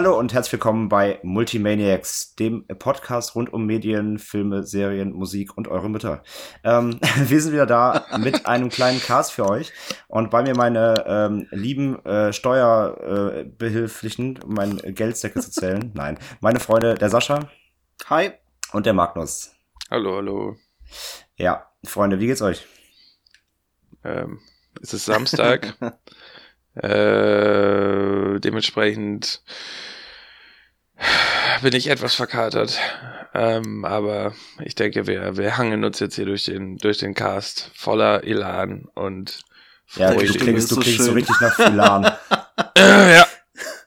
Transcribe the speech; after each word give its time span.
Hallo 0.00 0.18
und 0.18 0.32
herzlich 0.32 0.54
willkommen 0.54 0.88
bei 0.88 1.20
Multimaniacs, 1.22 2.34
dem 2.36 2.66
Podcast 2.66 3.34
rund 3.34 3.52
um 3.52 3.66
Medien, 3.66 4.18
Filme, 4.18 4.62
Serien, 4.62 5.12
Musik 5.12 5.58
und 5.58 5.68
eure 5.68 5.90
Mütter. 5.90 6.22
Ähm, 6.64 6.98
wir 7.16 7.42
sind 7.42 7.52
wieder 7.52 7.66
da 7.66 8.06
mit 8.16 8.46
einem 8.46 8.70
kleinen 8.70 8.98
Cast 8.98 9.32
für 9.32 9.46
euch 9.46 9.74
und 10.08 10.30
bei 10.30 10.42
mir 10.42 10.56
meine 10.56 11.04
ähm, 11.06 11.48
lieben 11.50 12.02
äh, 12.06 12.32
Steuerbehilflichen, 12.32 14.36
äh, 14.36 14.42
um 14.42 14.54
meinen 14.54 14.78
Geldsäcke 14.78 15.38
zu 15.38 15.50
zählen. 15.50 15.90
Nein, 15.94 16.18
meine 16.40 16.60
Freunde, 16.60 16.94
der 16.94 17.10
Sascha. 17.10 17.50
Hi. 18.06 18.30
Und 18.72 18.86
der 18.86 18.94
Magnus. 18.94 19.54
Hallo, 19.90 20.16
hallo. 20.16 20.56
Ja, 21.36 21.66
Freunde, 21.84 22.20
wie 22.20 22.26
geht's 22.26 22.40
euch? 22.40 22.66
Ähm, 24.02 24.40
es 24.80 24.94
ist 24.94 25.04
Samstag. 25.04 25.76
Äh, 26.74 28.40
dementsprechend 28.40 29.42
bin 31.62 31.74
ich 31.74 31.88
etwas 31.88 32.14
verkatert. 32.14 32.78
Ähm, 33.34 33.84
aber 33.84 34.34
ich 34.64 34.74
denke, 34.74 35.06
wir, 35.06 35.36
wir 35.36 35.56
hangeln 35.56 35.84
uns 35.84 36.00
jetzt 36.00 36.16
hier 36.16 36.26
durch 36.26 36.44
den, 36.44 36.76
durch 36.78 36.98
den 36.98 37.14
Cast 37.14 37.70
voller 37.74 38.24
Elan 38.24 38.86
und 38.94 39.40
ja, 39.94 40.12
du 40.12 40.24
klingst, 40.24 40.70
du 40.70 40.76
klingst 40.76 41.04
so 41.04 41.12
richtig 41.12 41.40
nach 41.40 41.58
Elan. 41.58 42.04
ja, 42.76 43.26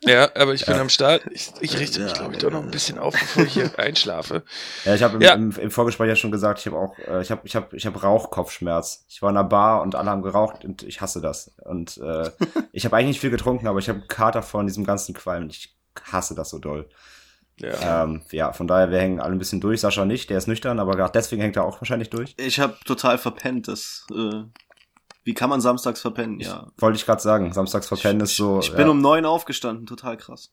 ja, 0.05 0.29
aber 0.35 0.53
ich 0.53 0.65
bin 0.65 0.75
ja. 0.75 0.81
am 0.81 0.89
Start. 0.89 1.23
Ich, 1.31 1.51
ich 1.59 1.79
richte 1.79 2.01
mich, 2.01 2.13
glaube 2.13 2.33
ich, 2.33 2.39
doch 2.39 2.51
noch 2.51 2.63
ein 2.63 2.71
bisschen 2.71 2.97
auf, 2.97 3.13
bevor 3.13 3.43
ich 3.43 3.53
hier 3.53 3.71
einschlafe. 3.77 4.43
Ja, 4.85 4.95
ich 4.95 5.03
habe 5.03 5.15
im, 5.15 5.21
ja. 5.21 5.33
im, 5.33 5.51
im, 5.51 5.71
Vorgespräch 5.71 6.07
ja 6.07 6.15
schon 6.15 6.31
gesagt, 6.31 6.59
ich 6.59 6.67
habe 6.67 6.77
auch, 6.77 6.97
äh, 6.99 7.21
ich 7.21 7.31
habe, 7.31 7.41
ich 7.43 7.55
habe, 7.55 7.75
ich 7.75 7.85
habe 7.85 8.01
Rauchkopfschmerz. 8.01 9.05
Ich 9.09 9.21
war 9.21 9.29
in 9.29 9.37
einer 9.37 9.47
Bar 9.47 9.81
und 9.81 9.95
alle 9.95 10.09
haben 10.09 10.21
geraucht 10.21 10.65
und 10.65 10.83
ich 10.83 11.01
hasse 11.01 11.21
das. 11.21 11.51
Und 11.63 11.97
äh, 11.97 12.31
ich 12.71 12.85
habe 12.85 12.95
eigentlich 12.95 13.07
nicht 13.07 13.21
viel 13.21 13.31
getrunken, 13.31 13.67
aber 13.67 13.79
ich 13.79 13.89
habe 13.89 14.01
Kater 14.07 14.43
von 14.43 14.67
diesem 14.67 14.85
ganzen 14.85 15.13
Qualm. 15.13 15.47
Ich 15.49 15.75
hasse 16.11 16.35
das 16.35 16.49
so 16.49 16.59
doll. 16.59 16.89
Ja. 17.57 18.03
Ähm, 18.03 18.21
ja, 18.31 18.51
von 18.51 18.67
daher, 18.67 18.89
wir 18.89 18.99
hängen 18.99 19.19
alle 19.19 19.33
ein 19.33 19.39
bisschen 19.39 19.61
durch. 19.61 19.81
Sascha 19.81 20.05
nicht, 20.05 20.29
der 20.29 20.37
ist 20.37 20.47
nüchtern, 20.47 20.79
aber 20.79 20.95
gerade 20.95 21.11
deswegen 21.13 21.41
hängt 21.41 21.55
er 21.55 21.65
auch 21.65 21.79
wahrscheinlich 21.79 22.09
durch. 22.09 22.33
Ich 22.37 22.59
habe 22.59 22.77
total 22.85 23.17
verpennt. 23.17 23.67
Das 23.67 24.05
äh, 24.11 24.43
wie 25.23 25.33
kann 25.33 25.49
man 25.49 25.61
samstags 25.61 26.01
verpennen? 26.01 26.39
Ja. 26.39 26.71
Wollte 26.77 26.97
ich 26.97 27.05
gerade 27.05 27.21
sagen, 27.21 27.53
samstags 27.53 27.87
verpennen 27.87 28.17
ich, 28.17 28.31
ist 28.31 28.35
so. 28.35 28.59
Ich, 28.59 28.69
ich 28.69 28.75
bin 28.75 28.89
um 28.89 29.01
neun 29.01 29.25
aufgestanden, 29.25 29.85
total 29.85 30.17
krass. 30.17 30.51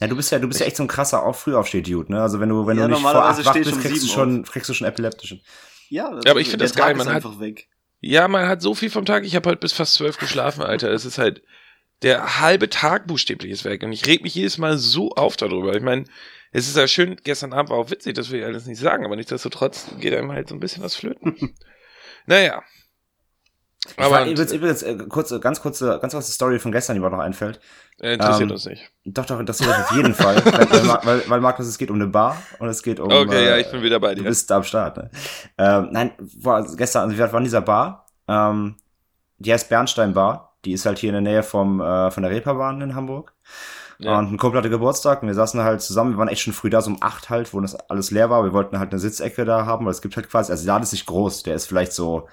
Ja, 0.00 0.08
du 0.08 0.16
bist 0.16 0.32
ja, 0.32 0.38
du 0.38 0.48
bist 0.48 0.60
ja 0.60 0.66
echt 0.66 0.76
so 0.76 0.82
ein 0.82 0.88
krasser 0.88 1.24
auch 1.24 1.36
Frühaufsteh-Dude, 1.36 2.12
ne? 2.12 2.20
Also 2.20 2.40
wenn 2.40 2.48
du, 2.48 2.66
wenn 2.66 2.76
ja, 2.76 2.88
du 2.88 2.94
nicht 2.94 3.02
vor 3.02 3.14
acht 3.14 3.44
wach 3.44 3.54
bist, 3.54 3.80
kriegst 3.80 4.02
du 4.02 4.08
schon, 4.08 4.42
kriegst 4.42 4.68
du 4.68 4.74
schon 4.74 4.86
epileptischen. 4.86 5.40
Ja, 5.88 6.10
ja 6.24 6.30
aber 6.30 6.40
ich 6.40 6.48
finde 6.48 6.64
das 6.64 6.74
geil, 6.74 6.94
man 6.94 7.08
hat, 7.08 7.40
weg. 7.40 7.68
Ja, 8.00 8.26
man 8.26 8.48
hat 8.48 8.62
so 8.62 8.74
viel 8.74 8.90
vom 8.90 9.04
Tag. 9.04 9.24
Ich 9.24 9.36
habe 9.36 9.48
halt 9.48 9.60
bis 9.60 9.72
fast 9.72 9.94
zwölf 9.94 10.18
geschlafen, 10.18 10.62
Alter. 10.62 10.90
Es 10.90 11.04
ist 11.04 11.18
halt 11.18 11.42
der 12.02 12.40
halbe 12.40 12.68
Tag 12.68 13.06
buchstäblich 13.06 13.52
ist 13.52 13.64
weg 13.64 13.82
und 13.82 13.92
ich 13.92 14.06
reg 14.06 14.22
mich 14.22 14.34
jedes 14.34 14.58
Mal 14.58 14.76
so 14.76 15.10
auf 15.12 15.36
darüber. 15.36 15.74
Ich 15.76 15.82
meine, 15.82 16.04
es 16.50 16.68
ist 16.68 16.76
ja 16.76 16.88
schön, 16.88 17.16
gestern 17.22 17.52
Abend 17.52 17.70
war 17.70 17.78
auch 17.78 17.90
witzig, 17.90 18.14
das 18.14 18.30
will 18.30 18.40
ich 18.40 18.44
alles 18.44 18.66
nicht 18.66 18.80
sagen, 18.80 19.04
aber 19.04 19.16
nichtsdestotrotz 19.16 19.86
geht 20.00 20.12
einem 20.14 20.32
halt 20.32 20.48
so 20.48 20.54
ein 20.54 20.60
bisschen 20.60 20.82
was 20.82 20.96
flöten. 20.96 21.54
naja, 22.26 22.62
aber 23.96 24.16
fand, 24.16 24.30
übrigens, 24.30 24.52
übrigens 24.52 24.82
äh, 24.82 24.96
kurze, 25.08 25.40
ganz 25.40 25.60
kurze, 25.60 25.98
ganz 26.00 26.12
kurze 26.12 26.30
Story 26.30 26.58
von 26.60 26.70
gestern, 26.70 26.94
die 26.94 27.00
mir 27.00 27.10
noch 27.10 27.18
einfällt. 27.18 27.60
Äh, 28.00 28.14
interessiert 28.14 28.48
ähm, 28.48 28.52
uns 28.52 28.66
nicht. 28.66 28.90
Doch, 29.04 29.26
doch, 29.26 29.40
interessiert 29.40 29.70
uns 29.70 29.78
auf 29.78 29.96
jeden 29.96 30.14
Fall. 30.14 30.36
weil, 30.44 31.00
weil, 31.04 31.22
weil, 31.28 31.40
Markus, 31.40 31.66
es 31.66 31.78
geht 31.78 31.90
um 31.90 31.96
eine 31.96 32.06
Bar 32.06 32.40
und 32.60 32.68
es 32.68 32.82
geht 32.82 33.00
um. 33.00 33.10
Okay, 33.10 33.44
äh, 33.44 33.48
ja, 33.48 33.56
ich 33.56 33.70
bin 33.70 33.82
wieder 33.82 33.98
bei 33.98 34.14
dir. 34.14 34.22
Du 34.22 34.28
bist 34.28 34.48
da 34.50 34.58
am 34.58 34.62
Start, 34.62 34.96
ne? 34.98 35.10
Ähm, 35.58 35.88
nein, 35.90 36.12
war 36.18 36.64
gestern, 36.76 37.04
also 37.04 37.18
wir 37.18 37.32
waren 37.32 37.42
in 37.42 37.44
dieser 37.44 37.60
Bar, 37.60 38.06
ähm, 38.28 38.76
die 39.38 39.52
heißt 39.52 39.68
Bernstein 39.68 40.14
Bar. 40.14 40.56
Die 40.64 40.72
ist 40.72 40.86
halt 40.86 40.98
hier 41.00 41.08
in 41.08 41.24
der 41.24 41.32
Nähe 41.32 41.42
vom, 41.42 41.80
äh, 41.80 42.12
von 42.12 42.22
der 42.22 42.30
Reeperbahn 42.30 42.80
in 42.82 42.94
Hamburg. 42.94 43.34
Ja. 43.98 44.16
Und 44.18 44.32
ein 44.32 44.36
Kumpel 44.36 44.58
hatte 44.58 44.70
Geburtstag 44.70 45.22
und 45.22 45.28
wir 45.28 45.34
saßen 45.34 45.60
halt 45.60 45.80
zusammen, 45.80 46.12
wir 46.12 46.18
waren 46.18 46.28
echt 46.28 46.42
schon 46.42 46.52
früh 46.52 46.70
da, 46.70 46.80
so 46.80 46.90
um 46.90 46.98
acht 47.00 47.30
halt, 47.30 47.52
wo 47.52 47.60
das 47.60 47.74
alles 47.74 48.12
leer 48.12 48.30
war. 48.30 48.44
Wir 48.44 48.52
wollten 48.52 48.78
halt 48.78 48.90
eine 48.90 49.00
Sitzecke 49.00 49.44
da 49.44 49.66
haben, 49.66 49.84
weil 49.86 49.92
es 49.92 50.02
gibt 50.02 50.16
halt 50.16 50.28
quasi, 50.28 50.52
also 50.52 50.64
der 50.64 50.74
Laden 50.74 50.84
ist 50.84 50.92
nicht 50.92 51.06
groß, 51.06 51.42
der 51.42 51.56
ist 51.56 51.66
vielleicht 51.66 51.92
so, 51.92 52.28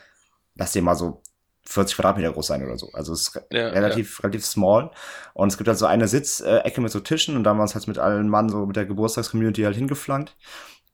lass 0.55 0.73
den 0.73 0.83
mal 0.83 0.95
so 0.95 1.21
40 1.65 1.95
Quadratmeter 1.95 2.31
groß 2.31 2.47
sein 2.47 2.65
oder 2.65 2.77
so. 2.77 2.89
Also 2.93 3.13
es 3.13 3.27
ist 3.27 3.41
ja, 3.51 3.67
relativ, 3.67 4.19
ja. 4.19 4.23
relativ 4.23 4.45
small. 4.45 4.91
Und 5.33 5.49
es 5.49 5.57
gibt 5.57 5.67
halt 5.67 5.77
so 5.77 5.85
eine 5.85 6.07
Sitzecke 6.07 6.81
mit 6.81 6.91
so 6.91 6.99
Tischen 6.99 7.35
und 7.35 7.43
da 7.43 7.51
haben 7.51 7.57
wir 7.57 7.63
uns 7.63 7.75
halt 7.75 7.87
mit 7.87 7.99
allen 7.99 8.29
Mann 8.29 8.49
so 8.49 8.65
mit 8.65 8.75
der 8.75 8.85
Geburtstagscommunity 8.85 9.63
halt 9.63 9.75
hingeflankt. 9.75 10.35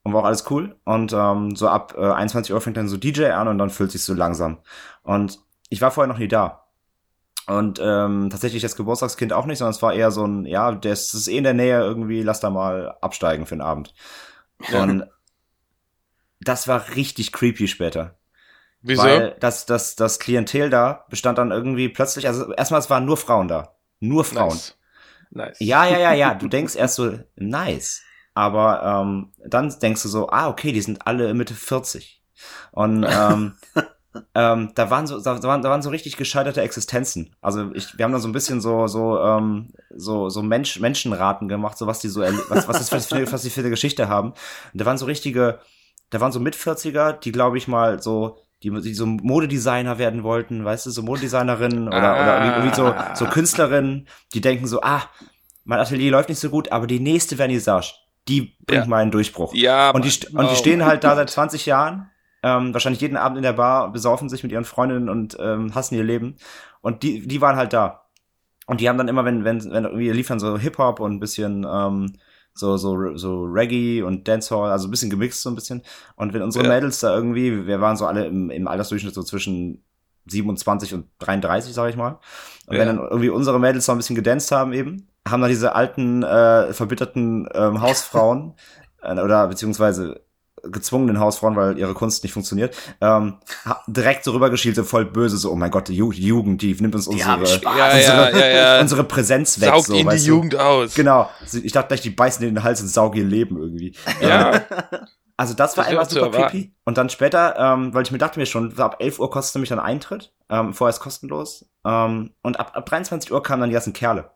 Und 0.03 0.14
war 0.14 0.22
auch 0.22 0.28
alles 0.28 0.50
cool. 0.52 0.76
Und 0.84 1.14
ähm, 1.14 1.56
so 1.56 1.68
ab 1.68 1.96
äh, 1.98 2.12
21 2.12 2.53
Uhr 2.53 2.62
fängt 2.62 2.78
dann 2.78 2.88
so 2.88 2.98
DJ 2.98 3.31
an 3.31 3.48
und 3.48 3.58
dann 3.58 3.72
füllt 3.72 3.92
sich 3.92 4.03
so 4.03 4.14
langsam. 4.14 4.59
Und 5.02 5.40
ich 5.70 5.81
war 5.81 5.90
vorher 5.90 6.12
noch 6.12 6.20
nie 6.20 6.28
da. 6.28 6.68
Und 7.47 7.80
ähm, 7.82 8.30
tatsächlich 8.30 8.62
das 8.62 8.76
Geburtstagskind 8.76 9.34
auch 9.34 9.46
nicht, 9.46 9.59
sondern 9.59 9.74
es 9.74 9.82
war 9.82 9.94
eher 9.94 10.12
so 10.12 10.26
ein, 10.26 10.46
ja, 10.46 10.72
das 10.74 11.14
ist 11.14 11.28
eh 11.28 11.38
in 11.38 11.44
der 11.44 11.53
Nähe 11.53 11.80
irgendwie, 11.80 12.22
lass 12.22 12.40
da 12.40 12.50
mal 12.50 12.96
absteigen 13.02 13.46
für 13.46 13.56
den 13.56 13.62
Abend. 13.62 13.94
Und 14.74 15.06
das 16.40 16.68
war 16.68 16.96
richtig 16.96 17.32
creepy 17.32 17.68
später. 17.68 18.16
Wieso? 18.88 19.01
Weil 19.01 19.35
das, 19.40 19.66
das, 19.66 19.96
das 19.96 20.19
Klientel 20.19 20.69
da 20.69 21.06
bestand 21.09 21.40
dann 21.40 21.50
irgendwie 21.50 21.90
plötzlich, 21.90 22.28
also 22.28 22.53
erstmal, 22.53 22.79
es 22.79 22.90
waren 22.91 23.03
nur 23.03 23.18
Frauen 23.18 23.47
da. 23.47 23.75
Nur 24.00 24.23
Frauen. 24.23 24.50
Nice. 24.50 24.78
nice. 25.31 25.57
Ja, 25.59 25.88
ja, 25.88 25.97
ja, 25.97 26.13
ja. 26.13 26.34
Du 26.40 26.47
denkst 26.47 26.75
erst 26.75 26.96
so, 26.96 27.18
nice. 27.35 28.03
Aber 28.35 28.84
ähm, 28.84 29.31
dann 29.44 29.73
denkst 29.79 30.03
du 30.03 30.07
so, 30.07 30.29
ah, 30.29 30.50
okay, 30.50 30.72
die 30.72 30.81
sind 30.81 31.07
alle 31.07 31.34
Mitte 31.34 31.56
40. 31.56 32.22
Und 32.73 33.07
ähm, 33.09 33.53
ähm, 34.35 34.72
da 34.75 34.90
waren 34.91 35.07
so, 35.07 35.19
da 35.19 35.41
waren, 35.41 35.63
da 35.63 35.72
waren 35.72 35.81
so 35.81 35.90
richtig 35.90 36.16
gescheiterte 36.16 36.62
Existenzen. 36.62 37.35
Also 37.41 37.72
ich, 37.73 37.97
wir 37.97 38.06
haben 38.06 38.12
da 38.12 38.19
so 38.19 38.28
ein 38.28 38.34
bisschen 38.34 38.62
so, 38.62 38.85
so, 38.85 39.19
ähm, 39.19 39.73
so, 39.96 40.29
so 40.29 40.44
Mensch, 40.44 40.79
Menschenraten 40.79 41.47
gemacht, 41.47 41.79
so 41.79 41.88
was 41.88 42.02
die 42.02 42.09
so, 42.09 42.22
was, 42.22 42.67
was, 42.67 42.88
das 42.88 43.07
für, 43.07 43.31
was 43.31 43.41
die 43.41 43.50
für 43.50 43.62
eine 43.62 43.72
Geschichte 43.72 44.09
haben. 44.09 44.34
Und 44.73 44.81
da 44.81 44.85
waren 44.85 45.00
so 45.00 45.07
richtige, 45.07 45.59
da 46.12 46.22
waren 46.22 46.31
so 46.31 46.40
Mitvierziger, 46.40 47.13
die 47.13 47.31
glaube 47.31 47.57
ich 47.57 47.67
mal 47.67 48.00
so 48.00 48.44
die, 48.66 48.81
die 48.81 48.94
so 48.94 49.06
Modedesigner 49.06 49.98
werden 49.98 50.24
wollten, 50.24 50.66
weißt 50.66 50.88
du, 50.88 50.90
so 50.90 51.03
Modedesignerinnen 51.03 51.88
oder, 51.88 51.98
ah. 52.16 52.22
oder 52.22 52.58
irgendwie 52.58 52.76
so, 52.76 52.94
so 53.14 53.26
Künstlerinnen, 53.26 54.08
die 54.34 54.42
denken 54.42 54.68
so, 54.68 54.81
ah, 54.81 55.03
mein 55.64 55.80
Atelier 55.80 56.12
läuft 56.12 56.30
nicht 56.30 56.40
so 56.40 56.50
gut, 56.50 56.72
aber 56.72 56.88
die 56.88 57.00
nächste 57.00 57.36
Vernissage, 57.36 57.94
die 58.28 58.56
bringt 58.66 58.84
ja. 58.84 58.90
mal 58.90 59.02
einen 59.02 59.12
Durchbruch. 59.12 59.53
Ja, 59.53 59.92
und 59.92 60.03
die, 60.03 60.28
und 60.36 60.50
die 60.52 60.56
stehen 60.56 60.86
halt 60.86 61.03
da 61.03 61.16
seit 61.16 61.30
20 61.30 61.66
Jahren, 61.66 62.09
ähm, 62.44 62.74
wahrscheinlich 62.74 63.02
jeden 63.02 63.18
Abend 63.18 63.38
in 63.38 63.44
der 63.44 63.53
Bar, 63.53 63.92
besaufen 63.92 64.30
sich 64.30 64.44
mit 64.44 64.52
ihren 64.52 64.66
Freundinnen 64.66 65.09
und 65.09 65.38
ähm, 65.40 65.74
hassen 65.76 65.96
ihr 65.96 66.03
Leben. 66.03 66.38
Und 66.82 67.03
die, 67.03 67.28
die 67.28 67.42
waren 67.42 67.56
halt 67.56 67.74
da. 67.74 68.06
Und 68.68 68.82
die 68.82 68.90
haben 68.90 68.97
dann 68.97 69.08
immer, 69.08 69.26
wenn, 69.26 69.44
wenn, 69.44 69.64
wenn 69.72 69.84
irgendwie 69.84 70.09
liefern 70.09 70.40
so 70.40 70.58
Hip-Hop 70.58 71.00
und 71.00 71.14
ein 71.14 71.20
bisschen 71.20 71.66
ähm, 71.70 72.14
so, 72.55 72.77
so, 72.77 73.17
so 73.17 73.43
Reggae 73.43 74.01
und 74.01 74.27
Dancehall, 74.27 74.71
also 74.71 74.88
ein 74.88 74.91
bisschen 74.91 75.09
gemixt 75.09 75.41
so 75.41 75.49
ein 75.49 75.55
bisschen. 75.55 75.83
Und 76.16 76.33
wenn 76.33 76.41
unsere 76.41 76.63
ja. 76.66 76.71
Mädels 76.71 77.01
da 77.01 77.13
irgendwie, 77.13 77.67
wir 77.67 77.81
waren 77.81 77.97
so 77.97 78.07
alle 78.07 78.25
im, 78.25 78.49
im 78.49 78.67
Altersdurchschnitt 78.67 79.13
so 79.13 79.23
zwischen 79.23 79.83
27 80.27 80.93
und 80.93 81.07
33, 81.19 81.73
sag 81.73 81.89
ich 81.89 81.97
mal. 81.97 82.19
Und 82.66 82.75
ja. 82.75 82.79
wenn 82.79 82.88
dann 82.88 82.99
irgendwie 82.99 83.29
unsere 83.29 83.59
Mädels 83.59 83.85
so 83.85 83.91
ein 83.91 83.97
bisschen 83.97 84.16
gedanced 84.16 84.51
haben 84.51 84.73
eben, 84.73 85.07
haben 85.27 85.41
dann 85.41 85.49
diese 85.49 85.75
alten, 85.75 86.23
äh, 86.23 86.73
verbitterten 86.73 87.47
ähm, 87.53 87.81
Hausfrauen 87.81 88.53
äh, 89.01 89.19
oder 89.19 89.47
beziehungsweise 89.47 90.25
gezwungenen 90.72 91.20
Hausfrauen, 91.20 91.56
weil 91.56 91.78
ihre 91.78 91.94
Kunst 91.94 92.24
nicht 92.24 92.34
funktioniert, 92.34 92.76
ähm, 93.02 93.38
direkt 93.88 94.24
so 94.24 94.31
rübergeschielt, 94.31 94.76
so 94.76 94.84
voll 94.84 95.06
böse, 95.06 95.38
so, 95.38 95.52
oh 95.52 95.56
mein 95.56 95.72
Gott, 95.72 95.88
die 95.88 95.96
Jugend, 95.96 96.62
die 96.62 96.74
nimmt 96.74 96.96
uns 96.96 97.08
unsere, 97.08 97.30
ja, 97.30 97.36
unsere, 97.36 97.62
ja, 97.64 98.48
ja, 98.48 98.81
unsere 98.81 99.03
Präsenz 99.03 99.59
weg. 99.62 99.70
Saugt 99.70 99.88
so, 99.88 99.94
ihnen 99.94 100.09
die 100.09 100.18
du? 100.18 100.24
Jugend 100.24 100.56
aus. 100.56 100.94
Genau. 100.96 101.30
Ich 101.64 101.72
dachte 101.72 101.90
gleich, 101.90 102.02
die 102.02 102.09
beißen 102.09 102.46
in 102.46 102.56
den 102.56 102.64
Hals 102.64 102.82
und 102.82 102.88
saugen 102.88 103.17
ihr 103.17 103.26
Leben 103.26 103.58
irgendwie. 103.58 103.96
Ja. 104.22 104.64
Also 105.38 105.53
das 105.53 105.76
war 105.76 105.84
das 105.84 105.91
einmal 105.91 106.09
super 106.09 106.32
creepy. 106.32 106.73
Und 106.85 106.97
dann 106.97 107.09
später, 107.09 107.58
ähm, 107.59 107.94
weil 107.94 108.03
ich 108.03 108.11
mir 108.11 108.18
dachte 108.18 108.40
mir 108.40 108.46
schon, 108.46 108.78
ab 108.79 108.97
11 109.00 109.20
Uhr 109.20 109.29
kostet 109.29 109.59
mich 109.59 109.70
dann 109.70 109.79
Eintritt. 109.79 110.34
Ähm, 110.50 110.73
vorher 110.73 110.94
ist 110.94 111.02
kostenlos. 111.02 111.66
Ähm, 111.85 112.34
und 112.41 112.59
ab, 112.59 112.72
ab 112.73 112.85
23 112.85 113.32
Uhr 113.34 113.44
kamen 113.44 113.61
dann 113.61 113.70
die 113.70 113.76
ersten 113.76 113.94
Kerle. 113.94 114.32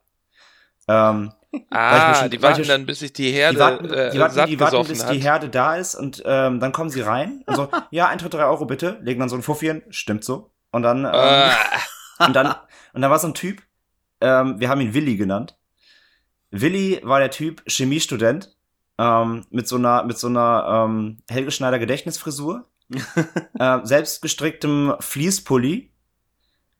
Ähm, 0.87 1.31
Ah, 1.71 2.13
schon, 2.15 2.29
die 2.29 2.41
warten 2.41 2.67
dann, 2.67 2.85
bis 2.85 2.99
sich 2.99 3.13
die 3.13 3.31
Herde 3.31 3.55
die 3.55 3.59
warten, 3.59 3.89
äh, 3.91 4.11
die 4.11 4.19
warten, 4.19 4.45
die 4.45 4.59
warten 4.59 4.87
bis 4.87 5.03
hat. 5.03 5.13
die 5.13 5.19
Herde 5.19 5.49
da 5.49 5.75
ist 5.75 5.95
und 5.95 6.21
ähm, 6.25 6.59
dann 6.59 6.71
kommen 6.71 6.89
sie 6.89 7.01
rein 7.01 7.43
und 7.47 7.55
so, 7.55 7.69
ja, 7.91 8.07
Eintritt 8.07 8.33
drei 8.33 8.45
Euro 8.45 8.65
bitte, 8.65 8.99
legen 9.01 9.19
dann 9.19 9.29
so 9.29 9.35
ein 9.35 9.41
Fuffi 9.41 9.65
hin, 9.67 9.83
stimmt 9.89 10.23
so. 10.23 10.51
Und 10.71 10.83
dann, 10.83 11.05
ähm, 11.05 11.11
ah. 11.13 11.55
und 12.25 12.35
dann, 12.35 12.53
und 12.93 13.01
dann 13.01 13.09
war 13.09 13.17
so 13.17 13.27
ein 13.27 13.33
Typ, 13.33 13.63
ähm, 14.21 14.59
wir 14.59 14.69
haben 14.69 14.81
ihn 14.81 14.93
Willi 14.93 15.15
genannt. 15.17 15.57
Willi 16.51 16.99
war 17.03 17.19
der 17.19 17.31
Typ 17.31 17.63
Chemiestudent 17.67 18.55
ähm, 18.99 19.45
mit 19.49 19.67
so 19.67 19.77
einer 19.77 20.03
mit 20.03 20.17
so 20.17 20.27
einer 20.27 20.85
ähm, 20.87 21.17
Helge 21.29 21.51
Schneider 21.51 21.79
Gedächtnisfrisur, 21.79 22.67
äh, 23.59 23.79
selbst 23.83 24.21
gestricktem 24.21 24.95
Fließpulli 24.99 25.91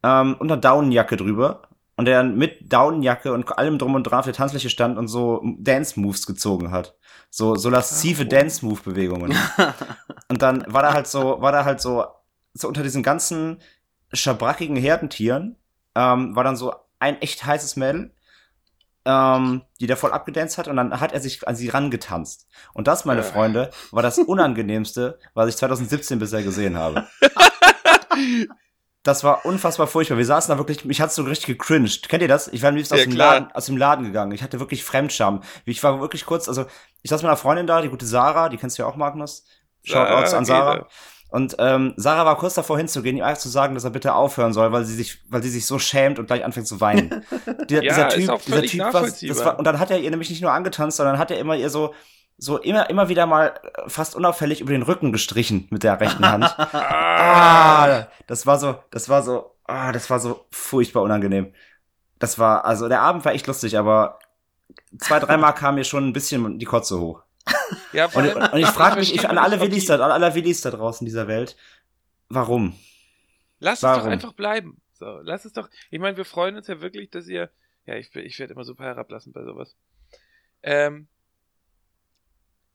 ähm, 0.04 0.36
und 0.38 0.51
einer 0.51 0.62
Daunenjacke 0.62 1.18
drüber 1.18 1.69
und 2.00 2.06
der 2.06 2.16
dann 2.16 2.38
mit 2.38 2.72
Daunenjacke 2.72 3.34
und 3.34 3.57
allem 3.57 3.78
drum 3.78 3.94
und 3.94 4.04
dran 4.04 4.19
auf 4.19 4.25
der 4.25 4.34
Tanzfläche 4.34 4.69
stand 4.69 4.98
und 4.98 5.10
so 5.10 5.44
Dance-Moves 5.57 6.25
gezogen 6.25 6.72
hat. 6.72 6.96
So, 7.30 7.56
so 7.56 7.69
laszive 7.69 8.24
oh. 8.24 8.25
Dance-Move-Bewegungen. 8.25 9.38
und 10.30 10.42
dann 10.42 10.63
war 10.66 10.81
da 10.81 10.94
halt 10.94 11.07
so, 11.07 11.42
war 11.42 11.51
da 11.51 11.66
halt 11.66 11.81
so, 11.81 12.06
so 12.54 12.69
unter 12.69 12.84
diesen 12.84 13.04
ganzen 13.04 13.62
schabrackigen 14.13 14.78
Herdentieren, 14.78 15.57
ähm, 15.94 16.38
war 16.38 16.46
dann 16.46 16.56
so 16.56 16.74
ein 17.00 17.22
echt 17.22 17.46
heißes 17.46 17.75
Mädel, 17.75 18.13
ähm, 19.04 19.63
die 19.81 19.88
da 19.88 19.98
voll 19.98 20.13
abgedanzt 20.13 20.57
hat 20.57 20.69
und 20.69 20.78
dann 20.78 21.02
hat 21.02 21.12
er 21.12 21.19
sich 21.19 21.45
an 21.50 21.57
sie 21.57 21.68
rangetanzt. 21.68 22.48
Und 22.74 22.88
das, 22.88 23.04
meine 23.04 23.24
Freunde, 23.24 23.72
war 23.92 24.04
das 24.04 24.19
Unangenehmste, 24.19 25.19
was 25.34 25.50
ich 25.50 25.57
2017 25.57 26.18
bisher 26.18 26.44
gesehen 26.44 26.78
habe. 26.78 27.10
das 29.04 29.24
war 29.24 29.46
unfassbar 29.46 29.88
furchtbar. 29.88 30.18
Wir 30.18 30.25
saßen 30.25 30.51
da 30.51 30.57
wirklich, 30.57 30.84
mich 30.84 31.00
hat's 31.00 31.16
so 31.16 31.24
richtig 31.24 31.57
gecringed. 31.57 32.10
Kennt 32.10 32.22
ihr 32.22 32.28
das? 32.28 32.48
Ich 32.50 32.62
war 32.62 32.69
am 32.69 32.75
liebsten 32.75 32.96
ja, 32.96 33.01
aus, 33.01 33.07
dem 33.07 33.16
Laden, 33.16 33.51
aus 33.54 33.66
dem 33.68 33.78
Laden 33.78 34.06
gegangen. 34.06 34.31
Ich 34.34 34.44
hatte 34.44 34.60
wirklich 34.60 34.84
Fremdscham. 34.84 35.42
Ich 35.66 35.81
war 35.84 36.01
wirklich 36.01 36.25
kurz, 36.25 36.48
also 36.48 36.66
ich 37.01 37.10
saß 37.10 37.22
mit 37.22 37.30
einer 37.30 37.38
Freundin 37.38 37.66
da, 37.66 37.81
die 37.81 37.90
gute 37.90 38.06
Sarah, 38.06 38.50
die 38.50 38.57
kennst 38.57 38.78
du 38.78 38.84
ja 38.84 38.90
auch, 38.90 38.98
Magnus. 38.98 39.46
Shoutouts 39.84 40.34
an 40.34 40.46
Sarah. 40.46 40.88
Und 41.31 41.56
ähm, 41.60 41.94
Sarah 41.96 42.25
war 42.25 42.38
kurz 42.38 42.56
davor 42.56 42.78
hinzugehen, 42.78 43.16
ihm 43.16 43.24
einfach 43.24 43.42
zu 43.42 43.50
sagen, 43.50 43.75
dass 43.75 43.84
er 43.84 43.92
bitte 43.92 44.16
aufhören 44.16 44.51
soll, 44.51 44.72
weil 44.72 44.84
sie 44.84 44.96
sich, 44.96 45.19
weil 45.30 45.44
sie 45.44 45.50
sich 45.50 45.66
so 45.66 45.78
schämt 45.78 46.18
und 46.18 46.25
gleich 46.25 46.44
anfängt 46.44 46.68
zu 46.68 46.81
weinen. 46.81 47.24
dieser, 47.69 47.84
ja, 47.84 48.07
dieser 48.07 48.10
Typ, 48.10 48.45
dieser 48.45 48.63
Typ 48.63 48.94
was, 48.94 49.45
war, 49.45 49.60
und 49.60 49.66
dann 49.66 49.80
hat 49.80 49.92
er 49.92 50.00
ihr 50.00 50.10
nämlich 50.10 50.31
nicht 50.31 50.42
nur 50.42 50.52
angetanzt, 50.52 50.98
sondern 50.98 51.19
hat 51.19 51.30
er 51.30 51.38
immer 51.38 51.56
ihr 51.56 51.69
so, 51.69 51.94
so 52.39 52.57
immer, 52.57 52.89
immer 52.89 53.09
wieder 53.09 53.25
mal 53.25 53.59
fast 53.88 54.15
unauffällig 54.15 54.62
über 54.62 54.71
den 54.71 54.81
Rücken 54.81 55.12
gestrichen 55.12 55.68
mit 55.69 55.83
der 55.83 56.00
rechten 56.00 56.25
Hand. 56.25 56.45
ah, 56.57 58.07
das 58.27 58.45
war 58.45 58.57
so, 58.57 58.81
das 58.91 59.09
war 59.09 59.21
so, 59.21 59.56
ah, 59.65 59.91
das 59.91 60.09
war 60.09 60.19
so 60.19 60.45
furchtbar 60.50 61.03
unangenehm. 61.03 61.53
Das 62.18 62.39
war, 62.39 62.65
also 62.65 62.88
der 62.88 63.01
Abend 63.01 63.25
war 63.25 63.33
echt 63.33 63.47
lustig, 63.47 63.77
aber 63.77 64.19
zwei, 64.97 65.19
dreimal 65.19 65.53
kam 65.53 65.75
mir 65.75 65.83
schon 65.83 66.07
ein 66.07 66.13
bisschen 66.13 66.59
die 66.59 66.65
Kotze 66.65 67.00
hoch. 67.00 67.24
Ja, 67.91 68.06
und, 68.06 68.36
und, 68.36 68.59
ich 68.59 68.68
frage 68.68 69.00
mich, 69.00 69.13
ich, 69.13 69.27
an 69.27 69.38
alle 69.38 69.59
Willis 69.59 69.85
da, 69.85 69.95
an 69.95 70.12
alle 70.12 70.33
Willis 70.33 70.62
da 70.62 70.71
draußen 70.71 71.06
dieser 71.06 71.27
Welt, 71.27 71.57
warum? 72.30 72.74
Lass 73.59 73.83
warum? 73.83 73.97
es 73.97 74.06
doch 74.06 74.12
einfach 74.12 74.33
bleiben. 74.33 74.81
So, 74.94 75.19
lass 75.24 75.44
es 75.44 75.53
doch. 75.53 75.69
Ich 75.89 76.00
meine, 76.00 76.15
wir 76.15 76.25
freuen 76.25 76.56
uns 76.56 76.68
ja 76.68 76.80
wirklich, 76.80 77.09
dass 77.09 77.27
ihr. 77.27 77.50
Ja, 77.85 77.95
ich, 77.95 78.15
ich 78.15 78.38
werde 78.39 78.53
immer 78.53 78.63
super 78.63 78.83
herablassen 78.83 79.33
bei 79.33 79.44
sowas. 79.44 79.75
Ähm, 80.62 81.07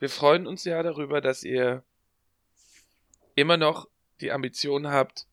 wir 0.04 0.10
freuen 0.10 0.46
uns 0.46 0.64
ja 0.64 0.82
darüber, 0.82 1.22
dass 1.22 1.44
ihr 1.44 1.82
immer 3.36 3.56
noch 3.56 3.88
die 4.20 4.32
Ambition 4.32 4.88
habt, 4.88 5.24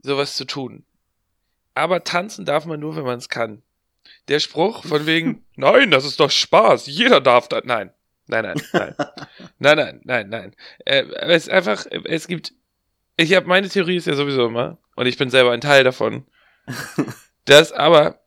sowas 0.00 0.34
zu 0.34 0.44
tun. 0.44 0.84
Aber 1.72 2.02
tanzen 2.02 2.44
darf 2.44 2.66
man 2.66 2.80
nur, 2.80 2.96
wenn 2.96 3.04
man 3.04 3.18
es 3.18 3.28
kann. 3.28 3.62
Der 4.26 4.40
Spruch 4.40 4.84
von 4.84 5.06
wegen, 5.06 5.44
nein, 5.54 5.92
das 5.92 6.04
ist 6.04 6.18
doch 6.18 6.32
Spaß, 6.32 6.88
jeder 6.88 7.20
darf 7.20 7.46
das. 7.46 7.62
Nein, 7.64 7.92
nein, 8.26 8.42
nein, 8.56 8.62
nein. 8.72 8.94
nein, 9.60 9.76
nein, 9.76 10.00
nein, 10.02 10.28
nein. 10.28 10.56
Äh, 10.84 11.04
es 11.28 11.44
ist 11.44 11.50
einfach, 11.50 11.86
es 12.02 12.26
gibt, 12.26 12.52
ich 13.16 13.36
habe 13.36 13.46
meine 13.46 13.68
Theorie 13.68 13.98
ist 13.98 14.08
ja 14.08 14.16
sowieso 14.16 14.46
immer, 14.46 14.78
und 14.96 15.06
ich 15.06 15.16
bin 15.16 15.30
selber 15.30 15.52
ein 15.52 15.60
Teil 15.60 15.84
davon, 15.84 16.26
dass 17.44 17.70
aber 17.70 18.20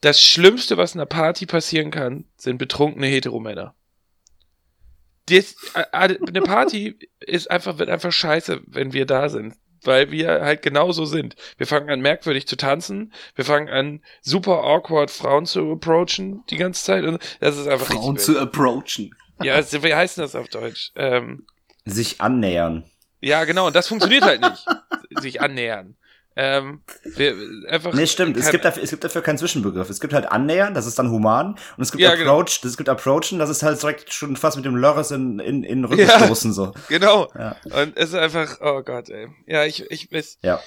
das 0.00 0.20
Schlimmste, 0.20 0.76
was 0.76 0.96
in 0.96 1.00
einer 1.00 1.06
Party 1.06 1.46
passieren 1.46 1.92
kann, 1.92 2.24
sind 2.36 2.58
betrunkene 2.58 3.06
Heteromänner. 3.06 3.76
Das, 5.26 5.56
eine 5.92 6.42
Party 6.42 6.98
ist 7.20 7.50
einfach, 7.50 7.78
wird 7.78 7.88
einfach 7.88 8.12
scheiße, 8.12 8.62
wenn 8.66 8.92
wir 8.92 9.06
da 9.06 9.28
sind 9.28 9.54
weil 9.86 10.10
wir 10.10 10.40
halt 10.42 10.62
genauso 10.62 11.04
sind. 11.04 11.36
Wir 11.56 11.66
fangen 11.66 11.90
an 11.90 12.00
merkwürdig 12.00 12.46
zu 12.46 12.56
tanzen, 12.56 13.12
wir 13.34 13.44
fangen 13.44 13.68
an 13.68 14.02
super 14.22 14.62
awkward 14.64 15.10
Frauen 15.10 15.46
zu 15.46 15.72
approachen 15.72 16.42
die 16.50 16.56
ganze 16.56 16.84
Zeit 16.84 17.04
und 17.04 17.22
das 17.40 17.56
ist 17.56 17.68
einfach 17.68 17.86
Frauen 17.86 18.18
zu 18.18 18.38
approachen. 18.38 19.14
Ja, 19.42 19.60
wie 19.60 19.94
heißt 19.94 20.18
das 20.18 20.34
auf 20.34 20.48
Deutsch? 20.48 20.92
Ähm, 20.96 21.46
Sich 21.84 22.20
annähern. 22.20 22.84
Ja, 23.20 23.44
genau, 23.44 23.66
und 23.66 23.76
das 23.76 23.88
funktioniert 23.88 24.22
halt 24.22 24.40
nicht. 24.40 24.66
Sich 25.20 25.40
annähern. 25.40 25.96
Ähm, 26.36 26.80
wir, 27.04 27.36
einfach 27.68 27.92
nee, 27.92 28.06
stimmt. 28.06 28.36
Es 28.36 28.50
gibt, 28.50 28.64
dafür, 28.64 28.82
es 28.82 28.90
gibt 28.90 29.04
dafür 29.04 29.22
keinen 29.22 29.38
Zwischenbegriff. 29.38 29.88
Es 29.88 30.00
gibt 30.00 30.12
halt 30.12 30.26
annähern, 30.26 30.74
das 30.74 30.86
ist 30.86 30.98
dann 30.98 31.10
human. 31.10 31.56
Und 31.76 31.82
es 31.82 31.92
gibt 31.92 32.02
ja, 32.02 32.12
approach, 32.12 32.60
genau. 32.60 32.70
es 32.70 32.76
gibt 32.76 32.88
approachen, 32.88 33.38
das 33.38 33.50
ist 33.50 33.62
halt 33.62 33.80
direkt 33.80 34.12
schon 34.12 34.36
fast 34.36 34.56
mit 34.56 34.64
dem 34.64 34.74
Lörres 34.74 35.12
in, 35.12 35.38
in, 35.38 35.62
in 35.62 35.84
Rücken 35.84 36.06
ja, 36.06 36.24
stoßen, 36.24 36.52
so. 36.52 36.72
Genau. 36.88 37.30
Ja. 37.38 37.56
Und 37.64 37.96
es 37.96 38.08
ist 38.08 38.14
einfach, 38.16 38.58
oh 38.60 38.82
Gott, 38.82 39.10
ey. 39.10 39.28
Ja, 39.46 39.64
ich, 39.64 39.88
ich, 39.90 40.10
weiß. 40.10 40.38
ja. 40.42 40.60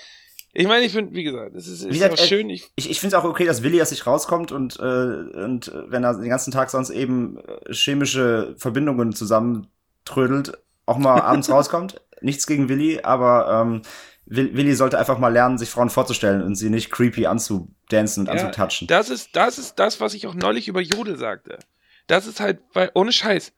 Ich 0.54 0.68
meine, 0.68 0.86
ich 0.86 0.94
finde, 0.94 1.14
wie 1.14 1.24
gesagt, 1.24 1.54
es 1.56 1.68
ist, 1.68 1.84
ist 1.84 2.04
auch 2.04 2.18
schön. 2.18 2.50
Ich, 2.50 2.72
ich, 2.75 2.90
ich 2.90 3.00
finde 3.00 3.16
es 3.16 3.22
auch 3.22 3.28
okay, 3.28 3.46
dass 3.46 3.62
Willi 3.62 3.81
aus 3.81 3.90
sich 3.90 4.08
rauskommt 4.08 4.52
und, 4.52 4.80
äh, 4.80 4.84
und 4.84 5.72
wenn 5.88 6.04
er 6.04 6.16
den 6.16 6.30
ganzen 6.30 6.52
Tag 6.52 6.69
sonst 6.69 6.90
eben 6.90 7.38
äh, 7.38 7.74
chemische 7.74 8.56
Verbindungen 8.58 9.14
zusammentrödelt, 9.14 10.58
auch 10.86 10.98
mal 10.98 11.22
abends 11.22 11.50
rauskommt. 11.52 12.02
Nichts 12.22 12.48
gegen 12.48 12.69
Willi, 12.69 13.02
aber 13.04 13.62
ähm, 13.62 13.81
Willi 14.29 14.75
sollte 14.75 15.00
einfach 15.00 15.19
mal 15.19 15.31
lernen, 15.31 15.57
sich 15.57 15.69
Frauen 15.69 15.89
vorzustellen 15.89 16.41
und 16.41 16.56
sie 16.56 16.69
nicht 16.69 16.91
creepy 16.91 17.27
anzudancen 17.27 18.21
und 18.21 18.27
ja, 18.27 18.33
anzutatschen. 18.33 18.88
Das 18.88 19.09
ist, 19.09 19.35
das 19.35 19.57
ist 19.57 19.75
das, 19.75 20.01
was 20.01 20.13
ich 20.13 20.27
auch 20.27 20.35
neulich 20.35 20.68
über 20.68 20.81
Jodel 20.81 21.18
sagte. 21.18 21.59
Das 22.07 22.27
ist 22.27 22.39
halt, 22.39 22.59
weil, 22.74 22.91
ohne 22.94 23.12
Scheiß, 23.13 23.53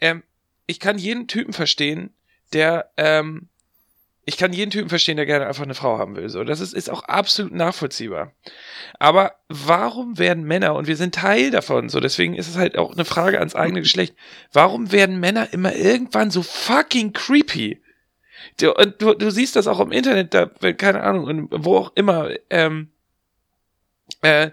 ähm, 0.00 0.22
ich 0.66 0.80
kann 0.80 0.98
jeden 0.98 1.28
Typen 1.28 1.52
verstehen, 1.52 2.14
der, 2.52 2.90
ähm, 2.96 3.48
ich 4.24 4.36
kann 4.36 4.52
jeden 4.52 4.70
Typen 4.70 4.88
verstehen, 4.88 5.16
der 5.16 5.24
gerne 5.24 5.46
einfach 5.46 5.62
eine 5.62 5.74
Frau 5.74 5.98
haben 5.98 6.16
will. 6.16 6.28
So, 6.28 6.42
das 6.44 6.60
ist, 6.60 6.74
ist 6.74 6.90
auch 6.90 7.04
absolut 7.04 7.52
nachvollziehbar. 7.52 8.32
Aber 8.98 9.36
warum 9.48 10.18
werden 10.18 10.44
Männer, 10.44 10.74
und 10.74 10.86
wir 10.88 10.96
sind 10.96 11.14
Teil 11.14 11.50
davon, 11.50 11.88
so, 11.88 12.00
deswegen 12.00 12.34
ist 12.34 12.48
es 12.48 12.56
halt 12.56 12.76
auch 12.76 12.92
eine 12.92 13.04
Frage 13.04 13.38
ans 13.38 13.54
eigene 13.54 13.80
Geschlecht, 13.82 14.16
warum 14.52 14.90
werden 14.90 15.20
Männer 15.20 15.52
immer 15.52 15.74
irgendwann 15.74 16.30
so 16.30 16.42
fucking 16.42 17.12
creepy? 17.12 17.80
Du, 18.60 18.72
und 18.74 19.00
du, 19.00 19.14
du 19.14 19.30
siehst 19.30 19.56
das 19.56 19.66
auch 19.66 19.80
im 19.80 19.92
Internet, 19.92 20.34
da, 20.34 20.46
keine 20.46 21.02
Ahnung, 21.02 21.48
wo 21.50 21.76
auch 21.76 21.92
immer, 21.94 22.30
ähm, 22.50 22.90
äh, 24.22 24.50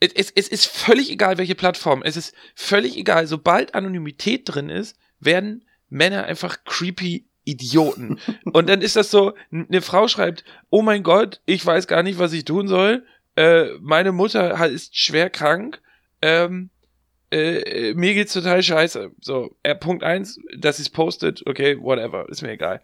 es, 0.00 0.30
es 0.30 0.48
ist 0.48 0.66
völlig 0.66 1.10
egal, 1.10 1.38
welche 1.38 1.54
Plattform. 1.56 2.02
Es 2.04 2.16
ist 2.16 2.34
völlig 2.54 2.96
egal. 2.96 3.26
Sobald 3.26 3.74
Anonymität 3.74 4.42
drin 4.44 4.68
ist, 4.68 4.96
werden 5.18 5.64
Männer 5.88 6.24
einfach 6.24 6.64
creepy 6.64 7.26
Idioten. 7.44 8.20
Und 8.44 8.68
dann 8.68 8.82
ist 8.82 8.96
das 8.96 9.10
so, 9.10 9.34
eine 9.50 9.82
Frau 9.82 10.06
schreibt, 10.06 10.44
oh 10.70 10.82
mein 10.82 11.02
Gott, 11.02 11.40
ich 11.46 11.64
weiß 11.64 11.86
gar 11.88 12.02
nicht, 12.02 12.18
was 12.18 12.32
ich 12.32 12.44
tun 12.44 12.68
soll. 12.68 13.04
Äh, 13.34 13.70
meine 13.80 14.12
Mutter 14.12 14.66
ist 14.68 14.96
schwer 14.96 15.30
krank. 15.30 15.80
Ähm, 16.22 16.70
äh, 17.30 17.94
mir 17.94 18.14
geht's 18.14 18.32
total 18.32 18.62
scheiße. 18.62 19.12
So, 19.20 19.56
äh, 19.62 19.74
Punkt 19.74 20.02
eins, 20.02 20.38
dass 20.56 20.78
es 20.78 20.90
postet, 20.90 21.46
okay, 21.46 21.78
whatever, 21.80 22.28
ist 22.28 22.42
mir 22.42 22.52
egal. 22.52 22.82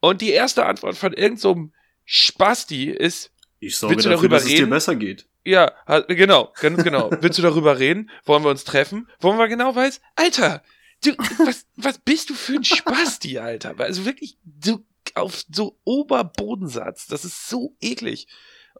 Und 0.00 0.20
die 0.20 0.30
erste 0.30 0.66
Antwort 0.66 0.96
von 0.96 1.12
irgendeinem 1.12 1.36
so 1.38 1.70
Spasti 2.04 2.90
ist, 2.90 3.30
ich 3.60 3.76
sorge 3.76 3.94
willst 3.94 4.06
du 4.06 4.10
dafür, 4.10 4.28
darüber 4.28 4.36
dass 4.36 4.46
reden? 4.46 4.54
es 4.54 4.60
dir 4.60 4.70
besser 4.70 4.96
geht. 4.96 5.26
Ja, 5.44 5.72
genau, 6.08 6.52
ganz 6.60 6.82
genau. 6.82 7.10
willst 7.20 7.38
du 7.38 7.42
darüber 7.42 7.78
reden? 7.78 8.10
Wollen 8.24 8.42
wir 8.44 8.50
uns 8.50 8.64
treffen? 8.64 9.08
Wollen 9.20 9.38
wir 9.38 9.48
genau 9.48 9.74
weiß? 9.74 10.00
Alter, 10.16 10.62
du, 11.04 11.12
was, 11.44 11.66
was 11.76 11.98
bist 11.98 12.30
du 12.30 12.34
für 12.34 12.54
ein 12.54 12.64
Spasti, 12.64 13.38
Alter? 13.38 13.78
Also 13.78 14.04
wirklich, 14.04 14.36
du, 14.44 14.84
auf 15.14 15.44
so 15.50 15.78
Oberbodensatz. 15.84 17.06
Das 17.06 17.24
ist 17.24 17.48
so 17.48 17.76
eklig. 17.80 18.26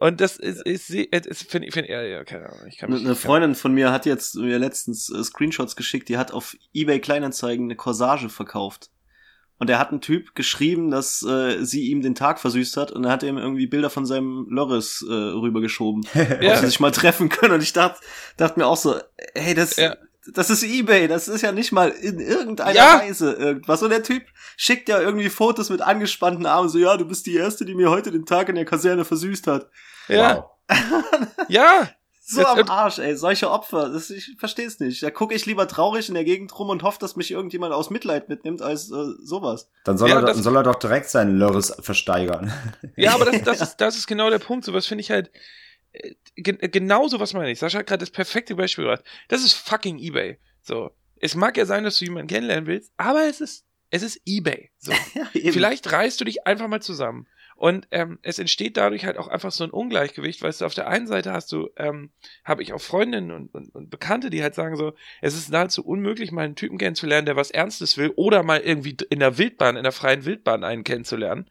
Und 0.00 0.20
das 0.20 0.36
ist, 0.36 0.62
ist, 0.62 0.90
ist, 0.90 1.26
ist 1.26 1.50
finde 1.50 1.70
find, 1.70 1.88
ja, 1.88 2.02
ja, 2.02 2.24
keine 2.24 2.48
Ahnung. 2.48 2.66
Ich 2.68 2.78
kann 2.78 2.90
mich, 2.90 3.04
eine 3.04 3.14
Freundin 3.14 3.54
von 3.54 3.72
mir 3.72 3.92
hat 3.92 4.06
jetzt 4.06 4.34
mir 4.36 4.58
letztens 4.58 5.10
äh, 5.10 5.22
Screenshots 5.22 5.76
geschickt, 5.76 6.08
die 6.08 6.18
hat 6.18 6.32
auf 6.32 6.56
eBay 6.74 7.00
Kleinanzeigen 7.00 7.66
eine 7.66 7.76
Corsage 7.76 8.28
verkauft. 8.28 8.90
Und 9.58 9.70
er 9.70 9.78
hat 9.78 9.90
einen 9.90 10.00
Typ 10.00 10.34
geschrieben, 10.34 10.90
dass 10.90 11.22
äh, 11.22 11.64
sie 11.64 11.88
ihm 11.90 12.02
den 12.02 12.16
Tag 12.16 12.40
versüßt 12.40 12.76
hat 12.76 12.90
und 12.90 13.04
er 13.04 13.12
hat 13.12 13.22
ihm 13.22 13.38
irgendwie 13.38 13.68
Bilder 13.68 13.90
von 13.90 14.04
seinem 14.06 14.48
Lörres 14.50 15.04
äh, 15.08 15.12
rübergeschoben, 15.12 16.04
ja. 16.14 16.54
ob 16.54 16.56
sie 16.56 16.66
sich 16.66 16.80
mal 16.80 16.90
treffen 16.90 17.28
können. 17.28 17.54
Und 17.54 17.62
ich 17.62 17.72
dachte, 17.72 18.00
dachte 18.36 18.58
mir 18.58 18.66
auch 18.66 18.76
so, 18.76 18.96
hey, 19.34 19.54
das, 19.54 19.76
ja 19.76 19.96
das 20.32 20.50
ist 20.50 20.62
eBay, 20.62 21.08
das 21.08 21.28
ist 21.28 21.42
ja 21.42 21.52
nicht 21.52 21.72
mal 21.72 21.88
in 21.88 22.20
irgendeiner 22.20 22.74
ja. 22.74 23.00
Weise 23.00 23.32
irgendwas. 23.32 23.82
Und 23.82 23.90
der 23.90 24.02
Typ 24.02 24.24
schickt 24.56 24.88
ja 24.88 25.00
irgendwie 25.00 25.30
Fotos 25.30 25.70
mit 25.70 25.82
angespannten 25.82 26.46
Armen, 26.46 26.68
so, 26.68 26.78
ja, 26.78 26.96
du 26.96 27.04
bist 27.04 27.26
die 27.26 27.36
Erste, 27.36 27.64
die 27.64 27.74
mir 27.74 27.90
heute 27.90 28.12
den 28.12 28.26
Tag 28.26 28.48
in 28.48 28.54
der 28.54 28.64
Kaserne 28.64 29.04
versüßt 29.04 29.46
hat. 29.48 29.68
Ja. 30.08 30.36
Wow. 30.36 30.44
ja. 31.48 31.88
So 32.24 32.46
am 32.46 32.70
Arsch, 32.70 32.98
ey, 32.98 33.16
solche 33.16 33.50
Opfer, 33.50 33.90
das, 33.90 34.08
ich 34.08 34.36
versteh's 34.38 34.78
nicht. 34.78 35.02
Da 35.02 35.10
gucke 35.10 35.34
ich 35.34 35.44
lieber 35.44 35.66
traurig 35.66 36.08
in 36.08 36.14
der 36.14 36.24
Gegend 36.24 36.56
rum 36.56 36.70
und 36.70 36.84
hoffe, 36.84 36.98
dass 37.00 37.16
mich 37.16 37.32
irgendjemand 37.32 37.74
aus 37.74 37.90
Mitleid 37.90 38.28
mitnimmt, 38.28 38.62
als 38.62 38.90
äh, 38.90 39.04
sowas. 39.22 39.68
Dann 39.84 39.98
soll, 39.98 40.08
ja, 40.08 40.20
er, 40.20 40.22
dann 40.22 40.42
soll 40.42 40.56
er 40.56 40.62
doch 40.62 40.76
direkt 40.76 41.10
seinen 41.10 41.36
Lörres 41.36 41.74
versteigern. 41.80 42.52
Ja, 42.96 43.14
aber 43.14 43.24
das, 43.24 43.42
das, 43.44 43.60
ist, 43.60 43.76
das 43.76 43.96
ist 43.96 44.06
genau 44.06 44.30
der 44.30 44.38
Punkt. 44.38 44.64
So 44.64 44.72
was 44.72 44.86
finde 44.86 45.02
ich 45.02 45.10
halt, 45.10 45.32
äh, 45.92 46.14
genauso 46.34 47.20
was 47.20 47.34
meine 47.34 47.50
ich. 47.50 47.58
Sascha 47.58 47.78
hat 47.78 47.86
gerade 47.86 48.00
das 48.00 48.10
perfekte 48.10 48.54
Beispiel 48.54 48.84
gebracht. 48.84 49.04
Das 49.28 49.44
ist 49.44 49.54
fucking 49.54 49.98
eBay. 49.98 50.38
So. 50.62 50.90
Es 51.16 51.34
mag 51.34 51.56
ja 51.56 51.66
sein, 51.66 51.84
dass 51.84 51.98
du 51.98 52.04
jemanden 52.04 52.28
kennenlernen 52.28 52.66
willst, 52.66 52.92
aber 52.96 53.28
es 53.28 53.40
ist, 53.40 53.64
es 53.90 54.02
ist 54.02 54.20
eBay. 54.26 54.70
So. 54.78 54.92
Vielleicht 55.32 55.90
reißt 55.90 56.20
du 56.20 56.24
dich 56.24 56.46
einfach 56.46 56.68
mal 56.68 56.82
zusammen. 56.82 57.28
Und 57.54 57.86
ähm, 57.92 58.18
es 58.22 58.40
entsteht 58.40 58.76
dadurch 58.76 59.04
halt 59.04 59.18
auch 59.18 59.28
einfach 59.28 59.52
so 59.52 59.62
ein 59.62 59.70
Ungleichgewicht, 59.70 60.42
weißt 60.42 60.62
du, 60.62 60.64
auf 60.64 60.74
der 60.74 60.88
einen 60.88 61.06
Seite 61.06 61.32
hast 61.32 61.52
du, 61.52 61.68
ähm, 61.76 62.10
habe 62.44 62.62
ich 62.62 62.72
auch 62.72 62.80
Freundinnen 62.80 63.30
und, 63.30 63.54
und, 63.54 63.72
und 63.72 63.88
Bekannte, 63.88 64.30
die 64.30 64.42
halt 64.42 64.56
sagen 64.56 64.76
so, 64.76 64.94
es 65.20 65.36
ist 65.36 65.48
nahezu 65.48 65.84
unmöglich, 65.84 66.32
mal 66.32 66.44
einen 66.44 66.56
Typen 66.56 66.76
kennenzulernen, 66.76 67.26
der 67.26 67.36
was 67.36 67.52
Ernstes 67.52 67.96
will, 67.96 68.12
oder 68.16 68.42
mal 68.42 68.58
irgendwie 68.58 68.96
in 69.10 69.20
der 69.20 69.38
Wildbahn, 69.38 69.76
in 69.76 69.84
der 69.84 69.92
freien 69.92 70.24
Wildbahn 70.24 70.64
einen 70.64 70.82
kennenzulernen. 70.82 71.48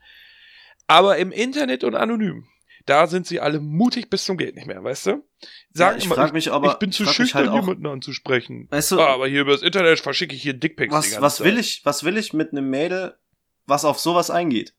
Aber 0.85 1.17
im 1.17 1.31
Internet 1.31 1.85
und 1.85 1.95
anonym 1.95 2.45
Da 2.85 3.07
sind 3.07 3.27
sie 3.27 3.39
alle 3.39 3.59
mutig 3.59 4.09
bis 4.09 4.25
zum 4.25 4.37
geht 4.37 4.55
nicht 4.55 4.67
mehr, 4.67 4.83
weißt 4.83 5.07
du? 5.07 5.23
Sagen 5.71 5.97
ja, 5.97 5.97
ich 5.97 6.05
immer, 6.05 6.31
mich 6.33 6.51
aber, 6.51 6.71
ich 6.71 6.79
bin 6.79 6.91
zu 6.91 7.05
schüchtern, 7.05 7.49
halt 7.49 7.61
jemanden 7.61 7.85
anzusprechen. 7.87 8.67
Weißt 8.69 8.91
du, 8.91 8.99
ah, 8.99 9.13
aber 9.13 9.27
hier 9.27 9.41
über 9.41 9.51
das 9.51 9.61
Internet 9.61 9.99
verschicke 9.99 10.35
ich 10.35 10.41
hier 10.41 10.53
Dickpics. 10.53 10.93
Was, 10.93 11.21
was 11.21 11.43
will 11.43 11.57
ich, 11.57 11.81
was 11.83 12.03
will 12.03 12.17
ich 12.17 12.33
mit 12.33 12.51
einem 12.51 12.69
Mädel, 12.69 13.17
was 13.65 13.85
auf 13.85 13.99
sowas 13.99 14.29
eingeht? 14.29 14.73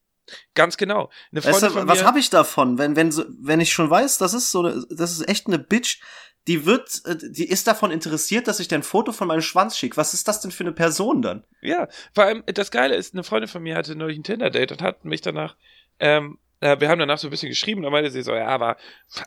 Ganz 0.54 0.76
genau. 0.76 1.11
Eine 1.32 1.44
weißt 1.44 1.62
du, 1.62 1.87
was 1.87 2.04
habe 2.04 2.18
ich 2.18 2.30
davon, 2.30 2.78
wenn, 2.78 2.97
wenn, 2.97 3.12
wenn 3.40 3.61
ich 3.61 3.73
schon 3.73 3.90
weiß, 3.90 4.18
das 4.18 4.35
ist 4.35 4.50
so 4.50 4.61
eine, 4.61 4.85
das 4.90 5.12
ist 5.12 5.28
echt 5.28 5.47
eine 5.47 5.59
Bitch, 5.59 6.00
die 6.49 6.66
wird, 6.66 7.02
äh, 7.04 7.16
die 7.16 7.49
ist 7.49 7.66
davon 7.66 7.90
interessiert, 7.90 8.49
dass 8.49 8.61
ich 8.61 8.68
dir 8.68 8.76
ein 8.76 8.82
Foto 8.82 9.12
von 9.12 9.28
meinem 9.28 9.42
Schwanz 9.42 9.76
schicke. 9.76 9.97
Was 9.97 10.14
ist 10.14 10.26
das 10.28 10.40
denn 10.40 10.50
für 10.50 10.64
eine 10.64 10.73
Person 10.73 11.23
dann? 11.23 11.44
Ja, 11.61 11.88
vor 12.14 12.25
allem, 12.25 12.42
das 12.47 12.71
Geile 12.71 12.97
ist, 12.97 13.14
eine 13.14 13.25
Freundin 13.25 13.49
von 13.49 13.62
mir 13.62 13.76
hatte 13.76 13.94
neulich 13.94 14.18
ein 14.18 14.25
Tinder-Date 14.25 14.73
und 14.73 14.82
hat 14.82 15.04
mich 15.04 15.21
danach, 15.21 15.56
ähm, 15.99 16.38
äh, 16.62 16.81
wir 16.81 16.88
haben 16.88 17.00
danach 17.00 17.19
so 17.19 17.26
ein 17.26 17.31
bisschen 17.31 17.49
geschrieben, 17.49 17.83
da 17.83 17.90
meinte 17.90 18.11
sie 18.11 18.23
so, 18.23 18.33
ja, 18.33 18.61
war, 18.61 18.76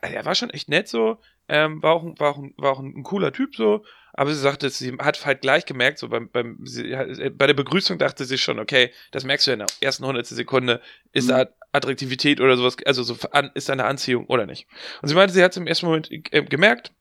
er 0.02 0.26
war 0.26 0.36
schon 0.36 0.50
echt 0.50 0.70
nett 0.70 0.88
so, 0.88 1.18
ähm, 1.48 1.84
war 1.84 1.94
auch, 1.94 2.04
war 2.18 2.32
auch, 2.32 2.44
war 2.58 2.72
auch 2.72 2.80
ein, 2.80 2.94
ein 2.96 3.04
cooler 3.04 3.34
Typ 3.34 3.56
so, 3.56 3.84
aber 4.14 4.34
sie 4.34 4.40
sagte, 4.40 4.70
sie 4.70 4.94
hat 5.00 5.26
halt 5.26 5.42
gleich 5.42 5.66
gemerkt, 5.66 6.00
so 6.00 6.08
beim, 6.08 6.30
beim 6.30 6.60
sie, 6.64 6.92
äh, 6.92 7.30
bei 7.30 7.46
der 7.46 7.54
Begrüßung 7.54 7.98
dachte 7.98 8.24
sie 8.24 8.38
schon, 8.38 8.60
okay, 8.60 8.92
das 9.12 9.26
merkst 9.26 9.48
du 9.48 9.52
in 9.52 9.60
der 9.60 9.68
ersten 9.82 10.06
hundertste 10.06 10.34
Sekunde, 10.34 10.82
ist 11.12 11.26
mhm. 11.26 11.30
da 11.30 11.46
Attraktivität 11.74 12.40
oder 12.40 12.56
sowas, 12.56 12.78
also 12.86 13.04
so 13.04 13.18
an, 13.32 13.52
ist 13.54 13.68
da 13.68 13.74
eine 13.74 13.84
Anziehung 13.84 14.28
oder 14.28 14.46
nicht. 14.46 14.68
Und 15.02 15.10
sie 15.10 15.16
meinte, 15.16 15.34
sie 15.34 15.44
hat 15.44 15.52
es 15.52 15.58
im 15.58 15.68
ersten 15.68 15.88
Moment 15.88 16.10
äh, 16.10 16.42
gemerkt 16.44 16.94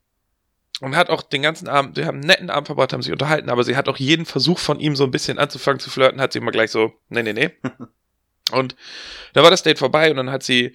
und 0.81 0.97
hat 0.97 1.11
auch 1.11 1.23
den 1.23 1.43
ganzen 1.43 1.69
Abend, 1.69 1.95
sie 1.95 2.07
haben 2.07 2.17
einen 2.17 2.27
netten 2.27 2.51
Abend 2.51 2.67
verbracht, 2.67 2.93
haben 2.93 3.03
sich 3.03 3.13
unterhalten, 3.13 3.51
aber 3.51 3.63
sie 3.63 3.77
hat 3.77 3.89
auch 3.89 3.99
jeden 3.99 4.27
Versuch 4.27 4.59
von 4.59 4.81
ihm 4.81 4.97
so 4.97 5.05
ein 5.05 5.13
bisschen 5.13 5.39
anzufangen 5.39 5.79
zu 5.79 5.91
flirten, 5.91 6.21
hat 6.21 6.33
sie 6.33 6.41
immer 6.41 6.51
gleich 6.51 6.73
so, 6.73 6.93
nee, 7.09 7.23
nee, 7.23 7.33
nee. 7.33 7.51
und 8.55 8.77
da 9.33 9.43
war 9.43 9.51
das 9.51 9.63
Date 9.63 9.79
vorbei 9.79 10.11
und 10.11 10.17
dann 10.17 10.31
hat 10.31 10.43
sie 10.43 10.75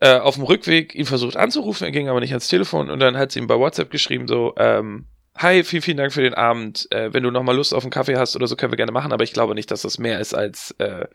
äh, 0.00 0.18
auf 0.18 0.36
dem 0.36 0.44
Rückweg 0.44 0.94
ihn 0.94 1.06
versucht 1.06 1.36
anzurufen, 1.36 1.84
er 1.84 1.90
ging 1.90 2.08
aber 2.08 2.20
nicht 2.20 2.32
ans 2.32 2.48
Telefon 2.48 2.90
und 2.90 3.00
dann 3.00 3.16
hat 3.16 3.32
sie 3.32 3.40
ihm 3.40 3.46
bei 3.46 3.58
WhatsApp 3.58 3.90
geschrieben 3.90 4.28
so, 4.28 4.54
ähm, 4.56 5.06
Hi, 5.36 5.64
vielen, 5.64 5.82
vielen 5.82 5.96
Dank 5.96 6.12
für 6.12 6.22
den 6.22 6.34
Abend. 6.34 6.86
Äh, 6.90 7.14
wenn 7.14 7.22
du 7.22 7.30
nochmal 7.30 7.56
Lust 7.56 7.72
auf 7.72 7.84
einen 7.84 7.90
Kaffee 7.90 8.16
hast 8.16 8.36
oder 8.36 8.46
so, 8.46 8.56
können 8.56 8.72
wir 8.72 8.76
gerne 8.76 8.92
machen, 8.92 9.12
aber 9.12 9.24
ich 9.24 9.32
glaube 9.32 9.54
nicht, 9.54 9.70
dass 9.70 9.82
das 9.82 9.98
mehr 9.98 10.20
ist 10.20 10.34
als 10.34 10.74
äh, 10.78 11.06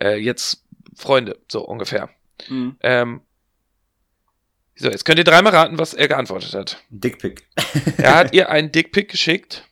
äh, 0.00 0.16
jetzt 0.16 0.64
Freunde, 0.96 1.38
so 1.48 1.64
ungefähr. 1.64 2.08
Mhm. 2.48 2.76
Ähm, 2.80 3.20
so, 4.74 4.90
jetzt 4.90 5.04
könnt 5.04 5.18
ihr 5.18 5.24
dreimal 5.24 5.54
raten, 5.54 5.78
was 5.78 5.94
er 5.94 6.08
geantwortet 6.08 6.54
hat. 6.54 6.82
Dickpick. 6.88 7.46
er 7.98 8.16
hat 8.16 8.34
ihr 8.34 8.50
einen 8.50 8.72
Dickpick 8.72 9.10
geschickt 9.10 9.64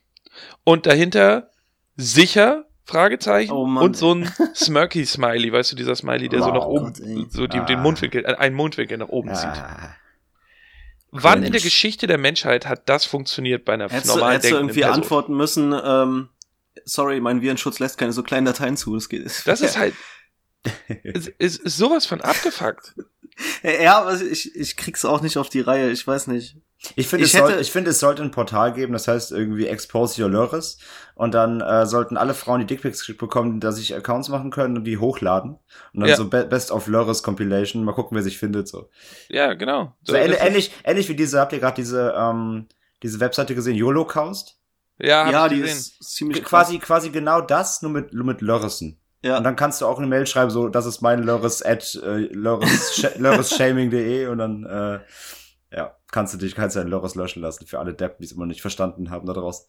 und 0.63 0.85
dahinter 0.85 1.51
sicher 1.95 2.66
Fragezeichen 2.87 3.51
oh 3.51 3.65
und 3.65 3.97
so 3.97 4.15
ein 4.15 4.31
Smirky 4.55 5.05
Smiley, 5.05 5.51
weißt 5.51 5.73
du, 5.73 5.75
dieser 5.75 5.95
Smiley, 5.95 6.29
der 6.29 6.39
oh, 6.39 6.45
so 6.45 6.51
nach 6.51 6.65
oben, 6.65 6.93
Gott, 6.93 7.31
so 7.31 7.45
die, 7.45 7.57
ah. 7.57 7.65
den 7.65 7.81
Mundwinkel, 7.81 8.23
äh, 8.23 8.35
einen 8.35 8.55
Mundwinkel 8.55 8.97
nach 8.97 9.09
oben 9.09 9.29
ah. 9.29 9.33
zieht. 9.35 9.63
Wann 11.11 11.43
in 11.43 11.51
der 11.51 11.61
Geschichte 11.61 12.07
der 12.07 12.17
Menschheit 12.17 12.65
hat 12.65 12.87
das 12.87 13.05
funktioniert 13.05 13.65
bei 13.65 13.73
einer 13.73 13.89
hättest 13.89 14.07
normalen 14.07 14.35
Hättest 14.35 14.51
du 14.51 14.55
irgendwie 14.55 14.81
Person? 14.81 15.01
antworten 15.01 15.35
müssen, 15.35 15.75
ähm, 15.83 16.29
sorry, 16.85 17.19
mein 17.19 17.41
Virenschutz 17.41 17.79
lässt 17.79 17.97
keine 17.97 18.13
so 18.13 18.23
kleinen 18.23 18.45
Dateien 18.45 18.77
zu. 18.77 18.95
Das, 18.95 19.09
geht, 19.09 19.25
das 19.25 19.61
ist 19.61 19.77
halt, 19.77 19.93
ist, 21.03 21.27
ist, 21.27 21.59
ist 21.59 21.77
sowas 21.77 22.05
von 22.05 22.21
abgefuckt. 22.21 22.95
Ja, 23.61 23.99
aber 23.99 24.19
ich, 24.19 24.55
ich 24.55 24.77
krieg's 24.77 25.05
auch 25.05 25.21
nicht 25.21 25.37
auf 25.37 25.49
die 25.49 25.59
Reihe, 25.59 25.91
ich 25.91 26.07
weiß 26.07 26.25
nicht. 26.25 26.57
Ich 26.95 27.07
finde, 27.07 27.25
es, 27.25 27.31
soll, 27.31 27.57
ich 27.59 27.71
finde, 27.71 27.91
es 27.91 27.99
sollte 27.99 28.21
ein 28.23 28.31
Portal 28.31 28.73
geben, 28.73 28.93
das 28.93 29.07
heißt 29.07 29.31
irgendwie 29.31 29.67
Expose 29.67 30.21
Your 30.21 30.29
Lures. 30.29 30.77
Und 31.15 31.33
dann 31.33 31.61
äh, 31.61 31.85
sollten 31.85 32.17
alle 32.17 32.33
Frauen, 32.33 32.59
die 32.59 32.65
Dickpics 32.67 33.05
bekommen, 33.17 33.59
dass 33.59 33.77
sich 33.77 33.95
Accounts 33.95 34.29
machen 34.29 34.51
können 34.51 34.77
und 34.77 34.83
die 34.83 34.97
hochladen. 34.97 35.57
Und 35.93 35.99
dann 35.99 36.09
ja. 36.09 36.15
so 36.15 36.29
Best 36.29 36.71
of 36.71 36.87
Lures 36.87 37.23
Compilation. 37.23 37.83
Mal 37.83 37.93
gucken, 37.93 38.15
wer 38.15 38.23
sich 38.23 38.37
findet. 38.37 38.67
So. 38.67 38.89
Ja, 39.29 39.53
genau. 39.53 39.95
So, 40.03 40.13
so 40.13 40.17
ähnlich, 40.17 40.71
ähnlich 40.83 41.09
wie 41.09 41.15
diese, 41.15 41.39
habt 41.39 41.53
ihr 41.53 41.59
gerade 41.59 41.75
diese, 41.75 42.13
ähm, 42.17 42.67
diese 43.03 43.19
Webseite 43.19 43.55
gesehen, 43.55 43.75
YOLOCast? 43.75 44.57
Ja, 44.99 45.29
ja 45.29 45.49
die 45.49 45.61
gesehen. 45.61 45.77
ist 45.77 46.03
ziemlich 46.03 46.43
quasi, 46.43 46.77
krass. 46.77 46.87
quasi 46.87 47.09
genau 47.09 47.41
das, 47.41 47.81
nur 47.81 47.91
mit, 47.91 48.13
nur 48.13 48.25
mit 48.25 48.41
Lörrissen. 48.41 48.99
Ja. 49.23 49.37
Und 49.37 49.43
dann 49.43 49.55
kannst 49.55 49.81
du 49.81 49.87
auch 49.87 49.97
eine 49.97 50.07
Mail 50.07 50.27
schreiben, 50.27 50.51
so, 50.51 50.69
das 50.69 50.85
ist 50.85 51.01
mein 51.01 51.23
Lörres 51.23 51.65
at 51.65 51.95
äh, 51.95 52.29
lörresshaming.de 52.31 54.27
und 54.31 54.37
dann 54.37 54.63
äh, 54.63 54.99
kannst 56.11 56.33
du 56.33 56.37
dich, 56.37 56.55
kannst 56.55 56.75
deinen 56.75 56.89
Loris 56.89 57.15
löschen 57.15 57.41
lassen 57.41 57.67
für 57.67 57.79
alle 57.79 57.93
Deppen, 57.93 58.17
die 58.19 58.25
es 58.25 58.31
immer 58.31 58.45
nicht 58.45 58.61
verstanden 58.61 59.09
haben 59.09 59.27
da 59.27 59.33
draußen. 59.33 59.67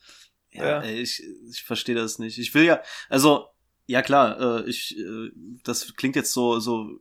Ja, 0.50 0.82
ja. 0.82 0.82
ich, 0.82 1.22
ich 1.50 1.62
verstehe 1.62 1.94
das 1.94 2.18
nicht. 2.18 2.38
Ich 2.38 2.54
will 2.54 2.64
ja, 2.64 2.80
also, 3.08 3.46
ja 3.86 4.02
klar, 4.02 4.40
äh, 4.40 4.68
ich, 4.68 4.96
äh, 4.98 5.30
das 5.64 5.94
klingt 5.94 6.16
jetzt 6.16 6.32
so, 6.32 6.58
so 6.58 7.00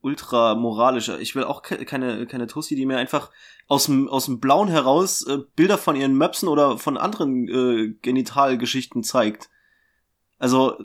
ultra 0.00 0.54
moralischer. 0.54 1.20
Ich 1.20 1.34
will 1.34 1.44
auch 1.44 1.62
ke 1.62 1.84
keine, 1.84 2.26
keine 2.26 2.48
Tussi, 2.48 2.74
die 2.74 2.86
mir 2.86 2.98
einfach 2.98 3.30
aus 3.68 3.86
dem, 3.86 4.08
aus 4.08 4.26
dem 4.26 4.40
Blauen 4.40 4.68
heraus 4.68 5.26
äh, 5.26 5.38
Bilder 5.56 5.78
von 5.78 5.96
ihren 5.96 6.14
Möpsen 6.14 6.48
oder 6.48 6.76
von 6.76 6.98
anderen 6.98 7.48
äh, 7.48 7.94
Genitalgeschichten 8.02 9.04
zeigt. 9.04 9.48
Also, 10.38 10.76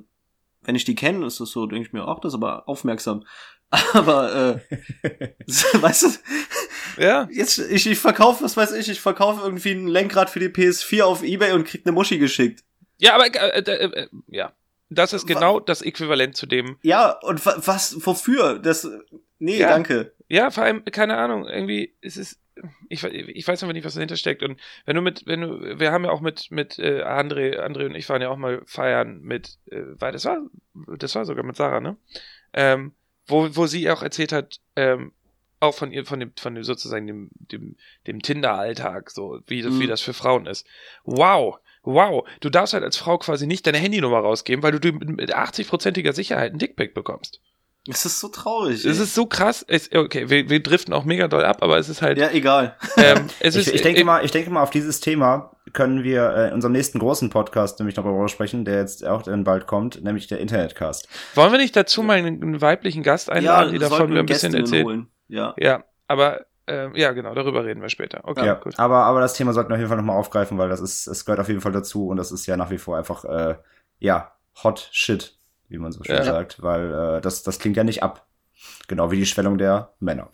wenn 0.62 0.76
ich 0.76 0.86
die 0.86 0.96
kenne, 0.96 1.26
ist 1.26 1.40
das 1.40 1.50
so, 1.50 1.66
denke 1.66 1.88
ich 1.88 1.94
mir 1.94 2.08
auch, 2.08 2.20
das 2.20 2.34
ist 2.34 2.38
aber 2.38 2.70
aufmerksam. 2.70 3.26
Aber, 3.94 4.62
äh, 4.72 5.30
weißt 5.82 6.04
du, 6.04 7.02
ja. 7.02 7.28
Jetzt, 7.32 7.60
ich, 7.60 7.86
ich 7.88 8.00
verkaufe, 8.00 8.44
was 8.44 8.56
weiß 8.56 8.74
ich, 8.74 8.90
ich 8.90 9.02
verkaufe 9.02 9.42
irgendwie 9.44 9.72
ein 9.72 9.88
Lenkrad 9.88 10.30
für 10.30 10.40
die 10.40 10.48
PS4 10.48 11.04
auf 11.04 11.24
Ebay 11.24 11.52
und 11.52 11.66
krieg 11.66 11.82
eine 11.86 11.92
Muschi 11.92 12.18
geschickt. 12.18 12.64
Ja, 12.98 13.16
aber, 13.16 13.28
äh, 13.28 13.60
äh, 13.60 14.04
äh, 14.04 14.08
ja. 14.28 14.54
Das 14.90 15.12
ist 15.12 15.28
genau 15.28 15.60
das 15.60 15.82
Äquivalent 15.82 16.38
zu 16.38 16.46
dem. 16.46 16.78
Ja, 16.82 17.12
und 17.20 17.46
was, 17.46 18.06
wofür? 18.06 18.58
Das, 18.58 18.88
nee, 19.38 19.60
ja. 19.60 19.68
danke. 19.68 20.14
Ja, 20.30 20.50
vor 20.50 20.64
allem, 20.64 20.86
keine 20.86 21.18
Ahnung, 21.18 21.46
irgendwie, 21.46 21.94
es 22.02 22.16
ist, 22.16 22.40
ich, 22.88 23.04
ich 23.04 23.48
weiß 23.48 23.62
einfach 23.62 23.74
nicht, 23.74 23.86
was 23.86 23.96
dahinter 23.96 24.16
steckt. 24.16 24.44
Und 24.44 24.60
wenn 24.86 24.96
du 24.96 25.02
mit, 25.02 25.28
wenn 25.28 25.42
du, 25.42 25.80
wir 25.80 25.92
haben 25.92 26.06
ja 26.06 26.12
auch 26.12 26.22
mit, 26.22 26.52
mit 26.52 26.80
äh, 26.80 27.04
André, 27.04 27.60
André 27.60 27.86
und 27.86 27.96
ich 27.96 28.08
waren 28.08 28.22
ja 28.22 28.30
auch 28.30 28.38
mal 28.38 28.62
feiern 28.66 29.20
mit, 29.22 29.58
äh, 29.70 29.82
weil 30.00 30.14
das 30.14 30.24
war, 30.24 30.40
das 30.98 31.16
war 31.16 31.26
sogar 31.26 31.44
mit 31.44 31.58
Sarah, 31.58 31.82
ne? 31.82 31.98
Ähm, 32.54 32.94
wo, 33.28 33.56
wo 33.56 33.68
sie 33.68 33.90
auch 33.90 34.02
erzählt 34.02 34.32
hat, 34.32 34.60
ähm, 34.76 35.12
auch 35.60 35.74
von 35.74 35.92
ihr, 35.92 36.06
von 36.06 36.20
dem, 36.20 36.32
von 36.38 36.56
dem 36.56 36.64
sozusagen 36.64 37.08
dem, 37.08 37.30
dem, 37.34 37.76
dem 38.06 38.22
Tinder-Alltag, 38.22 39.10
so 39.10 39.40
wie, 39.48 39.64
mhm. 39.64 39.80
wie 39.80 39.88
das 39.88 40.02
für 40.02 40.14
Frauen 40.14 40.46
ist. 40.46 40.68
Wow, 41.04 41.58
wow, 41.84 42.28
du 42.42 42.50
darfst 42.50 42.74
halt 42.74 42.84
als 42.84 42.98
Frau 42.98 43.18
quasi 43.18 43.48
nicht 43.48 43.66
deine 43.66 43.80
Handynummer 43.80 44.20
rausgeben, 44.20 44.64
weil 44.64 44.78
du 44.80 44.92
mit 44.92 45.36
80-prozentiger 45.36 46.14
Sicherheit 46.14 46.54
ein 46.54 46.60
Dickpick 46.60 46.94
bekommst. 46.94 47.42
Es 47.90 48.06
ist 48.06 48.20
so 48.20 48.28
traurig. 48.28 48.84
Es 48.84 49.00
ist 49.00 49.16
so 49.16 49.26
krass. 49.26 49.64
Es, 49.66 49.90
okay, 49.94 50.30
wir, 50.30 50.50
wir 50.50 50.62
driften 50.62 50.94
auch 50.94 51.06
mega 51.06 51.30
doll 51.30 51.46
ab, 51.46 51.64
aber 51.64 51.78
es 51.78 51.88
ist 51.88 52.02
halt. 52.02 52.18
Ja, 52.18 52.30
egal. 52.32 52.76
Ähm, 52.98 53.28
ich, 53.40 53.56
ist, 53.56 53.68
ich 53.70 53.82
denke 53.82 54.02
äh, 54.02 54.04
mal, 54.04 54.26
ich 54.26 54.32
denke 54.32 54.50
mal, 54.50 54.62
auf 54.62 54.72
dieses 54.72 55.00
Thema 55.00 55.57
können 55.78 56.04
wir 56.04 56.34
äh, 56.36 56.48
in 56.48 56.56
unserem 56.56 56.72
nächsten 56.72 56.98
großen 56.98 57.30
Podcast 57.30 57.78
nämlich 57.78 57.96
noch 57.98 58.04
darüber 58.04 58.28
sprechen, 58.30 58.66
der 58.66 58.80
jetzt 58.80 59.06
auch 59.06 59.22
dann 59.22 59.44
bald 59.44 59.68
kommt, 59.68 60.04
nämlich 60.04 60.26
der 60.26 60.40
Internetcast. 60.40 61.08
Wollen 61.36 61.52
wir 61.52 61.60
nicht 61.60 61.76
dazu 61.76 62.02
mal 62.02 62.18
einen, 62.18 62.60
weiblichen 62.62 63.04
Gast 63.04 63.30
einladen, 63.30 63.68
ja, 63.68 63.74
die 63.74 63.78
davon 63.78 64.18
ein 64.18 64.26
bisschen 64.26 64.56
erzählen? 64.56 64.86
Holen. 64.88 65.08
Ja. 65.28 65.54
Ja, 65.60 65.84
aber 66.08 66.48
äh, 66.68 66.90
ja, 67.00 67.12
genau, 67.12 67.36
darüber 67.36 67.64
reden 67.64 67.84
wir 67.84 67.90
später. 67.90 68.22
Okay, 68.24 68.44
ja, 68.44 68.56
gut. 68.56 68.80
Aber, 68.80 69.04
aber 69.04 69.22
das 69.22 69.36
Thema 69.36 69.54
sollten 69.54 69.70
wir 69.70 69.76
auf 69.76 69.80
jeden 69.80 69.90
Fall 69.90 69.98
nochmal 69.98 70.18
aufgreifen, 70.18 70.58
weil 70.58 70.68
das 70.68 70.82
ist, 70.82 71.06
es 71.06 71.26
gehört 71.26 71.40
auf 71.40 71.48
jeden 71.48 71.62
Fall 71.62 71.74
dazu 71.74 72.08
und 72.08 72.18
das 72.18 72.32
ist 72.32 72.48
ja 72.48 72.58
nach 72.58 72.72
wie 72.72 72.80
vor 72.80 72.98
einfach, 72.98 73.24
äh, 73.26 73.56
ja, 74.00 74.32
hot 74.64 74.90
shit, 74.92 75.38
wie 75.70 75.78
man 75.78 75.92
so 75.92 76.04
schön 76.04 76.16
ja. 76.16 76.24
sagt, 76.24 76.64
weil 76.64 76.92
äh, 76.92 77.22
das, 77.22 77.44
das 77.44 77.60
klingt 77.60 77.78
ja 77.78 77.84
nicht 77.84 78.02
ab. 78.02 78.26
Genau 78.88 79.12
wie 79.12 79.18
die 79.18 79.28
Schwellung 79.28 79.60
der 79.60 79.94
Männer. 80.00 80.30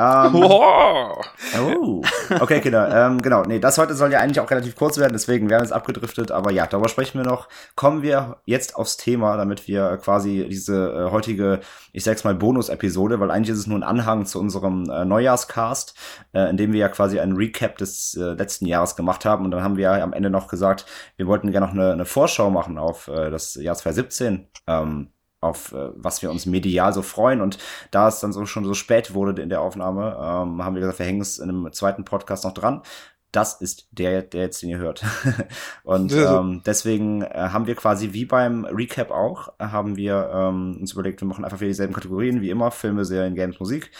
Ähm, 0.00 0.32
wow. 0.32 1.26
Oh. 1.60 2.02
Okay, 2.38 2.60
Kinder. 2.60 3.06
Ähm, 3.06 3.20
genau. 3.20 3.42
Nee, 3.42 3.58
das 3.58 3.78
heute 3.78 3.94
soll 3.94 4.12
ja 4.12 4.20
eigentlich 4.20 4.38
auch 4.38 4.50
relativ 4.50 4.76
kurz 4.76 4.96
werden, 4.96 5.12
deswegen 5.12 5.50
werden 5.50 5.60
wir 5.62 5.64
jetzt 5.64 5.72
abgedriftet. 5.72 6.30
Aber 6.30 6.52
ja, 6.52 6.66
darüber 6.66 6.88
sprechen 6.88 7.18
wir 7.18 7.28
noch. 7.28 7.48
Kommen 7.74 8.02
wir 8.02 8.36
jetzt 8.44 8.76
aufs 8.76 8.96
Thema, 8.96 9.36
damit 9.36 9.66
wir 9.66 9.96
quasi 9.96 10.46
diese 10.48 10.92
äh, 10.92 11.10
heutige, 11.10 11.60
ich 11.92 12.04
sag's 12.04 12.22
mal, 12.22 12.34
Bonus-Episode, 12.34 13.18
weil 13.18 13.32
eigentlich 13.32 13.50
ist 13.50 13.58
es 13.58 13.66
nur 13.66 13.78
ein 13.78 13.82
Anhang 13.82 14.24
zu 14.24 14.38
unserem 14.38 14.88
äh, 14.88 15.04
Neujahrscast, 15.04 15.94
äh, 16.32 16.48
in 16.48 16.56
dem 16.56 16.72
wir 16.72 16.80
ja 16.80 16.88
quasi 16.88 17.18
einen 17.18 17.36
Recap 17.36 17.76
des 17.78 18.14
äh, 18.14 18.34
letzten 18.34 18.66
Jahres 18.66 18.94
gemacht 18.94 19.24
haben. 19.24 19.44
Und 19.44 19.50
dann 19.50 19.64
haben 19.64 19.76
wir 19.76 19.84
ja 19.84 20.02
am 20.04 20.12
Ende 20.12 20.30
noch 20.30 20.46
gesagt, 20.46 20.86
wir 21.16 21.26
wollten 21.26 21.50
gerne 21.50 21.66
noch 21.66 21.74
eine, 21.74 21.92
eine 21.92 22.04
Vorschau 22.04 22.50
machen 22.50 22.78
auf 22.78 23.08
äh, 23.08 23.30
das 23.30 23.54
Jahr 23.56 23.74
2017. 23.74 24.46
Ähm, 24.68 25.08
auf 25.40 25.72
äh, 25.72 25.90
was 25.94 26.22
wir 26.22 26.30
uns 26.30 26.46
medial 26.46 26.92
so 26.92 27.02
freuen. 27.02 27.40
Und 27.40 27.58
da 27.90 28.08
es 28.08 28.20
dann 28.20 28.32
so 28.32 28.44
schon 28.46 28.64
so 28.64 28.74
spät 28.74 29.14
wurde 29.14 29.40
in 29.42 29.48
der 29.48 29.60
Aufnahme, 29.60 30.16
ähm, 30.18 30.64
haben 30.64 30.74
wir 30.74 30.80
gesagt, 30.80 30.98
wir 30.98 31.06
hängen 31.06 31.20
es 31.20 31.38
in 31.38 31.48
einem 31.48 31.72
zweiten 31.72 32.04
Podcast 32.04 32.44
noch 32.44 32.54
dran. 32.54 32.82
Das 33.30 33.60
ist 33.60 33.88
der, 33.90 34.22
der 34.22 34.42
jetzt 34.42 34.62
den 34.62 34.70
ihr 34.70 34.78
hört. 34.78 35.04
und 35.84 36.12
ähm, 36.12 36.62
deswegen 36.64 37.20
äh, 37.22 37.50
haben 37.52 37.66
wir 37.66 37.74
quasi 37.74 38.14
wie 38.14 38.24
beim 38.24 38.64
Recap 38.64 39.10
auch, 39.10 39.52
haben 39.58 39.96
wir 39.96 40.30
ähm, 40.32 40.78
uns 40.80 40.92
überlegt, 40.92 41.20
wir 41.20 41.28
machen 41.28 41.44
einfach 41.44 41.60
wieder 41.60 41.68
dieselben 41.68 41.92
Kategorien 41.92 42.40
wie 42.40 42.48
immer, 42.48 42.70
Filme, 42.70 43.04
Serien, 43.04 43.34
Games, 43.34 43.60
Musik 43.60 43.90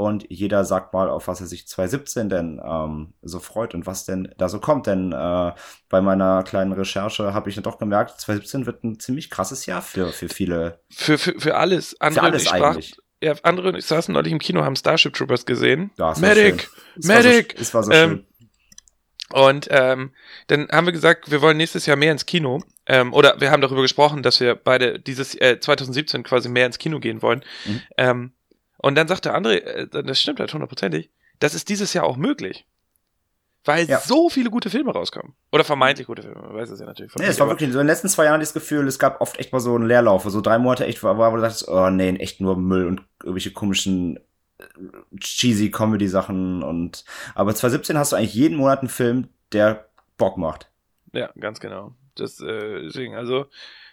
und 0.00 0.24
jeder 0.30 0.64
sagt 0.64 0.94
mal, 0.94 1.10
auf 1.10 1.28
was 1.28 1.42
er 1.42 1.46
sich 1.46 1.68
2017 1.68 2.30
denn 2.30 2.60
ähm, 2.64 3.12
so 3.20 3.38
freut 3.38 3.74
und 3.74 3.86
was 3.86 4.06
denn 4.06 4.32
da 4.38 4.48
so 4.48 4.58
kommt. 4.58 4.86
Denn 4.86 5.12
äh, 5.12 5.52
bei 5.90 6.00
meiner 6.00 6.42
kleinen 6.42 6.72
Recherche 6.72 7.34
habe 7.34 7.50
ich 7.50 7.54
dann 7.54 7.64
doch 7.64 7.78
gemerkt, 7.78 8.18
2017 8.18 8.64
wird 8.64 8.82
ein 8.82 8.98
ziemlich 8.98 9.28
krasses 9.28 9.66
Jahr 9.66 9.82
für, 9.82 10.08
für 10.08 10.30
viele. 10.30 10.80
Für, 10.88 11.18
für, 11.18 11.38
für 11.38 11.56
alles. 11.56 12.00
Andere, 12.00 12.24
für 12.24 12.30
alles 12.30 12.44
sprach, 12.44 12.74
eigentlich. 12.76 12.96
ja, 13.22 13.34
andere 13.42 13.76
ich 13.76 13.84
saßen 13.84 14.14
neulich 14.14 14.32
im 14.32 14.38
Kino, 14.38 14.64
haben 14.64 14.74
Starship 14.74 15.12
Troopers 15.12 15.44
gesehen. 15.44 15.90
Ja, 15.98 16.14
Medic! 16.18 16.70
Medic! 16.96 17.54
Es 17.60 17.74
war 17.74 17.82
so, 17.82 17.90
es 17.90 17.98
war 17.98 18.08
so 18.08 18.12
ähm, 18.14 18.26
und 19.34 19.68
ähm, 19.70 20.12
dann 20.46 20.68
haben 20.72 20.86
wir 20.86 20.92
gesagt, 20.92 21.30
wir 21.30 21.42
wollen 21.42 21.58
nächstes 21.58 21.84
Jahr 21.84 21.96
mehr 21.96 22.10
ins 22.10 22.24
Kino. 22.24 22.62
Ähm, 22.86 23.12
oder 23.12 23.38
wir 23.38 23.50
haben 23.50 23.60
darüber 23.60 23.82
gesprochen, 23.82 24.22
dass 24.22 24.40
wir 24.40 24.54
beide 24.54 24.98
dieses 24.98 25.34
äh, 25.34 25.60
2017 25.60 26.22
quasi 26.22 26.48
mehr 26.48 26.66
ins 26.66 26.78
Kino 26.78 26.98
gehen 27.00 27.20
wollen. 27.22 27.44
Mhm. 27.66 27.82
Ähm, 27.98 28.32
und 28.82 28.94
dann 28.96 29.08
sagte 29.08 29.34
André, 29.34 29.58
äh, 29.58 30.02
das 30.02 30.20
stimmt 30.20 30.40
halt 30.40 30.52
hundertprozentig, 30.52 31.10
das 31.38 31.54
ist 31.54 31.68
dieses 31.68 31.92
Jahr 31.92 32.04
auch 32.04 32.16
möglich. 32.16 32.66
Weil 33.64 33.84
ja. 33.86 34.00
so 34.00 34.30
viele 34.30 34.48
gute 34.48 34.70
Filme 34.70 34.92
rauskommen. 34.92 35.34
Oder 35.52 35.64
vermeintlich 35.64 36.06
gute 36.06 36.22
Filme, 36.22 36.40
man 36.40 36.54
weiß 36.54 36.70
es 36.70 36.80
ja 36.80 36.86
natürlich. 36.86 37.14
Nee, 37.16 37.26
es 37.26 37.38
war 37.38 37.48
wirklich, 37.48 37.70
so 37.70 37.78
in 37.78 37.84
den 37.84 37.88
letzten 37.88 38.08
zwei 38.08 38.24
Jahren 38.24 38.40
das 38.40 38.54
Gefühl, 38.54 38.88
es 38.88 38.98
gab 38.98 39.20
oft 39.20 39.38
echt 39.38 39.52
mal 39.52 39.60
so 39.60 39.74
einen 39.74 39.86
Leerlauf, 39.86 40.24
so 40.24 40.40
drei 40.40 40.58
Monate 40.58 40.86
echt 40.86 41.02
war, 41.02 41.18
wo 41.18 41.36
du 41.36 41.42
dachtest, 41.42 41.68
oh 41.68 41.90
nee, 41.90 42.08
echt 42.16 42.40
nur 42.40 42.56
Müll 42.56 42.86
und 42.86 43.02
irgendwelche 43.22 43.52
komischen 43.52 44.16
äh, 44.58 44.64
cheesy 45.18 45.70
Comedy-Sachen 45.70 46.62
und, 46.62 47.04
aber 47.34 47.54
2017 47.54 47.98
hast 47.98 48.12
du 48.12 48.16
eigentlich 48.16 48.34
jeden 48.34 48.56
Monat 48.56 48.80
einen 48.80 48.88
Film, 48.88 49.28
der 49.52 49.90
Bock 50.16 50.38
macht. 50.38 50.70
Ja, 51.12 51.30
ganz 51.38 51.60
genau. 51.60 51.94
Das, 52.14 52.40
äh, 52.40 52.82
deswegen, 52.84 53.14
also, 53.14 53.46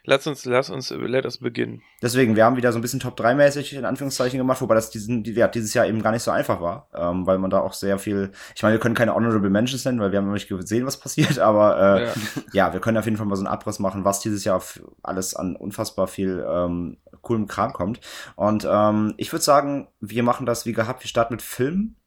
Lass 0.10 0.26
uns, 0.26 0.46
lass 0.46 0.70
uns, 0.70 0.90
let 0.90 1.26
us 1.26 1.38
beginnen. 1.40 1.82
Deswegen, 2.02 2.38
wir 2.38 2.46
haben 2.46 2.56
wieder 2.56 2.72
so 2.72 2.80
ein 2.80 2.82
bisschen 2.82 3.02
Top 3.02 3.18
3 3.18 3.36
mäßig 3.36 3.74
in 3.74 3.84
Anführungszeichen 3.84 4.38
gemacht, 4.38 4.62
wobei 4.62 4.74
das 4.74 4.90
diesen, 4.90 5.26
ja, 5.26 5.50
dieses 5.50 5.74
Jahr 5.74 5.86
eben 5.86 6.02
gar 6.02 6.14
nicht 6.14 6.24
so 6.24 6.32
einfach 6.32 6.62
war, 6.62 6.88
ähm, 6.96 7.28
weil 7.28 7.38
man 7.40 7.50
da 7.50 7.60
auch 7.60 7.74
sehr 7.74 8.00
viel, 8.00 8.32
ich 8.56 8.64
meine, 8.64 8.76
wir 8.76 8.80
können 8.80 8.96
keine 8.96 9.14
Honorable 9.14 9.50
Mentions 9.50 9.84
nennen, 9.84 10.00
weil 10.00 10.14
wir 10.14 10.20
haben 10.20 10.28
noch 10.28 10.34
nicht 10.34 10.48
gesehen, 10.48 10.86
was 10.86 10.96
passiert, 10.96 11.40
aber 11.40 11.78
äh, 11.78 12.06
ja. 12.06 12.14
ja. 12.54 12.74
wir 12.74 12.80
können 12.80 12.98
auf 12.98 13.04
jeden 13.04 13.18
Fall 13.18 13.26
mal 13.26 13.36
so 13.36 13.42
einen 13.42 13.54
Abriss 13.54 13.80
machen, 13.80 14.06
was 14.06 14.22
dieses 14.22 14.46
Jahr 14.46 14.64
alles 15.04 15.36
an 15.36 15.58
unfassbar 15.58 16.08
viel 16.08 16.42
ähm, 16.50 16.96
coolem 17.20 17.48
Kram 17.48 17.74
kommt. 17.74 18.00
Und 18.38 18.66
ähm, 18.66 19.14
ich 19.18 19.34
würde 19.34 19.44
sagen, 19.44 19.90
wir 20.00 20.24
machen 20.24 20.46
das 20.46 20.66
wie 20.66 20.72
gehabt, 20.72 21.04
wir 21.04 21.10
starten 21.10 21.34
mit 21.34 21.42
Film, 21.42 21.98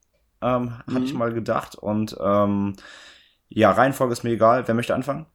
ähm, 0.41 0.73
mhm. 0.87 0.95
hatte 0.95 1.05
ich 1.05 1.13
mal 1.13 1.35
gedacht. 1.35 1.75
Und 1.75 2.17
ähm, 2.19 2.77
ja, 3.51 3.71
Reihenfolge 3.71 4.15
ist 4.15 4.25
mir 4.25 4.31
egal. 4.31 4.67
Wer 4.67 4.75
möchte 4.75 4.95
anfangen? 4.95 5.27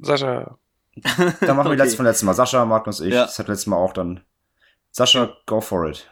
Sascha. 0.00 0.58
Dann 0.96 1.56
machen 1.56 1.66
wir 1.66 1.66
okay. 1.66 1.76
das 1.76 1.94
von 1.94 2.04
letzten 2.04 2.26
Mal. 2.26 2.34
Sascha, 2.34 2.64
Magnus, 2.64 3.00
ich. 3.00 3.12
Ja. 3.12 3.22
Das 3.22 3.38
hat 3.38 3.48
letztes 3.48 3.66
Mal 3.66 3.76
auch 3.76 3.92
dann. 3.92 4.20
Sascha, 4.90 5.36
go 5.46 5.60
for 5.60 5.88
it. 5.88 6.08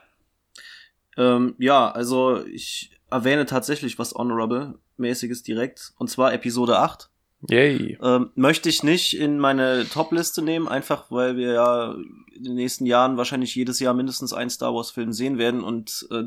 Ähm, 1.17 1.55
ja, 1.59 1.91
also 1.91 2.45
ich 2.45 2.91
erwähne 3.11 3.47
tatsächlich 3.47 3.99
was 3.99 4.15
Honorable-mäßiges 4.15 5.43
direkt. 5.43 5.93
Und 5.99 6.09
zwar 6.09 6.33
Episode 6.33 6.79
8. 6.79 7.11
Yay. 7.49 7.99
Ähm, 8.01 8.31
möchte 8.35 8.69
ich 8.69 8.83
nicht 8.83 9.19
in 9.19 9.39
meine 9.39 9.89
Top-Liste 9.89 10.43
nehmen, 10.43 10.69
einfach 10.69 11.11
weil 11.11 11.37
wir 11.37 11.53
ja 11.53 11.95
in 12.35 12.45
den 12.45 12.55
nächsten 12.55 12.87
Jahren 12.87 13.17
wahrscheinlich 13.17 13.55
jedes 13.55 13.81
Jahr 13.81 13.95
mindestens 13.95 14.33
einen 14.33 14.51
Star 14.51 14.75
Wars-Film 14.75 15.13
sehen 15.13 15.39
werden 15.39 15.63
und 15.63 16.07
äh, 16.11 16.25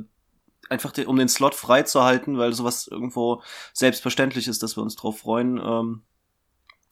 einfach 0.70 0.92
de 0.92 1.06
um 1.06 1.18
den 1.18 1.30
Slot 1.30 1.56
freizuhalten, 1.56 2.38
weil 2.38 2.54
sowas 2.54 2.88
irgendwo 2.88 3.42
selbstverständlich 3.74 4.48
ist, 4.48 4.62
dass 4.62 4.78
wir 4.78 4.84
uns 4.84 4.96
drauf 4.96 5.20
freuen. 5.20 5.60
Ähm, 5.64 6.02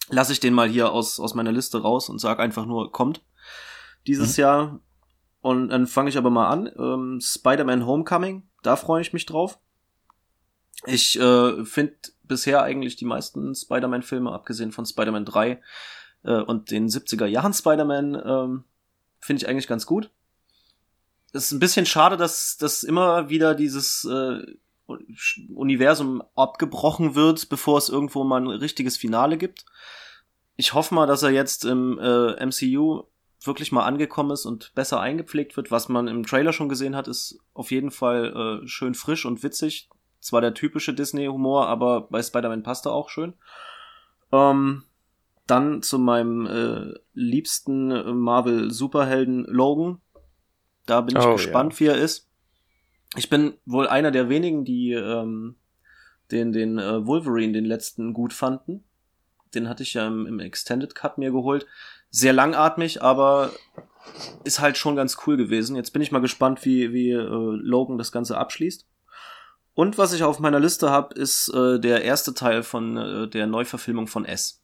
lasse 0.09 0.33
ich 0.33 0.39
den 0.39 0.53
mal 0.53 0.67
hier 0.67 0.91
aus, 0.91 1.19
aus 1.19 1.33
meiner 1.33 1.51
Liste 1.51 1.81
raus 1.81 2.09
und 2.09 2.19
sag 2.19 2.39
einfach 2.39 2.65
nur, 2.65 2.91
kommt 2.91 3.21
dieses 4.07 4.37
mhm. 4.37 4.41
Jahr. 4.41 4.79
Und 5.41 5.69
dann 5.69 5.87
fange 5.87 6.09
ich 6.09 6.17
aber 6.17 6.29
mal 6.29 6.49
an. 6.49 6.71
Ähm, 6.77 7.19
Spider-Man 7.21 7.85
Homecoming, 7.85 8.43
da 8.61 8.75
freue 8.75 9.01
ich 9.01 9.11
mich 9.11 9.25
drauf. 9.25 9.59
Ich 10.85 11.19
äh, 11.19 11.65
finde 11.65 11.95
bisher 12.23 12.63
eigentlich 12.63 12.95
die 12.95 13.05
meisten 13.05 13.53
Spider-Man-Filme, 13.53 14.31
abgesehen 14.31 14.71
von 14.71 14.85
Spider-Man 14.85 15.25
3 15.25 15.61
äh, 16.23 16.31
und 16.41 16.71
den 16.71 16.87
70er 16.87 17.25
Jahren 17.25 17.53
Spider-Man, 17.53 18.15
ähm, 18.25 18.63
finde 19.19 19.43
ich 19.43 19.49
eigentlich 19.49 19.67
ganz 19.67 19.85
gut. 19.85 20.11
Es 21.33 21.45
ist 21.45 21.51
ein 21.51 21.59
bisschen 21.59 21.85
schade, 21.85 22.15
dass, 22.15 22.57
dass 22.57 22.83
immer 22.83 23.29
wieder 23.29 23.55
dieses 23.55 24.05
äh, 24.05 24.45
Universum 24.87 26.23
abgebrochen 26.35 27.15
wird, 27.15 27.49
bevor 27.49 27.77
es 27.77 27.89
irgendwo 27.89 28.23
mal 28.23 28.41
ein 28.41 28.47
richtiges 28.47 28.97
Finale 28.97 29.37
gibt. 29.37 29.65
Ich 30.55 30.73
hoffe 30.73 30.93
mal, 30.93 31.07
dass 31.07 31.23
er 31.23 31.31
jetzt 31.31 31.65
im 31.65 31.97
äh, 31.99 32.45
MCU 32.45 33.03
wirklich 33.41 33.71
mal 33.71 33.83
angekommen 33.83 34.31
ist 34.31 34.45
und 34.45 34.73
besser 34.75 34.99
eingepflegt 34.99 35.57
wird. 35.57 35.71
Was 35.71 35.89
man 35.89 36.07
im 36.07 36.25
Trailer 36.25 36.53
schon 36.53 36.69
gesehen 36.69 36.95
hat, 36.95 37.07
ist 37.07 37.39
auf 37.53 37.71
jeden 37.71 37.91
Fall 37.91 38.61
äh, 38.63 38.67
schön 38.67 38.93
frisch 38.93 39.25
und 39.25 39.43
witzig. 39.43 39.89
Zwar 40.19 40.41
der 40.41 40.53
typische 40.53 40.93
Disney-Humor, 40.93 41.67
aber 41.67 42.01
bei 42.01 42.21
Spider-Man 42.21 42.63
passt 42.63 42.85
er 42.85 42.93
auch 42.93 43.09
schön. 43.09 43.33
Ähm, 44.31 44.83
dann 45.47 45.81
zu 45.81 45.99
meinem 45.99 46.45
äh, 46.45 46.93
liebsten 47.13 48.19
Marvel-Superhelden 48.19 49.45
Logan. 49.45 49.99
Da 50.85 51.01
bin 51.01 51.17
ich 51.17 51.25
oh, 51.25 51.33
gespannt, 51.33 51.73
ja. 51.73 51.79
wie 51.79 51.85
er 51.87 51.97
ist 51.97 52.29
ich 53.15 53.29
bin 53.29 53.53
wohl 53.65 53.87
einer 53.87 54.11
der 54.11 54.29
wenigen, 54.29 54.65
die 54.65 54.93
ähm, 54.93 55.55
den, 56.31 56.51
den 56.51 56.79
äh, 56.79 57.05
Wolverine, 57.05 57.53
den 57.53 57.65
letzten, 57.65 58.13
gut 58.13 58.33
fanden. 58.33 58.83
Den 59.53 59.69
hatte 59.69 59.83
ich 59.83 59.93
ja 59.93 60.07
im, 60.07 60.25
im 60.25 60.39
Extended 60.39 60.95
Cut 60.95 61.17
mir 61.17 61.31
geholt. 61.31 61.67
Sehr 62.09 62.33
langatmig, 62.33 63.01
aber 63.01 63.51
ist 64.43 64.59
halt 64.59 64.77
schon 64.77 64.95
ganz 64.95 65.17
cool 65.25 65.37
gewesen. 65.37 65.75
Jetzt 65.75 65.91
bin 65.91 66.01
ich 66.01 66.11
mal 66.11 66.19
gespannt, 66.19 66.65
wie, 66.65 66.91
wie 66.93 67.11
äh, 67.11 67.17
Logan 67.17 67.97
das 67.97 68.11
Ganze 68.11 68.37
abschließt. 68.37 68.87
Und 69.75 69.97
was 69.97 70.13
ich 70.13 70.23
auf 70.23 70.39
meiner 70.39 70.59
Liste 70.59 70.91
habe, 70.91 71.15
ist 71.15 71.49
äh, 71.49 71.79
der 71.79 72.03
erste 72.03 72.33
Teil 72.33 72.63
von 72.63 72.97
äh, 72.97 73.27
der 73.27 73.47
Neuverfilmung 73.47 74.07
von 74.07 74.25
S. 74.25 74.61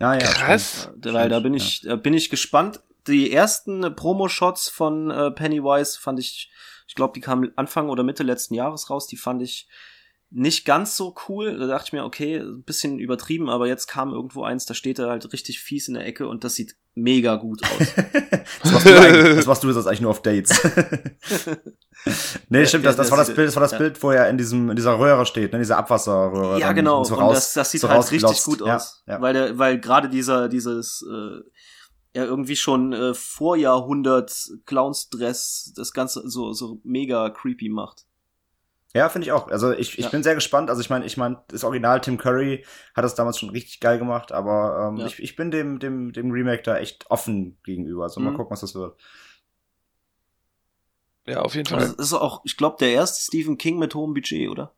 Ja, 0.00 0.14
ja. 0.14 0.20
Krass. 0.20 0.88
Stimmt. 0.98 1.14
Weil 1.14 1.28
da 1.28 1.40
bin 1.40 1.54
ich, 1.54 1.82
ja. 1.82 1.96
bin 1.96 2.14
ich 2.14 2.30
gespannt. 2.30 2.80
Die 3.06 3.32
ersten 3.32 3.94
Promo-Shots 3.94 4.68
von 4.68 5.10
äh, 5.10 5.30
Pennywise 5.30 5.98
fand 5.98 6.18
ich 6.18 6.50
ich 6.90 6.96
glaube, 6.96 7.12
die 7.14 7.20
kam 7.20 7.52
Anfang 7.54 7.88
oder 7.88 8.02
Mitte 8.02 8.24
letzten 8.24 8.54
Jahres 8.54 8.90
raus. 8.90 9.06
Die 9.06 9.16
fand 9.16 9.42
ich 9.42 9.68
nicht 10.28 10.64
ganz 10.64 10.96
so 10.96 11.14
cool. 11.28 11.56
Da 11.56 11.68
dachte 11.68 11.84
ich 11.86 11.92
mir, 11.92 12.02
okay, 12.02 12.38
ein 12.38 12.64
bisschen 12.64 12.98
übertrieben, 12.98 13.48
aber 13.48 13.68
jetzt 13.68 13.86
kam 13.86 14.12
irgendwo 14.12 14.42
eins, 14.42 14.66
da 14.66 14.74
steht 14.74 14.98
er 14.98 15.08
halt 15.08 15.32
richtig 15.32 15.60
fies 15.60 15.86
in 15.86 15.94
der 15.94 16.04
Ecke 16.04 16.26
und 16.26 16.42
das 16.42 16.56
sieht 16.56 16.74
mega 16.96 17.36
gut 17.36 17.62
aus. 17.62 17.94
das, 18.64 18.72
machst 18.72 18.86
du 18.86 19.34
das 19.36 19.46
machst 19.46 19.62
du 19.62 19.68
jetzt 19.68 19.86
eigentlich 19.86 20.00
nur 20.00 20.10
auf 20.10 20.20
Dates. 20.20 20.60
nee, 22.48 22.66
stimmt, 22.66 22.86
das, 22.86 22.96
das 22.96 23.08
war 23.12 23.18
das 23.18 23.32
Bild, 23.36 23.46
das 23.46 23.54
war 23.54 23.62
das. 23.62 23.78
Bild, 23.78 24.02
wo 24.02 24.10
er 24.10 24.28
in 24.28 24.36
diesem, 24.36 24.70
in 24.70 24.74
dieser 24.74 24.98
Röhre 24.98 25.26
steht, 25.26 25.52
ne, 25.52 25.58
in 25.58 25.62
dieser 25.62 25.78
Abwasserröhre. 25.78 26.58
Ja, 26.58 26.72
genau. 26.72 27.04
So 27.04 27.14
raus, 27.14 27.28
und 27.28 27.34
das, 27.36 27.52
das 27.52 27.70
sieht 27.70 27.82
so 27.82 27.88
halt 27.88 28.10
richtig 28.10 28.42
gut 28.42 28.62
aus. 28.62 29.04
Ja, 29.06 29.14
ja. 29.14 29.20
Weil 29.20 29.32
der, 29.32 29.58
weil 29.60 29.78
gerade 29.78 30.08
dieser, 30.08 30.48
dieses, 30.48 31.06
äh, 31.08 31.48
ja 32.14 32.24
irgendwie 32.24 32.56
schon 32.56 32.92
äh, 32.92 33.14
vor 33.14 33.56
Jahrhundert 33.56 34.50
Clownsdress 34.66 35.72
das 35.76 35.92
Ganze 35.92 36.28
so, 36.28 36.52
so 36.52 36.80
mega 36.82 37.30
creepy 37.30 37.68
macht. 37.68 38.06
Ja, 38.92 39.08
finde 39.08 39.26
ich 39.26 39.32
auch. 39.32 39.48
Also 39.48 39.70
ich, 39.70 39.98
ich 39.98 40.06
ja. 40.06 40.10
bin 40.10 40.24
sehr 40.24 40.34
gespannt. 40.34 40.68
Also 40.68 40.80
ich 40.80 40.90
meine, 40.90 41.04
ich 41.04 41.16
meine, 41.16 41.40
das 41.48 41.62
Original 41.62 42.00
Tim 42.00 42.18
Curry 42.18 42.64
hat 42.96 43.04
das 43.04 43.14
damals 43.14 43.38
schon 43.38 43.50
richtig 43.50 43.78
geil 43.78 43.98
gemacht, 43.98 44.32
aber 44.32 44.88
ähm, 44.88 44.96
ja. 44.96 45.06
ich, 45.06 45.22
ich 45.22 45.36
bin 45.36 45.52
dem, 45.52 45.78
dem, 45.78 46.12
dem 46.12 46.32
Remake 46.32 46.62
da 46.62 46.76
echt 46.76 47.08
offen 47.08 47.58
gegenüber. 47.62 48.02
Also 48.02 48.18
mhm. 48.18 48.26
mal 48.26 48.34
gucken, 48.34 48.50
was 48.50 48.62
das 48.62 48.74
wird. 48.74 49.00
Ja, 51.26 51.42
auf 51.42 51.54
jeden 51.54 51.68
Fall. 51.68 51.78
Das 51.78 51.92
ist 51.92 52.12
auch, 52.12 52.40
ich 52.44 52.56
glaube, 52.56 52.78
der 52.80 52.90
erste 52.90 53.22
Stephen 53.22 53.58
King 53.58 53.78
mit 53.78 53.94
hohem 53.94 54.14
Budget, 54.14 54.48
oder? 54.48 54.74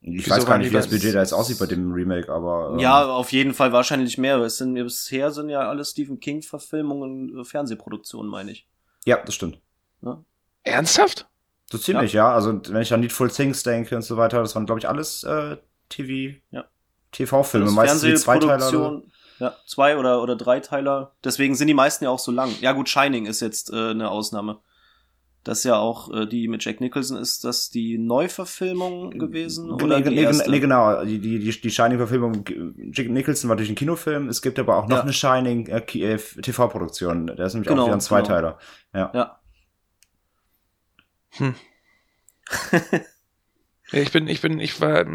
Ich 0.00 0.26
Wieso 0.26 0.30
weiß 0.30 0.46
gar 0.46 0.58
nicht, 0.58 0.70
wie 0.70 0.74
das 0.74 0.88
Budget 0.88 1.14
da 1.14 1.20
jetzt 1.20 1.32
aussieht 1.32 1.58
bei 1.58 1.66
dem 1.66 1.92
Remake, 1.92 2.32
aber. 2.32 2.70
Ähm, 2.72 2.78
ja, 2.78 3.04
auf 3.04 3.32
jeden 3.32 3.52
Fall 3.52 3.72
wahrscheinlich 3.72 4.16
mehr. 4.16 4.38
Es 4.38 4.58
sind 4.58 4.74
bisher 4.74 5.32
sind 5.32 5.48
ja 5.48 5.68
alle 5.68 5.84
Stephen 5.84 6.20
King-Verfilmungen, 6.20 7.40
äh, 7.40 7.44
Fernsehproduktionen, 7.44 8.30
meine 8.30 8.52
ich. 8.52 8.68
Ja, 9.04 9.20
das 9.24 9.34
stimmt. 9.34 9.60
Ja? 10.02 10.22
Ernsthaft? 10.62 11.28
So 11.70 11.78
ziemlich, 11.78 12.12
ja. 12.12 12.28
ja. 12.28 12.34
Also 12.34 12.60
wenn 12.68 12.82
ich 12.82 12.94
an 12.94 13.00
Needful 13.00 13.30
Things 13.30 13.62
denke 13.64 13.96
und 13.96 14.02
so 14.02 14.16
weiter, 14.16 14.40
das 14.40 14.54
waren, 14.54 14.66
glaube 14.66 14.78
ich, 14.78 14.88
alles 14.88 15.24
äh, 15.24 15.56
TV, 15.88 16.38
ja. 16.50 16.64
TV-Filme, 17.10 17.70
meistens 17.70 18.02
die 18.02 18.14
Zweiteiler. 18.14 19.02
Ja, 19.40 19.54
zwei 19.66 19.96
oder, 19.96 20.22
oder 20.22 20.36
Dreiteiler. 20.36 21.14
Deswegen 21.22 21.54
sind 21.54 21.68
die 21.68 21.74
meisten 21.74 22.04
ja 22.04 22.10
auch 22.10 22.18
so 22.18 22.32
lang. 22.32 22.50
Ja 22.60 22.72
gut, 22.72 22.88
Shining 22.88 23.26
ist 23.26 23.40
jetzt 23.40 23.72
äh, 23.72 23.90
eine 23.90 24.10
Ausnahme 24.10 24.60
das 25.48 25.64
ja 25.64 25.78
auch 25.78 26.12
äh, 26.12 26.26
die 26.26 26.46
mit 26.46 26.62
Jack 26.62 26.78
Nicholson 26.82 27.16
ist, 27.16 27.42
das 27.42 27.70
die 27.70 27.96
Neuverfilmung 27.96 29.12
gewesen 29.12 29.70
oder 29.70 29.98
nee, 30.00 30.10
nee, 30.10 30.42
nee, 30.46 30.60
genau, 30.60 31.02
die 31.06 31.18
die 31.18 31.38
die, 31.38 31.58
die 31.58 31.70
Shining 31.70 31.96
Verfilmung 31.96 32.44
Jack 32.92 33.08
Nicholson 33.08 33.48
war 33.48 33.56
durch 33.56 33.70
ein 33.70 33.74
Kinofilm, 33.74 34.28
es 34.28 34.42
gibt 34.42 34.58
aber 34.58 34.76
auch 34.76 34.88
noch 34.88 34.98
ja. 34.98 35.02
eine 35.02 35.12
Shining 35.14 35.66
äh, 35.68 35.78
äh 35.78 36.18
TV 36.18 36.68
Produktion, 36.68 37.28
der 37.28 37.46
ist 37.46 37.54
nämlich 37.54 37.66
genau, 37.66 37.84
auch 37.84 37.86
wieder 37.86 37.96
ein 37.96 38.02
Zweiteiler. 38.02 38.58
Genau. 38.92 39.06
Ja. 39.06 39.12
ja. 39.14 39.40
Hm. 41.30 41.54
ich 43.92 44.12
bin 44.12 44.28
ich 44.28 44.42
bin 44.42 44.60
ich 44.60 44.78
war 44.82 45.06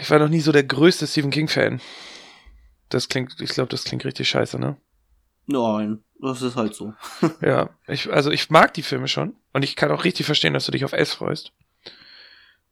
ich 0.00 0.08
war 0.08 0.20
noch 0.20 0.28
nie 0.28 0.40
so 0.40 0.52
der 0.52 0.62
größte 0.62 1.08
Stephen 1.08 1.32
King 1.32 1.48
Fan. 1.48 1.80
Das 2.90 3.08
klingt 3.08 3.40
ich 3.40 3.50
glaube, 3.50 3.70
das 3.70 3.82
klingt 3.82 4.04
richtig 4.04 4.28
scheiße, 4.28 4.60
ne? 4.60 4.76
Nein, 5.46 6.04
das 6.28 6.40
ist 6.40 6.56
halt 6.56 6.74
so. 6.74 6.94
ja, 7.40 7.70
ich, 7.88 8.12
also 8.12 8.30
ich 8.30 8.48
mag 8.48 8.72
die 8.74 8.82
Filme 8.82 9.08
schon 9.08 9.34
und 9.52 9.64
ich 9.64 9.76
kann 9.76 9.90
auch 9.90 10.04
richtig 10.04 10.26
verstehen, 10.26 10.54
dass 10.54 10.66
du 10.66 10.72
dich 10.72 10.84
auf 10.84 10.92
S 10.92 11.12
freust. 11.12 11.52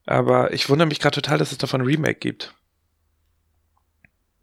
Aber 0.06 0.52
ich 0.52 0.68
wundere 0.68 0.88
mich 0.88 1.00
gerade 1.00 1.20
total, 1.20 1.38
dass 1.38 1.52
es 1.52 1.58
davon 1.58 1.82
ein 1.82 1.86
Remake 1.86 2.18
gibt. 2.20 2.54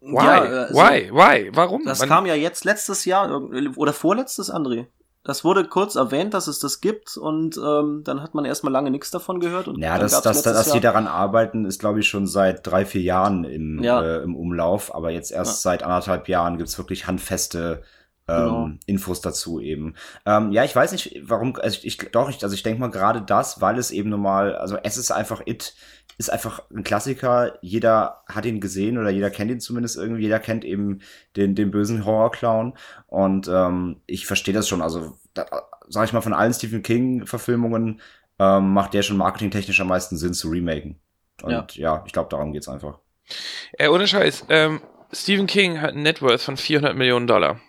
Why? 0.00 0.14
Ja, 0.14 0.40
also, 0.40 0.74
Why? 0.74 1.10
Why? 1.10 1.50
Warum? 1.54 1.84
Das 1.84 2.00
Man 2.00 2.08
kam 2.08 2.26
ja 2.26 2.34
jetzt 2.34 2.64
letztes 2.64 3.04
Jahr 3.04 3.42
oder 3.76 3.92
vorletztes, 3.92 4.52
André. 4.52 4.86
das 5.24 5.42
wurde 5.42 5.64
kurz 5.64 5.96
erwähnt, 5.96 6.34
dass 6.34 6.46
es 6.46 6.60
das 6.60 6.80
gibt 6.80 7.16
und 7.16 7.58
ähm, 7.58 8.02
dann 8.04 8.22
hat 8.22 8.34
man 8.34 8.44
erstmal 8.44 8.72
lange 8.72 8.90
nichts 8.90 9.10
davon 9.10 9.40
gehört. 9.40 9.68
Und 9.68 9.78
ja, 9.78 9.98
das, 9.98 10.22
das, 10.22 10.42
dass 10.42 10.70
die 10.70 10.80
daran 10.80 11.06
arbeiten, 11.06 11.64
ist 11.64 11.80
glaube 11.80 12.00
ich 12.00 12.08
schon 12.08 12.26
seit 12.26 12.66
drei, 12.66 12.86
vier 12.86 13.02
Jahren 13.02 13.44
im, 13.44 13.82
ja. 13.82 14.02
äh, 14.02 14.22
im 14.22 14.36
Umlauf, 14.36 14.94
aber 14.94 15.10
jetzt 15.10 15.32
erst 15.32 15.64
ja. 15.64 15.70
seit 15.70 15.82
anderthalb 15.82 16.28
Jahren 16.28 16.58
gibt's 16.58 16.78
wirklich 16.78 17.06
handfeste 17.06 17.82
ähm, 18.28 18.36
genau. 18.36 18.70
Infos 18.86 19.20
dazu 19.20 19.60
eben. 19.60 19.94
Ähm, 20.26 20.52
ja, 20.52 20.64
ich 20.64 20.74
weiß 20.76 20.92
nicht, 20.92 21.20
warum, 21.22 21.56
also 21.56 21.80
ich, 21.82 21.96
doch, 22.12 22.28
ich, 22.28 22.42
also 22.42 22.54
ich 22.54 22.62
denke 22.62 22.80
mal 22.80 22.90
gerade 22.90 23.22
das, 23.22 23.60
weil 23.60 23.78
es 23.78 23.90
eben 23.90 24.10
normal, 24.10 24.54
also 24.56 24.76
es 24.82 24.96
ist 24.96 25.10
einfach 25.10 25.42
It, 25.46 25.74
ist 26.18 26.30
einfach 26.30 26.62
ein 26.70 26.82
Klassiker. 26.82 27.58
Jeder 27.62 28.24
hat 28.26 28.44
ihn 28.44 28.60
gesehen 28.60 28.98
oder 28.98 29.08
jeder 29.08 29.30
kennt 29.30 29.52
ihn 29.52 29.60
zumindest 29.60 29.96
irgendwie. 29.96 30.22
Jeder 30.22 30.40
kennt 30.40 30.64
eben 30.64 31.00
den, 31.36 31.54
den 31.54 31.70
bösen 31.70 32.04
Horrorclown. 32.04 32.74
Und 33.06 33.48
ähm, 33.48 34.00
ich 34.06 34.26
verstehe 34.26 34.52
das 34.52 34.68
schon. 34.68 34.82
Also, 34.82 35.16
da, 35.34 35.46
sag 35.88 36.06
ich 36.06 36.12
mal, 36.12 36.20
von 36.20 36.34
allen 36.34 36.52
Stephen 36.52 36.82
King-Verfilmungen 36.82 38.00
ähm, 38.40 38.72
macht 38.72 38.94
der 38.94 39.02
schon 39.02 39.16
marketingtechnisch 39.16 39.80
am 39.80 39.88
meisten 39.88 40.16
Sinn 40.16 40.34
zu 40.34 40.48
remaken. 40.48 40.98
Und 41.42 41.52
ja, 41.52 41.66
ja 41.76 42.04
ich 42.04 42.12
glaube, 42.12 42.30
darum 42.30 42.52
geht's 42.52 42.68
einfach. 42.68 42.98
Äh, 43.78 43.88
ohne 43.88 44.08
Scheiß, 44.08 44.46
ähm, 44.48 44.80
Stephen 45.12 45.46
King 45.46 45.80
hat 45.80 45.94
ein 45.94 46.02
Networth 46.02 46.40
von 46.40 46.56
400 46.56 46.96
Millionen 46.96 47.28
Dollar. 47.28 47.60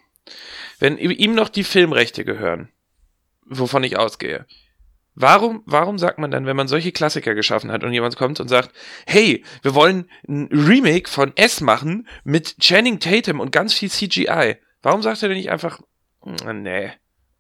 Wenn 0.80 0.98
ihm 0.98 1.36
noch 1.36 1.50
die 1.50 1.64
Filmrechte 1.64 2.26
gehören, 2.26 2.70
wovon 3.46 3.84
ich 3.84 3.98
ausgehe, 3.98 4.46
warum, 5.16 5.64
warum 5.66 5.98
sagt 5.98 6.20
man 6.20 6.32
dann, 6.32 6.46
wenn 6.46 6.56
man 6.56 6.68
solche 6.68 6.92
Klassiker 6.92 7.36
geschaffen 7.36 7.72
hat 7.72 7.84
und 7.84 7.94
jemand 7.94 8.16
kommt 8.16 8.40
und 8.40 8.48
sagt, 8.48 8.72
hey, 9.06 9.44
wir 9.62 9.76
wollen 9.76 10.10
ein 10.28 10.48
Remake 10.52 11.10
von 11.10 11.36
S 11.36 11.62
machen 11.62 12.08
mit 12.24 12.58
Channing 12.60 13.00
Tatum 13.00 13.40
und 13.40 13.52
ganz 13.52 13.74
viel 13.74 13.90
CGI, 13.90 14.58
warum 14.82 15.02
sagt 15.02 15.22
er 15.22 15.30
denn 15.30 15.38
nicht 15.38 15.52
einfach, 15.52 15.82
nee, 16.54 16.92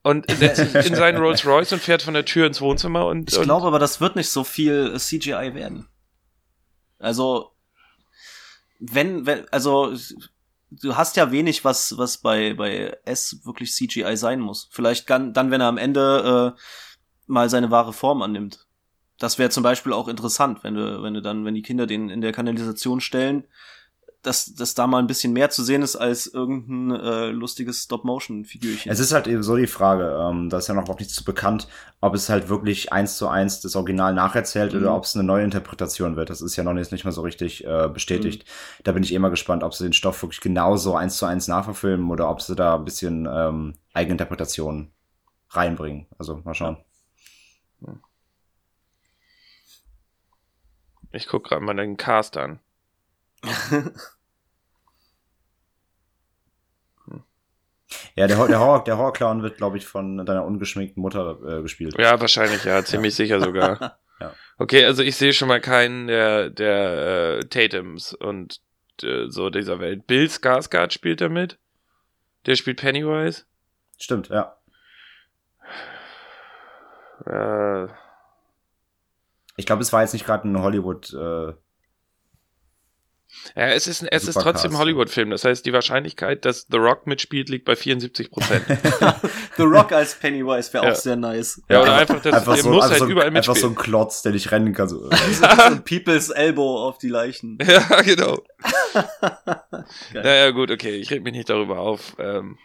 und 0.01 0.29
setzt 0.31 0.71
sich 0.71 0.85
in 0.85 0.95
seinen 0.95 1.17
Rolls 1.21 1.45
Royce 1.45 1.73
und 1.73 1.81
fährt 1.81 2.01
von 2.01 2.13
der 2.13 2.25
Tür 2.25 2.47
ins 2.47 2.61
Wohnzimmer 2.61 3.05
und. 3.05 3.31
Ich 3.31 3.41
glaube 3.41 3.67
aber, 3.67 3.79
das 3.79 3.99
wird 4.01 4.15
nicht 4.15 4.29
so 4.29 4.43
viel 4.43 4.95
CGI 4.97 5.53
werden. 5.53 5.87
Also, 6.99 7.51
wenn, 8.79 9.25
wenn, 9.25 9.47
also 9.49 9.93
du 10.71 10.95
hast 10.95 11.15
ja 11.17 11.31
wenig, 11.31 11.65
was, 11.65 11.97
was 11.97 12.17
bei, 12.17 12.53
bei 12.53 12.97
S 13.05 13.41
wirklich 13.43 13.73
CGI 13.73 14.15
sein 14.15 14.39
muss. 14.39 14.69
Vielleicht 14.71 15.07
kann, 15.07 15.33
dann, 15.33 15.51
wenn 15.51 15.61
er 15.61 15.67
am 15.67 15.77
Ende 15.77 16.55
äh, 16.55 16.61
mal 17.27 17.49
seine 17.49 17.71
wahre 17.71 17.93
Form 17.93 18.21
annimmt. 18.21 18.67
Das 19.17 19.37
wäre 19.37 19.49
zum 19.49 19.63
Beispiel 19.63 19.93
auch 19.93 20.07
interessant, 20.07 20.63
wenn 20.63 20.75
du, 20.75 21.03
wenn 21.03 21.13
du 21.13 21.21
dann, 21.21 21.43
wenn 21.43 21.55
die 21.55 21.61
Kinder 21.61 21.87
den 21.87 22.09
in 22.09 22.21
der 22.21 22.31
Kanalisation 22.31 23.01
stellen, 23.01 23.45
dass, 24.21 24.53
dass 24.53 24.75
da 24.75 24.85
mal 24.85 24.99
ein 24.99 25.07
bisschen 25.07 25.31
mehr 25.31 25.49
zu 25.49 25.63
sehen 25.63 25.81
ist 25.81 25.95
als 25.95 26.27
irgendein 26.27 26.99
äh, 26.99 27.27
lustiges 27.27 27.83
Stop-Motion-Figürchen. 27.83 28.91
Es 28.91 28.99
ist 28.99 29.13
halt 29.13 29.27
eben 29.27 29.43
so 29.43 29.55
die 29.55 29.67
Frage, 29.67 30.17
ähm, 30.19 30.49
da 30.49 30.57
ist 30.57 30.67
ja 30.67 30.73
noch 30.73 30.83
überhaupt 30.83 30.99
nichts 30.99 31.15
zu 31.15 31.23
bekannt, 31.23 31.67
ob 32.01 32.15
es 32.15 32.27
halt 32.27 32.49
wirklich 32.49 32.91
eins 32.91 33.17
zu 33.17 33.29
eins 33.29 33.61
das 33.61 33.77
Original 33.77 34.13
nacherzählt 34.13 34.73
mhm. 34.73 34.81
oder 34.81 34.95
ob 34.95 35.05
es 35.05 35.15
eine 35.15 35.23
neue 35.23 35.45
Interpretation 35.45 36.17
wird. 36.17 36.29
Das 36.29 36.41
ist 36.41 36.57
ja 36.57 36.63
noch 36.63 36.73
nicht, 36.73 36.91
nicht 36.91 37.05
mal 37.05 37.11
so 37.11 37.21
richtig 37.21 37.65
äh, 37.65 37.87
bestätigt. 37.87 38.43
Mhm. 38.43 38.83
Da 38.83 38.91
bin 38.91 39.03
ich 39.03 39.13
immer 39.13 39.29
gespannt, 39.29 39.63
ob 39.63 39.73
sie 39.73 39.85
den 39.85 39.93
Stoff 39.93 40.21
wirklich 40.21 40.41
genauso 40.41 40.95
eins 40.95 41.17
zu 41.17 41.25
eins 41.25 41.47
nachverfilmen 41.47 42.11
oder 42.11 42.29
ob 42.29 42.41
sie 42.41 42.55
da 42.55 42.75
ein 42.75 42.85
bisschen 42.85 43.25
ähm, 43.31 43.75
Eigeninterpretation 43.93 44.91
reinbringen. 45.49 46.07
Also 46.17 46.41
mal 46.43 46.53
schauen. 46.53 46.77
Ich 51.11 51.27
guck 51.27 51.45
gerade 51.45 51.63
mal 51.63 51.75
den 51.75 51.97
Cast 51.97 52.37
an. 52.37 52.59
Ja, 58.15 58.27
der, 58.27 58.47
der, 58.47 58.59
Horror, 58.59 58.83
der 58.83 58.97
Horrorclown 58.97 59.43
wird, 59.43 59.57
glaube 59.57 59.77
ich, 59.77 59.87
von 59.87 60.25
deiner 60.25 60.45
ungeschminkten 60.45 61.01
Mutter 61.01 61.37
äh, 61.45 61.61
gespielt. 61.61 61.95
Ja, 61.97 62.19
wahrscheinlich, 62.19 62.63
ja, 62.63 62.83
ziemlich 62.83 63.17
ja. 63.17 63.23
sicher 63.23 63.39
sogar. 63.39 63.97
ja. 64.19 64.33
Okay, 64.57 64.85
also 64.85 65.03
ich 65.03 65.15
sehe 65.15 65.33
schon 65.33 65.47
mal 65.47 65.61
keinen 65.61 66.07
der, 66.07 66.49
der 66.49 67.39
äh, 67.39 67.45
Tatums 67.45 68.13
und 68.13 68.59
äh, 69.03 69.27
so 69.29 69.49
dieser 69.49 69.79
Welt. 69.79 70.05
Bill 70.05 70.25
Skarsgård 70.25 70.91
spielt 70.91 71.21
da 71.21 71.29
mit. 71.29 71.57
Der 72.45 72.55
spielt 72.55 72.79
Pennywise. 72.79 73.45
Stimmt, 73.97 74.29
ja. 74.29 74.55
Äh, 77.25 77.87
ich 79.55 79.65
glaube, 79.65 79.81
es 79.81 79.91
war 79.91 80.01
jetzt 80.01 80.13
nicht 80.13 80.25
gerade 80.25 80.47
ein 80.47 80.61
Hollywood 80.61 81.13
äh, 81.13 81.53
ja, 83.55 83.67
es 83.67 83.87
ist, 83.87 84.03
es 84.03 84.27
ist 84.27 84.35
trotzdem 84.35 84.71
ein 84.71 84.77
Hollywood-Film. 84.77 85.29
Das 85.29 85.43
heißt, 85.43 85.65
die 85.65 85.73
Wahrscheinlichkeit, 85.73 86.45
dass 86.45 86.67
The 86.69 86.77
Rock 86.77 87.07
mitspielt, 87.07 87.49
liegt 87.49 87.65
bei 87.65 87.75
74 87.75 88.31
Prozent. 88.31 88.65
The 89.57 89.63
Rock 89.63 89.91
als 89.91 90.15
Pennywise 90.15 90.73
wäre 90.73 90.85
ja. 90.85 90.91
auch 90.91 90.95
sehr 90.95 91.15
nice. 91.15 91.61
Ja, 91.69 91.81
oder 91.81 91.95
einfach, 91.95 92.21
dass 92.21 92.33
einfach 92.33 92.57
so, 92.57 92.69
muss 92.69 92.83
einfach 92.83 92.91
halt 92.91 92.99
so, 92.99 93.07
überall 93.07 93.31
mitspielen. 93.31 93.57
Einfach 93.57 93.69
so 93.69 93.81
ein 93.81 93.83
Klotz, 93.83 94.21
der 94.21 94.31
nicht 94.31 94.51
rennen 94.51 94.73
kann. 94.73 94.89
So, 94.89 95.09
so 95.31 95.45
ein 95.45 95.83
People's 95.83 96.29
Elbow 96.29 96.87
auf 96.87 96.97
die 96.97 97.09
Leichen. 97.09 97.57
Ja, 97.69 98.01
genau. 98.01 98.39
naja, 100.13 100.49
gut, 100.49 100.71
okay. 100.71 100.95
Ich 100.95 101.11
rede 101.11 101.21
mich 101.21 101.33
nicht 101.33 101.49
darüber 101.49 101.79
auf. 101.79 102.15
Ähm, 102.17 102.57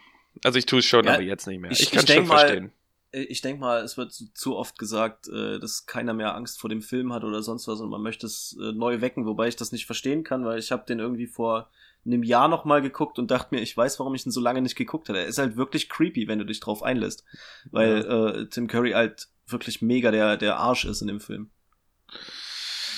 also 0.43 0.57
ich 0.57 0.65
tue 0.65 0.79
es 0.79 0.85
schon, 0.85 1.05
ja, 1.05 1.13
aber 1.13 1.21
jetzt 1.21 1.45
nicht 1.45 1.61
mehr. 1.61 1.69
Ich, 1.69 1.81
ich 1.81 1.91
kann 1.91 2.03
es 2.03 2.11
schon 2.11 2.27
mal, 2.27 2.39
verstehen 2.39 2.71
ich 3.15 3.41
denke 3.41 3.61
mal, 3.61 3.81
es 3.81 3.97
wird 3.97 4.11
zu 4.11 4.55
oft 4.55 4.77
gesagt, 4.77 5.27
äh, 5.27 5.59
dass 5.59 5.85
keiner 5.85 6.13
mehr 6.13 6.35
Angst 6.35 6.59
vor 6.59 6.69
dem 6.69 6.81
Film 6.81 7.13
hat 7.13 7.23
oder 7.23 7.41
sonst 7.41 7.67
was 7.67 7.79
und 7.79 7.89
man 7.89 8.01
möchte 8.01 8.25
es 8.25 8.57
äh, 8.59 8.71
neu 8.71 9.01
wecken, 9.01 9.25
wobei 9.25 9.47
ich 9.47 9.55
das 9.55 9.71
nicht 9.71 9.85
verstehen 9.85 10.23
kann, 10.23 10.45
weil 10.45 10.59
ich 10.59 10.71
habe 10.71 10.85
den 10.85 10.99
irgendwie 10.99 11.27
vor 11.27 11.69
einem 12.05 12.23
Jahr 12.23 12.47
noch 12.47 12.65
mal 12.65 12.81
geguckt 12.81 13.17
und 13.17 13.31
dachte 13.31 13.55
mir, 13.55 13.61
ich 13.61 13.75
weiß, 13.75 13.99
warum 13.99 14.13
ich 14.15 14.25
ihn 14.25 14.31
so 14.31 14.41
lange 14.41 14.61
nicht 14.61 14.75
geguckt 14.75 15.09
hatte. 15.09 15.19
Er 15.19 15.25
ist 15.25 15.37
halt 15.37 15.57
wirklich 15.57 15.89
creepy, 15.89 16.27
wenn 16.27 16.39
du 16.39 16.45
dich 16.45 16.59
drauf 16.59 16.83
einlässt, 16.83 17.23
weil 17.71 18.05
ja. 18.05 18.29
äh, 18.29 18.49
Tim 18.49 18.67
Curry 18.67 18.91
halt 18.91 19.29
wirklich 19.47 19.81
mega 19.81 20.11
der 20.11 20.37
der 20.37 20.57
Arsch 20.57 20.85
ist 20.85 21.01
in 21.01 21.07
dem 21.07 21.19
Film. 21.19 21.49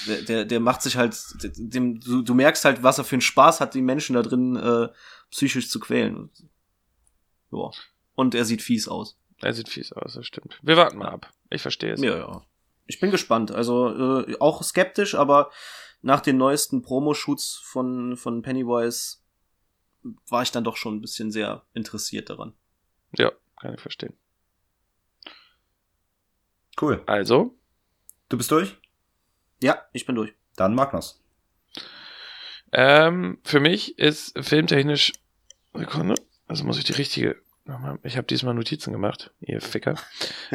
Der, 0.08 0.22
der, 0.22 0.46
der 0.46 0.60
macht 0.60 0.82
sich 0.82 0.96
halt, 0.96 1.18
dem, 1.58 2.00
du, 2.00 2.22
du 2.22 2.34
merkst 2.34 2.64
halt, 2.66 2.82
was 2.82 2.98
er 2.98 3.04
für 3.04 3.16
einen 3.16 3.22
Spaß 3.22 3.60
hat, 3.60 3.74
die 3.74 3.82
Menschen 3.82 4.14
da 4.14 4.22
drin 4.22 4.56
äh, 4.56 4.88
psychisch 5.32 5.70
zu 5.70 5.80
quälen. 5.80 6.30
Ja. 7.52 7.72
Und 8.16 8.34
er 8.34 8.46
sieht 8.46 8.62
fies 8.62 8.88
aus. 8.88 9.18
Er 9.42 9.54
sieht 9.54 9.70
fies 9.70 9.92
aus, 9.94 10.14
das 10.14 10.26
stimmt. 10.26 10.60
Wir 10.62 10.78
warten 10.78 10.98
mal 10.98 11.10
ab. 11.10 11.32
Ich 11.50 11.62
verstehe 11.62 11.94
es. 11.94 12.02
Ja, 12.02 12.18
ja. 12.18 12.46
Ich 12.88 13.00
bin 13.00 13.12
gespannt. 13.12 13.52
Also 13.52 14.24
äh, 14.26 14.38
auch 14.40 14.64
skeptisch, 14.64 15.16
aber 15.16 15.52
nach 16.02 16.22
den 16.22 16.38
neuesten 16.38 16.82
Promo-Shoots 16.82 17.60
von, 17.64 18.18
von 18.18 18.42
Pennywise 18.42 19.18
war 20.30 20.42
ich 20.42 20.52
dann 20.52 20.64
doch 20.64 20.78
schon 20.78 20.96
ein 20.96 21.02
bisschen 21.02 21.32
sehr 21.32 21.66
interessiert 21.74 22.30
daran. 22.30 22.54
Ja, 23.18 23.32
kann 23.60 23.74
ich 23.74 23.82
verstehen. 23.82 24.14
Cool. 26.80 27.04
Also? 27.06 27.56
Du 28.30 28.38
bist 28.38 28.52
durch? 28.52 28.78
Ja, 29.62 29.82
ich 29.94 30.06
bin 30.06 30.16
durch. 30.16 30.34
Dann 30.56 30.76
Magnus. 30.76 31.24
Ähm, 32.72 33.40
für 33.44 33.60
mich 33.60 33.98
ist 33.98 34.38
filmtechnisch 34.40 35.14
Sekunde, 35.74 36.16
also 36.48 36.64
muss 36.64 36.78
ich 36.78 36.84
die 36.84 36.94
richtige 36.94 37.42
ich 38.04 38.18
habe 38.18 38.28
diesmal 38.28 38.54
Notizen 38.54 38.92
gemacht, 38.92 39.32
ihr 39.42 39.62
Ficker. 39.62 39.96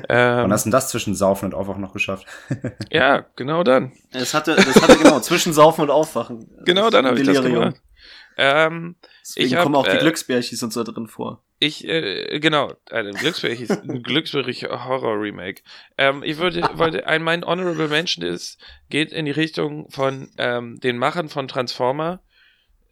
Ähm, 0.08 0.44
Wann 0.44 0.52
hast 0.52 0.64
du 0.64 0.68
denn 0.68 0.72
das 0.72 0.88
zwischen 0.88 1.14
Saufen 1.14 1.44
und 1.44 1.54
Aufwachen 1.54 1.82
noch 1.82 1.92
geschafft? 1.92 2.26
ja, 2.90 3.26
genau 3.36 3.62
dann. 3.62 3.92
Das 4.10 4.32
hatte, 4.32 4.56
das 4.56 4.80
hatte 4.80 4.96
genau, 4.96 5.20
zwischen 5.20 5.52
Saufen 5.52 5.82
und 5.82 5.90
Aufwachen. 5.90 6.48
Genau 6.64 6.88
dann 6.88 7.04
habe 7.04 7.20
ich 7.20 7.26
das 7.26 7.42
gemacht. 7.42 7.76
Ähm, 8.38 8.96
Deswegen 9.20 9.46
ich 9.46 9.54
hab, 9.54 9.64
kommen 9.64 9.74
auch 9.74 9.86
die 9.86 9.96
äh, 9.96 10.00
Glücksbärchis 10.00 10.62
und 10.62 10.72
so 10.72 10.82
drin 10.82 11.08
vor. 11.08 11.42
Ich, 11.58 11.86
äh, 11.86 12.40
genau, 12.40 12.72
ein 12.90 13.12
Glücksbärchis, 13.12 13.70
ein 13.70 14.02
Glücksbärich 14.02 14.64
Horror 14.64 15.20
Remake. 15.20 15.62
Ähm, 15.98 16.22
ich 16.22 16.38
würde, 16.38 16.62
wollte, 16.74 17.06
ein, 17.06 17.22
mein 17.22 17.44
Honorable 17.44 17.88
Mention 17.88 18.24
ist, 18.24 18.58
geht 18.88 19.12
in 19.12 19.26
die 19.26 19.32
Richtung 19.32 19.90
von 19.90 20.30
ähm, 20.38 20.80
den 20.80 20.96
Machern 20.96 21.28
von 21.28 21.48
Transformer, 21.48 22.22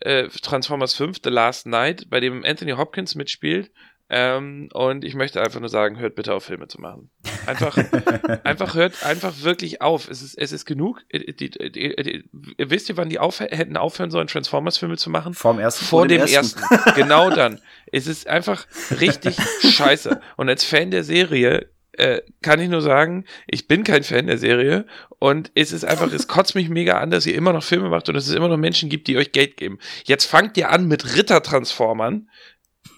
äh, 0.00 0.28
Transformers 0.28 0.94
5, 0.94 1.18
The 1.24 1.30
Last 1.30 1.66
Night, 1.66 2.11
bei 2.11 2.20
dem 2.20 2.44
Anthony 2.44 2.72
Hopkins 2.72 3.14
mitspielt 3.14 3.70
ähm, 4.12 4.68
und 4.73 5.05
ich 5.05 5.14
möchte 5.14 5.40
einfach 5.40 5.61
nur 5.61 5.68
sagen, 5.68 6.01
hört 6.01 6.16
bitte 6.16 6.35
auf, 6.35 6.42
Filme 6.42 6.66
zu 6.66 6.81
machen. 6.81 7.11
Einfach, 7.46 7.77
einfach 8.44 8.75
hört 8.75 9.05
einfach 9.05 9.42
wirklich 9.42 9.83
auf. 9.83 10.11
Es 10.11 10.20
ist, 10.20 10.37
es 10.37 10.51
ist 10.51 10.66
genug. 10.66 11.01
Die, 11.12 11.37
die, 11.37 11.51
die, 11.51 12.25
wisst 12.59 12.88
ihr, 12.88 12.96
wann 12.96 13.09
die 13.09 13.20
auf, 13.20 13.38
hätten 13.38 13.77
aufhören 13.77 14.11
sollen, 14.11 14.27
Transformers-Filme 14.27 14.96
zu 14.96 15.11
machen? 15.11 15.35
Vorm 15.35 15.61
ersten. 15.61 15.85
Vor, 15.85 16.01
Vor 16.01 16.09
dem, 16.09 16.23
dem 16.23 16.35
ersten. 16.35 16.61
ersten. 16.61 16.94
genau 16.96 17.31
dann. 17.31 17.61
Es 17.92 18.09
ist 18.09 18.27
einfach 18.27 18.66
richtig 19.01 19.37
scheiße. 19.62 20.20
Und 20.37 20.49
als 20.49 20.64
Fan 20.64 20.90
der 20.90 21.05
Serie 21.05 21.70
äh, 21.92 22.23
kann 22.42 22.59
ich 22.59 22.68
nur 22.68 22.83
sagen, 22.83 23.25
ich 23.46 23.68
bin 23.68 23.85
kein 23.85 24.03
Fan 24.03 24.27
der 24.27 24.38
Serie 24.38 24.87
und 25.20 25.53
es 25.55 25.70
ist 25.70 25.85
einfach, 25.85 26.12
es 26.12 26.27
kotzt 26.27 26.57
mich 26.57 26.68
mega 26.68 26.99
an, 26.99 27.11
dass 27.11 27.27
ihr 27.27 27.35
immer 27.37 27.53
noch 27.53 27.62
Filme 27.62 27.90
macht 27.90 28.09
und 28.09 28.16
dass 28.16 28.27
es 28.27 28.35
immer 28.35 28.49
noch 28.49 28.57
Menschen 28.57 28.88
gibt, 28.88 29.07
die 29.07 29.16
euch 29.16 29.31
Geld 29.31 29.57
geben. 29.57 29.79
Jetzt 30.05 30.25
fangt 30.25 30.57
ihr 30.57 30.70
an 30.70 30.88
mit 30.88 31.16
Ritter-Transformern, 31.16 32.29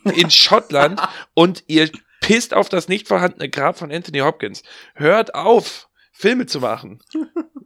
in 0.04 0.30
Schottland 0.30 1.00
und 1.34 1.64
ihr 1.66 1.90
pisst 2.20 2.54
auf 2.54 2.68
das 2.68 2.88
nicht 2.88 3.08
vorhandene 3.08 3.48
Grab 3.48 3.78
von 3.78 3.92
Anthony 3.92 4.20
Hopkins. 4.20 4.62
Hört 4.94 5.34
auf, 5.34 5.88
Filme 6.12 6.46
zu 6.46 6.60
machen. 6.60 7.00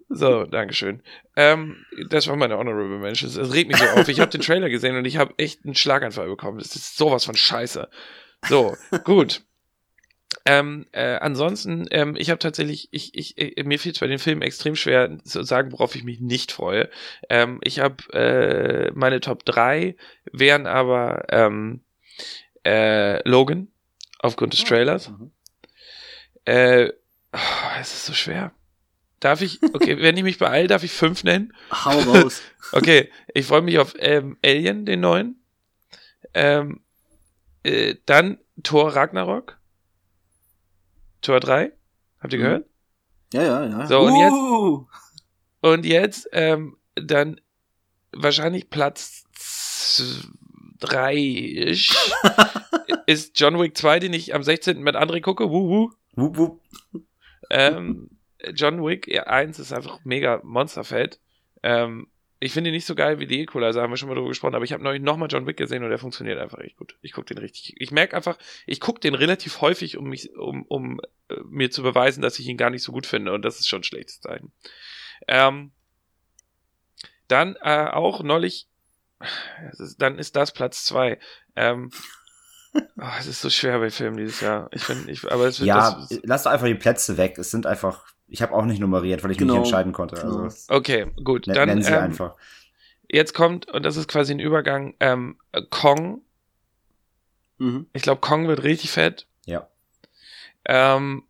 So, 0.09 0.45
Dankeschön. 0.45 1.03
Ähm, 1.37 1.85
das 2.09 2.27
war 2.27 2.37
meine 2.37 2.57
Honorable 2.57 2.99
Mentions. 2.99 3.37
Es 3.37 3.53
regt 3.53 3.69
mich 3.69 3.77
so 3.77 3.85
auf. 3.85 4.09
Ich 4.09 4.19
habe 4.19 4.31
den 4.31 4.41
Trailer 4.41 4.71
gesehen 4.71 4.97
und 4.97 5.05
ich 5.05 5.19
habe 5.19 5.35
echt 5.37 5.65
einen 5.65 5.75
Schlaganfall 5.75 6.29
bekommen. 6.29 6.59
Das 6.59 6.75
ist 6.75 6.97
sowas 6.97 7.27
von 7.27 7.37
Scheiße. 7.37 7.91
So, 8.49 8.75
gut. 9.05 9.43
Ähm, 10.47 10.87
äh, 10.93 11.17
ansonsten, 11.17 11.87
ähm, 11.91 12.15
ich 12.17 12.31
habe 12.31 12.39
tatsächlich, 12.39 12.89
ich, 12.93 13.15
ich, 13.15 13.37
ich, 13.37 13.65
mir 13.65 13.79
fiel 13.79 13.93
es 13.93 13.99
bei 13.99 14.07
den 14.07 14.19
Filmen 14.19 14.43
extrem 14.43 14.77
schwer 14.77 15.19
zu 15.25 15.43
sagen, 15.43 15.73
worauf 15.73 15.95
ich 15.97 16.05
mich 16.05 16.21
nicht 16.21 16.53
freue. 16.53 16.89
Ähm, 17.29 17.61
ich 17.63 17.81
habe 17.81 17.97
äh, 18.13 18.93
meine 18.95 19.21
Top 19.21 19.45
3 19.45 19.97
wären 20.33 20.67
aber 20.67 21.25
ähm, 21.31 21.83
äh, 22.65 23.27
Logan 23.29 23.69
aufgrund 24.19 24.53
des 24.53 24.63
ah, 24.63 24.69
Trailers. 24.69 25.11
Mhm. 25.11 25.31
Äh, 26.45 26.93
oh, 27.33 27.39
es 27.81 27.93
ist 27.93 28.07
so 28.07 28.13
schwer. 28.13 28.53
Darf 29.21 29.41
ich, 29.41 29.63
okay, 29.63 29.99
wenn 30.03 30.17
ich 30.17 30.23
mich 30.23 30.39
beeile, 30.39 30.69
darf 30.69 30.83
ich 30.83 30.93
fünf 30.93 31.25
nennen? 31.25 31.53
Hau 31.73 31.99
raus. 31.99 32.43
okay, 32.73 33.11
ich 33.35 33.47
freue 33.47 33.63
mich 33.63 33.79
auf 33.79 33.95
ähm, 33.99 34.37
Alien, 34.45 34.87
den 34.87 35.01
neuen. 35.01 35.41
Ähm, 36.35 36.81
äh, 37.63 37.97
dann 38.07 38.39
Thor 38.63 38.95
Ragnarok. 38.95 39.59
Tor 41.23 41.41
3. 41.41 41.73
Habt 42.21 42.33
ihr 42.33 42.39
mhm. 42.39 42.43
gehört? 42.43 42.67
Ja, 43.33 43.43
ja, 43.43 43.67
ja. 43.67 43.87
So, 43.87 44.01
und 44.01 44.13
uh. 44.13 44.87
jetzt, 44.87 44.93
und 45.61 45.87
jetzt, 45.87 46.29
ähm, 46.33 46.77
dann 46.95 47.41
wahrscheinlich 48.13 48.71
Platz 48.71 49.25
3 50.81 51.15
ist 53.07 53.39
John 53.39 53.59
Wick 53.59 53.77
2, 53.77 54.01
den 54.01 54.13
ich 54.13 54.35
am 54.35 54.43
16. 54.43 54.83
mit 54.83 54.97
André 54.97 55.21
gucke. 55.21 55.51
Wuh, 55.51 55.69
wuh. 55.69 55.91
Wuh, 56.15 56.37
wuh. 56.37 56.61
Ähm, 57.51 58.11
John 58.55 58.85
Wick 58.85 59.09
1 59.27 59.59
ist 59.59 59.73
einfach 59.73 60.01
mega 60.05 60.41
Monsterfeld. 60.43 61.21
Ähm, 61.63 62.09
ich 62.39 62.53
finde 62.53 62.71
ihn 62.71 62.75
nicht 62.75 62.85
so 62.85 62.95
geil 62.95 63.19
wie 63.19 63.27
die 63.27 63.41
Equalizer, 63.41 63.81
haben 63.81 63.91
wir 63.91 63.97
schon 63.97 64.09
mal 64.09 64.15
drüber 64.15 64.29
gesprochen, 64.29 64.55
aber 64.55 64.65
ich 64.65 64.73
habe 64.73 64.83
neulich 64.83 65.03
nochmal 65.03 65.29
John 65.31 65.47
Wick 65.47 65.57
gesehen 65.57 65.83
und 65.83 65.89
der 65.89 65.99
funktioniert 65.99 66.39
einfach 66.39 66.59
echt 66.59 66.77
gut. 66.77 66.97
Ich 67.01 67.13
gucke 67.13 67.35
den 67.35 67.39
richtig. 67.39 67.75
Ich 67.79 67.91
merke 67.91 68.15
einfach, 68.15 68.39
ich 68.67 68.81
gucke 68.81 69.01
den 69.01 69.15
relativ 69.15 69.63
häufig, 69.63 69.97
um 69.97 70.09
mich, 70.09 70.37
um, 70.37 70.65
um 70.65 71.01
äh, 71.29 71.37
mir 71.49 71.71
zu 71.71 71.83
beweisen, 71.83 72.21
dass 72.21 72.39
ich 72.39 72.47
ihn 72.47 72.59
gar 72.59 72.71
nicht 72.71 72.83
so 72.83 72.93
gut 72.93 73.07
finde 73.07 73.33
und 73.33 73.43
das 73.43 73.59
ist 73.59 73.69
schon 73.69 73.81
ein 73.81 73.85
schlechtes 73.85 74.21
Zeichen. 74.21 74.53
Ähm, 75.29 75.73
dann 77.27 77.57
äh, 77.63 77.89
auch 77.89 78.23
neulich, 78.23 78.69
ist, 79.79 80.01
dann 80.01 80.19
ist 80.19 80.37
das 80.37 80.53
Platz 80.53 80.85
zwei. 80.85 81.19
Ähm, 81.55 81.91
oh, 82.75 83.11
es 83.19 83.27
ist 83.27 83.41
so 83.41 83.51
schwer 83.51 83.79
bei 83.79 83.91
Filmen 83.91 84.17
dieses 84.17 84.41
Jahr. 84.41 84.69
Ich 84.73 84.85
finde, 84.85 85.11
ich, 85.11 85.31
aber 85.31 85.47
es 85.47 85.61
wird 85.61 85.69
Ja, 85.69 85.93
das, 86.09 86.21
lass 86.23 86.43
doch 86.43 86.51
einfach 86.51 86.67
die 86.67 86.75
Plätze 86.75 87.17
weg. 87.17 87.39
Es 87.39 87.51
sind 87.51 87.67
einfach 87.67 88.05
ich 88.29 88.43
habe 88.43 88.53
auch 88.55 88.65
nicht 88.65 88.81
nummeriert, 88.81 89.23
weil 89.23 89.31
ich 89.31 89.39
genau. 89.39 89.55
mich 89.55 89.65
entscheiden 89.65 89.93
konnte. 89.93 90.23
Also 90.23 90.49
okay, 90.69 91.07
gut. 91.23 91.47
Dann 91.47 91.69
nennen 91.69 91.83
Sie 91.83 91.93
ähm, 91.93 91.99
einfach. 91.99 92.35
Jetzt 93.09 93.35
kommt, 93.35 93.71
und 93.71 93.85
das 93.85 93.97
ist 93.97 94.09
quasi 94.09 94.33
ein 94.33 94.41
Übergang, 94.41 94.95
ähm, 94.99 95.39
Kong. 95.71 96.23
Mhm. 97.59 97.87
Ich 97.93 98.03
glaube, 98.03 98.21
Kong 98.21 98.49
wird 98.49 98.65
richtig 98.65 98.91
fett. 98.91 99.27
Ja. 99.45 99.69
Ähm, 100.65 101.23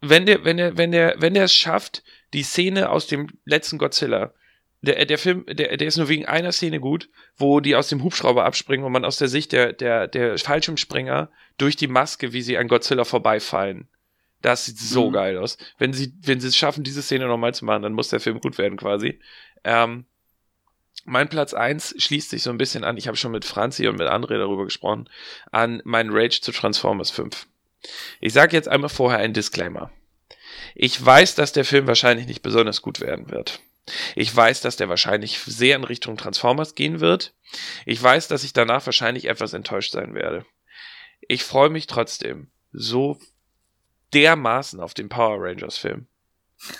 wenn 0.00 0.24
der, 0.24 0.44
wenn 0.44 0.56
der, 0.56 0.76
wenn 0.78 0.90
der, 0.90 1.16
wenn 1.18 1.34
der 1.34 1.44
es 1.44 1.54
schafft, 1.54 2.02
die 2.32 2.42
Szene 2.42 2.88
aus 2.88 3.06
dem 3.06 3.28
letzten 3.44 3.76
Godzilla, 3.76 4.32
der, 4.82 5.04
der 5.06 5.18
Film, 5.18 5.46
der, 5.46 5.76
der 5.76 5.86
ist 5.86 5.96
nur 5.96 6.08
wegen 6.08 6.26
einer 6.26 6.52
Szene 6.52 6.80
gut, 6.80 7.08
wo 7.36 7.60
die 7.60 7.76
aus 7.76 7.88
dem 7.88 8.02
Hubschrauber 8.02 8.44
abspringen 8.44 8.84
und 8.84 8.92
man 8.92 9.04
aus 9.04 9.16
der 9.16 9.28
Sicht 9.28 9.52
der, 9.52 9.72
der, 9.72 10.08
der 10.08 10.36
Fallschirmspringer 10.36 11.30
durch 11.56 11.76
die 11.76 11.86
Maske, 11.86 12.32
wie 12.32 12.42
sie 12.42 12.58
an 12.58 12.68
Godzilla 12.68 13.04
vorbeifallen. 13.04 13.88
Das 14.42 14.64
sieht 14.64 14.78
so 14.78 15.08
mhm. 15.08 15.14
geil 15.14 15.38
aus. 15.38 15.56
Wenn 15.78 15.92
sie, 15.92 16.12
wenn 16.22 16.40
sie 16.40 16.48
es 16.48 16.56
schaffen, 16.56 16.82
diese 16.82 17.00
Szene 17.00 17.26
nochmal 17.26 17.54
zu 17.54 17.64
machen, 17.64 17.82
dann 17.82 17.92
muss 17.92 18.08
der 18.08 18.18
Film 18.18 18.40
gut 18.40 18.58
werden 18.58 18.76
quasi. 18.76 19.20
Ähm, 19.62 20.04
mein 21.04 21.28
Platz 21.28 21.54
eins 21.54 21.94
schließt 21.96 22.30
sich 22.30 22.42
so 22.42 22.50
ein 22.50 22.58
bisschen 22.58 22.82
an, 22.82 22.96
ich 22.96 23.06
habe 23.06 23.16
schon 23.16 23.32
mit 23.32 23.44
Franzi 23.44 23.86
und 23.86 23.98
mit 23.98 24.08
André 24.08 24.38
darüber 24.38 24.64
gesprochen, 24.64 25.08
an 25.52 25.80
meinen 25.84 26.10
Rage 26.12 26.40
zu 26.40 26.50
Transformers 26.50 27.10
5. 27.12 27.46
Ich 28.20 28.32
sage 28.32 28.56
jetzt 28.56 28.68
einmal 28.68 28.90
vorher 28.90 29.18
einen 29.20 29.34
Disclaimer. 29.34 29.90
Ich 30.74 31.04
weiß, 31.04 31.36
dass 31.36 31.52
der 31.52 31.64
Film 31.64 31.86
wahrscheinlich 31.86 32.26
nicht 32.26 32.42
besonders 32.42 32.82
gut 32.82 33.00
werden 33.00 33.30
wird. 33.30 33.60
Ich 34.14 34.34
weiß, 34.34 34.60
dass 34.60 34.76
der 34.76 34.88
wahrscheinlich 34.88 35.38
sehr 35.38 35.76
in 35.76 35.84
Richtung 35.84 36.16
Transformers 36.16 36.74
gehen 36.74 37.00
wird. 37.00 37.34
Ich 37.84 38.02
weiß, 38.02 38.28
dass 38.28 38.44
ich 38.44 38.52
danach 38.52 38.86
wahrscheinlich 38.86 39.26
etwas 39.26 39.52
enttäuscht 39.52 39.92
sein 39.92 40.14
werde. 40.14 40.46
Ich 41.28 41.44
freue 41.44 41.70
mich 41.70 41.86
trotzdem 41.86 42.50
so 42.72 43.18
dermaßen 44.14 44.80
auf 44.80 44.94
den 44.94 45.08
Power 45.08 45.36
Rangers 45.38 45.78
Film. 45.78 46.06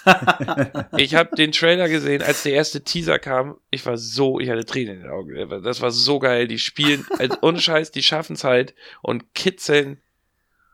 ich 0.97 1.17
habe 1.17 1.35
den 1.35 1.51
Trailer 1.51 1.89
gesehen, 1.89 2.23
als 2.23 2.45
der 2.45 2.53
erste 2.53 2.85
Teaser 2.85 3.19
kam. 3.19 3.59
Ich 3.71 3.85
war 3.85 3.99
so, 3.99 4.39
ich 4.39 4.49
hatte 4.49 4.65
Tränen 4.65 4.97
in 4.97 5.03
den 5.03 5.11
Augen. 5.11 5.63
Das 5.65 5.81
war 5.81 5.91
so 5.91 6.21
geil. 6.21 6.47
Die 6.47 6.61
spielen, 6.61 7.05
als 7.19 7.37
Unscheiß, 7.39 7.91
die 7.91 8.03
schaffen 8.03 8.35
es 8.35 8.45
halt 8.45 8.75
und 9.03 9.35
kitzeln 9.35 10.01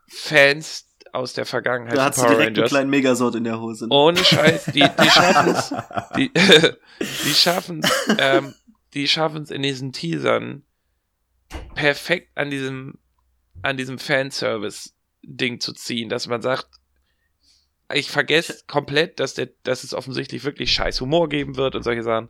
Fans 0.07 0.88
aus 1.13 1.33
der 1.33 1.45
Vergangenheit. 1.45 1.97
Da 1.97 2.05
hat 2.05 2.15
sie 2.15 2.21
direkt 2.21 2.39
Rangers. 2.39 2.57
einen 2.57 2.67
kleinen 2.69 2.89
Megasort 2.89 3.35
in 3.35 3.43
der 3.43 3.59
Hose. 3.59 3.87
Ohne 3.89 4.23
Scheiß, 4.23 4.65
die, 4.65 4.81
die 4.81 5.09
schaffen 5.09 5.51
es, 5.51 5.73
die, 6.15 6.31
die 7.25 7.33
schaffen 7.33 7.81
ähm, 8.17 8.53
die 8.93 9.07
schaffen 9.07 9.43
es 9.43 9.51
in 9.51 9.61
diesen 9.61 9.93
Teasern 9.93 10.63
perfekt 11.75 12.29
an 12.35 12.49
diesem, 12.49 12.95
an 13.61 13.77
diesem 13.77 13.99
Fanservice 13.99 14.93
Ding 15.21 15.59
zu 15.59 15.73
ziehen, 15.73 16.09
dass 16.09 16.27
man 16.27 16.41
sagt, 16.41 16.67
ich 17.93 18.11
vergesse 18.11 18.63
komplett, 18.67 19.19
dass, 19.19 19.33
der, 19.33 19.49
dass 19.63 19.83
es 19.83 19.93
offensichtlich 19.93 20.43
wirklich 20.43 20.71
scheiß 20.71 21.01
Humor 21.01 21.27
geben 21.27 21.55
wird 21.55 21.75
und 21.75 21.83
solche 21.83 22.03
Sachen. 22.03 22.29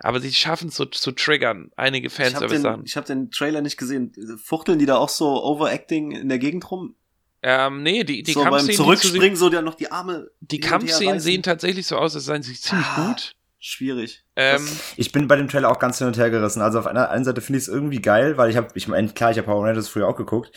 Aber 0.00 0.20
sie 0.20 0.32
schaffen 0.32 0.68
es 0.68 0.76
so 0.76 0.84
zu 0.84 1.12
triggern, 1.12 1.70
einige 1.76 2.10
Fanservice-Sachen. 2.10 2.84
Ich 2.84 2.96
habe 2.96 3.06
den, 3.06 3.20
hab 3.20 3.26
den 3.26 3.30
Trailer 3.30 3.62
nicht 3.62 3.78
gesehen. 3.78 4.12
Fuchteln 4.42 4.78
die 4.78 4.86
da 4.86 4.98
auch 4.98 5.08
so 5.08 5.42
Overacting 5.42 6.12
in 6.12 6.28
der 6.28 6.38
Gegend 6.38 6.70
rum? 6.70 6.94
Ähm, 7.42 7.82
nee, 7.82 8.04
die, 8.04 8.22
die 8.22 8.32
so 8.32 8.42
Kampfszenen. 8.42 8.76
Beim 8.76 8.76
Zurückspringen 8.76 9.36
so 9.36 9.48
dann 9.48 9.64
noch 9.64 9.74
die 9.74 9.90
Arme. 9.90 10.30
Die 10.40 10.60
Kampfszenen 10.60 11.20
sehen 11.20 11.42
tatsächlich 11.42 11.86
so 11.86 11.96
aus, 11.96 12.14
als 12.14 12.24
seien 12.24 12.42
sie 12.42 12.54
ziemlich 12.54 12.86
ah, 12.86 13.08
gut. 13.08 13.34
Schwierig. 13.60 14.24
Ähm, 14.36 14.66
ich 14.96 15.10
bin 15.10 15.26
bei 15.26 15.36
dem 15.36 15.48
Trailer 15.48 15.70
auch 15.70 15.78
ganz 15.78 15.98
hin 15.98 16.06
und 16.06 16.16
her 16.16 16.30
gerissen. 16.30 16.62
Also 16.62 16.78
auf 16.78 16.86
einer 16.86 17.10
einen 17.10 17.24
Seite 17.24 17.40
finde 17.40 17.58
ich 17.58 17.64
es 17.64 17.68
irgendwie 17.68 18.00
geil, 18.00 18.36
weil 18.36 18.50
ich 18.50 18.56
habe, 18.56 18.68
ich 18.74 18.86
meine, 18.86 19.08
klar, 19.08 19.32
ich 19.32 19.38
habe 19.38 19.46
Power 19.46 19.64
Rangers 19.64 19.88
früher 19.88 20.08
auch 20.08 20.16
geguckt 20.16 20.52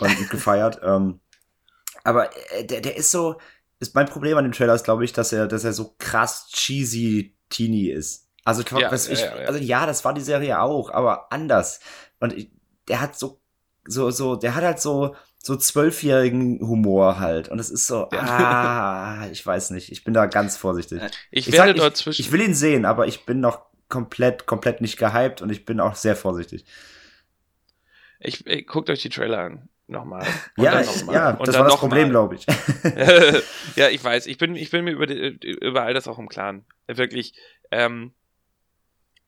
und 0.00 0.30
gefeiert. 0.30 0.80
ähm, 0.82 1.20
aber 2.04 2.30
äh, 2.52 2.64
der, 2.64 2.80
der 2.80 2.96
ist 2.96 3.10
so, 3.10 3.36
ist 3.80 3.94
mein 3.94 4.06
Problem 4.06 4.36
an 4.36 4.44
dem 4.44 4.52
Trailer 4.52 4.74
ist, 4.74 4.84
glaube 4.84 5.04
ich, 5.04 5.12
dass 5.12 5.32
er, 5.32 5.46
dass 5.46 5.64
er 5.64 5.72
so 5.72 5.94
krass 5.98 6.48
cheesy 6.52 7.34
Teenie 7.48 7.90
ist. 7.90 8.28
Also, 8.44 8.62
ja, 8.76 8.90
was 8.90 9.08
ich, 9.08 9.20
ja, 9.20 9.36
ja. 9.36 9.46
also 9.46 9.58
ja, 9.60 9.86
das 9.86 10.04
war 10.04 10.14
die 10.14 10.20
Serie 10.20 10.60
auch, 10.60 10.90
aber 10.90 11.32
anders. 11.32 11.80
Und 12.18 12.32
ich, 12.32 12.50
der 12.88 13.00
hat 13.00 13.16
so, 13.16 13.40
so, 13.86 14.10
so, 14.10 14.36
der 14.36 14.54
hat 14.54 14.64
halt 14.64 14.80
so, 14.80 15.14
so 15.42 15.56
zwölfjährigen 15.56 16.60
Humor 16.60 17.18
halt. 17.18 17.48
Und 17.48 17.58
es 17.58 17.68
ist 17.68 17.88
so, 17.88 18.08
ah, 18.10 19.26
ich 19.32 19.44
weiß 19.44 19.70
nicht. 19.70 19.90
Ich 19.90 20.04
bin 20.04 20.14
da 20.14 20.26
ganz 20.26 20.56
vorsichtig. 20.56 21.02
Ich, 21.30 21.48
ich 21.48 21.52
werde 21.52 21.74
dort 21.74 21.96
zwischen. 21.96 22.22
Ich 22.22 22.30
will 22.30 22.40
ihn 22.40 22.54
sehen, 22.54 22.84
aber 22.84 23.08
ich 23.08 23.26
bin 23.26 23.40
noch 23.40 23.66
komplett, 23.88 24.46
komplett 24.46 24.80
nicht 24.80 24.98
gehypt 24.98 25.42
und 25.42 25.50
ich 25.50 25.64
bin 25.64 25.80
auch 25.80 25.96
sehr 25.96 26.14
vorsichtig. 26.14 26.64
Ich, 28.20 28.46
ich 28.46 28.66
guckt 28.68 28.88
euch 28.88 29.02
die 29.02 29.08
Trailer 29.08 29.38
an 29.38 29.68
nochmal. 29.88 30.24
Ja, 30.56 30.80
noch 30.80 31.12
ja, 31.12 31.32
das 31.32 31.58
war 31.58 31.64
das 31.64 31.76
Problem, 31.76 32.10
glaube 32.10 32.36
ich. 32.36 32.46
ja, 33.76 33.88
ich 33.88 34.02
weiß. 34.02 34.26
Ich 34.26 34.38
bin, 34.38 34.54
ich 34.54 34.70
bin 34.70 34.84
mir 34.84 34.92
über, 34.92 35.08
über 35.08 35.82
all 35.82 35.92
das 35.92 36.06
auch 36.06 36.18
im 36.18 36.28
Klaren. 36.28 36.64
Wirklich. 36.86 37.34
Ähm, 37.72 38.12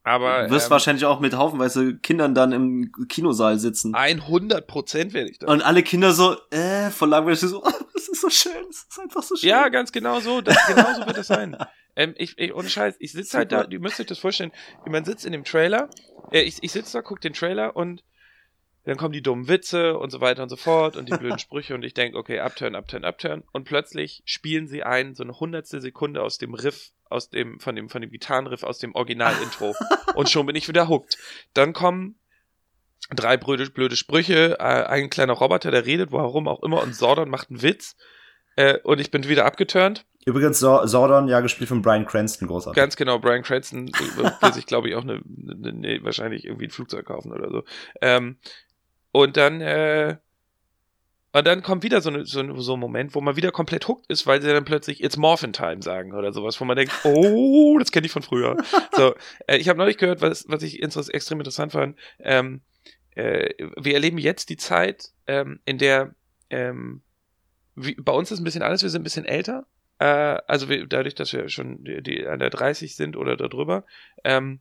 aber. 0.04 0.44
Du 0.44 0.50
wirst 0.54 0.66
ähm, 0.66 0.70
wahrscheinlich 0.70 1.04
auch 1.06 1.18
mit 1.18 1.34
haufenweise 1.34 1.96
Kindern 1.96 2.34
dann 2.34 2.52
im 2.52 2.92
Kinosaal 3.08 3.58
sitzen. 3.58 3.94
100 3.94 4.66
Prozent 4.66 5.14
werde 5.14 5.30
ich 5.30 5.38
da. 5.38 5.48
Und 5.48 5.62
alle 5.62 5.82
Kinder 5.82 6.12
so, 6.12 6.36
äh, 6.50 6.90
voll 6.90 7.08
langweilig 7.08 7.40
so, 7.40 7.62
oh, 7.64 7.70
das 7.94 8.08
ist 8.08 8.20
so 8.20 8.30
schön, 8.30 8.52
das 8.68 8.86
ist 8.88 9.00
einfach 9.00 9.22
so 9.22 9.34
schön. 9.34 9.48
Ja, 9.48 9.68
ganz 9.70 9.90
genau 9.90 10.20
so. 10.20 10.40
Das, 10.40 10.56
genau 10.66 10.94
so 10.94 11.06
wird 11.06 11.18
es 11.18 11.26
sein. 11.26 11.56
Ähm, 11.96 12.12
ich, 12.16 12.36
ich, 12.38 12.52
ohne 12.52 12.68
Scheiß, 12.68 12.96
ich 12.98 13.12
sitze 13.12 13.38
halt 13.38 13.52
da, 13.52 13.66
ihr 13.70 13.78
müsst 13.78 14.00
euch 14.00 14.06
das 14.06 14.18
vorstellen, 14.18 14.50
man 14.84 15.04
sitzt 15.04 15.24
in 15.24 15.30
dem 15.30 15.44
Trailer, 15.44 15.88
äh, 16.32 16.40
ich, 16.40 16.60
ich 16.60 16.72
sitze 16.72 16.94
da, 16.94 17.02
guck 17.02 17.20
den 17.20 17.34
Trailer 17.34 17.76
und 17.76 18.02
dann 18.84 18.96
kommen 18.96 19.12
die 19.12 19.22
dummen 19.22 19.48
Witze 19.48 19.96
und 19.96 20.10
so 20.10 20.20
weiter 20.20 20.42
und 20.42 20.48
so 20.48 20.56
fort 20.56 20.96
und 20.96 21.08
die 21.08 21.16
blöden 21.16 21.38
Sprüche 21.38 21.74
und 21.74 21.82
ich 21.84 21.94
denke, 21.94 22.18
okay, 22.18 22.40
upturn, 22.40 22.74
upturn, 22.74 23.04
upturn. 23.04 23.44
Und 23.52 23.64
plötzlich 23.64 24.22
spielen 24.26 24.66
sie 24.66 24.82
ein, 24.82 25.14
so 25.14 25.22
eine 25.22 25.38
hundertstel 25.38 25.80
Sekunde 25.80 26.22
aus 26.22 26.38
dem 26.38 26.54
Riff, 26.54 26.90
aus 27.14 27.30
dem, 27.30 27.60
von 27.60 27.76
dem, 27.76 27.88
von 27.88 28.02
dem 28.02 28.10
Gitarrenriff, 28.10 28.64
aus 28.64 28.78
dem 28.78 28.94
Original-Intro. 28.94 29.74
und 30.14 30.28
schon 30.28 30.46
bin 30.46 30.56
ich 30.56 30.68
wieder 30.68 30.88
hooked. 30.88 31.16
Dann 31.54 31.72
kommen 31.72 32.16
drei 33.10 33.36
blöde, 33.36 33.70
blöde 33.70 33.96
Sprüche, 33.96 34.58
äh, 34.58 34.62
ein 34.62 35.10
kleiner 35.10 35.34
Roboter, 35.34 35.70
der 35.70 35.86
redet, 35.86 36.12
warum 36.12 36.48
auch 36.48 36.62
immer, 36.62 36.82
und 36.82 36.94
Sordon 36.94 37.30
macht 37.30 37.50
einen 37.50 37.62
Witz. 37.62 37.96
Äh, 38.56 38.78
und 38.80 39.00
ich 39.00 39.10
bin 39.10 39.28
wieder 39.28 39.46
abgeturnt. 39.46 40.04
Übrigens, 40.26 40.58
Sordon, 40.58 41.28
ja, 41.28 41.40
gespielt 41.40 41.68
von 41.68 41.82
Brian 41.82 42.06
Cranston, 42.06 42.48
großartig. 42.48 42.76
Ganz 42.76 42.96
genau, 42.96 43.18
Brian 43.18 43.42
Cranston 43.42 43.88
will 43.88 44.52
sich, 44.52 44.64
glaube 44.64 44.88
ich, 44.88 44.94
auch 44.94 45.02
eine, 45.02 45.20
eine, 45.22 45.68
eine, 45.68 46.04
wahrscheinlich 46.04 46.46
irgendwie 46.46 46.66
ein 46.66 46.70
Flugzeug 46.70 47.04
kaufen 47.04 47.30
oder 47.32 47.50
so. 47.50 47.64
Ähm, 48.00 48.38
und 49.12 49.36
dann, 49.36 49.60
äh, 49.60 50.16
und 51.34 51.46
dann 51.46 51.62
kommt 51.62 51.82
wieder 51.82 52.00
so, 52.00 52.10
ne, 52.10 52.24
so, 52.24 52.60
so 52.60 52.74
ein 52.74 52.80
Moment, 52.80 53.14
wo 53.14 53.20
man 53.20 53.36
wieder 53.36 53.50
komplett 53.50 53.88
hooked 53.88 54.06
ist, 54.08 54.26
weil 54.26 54.40
sie 54.40 54.48
dann 54.48 54.64
plötzlich 54.64 55.02
It's 55.02 55.16
Morphin 55.16 55.52
Time 55.52 55.82
sagen 55.82 56.14
oder 56.14 56.32
sowas, 56.32 56.60
wo 56.60 56.64
man 56.64 56.76
denkt, 56.76 56.92
oh, 57.04 57.76
das 57.78 57.90
kenne 57.90 58.06
ich 58.06 58.12
von 58.12 58.22
früher. 58.22 58.56
so, 58.92 59.14
äh, 59.46 59.56
ich 59.56 59.68
habe 59.68 59.78
neulich 59.78 59.98
gehört, 59.98 60.22
was, 60.22 60.44
was 60.48 60.62
ich 60.62 60.80
extrem 60.82 61.40
interessant 61.40 61.72
fand. 61.72 61.98
Ähm, 62.20 62.62
äh, 63.16 63.50
wir 63.76 63.94
erleben 63.94 64.18
jetzt 64.18 64.48
die 64.48 64.56
Zeit, 64.56 65.10
ähm, 65.26 65.60
in 65.64 65.78
der 65.78 66.14
ähm, 66.50 67.02
wie, 67.76 67.94
bei 67.94 68.12
uns 68.12 68.30
ist 68.30 68.38
ein 68.38 68.44
bisschen 68.44 68.62
alles, 68.62 68.82
wir 68.82 68.90
sind 68.90 69.00
ein 69.00 69.04
bisschen 69.04 69.24
älter. 69.24 69.66
Äh, 69.98 70.06
also 70.46 70.68
wir, 70.68 70.86
dadurch, 70.86 71.14
dass 71.14 71.32
wir 71.32 71.48
schon 71.48 71.82
die, 71.84 72.02
die 72.02 72.26
an 72.26 72.38
der 72.38 72.50
30 72.50 72.94
sind 72.94 73.16
oder 73.16 73.36
darüber. 73.36 73.84
Ähm, 74.22 74.60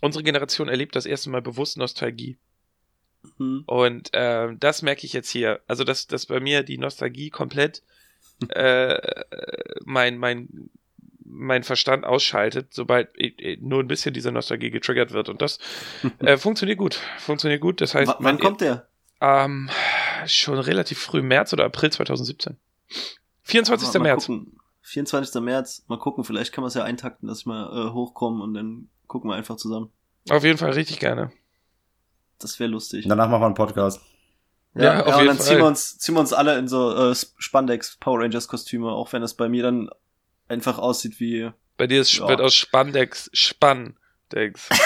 unsere 0.00 0.22
Generation 0.22 0.68
erlebt 0.68 0.96
das 0.96 1.06
erste 1.06 1.30
Mal 1.30 1.42
bewusst 1.42 1.78
Nostalgie. 1.78 2.36
Mhm. 3.38 3.64
Und 3.66 4.14
äh, 4.14 4.48
das 4.58 4.82
merke 4.82 5.06
ich 5.06 5.12
jetzt 5.12 5.30
hier. 5.30 5.60
Also, 5.66 5.84
dass, 5.84 6.06
dass 6.06 6.26
bei 6.26 6.40
mir 6.40 6.62
die 6.62 6.78
Nostalgie 6.78 7.30
komplett 7.30 7.82
äh, 8.48 8.98
mein, 9.84 10.18
mein, 10.18 10.70
mein 11.24 11.62
Verstand 11.62 12.04
ausschaltet, 12.04 12.68
sobald 12.70 13.10
nur 13.60 13.80
ein 13.80 13.88
bisschen 13.88 14.14
diese 14.14 14.32
Nostalgie 14.32 14.70
getriggert 14.70 15.12
wird. 15.12 15.28
Und 15.28 15.42
das 15.42 15.58
äh, 16.20 16.36
funktioniert 16.36 16.78
gut. 16.78 17.00
Funktioniert 17.18 17.60
gut. 17.60 17.80
Das 17.80 17.94
heißt, 17.94 18.10
w 18.10 18.16
wann 18.18 18.38
kommt 18.38 18.60
der? 18.60 18.88
Ähm, 19.20 19.70
schon 20.26 20.58
relativ 20.58 20.98
früh 20.98 21.22
März 21.22 21.52
oder 21.52 21.64
April 21.64 21.90
2017. 21.90 22.56
24. 23.42 23.88
Mal, 23.88 23.98
mal 23.98 24.02
März. 24.04 24.26
Gucken. 24.26 24.58
24. 24.82 25.40
März. 25.40 25.84
Mal 25.88 25.98
gucken, 25.98 26.24
vielleicht 26.24 26.52
kann 26.52 26.62
man 26.62 26.68
es 26.68 26.74
ja 26.74 26.84
eintakten, 26.84 27.28
dass 27.28 27.46
wir 27.46 27.72
äh, 27.72 27.92
hochkommen 27.92 28.42
und 28.42 28.54
dann 28.54 28.88
gucken 29.06 29.30
wir 29.30 29.34
einfach 29.34 29.56
zusammen. 29.56 29.90
Auf 30.28 30.44
jeden 30.44 30.58
Fall 30.58 30.70
richtig 30.72 31.00
gerne. 31.00 31.32
Das 32.38 32.58
wäre 32.60 32.70
lustig. 32.70 33.04
Und 33.04 33.10
danach 33.10 33.28
machen 33.28 33.42
wir 33.42 33.46
einen 33.46 33.54
Podcast. 33.54 34.00
Ja, 34.74 34.82
ja, 34.82 35.00
auf 35.02 35.08
ja 35.08 35.16
jeden 35.18 35.20
und 35.20 35.26
dann 35.28 35.36
Fall. 35.36 35.46
ziehen 35.46 35.58
wir 35.58 35.66
uns, 35.66 35.98
ziehen 35.98 36.14
wir 36.14 36.20
uns 36.20 36.32
alle 36.32 36.58
in 36.58 36.68
so 36.68 37.10
äh, 37.10 37.14
Spandex 37.38 37.96
Power 37.98 38.20
Rangers 38.20 38.48
Kostüme, 38.48 38.90
auch 38.90 39.12
wenn 39.12 39.22
es 39.22 39.34
bei 39.34 39.48
mir 39.48 39.62
dann 39.62 39.88
einfach 40.48 40.78
aussieht 40.78 41.20
wie. 41.20 41.50
Bei 41.76 41.86
dir 41.86 42.00
ist, 42.00 42.12
ja. 42.14 42.28
wird 42.28 42.40
aus 42.40 42.54
Spandex 42.54 43.30
Spandex. 43.32 44.68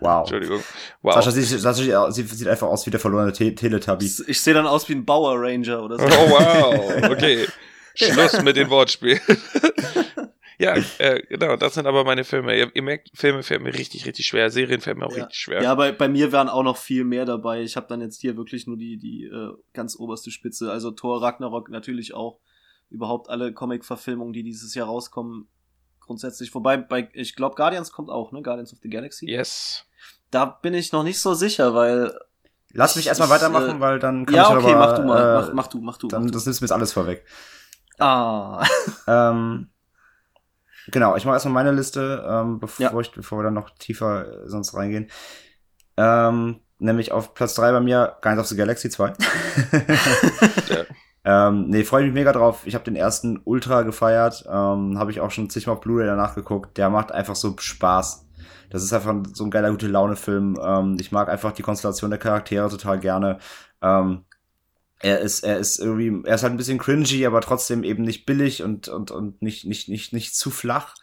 Wow. 0.00 0.22
Entschuldigung. 0.22 0.62
Wow. 1.02 1.14
Sascha 1.14 1.30
sieht, 1.30 1.60
Sascha 1.60 2.10
sieht, 2.10 2.28
sieht 2.28 2.48
einfach 2.48 2.66
aus 2.66 2.84
wie 2.86 2.90
der 2.90 2.98
verlorene 2.98 3.32
Te 3.32 3.54
Teletubby. 3.54 4.10
Ich 4.26 4.40
sehe 4.40 4.54
dann 4.54 4.66
aus 4.66 4.88
wie 4.88 4.94
ein 4.94 5.04
Bauer 5.04 5.36
Ranger 5.38 5.82
oder 5.82 5.98
so. 5.98 6.04
Oh 6.04 6.30
wow, 6.30 7.10
okay. 7.10 7.46
Schluss 7.94 8.42
mit 8.42 8.56
den 8.56 8.70
Wortspielen. 8.70 9.20
ja, 10.58 10.74
äh, 10.98 11.22
genau, 11.28 11.56
das 11.56 11.74
sind 11.74 11.86
aber 11.86 12.04
meine 12.04 12.24
Filme. 12.24 12.56
Ihr, 12.56 12.74
ihr 12.74 12.82
merkt, 12.82 13.10
Filme 13.14 13.42
fällt 13.42 13.62
mir 13.62 13.72
richtig, 13.72 14.06
richtig 14.06 14.26
schwer. 14.26 14.50
Serien 14.50 14.80
fällt 14.80 14.98
mir 14.98 15.06
auch 15.06 15.16
ja. 15.16 15.24
richtig 15.24 15.40
schwer. 15.40 15.62
Ja, 15.62 15.74
bei, 15.74 15.92
bei 15.92 16.08
mir 16.08 16.32
wären 16.32 16.48
auch 16.48 16.64
noch 16.64 16.76
viel 16.76 17.04
mehr 17.04 17.24
dabei. 17.24 17.62
Ich 17.62 17.76
habe 17.76 17.86
dann 17.88 18.00
jetzt 18.00 18.20
hier 18.20 18.36
wirklich 18.36 18.66
nur 18.66 18.76
die, 18.76 18.98
die 18.98 19.24
äh, 19.24 19.52
ganz 19.72 19.96
oberste 19.96 20.30
Spitze. 20.30 20.72
Also 20.72 20.90
Thor, 20.90 21.22
Ragnarok 21.22 21.70
natürlich 21.70 22.12
auch. 22.12 22.40
Überhaupt 22.90 23.28
alle 23.28 23.52
Comic-Verfilmungen, 23.52 24.32
die 24.32 24.42
dieses 24.42 24.74
Jahr 24.74 24.86
rauskommen, 24.86 25.46
grundsätzlich. 26.00 26.54
Wobei, 26.54 26.76
bei, 26.76 27.08
ich 27.12 27.36
glaube, 27.36 27.54
Guardians 27.54 27.92
kommt 27.92 28.10
auch, 28.10 28.32
ne? 28.32 28.42
Guardians 28.42 28.72
of 28.72 28.78
the 28.82 28.88
Galaxy. 28.88 29.30
Yes. 29.30 29.84
Da 30.30 30.46
bin 30.46 30.74
ich 30.74 30.90
noch 30.90 31.04
nicht 31.04 31.20
so 31.20 31.34
sicher, 31.34 31.74
weil. 31.74 32.18
Lass 32.72 32.96
mich 32.96 33.06
erstmal 33.06 33.30
weitermachen, 33.30 33.76
äh, 33.76 33.80
weil 33.80 33.98
dann 33.98 34.26
kann 34.26 34.34
ja, 34.34 34.42
ich 34.50 34.56
okay, 34.56 34.74
aber, 34.74 34.86
mach 34.86 34.98
du 34.98 35.02
mal, 35.04 35.20
äh, 35.20 35.40
mach, 35.40 35.52
mach, 35.52 35.66
du, 35.68 35.80
mach 35.80 35.98
du. 35.98 36.08
Dann, 36.08 36.24
mach 36.24 36.30
das 36.32 36.46
nimmst 36.46 36.60
mir 36.60 36.66
jetzt 36.66 36.72
alles 36.72 36.92
vorweg. 36.92 37.24
Ah. 37.98 38.66
ähm, 39.06 39.70
genau, 40.90 41.16
ich 41.16 41.24
mache 41.24 41.34
erstmal 41.34 41.54
meine 41.54 41.72
Liste, 41.72 42.24
ähm, 42.28 42.58
bevor, 42.60 42.84
ja. 42.84 43.00
ich, 43.00 43.12
bevor 43.12 43.38
wir 43.38 43.44
dann 43.44 43.54
noch 43.54 43.70
tiefer 43.70 44.44
äh, 44.44 44.48
sonst 44.48 44.74
reingehen. 44.74 45.08
Ähm, 45.96 46.60
nämlich 46.78 47.12
auf 47.12 47.34
Platz 47.34 47.54
drei 47.54 47.72
bei 47.72 47.80
mir 47.80 48.16
Guardians 48.22 48.40
of 48.40 48.46
the 48.48 48.56
Galaxy 48.56 48.90
2. 48.90 49.12
ja. 50.68 50.84
Ähm, 51.24 51.68
nee, 51.68 51.84
freue 51.84 52.04
mich 52.04 52.14
mega 52.14 52.32
drauf. 52.32 52.62
Ich 52.64 52.74
habe 52.74 52.84
den 52.84 52.96
ersten 52.96 53.38
ultra 53.44 53.82
gefeiert. 53.82 54.46
Ähm, 54.46 54.98
habe 54.98 55.10
ich 55.10 55.20
auch 55.20 55.30
schon 55.30 55.50
zigmal 55.50 55.76
auf 55.76 55.82
Blu-ray 55.82 56.06
danach 56.06 56.34
geguckt. 56.34 56.78
Der 56.78 56.88
macht 56.88 57.12
einfach 57.12 57.36
so 57.36 57.54
Spaß. 57.58 58.26
Das 58.70 58.82
ist 58.82 58.94
einfach 58.94 59.14
so 59.34 59.44
ein 59.44 59.50
geiler 59.50 59.70
gute 59.70 59.88
Laune-Film. 59.88 60.58
Ähm, 60.62 60.96
ich 60.98 61.12
mag 61.12 61.28
einfach 61.28 61.52
die 61.52 61.60
Konstellation 61.60 62.08
der 62.08 62.18
Charaktere 62.18 62.70
total 62.70 62.98
gerne. 62.98 63.40
Ähm, 63.82 64.24
er 65.00 65.20
ist, 65.20 65.44
er 65.44 65.58
ist 65.58 65.78
irgendwie, 65.78 66.26
er 66.26 66.34
ist 66.34 66.42
halt 66.42 66.52
ein 66.52 66.56
bisschen 66.56 66.78
cringy, 66.78 67.24
aber 67.26 67.40
trotzdem 67.40 67.84
eben 67.84 68.02
nicht 68.02 68.26
billig 68.26 68.62
und, 68.62 68.88
und, 68.88 69.10
und 69.10 69.40
nicht, 69.42 69.64
nicht, 69.64 69.88
nicht, 69.88 70.12
nicht 70.12 70.34
zu 70.34 70.50
flach 70.50 70.94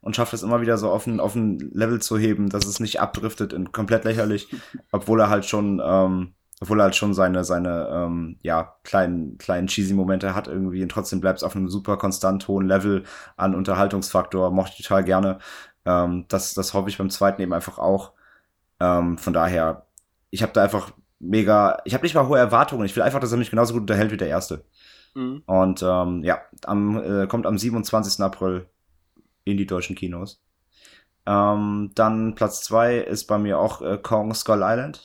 und 0.00 0.16
schafft 0.16 0.32
es 0.32 0.42
immer 0.42 0.60
wieder 0.60 0.78
so 0.78 0.90
auf 0.90 1.06
ein, 1.06 1.20
auf 1.20 1.34
ein 1.34 1.58
Level 1.58 2.00
zu 2.00 2.16
heben, 2.18 2.48
dass 2.48 2.66
es 2.66 2.80
nicht 2.80 3.00
abdriftet 3.00 3.52
in 3.52 3.72
komplett 3.72 4.04
lächerlich, 4.04 4.48
obwohl 4.92 5.20
er 5.20 5.30
halt 5.30 5.46
schon, 5.46 5.82
ähm, 5.84 6.34
obwohl 6.60 6.80
er 6.80 6.84
halt 6.84 6.96
schon 6.96 7.14
seine, 7.14 7.44
seine, 7.44 7.88
ähm, 7.90 8.38
ja, 8.42 8.76
kleinen, 8.84 9.38
kleinen 9.38 9.66
cheesy 9.66 9.94
Momente 9.94 10.34
hat 10.34 10.46
irgendwie 10.46 10.82
und 10.82 10.90
trotzdem 10.90 11.20
bleibt 11.20 11.38
es 11.38 11.44
auf 11.44 11.56
einem 11.56 11.68
super 11.68 11.96
konstant 11.96 12.46
hohen 12.48 12.66
Level 12.66 13.04
an 13.36 13.54
Unterhaltungsfaktor, 13.54 14.50
mochte 14.50 14.76
ich 14.78 14.86
total 14.86 15.04
gerne. 15.04 15.38
Ähm, 15.84 16.26
das, 16.28 16.54
das 16.54 16.74
hoffe 16.74 16.88
ich 16.88 16.98
beim 16.98 17.10
zweiten 17.10 17.42
eben 17.42 17.52
einfach 17.52 17.78
auch. 17.78 18.12
Ähm, 18.78 19.18
von 19.18 19.32
daher, 19.32 19.86
ich 20.30 20.42
habe 20.42 20.52
da 20.52 20.62
einfach 20.62 20.92
mega, 21.20 21.78
ich 21.84 21.94
habe 21.94 22.02
nicht 22.02 22.14
mal 22.14 22.26
hohe 22.26 22.38
Erwartungen, 22.38 22.84
ich 22.84 22.96
will 22.96 23.02
einfach, 23.02 23.20
dass 23.20 23.30
er 23.30 23.38
mich 23.38 23.50
genauso 23.50 23.74
gut 23.74 23.82
unterhält 23.82 24.10
wie 24.10 24.16
der 24.16 24.28
erste. 24.28 24.64
Mhm. 25.14 25.42
Und 25.46 25.82
ähm, 25.82 26.24
ja, 26.24 26.40
am, 26.64 26.96
äh, 27.02 27.26
kommt 27.26 27.46
am 27.46 27.58
27. 27.58 28.24
April 28.24 28.66
in 29.44 29.56
die 29.56 29.66
deutschen 29.66 29.96
Kinos. 29.96 30.42
Ähm, 31.26 31.90
dann 31.94 32.34
Platz 32.34 32.62
zwei 32.62 32.96
ist 32.96 33.26
bei 33.26 33.38
mir 33.38 33.58
auch 33.58 33.82
äh, 33.82 33.98
Kong 33.98 34.34
Skull 34.34 34.62
Island. 34.62 35.04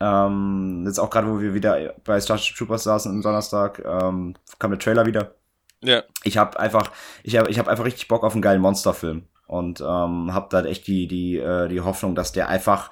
Ähm, 0.00 0.84
jetzt 0.86 0.98
auch 0.98 1.10
gerade, 1.10 1.28
wo 1.28 1.40
wir 1.40 1.54
wieder 1.54 1.94
bei 2.04 2.20
Starship 2.20 2.56
Troopers 2.56 2.84
saßen 2.84 3.10
am 3.12 3.22
Donnerstag, 3.22 3.82
ähm, 3.84 4.34
kam 4.58 4.70
der 4.70 4.80
Trailer 4.80 5.06
wieder. 5.06 5.34
Ja. 5.82 6.02
Ich 6.24 6.38
habe 6.38 6.58
einfach, 6.58 6.90
ich 7.22 7.36
habe, 7.36 7.50
ich 7.50 7.58
habe 7.58 7.70
einfach 7.70 7.84
richtig 7.84 8.08
Bock 8.08 8.24
auf 8.24 8.32
einen 8.32 8.42
geilen 8.42 8.60
Monsterfilm 8.60 9.28
und 9.46 9.80
ähm, 9.80 10.32
habe 10.32 10.48
da 10.50 10.64
echt 10.64 10.86
die 10.86 11.06
die 11.06 11.36
äh, 11.36 11.68
die 11.68 11.82
Hoffnung, 11.82 12.14
dass 12.14 12.32
der 12.32 12.48
einfach 12.48 12.90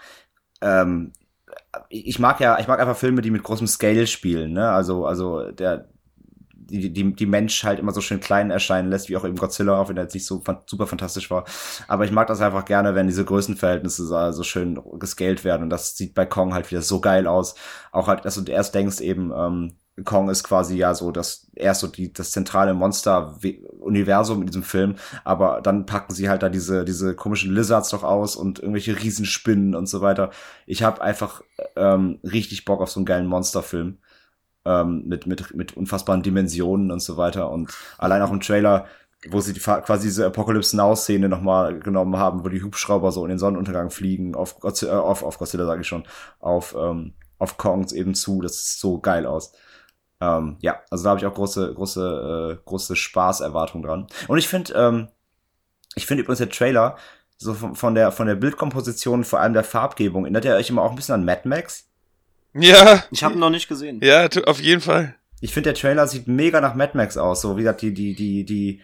ähm, 0.61 1.13
ich 1.89 2.19
mag 2.19 2.41
ja, 2.41 2.59
ich 2.59 2.69
mag 2.69 2.81
einfach 2.81 2.97
Filme, 2.97 3.23
die 3.23 3.31
mit 3.31 3.43
großem 3.43 3.67
Scale 3.67 4.07
spielen, 4.07 4.53
ne? 4.53 4.71
Also, 4.71 5.07
also 5.07 5.51
der, 5.51 5.89
die, 6.73 6.93
die, 6.93 7.15
die 7.15 7.27
Mensch 7.27 7.65
halt 7.65 7.79
immer 7.79 7.93
so 7.93 8.01
schön 8.01 8.21
klein 8.21 8.51
erscheinen 8.51 8.89
lässt, 8.89 9.09
wie 9.09 9.17
auch 9.17 9.25
eben 9.25 9.37
Godzilla, 9.37 9.79
auch 9.79 9.89
wenn 9.89 9.97
er 9.97 10.05
jetzt 10.05 10.15
nicht 10.15 10.27
so 10.27 10.43
super 10.67 10.87
fantastisch 10.87 11.31
war. 11.31 11.45
Aber 11.89 12.05
ich 12.05 12.13
mag 12.13 12.27
das 12.29 12.41
einfach 12.41 12.65
gerne, 12.65 12.95
wenn 12.95 13.07
diese 13.07 13.25
Größenverhältnisse 13.25 14.07
so, 14.07 14.33
so 14.33 14.43
schön 14.43 14.81
gescaled 14.99 15.45
werden. 15.45 15.65
Und 15.65 15.71
das 15.71 15.97
sieht 15.97 16.15
bei 16.15 16.25
Kong 16.25 16.55
halt 16.55 16.71
wieder 16.71 16.83
so 16.83 17.01
geil 17.01 17.27
aus. 17.27 17.55
Auch 17.91 18.07
halt, 18.09 18.25
dass 18.25 18.43
du 18.43 18.51
erst 18.51 18.75
denkst 18.75 19.01
eben, 19.01 19.33
ähm, 19.37 19.77
Kong 20.05 20.31
ist 20.31 20.45
quasi 20.45 20.77
ja 20.77 20.95
so 20.95 21.13
das 21.13 21.49
erst 21.55 21.81
so 21.81 21.87
die 21.87 22.13
das 22.13 22.31
zentrale 22.31 22.73
Monster 22.75 23.39
Universum 23.81 24.41
in 24.41 24.47
diesem 24.47 24.63
Film, 24.63 24.97
aber 25.25 25.61
dann 25.63 25.85
packen 25.85 26.15
sie 26.15 26.29
halt 26.31 26.43
da 26.43 26.49
diese 26.49 26.85
diese 26.85 27.15
komischen 27.15 27.55
Lizards 27.55 27.91
doch 27.91 28.03
aus 28.03 28.37
und 28.37 28.59
irgendwelche 28.59 28.99
Riesenspinnen 28.99 29.75
und 29.75 29.87
so 29.87 30.01
weiter. 30.01 30.31
Ich 30.67 30.83
habe 30.83 31.03
einfach 31.03 31.43
ähm, 31.77 32.21
richtig 32.25 32.65
Bock 32.65 32.81
auf 32.81 32.91
so 32.91 33.01
einen 33.01 33.07
geilen 33.07 33.27
Monsterfilm 33.27 33.99
ähm, 34.65 35.05
mit, 35.07 35.27
mit, 35.27 35.55
mit 35.55 35.77
unfassbaren 35.77 36.23
Dimensionen 36.23 36.91
und 36.91 37.01
so 37.01 37.17
weiter. 37.17 37.51
Und 37.51 37.73
allein 37.99 38.23
auch 38.23 38.31
im 38.31 38.41
Trailer, 38.41 38.87
wo 39.29 39.41
sie 39.41 39.53
die, 39.53 39.61
quasi 39.61 40.09
diese 40.09 40.27
Apocalypse 40.27 40.77
Now-Szene 40.77 41.29
nochmal 41.29 41.79
genommen 41.79 42.17
haben, 42.17 42.45
wo 42.45 42.49
die 42.49 42.63
Hubschrauber 42.63 43.13
so 43.13 43.25
in 43.25 43.31
den 43.31 43.39
Sonnenuntergang 43.39 43.91
fliegen, 43.91 44.35
auf, 44.35 44.61
Godzilla, 44.61 44.95
äh, 44.95 44.97
auf, 44.97 45.23
auf 45.23 45.39
Godzilla 45.39 45.67
sage 45.67 45.83
ich 45.83 45.89
schon, 45.89 46.05
auf, 46.41 46.75
ähm, 46.79 47.15
auf 47.39 47.57
Kongs 47.57 47.93
eben 47.93 48.15
zu. 48.15 48.41
Das 48.41 48.57
ist 48.57 48.81
so 48.81 49.01
geil 49.01 49.27
aus. 49.27 49.53
Ähm, 50.23 50.57
ja, 50.61 50.81
also 50.89 51.03
da 51.03 51.11
habe 51.11 51.21
ich 51.21 51.27
auch 51.27 51.35
große, 51.35 51.75
große, 51.75 52.59
äh, 52.61 52.63
große 52.65 52.95
Spaßerwartung 52.95 53.83
dran. 53.83 54.07
Und 54.29 54.39
ich 54.39 54.47
finde, 54.47 54.73
ähm, 54.75 55.09
ich 55.97 56.07
finde 56.07 56.23
übrigens 56.23 56.39
der 56.39 56.49
Trailer, 56.49 56.97
so 57.39 57.55
von, 57.55 57.75
von 57.75 57.97
der, 57.97 58.13
von 58.13 58.29
der 58.29 58.37
Bildkomposition, 58.37 59.25
vor 59.25 59.41
allem 59.41 59.53
der 59.53 59.65
Farbgebung, 59.65 60.25
erinnert 60.25 60.45
er 60.45 60.57
euch 60.57 60.71
immer 60.71 60.83
auch 60.83 60.91
ein 60.91 60.97
bisschen 60.97 61.17
an 61.17 61.25
Mad 61.25 61.49
Max? 61.49 61.89
Ja. 62.55 63.03
Ich 63.11 63.25
habe 63.25 63.35
ihn 63.35 63.41
noch 63.41 63.51
nicht 63.51 63.67
gesehen. 63.67 64.01
Ja, 64.01 64.29
auf 64.47 64.61
jeden 64.61 64.81
Fall. 64.81 65.17
Ich 65.41 65.53
finde, 65.53 65.73
der 65.73 65.81
Trailer 65.81 66.07
sieht 66.07 66.29
mega 66.29 66.61
nach 66.61 66.77
Mad 66.77 66.97
Max 66.97 67.17
aus. 67.17 67.41
So, 67.41 67.57
wie 67.57 67.63
gesagt, 67.63 67.83
die, 67.83 67.93
die, 67.93 68.15
die, 68.15 68.45
die, 68.45 68.81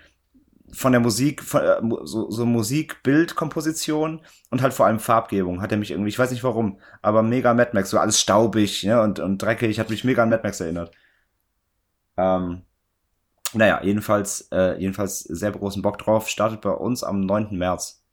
von 0.72 0.90
der 0.90 1.00
Musik, 1.00 1.44
von, 1.44 1.60
äh, 1.60 1.80
so, 2.02 2.32
so 2.32 2.46
Musik, 2.46 3.04
Bildkomposition 3.04 4.22
und 4.50 4.60
halt 4.60 4.74
vor 4.74 4.86
allem 4.86 4.98
Farbgebung 4.98 5.62
hat 5.62 5.70
er 5.70 5.78
mich 5.78 5.92
irgendwie, 5.92 6.08
ich 6.08 6.18
weiß 6.18 6.32
nicht 6.32 6.42
warum, 6.42 6.80
aber 7.00 7.22
mega 7.22 7.54
Mad 7.54 7.70
Max, 7.74 7.90
so 7.90 7.98
alles 7.98 8.20
staubig, 8.20 8.82
ne, 8.82 9.00
und, 9.00 9.20
und 9.20 9.38
dreckig, 9.38 9.78
hat 9.78 9.88
mich 9.88 10.02
mega 10.02 10.24
an 10.24 10.30
Mad 10.30 10.42
Max 10.42 10.58
erinnert. 10.58 10.90
Ähm, 12.18 12.62
naja, 13.54 13.82
jedenfalls, 13.82 14.48
äh, 14.52 14.78
jedenfalls 14.78 15.20
sehr 15.20 15.52
großen 15.52 15.80
Bock 15.80 15.96
drauf, 15.98 16.28
startet 16.28 16.60
bei 16.60 16.70
uns 16.70 17.02
am 17.02 17.20
9. 17.20 17.56
März. 17.56 18.04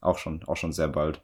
Auch 0.00 0.18
schon, 0.18 0.44
auch 0.44 0.56
schon 0.56 0.72
sehr 0.72 0.88
bald. 0.88 1.22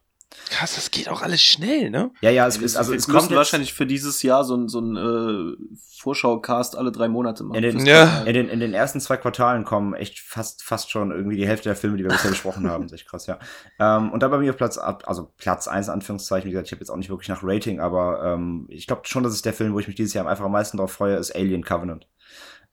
Krass, 0.51 0.75
das 0.75 0.91
geht 0.91 1.09
auch 1.09 1.23
alles 1.23 1.43
schnell, 1.43 1.91
ne? 1.91 2.11
Ja, 2.21 2.31
ja, 2.31 2.47
es 2.47 2.59
ist 2.59 2.77
also 2.77 2.93
es 2.93 3.09
kommt 3.09 3.31
wahrscheinlich 3.31 3.73
für 3.73 3.87
dieses 3.87 4.23
Jahr 4.23 4.45
so 4.45 4.57
ein 4.57 4.69
so 4.69 4.81
ein 4.81 4.97
äh, 4.97 5.57
Vorschau-Cast 6.03 6.77
alle 6.77 6.91
drei 6.91 7.09
Monate 7.09 7.45
machen. 7.45 7.63
In 7.63 7.79
den, 7.79 7.87
ja. 7.87 8.23
in 8.25 8.35
den 8.35 8.49
in 8.49 8.61
den 8.61 8.75
ersten 8.75 9.01
zwei 9.01 9.17
Quartalen 9.17 9.65
kommen 9.65 9.95
echt 9.95 10.19
fast 10.19 10.63
fast 10.63 10.91
schon 10.91 11.11
irgendwie 11.11 11.37
die 11.37 11.47
Hälfte 11.47 11.69
der 11.69 11.77
Filme, 11.77 11.97
die 11.97 12.05
wir 12.05 12.11
bisher 12.11 12.31
besprochen 12.33 12.69
haben. 12.69 12.85
Das 12.85 12.93
ist 12.93 13.01
echt 13.01 13.09
krass, 13.09 13.27
ja. 13.27 13.39
Ähm, 13.79 14.11
und 14.13 14.23
da 14.23 14.29
bei 14.29 14.39
mir 14.39 14.51
auf 14.51 14.57
Platz 14.57 14.79
ab, 14.79 15.05
also 15.07 15.33
Platz 15.39 15.69
eins 15.69 15.89
Anführungszeichen, 15.89 16.49
wie 16.49 16.53
gesagt, 16.53 16.69
ich 16.69 16.73
habe 16.73 16.81
jetzt 16.81 16.91
auch 16.91 16.97
nicht 16.97 17.11
wirklich 17.11 17.29
nach 17.29 17.43
Rating, 17.43 17.81
aber 17.81 18.23
ähm, 18.25 18.67
ich 18.69 18.87
glaube 18.87 19.03
schon, 19.05 19.23
dass 19.23 19.33
es 19.33 19.43
der 19.43 19.53
Film, 19.53 19.73
wo 19.75 19.79
ich 19.79 19.87
mich 19.87 19.97
dieses 19.97 20.13
Jahr 20.13 20.27
einfach 20.27 20.45
am 20.45 20.53
meisten 20.53 20.77
drauf 20.77 20.93
freue, 20.93 21.17
ist 21.17 21.35
Alien 21.35 21.65
Covenant. 21.65 22.09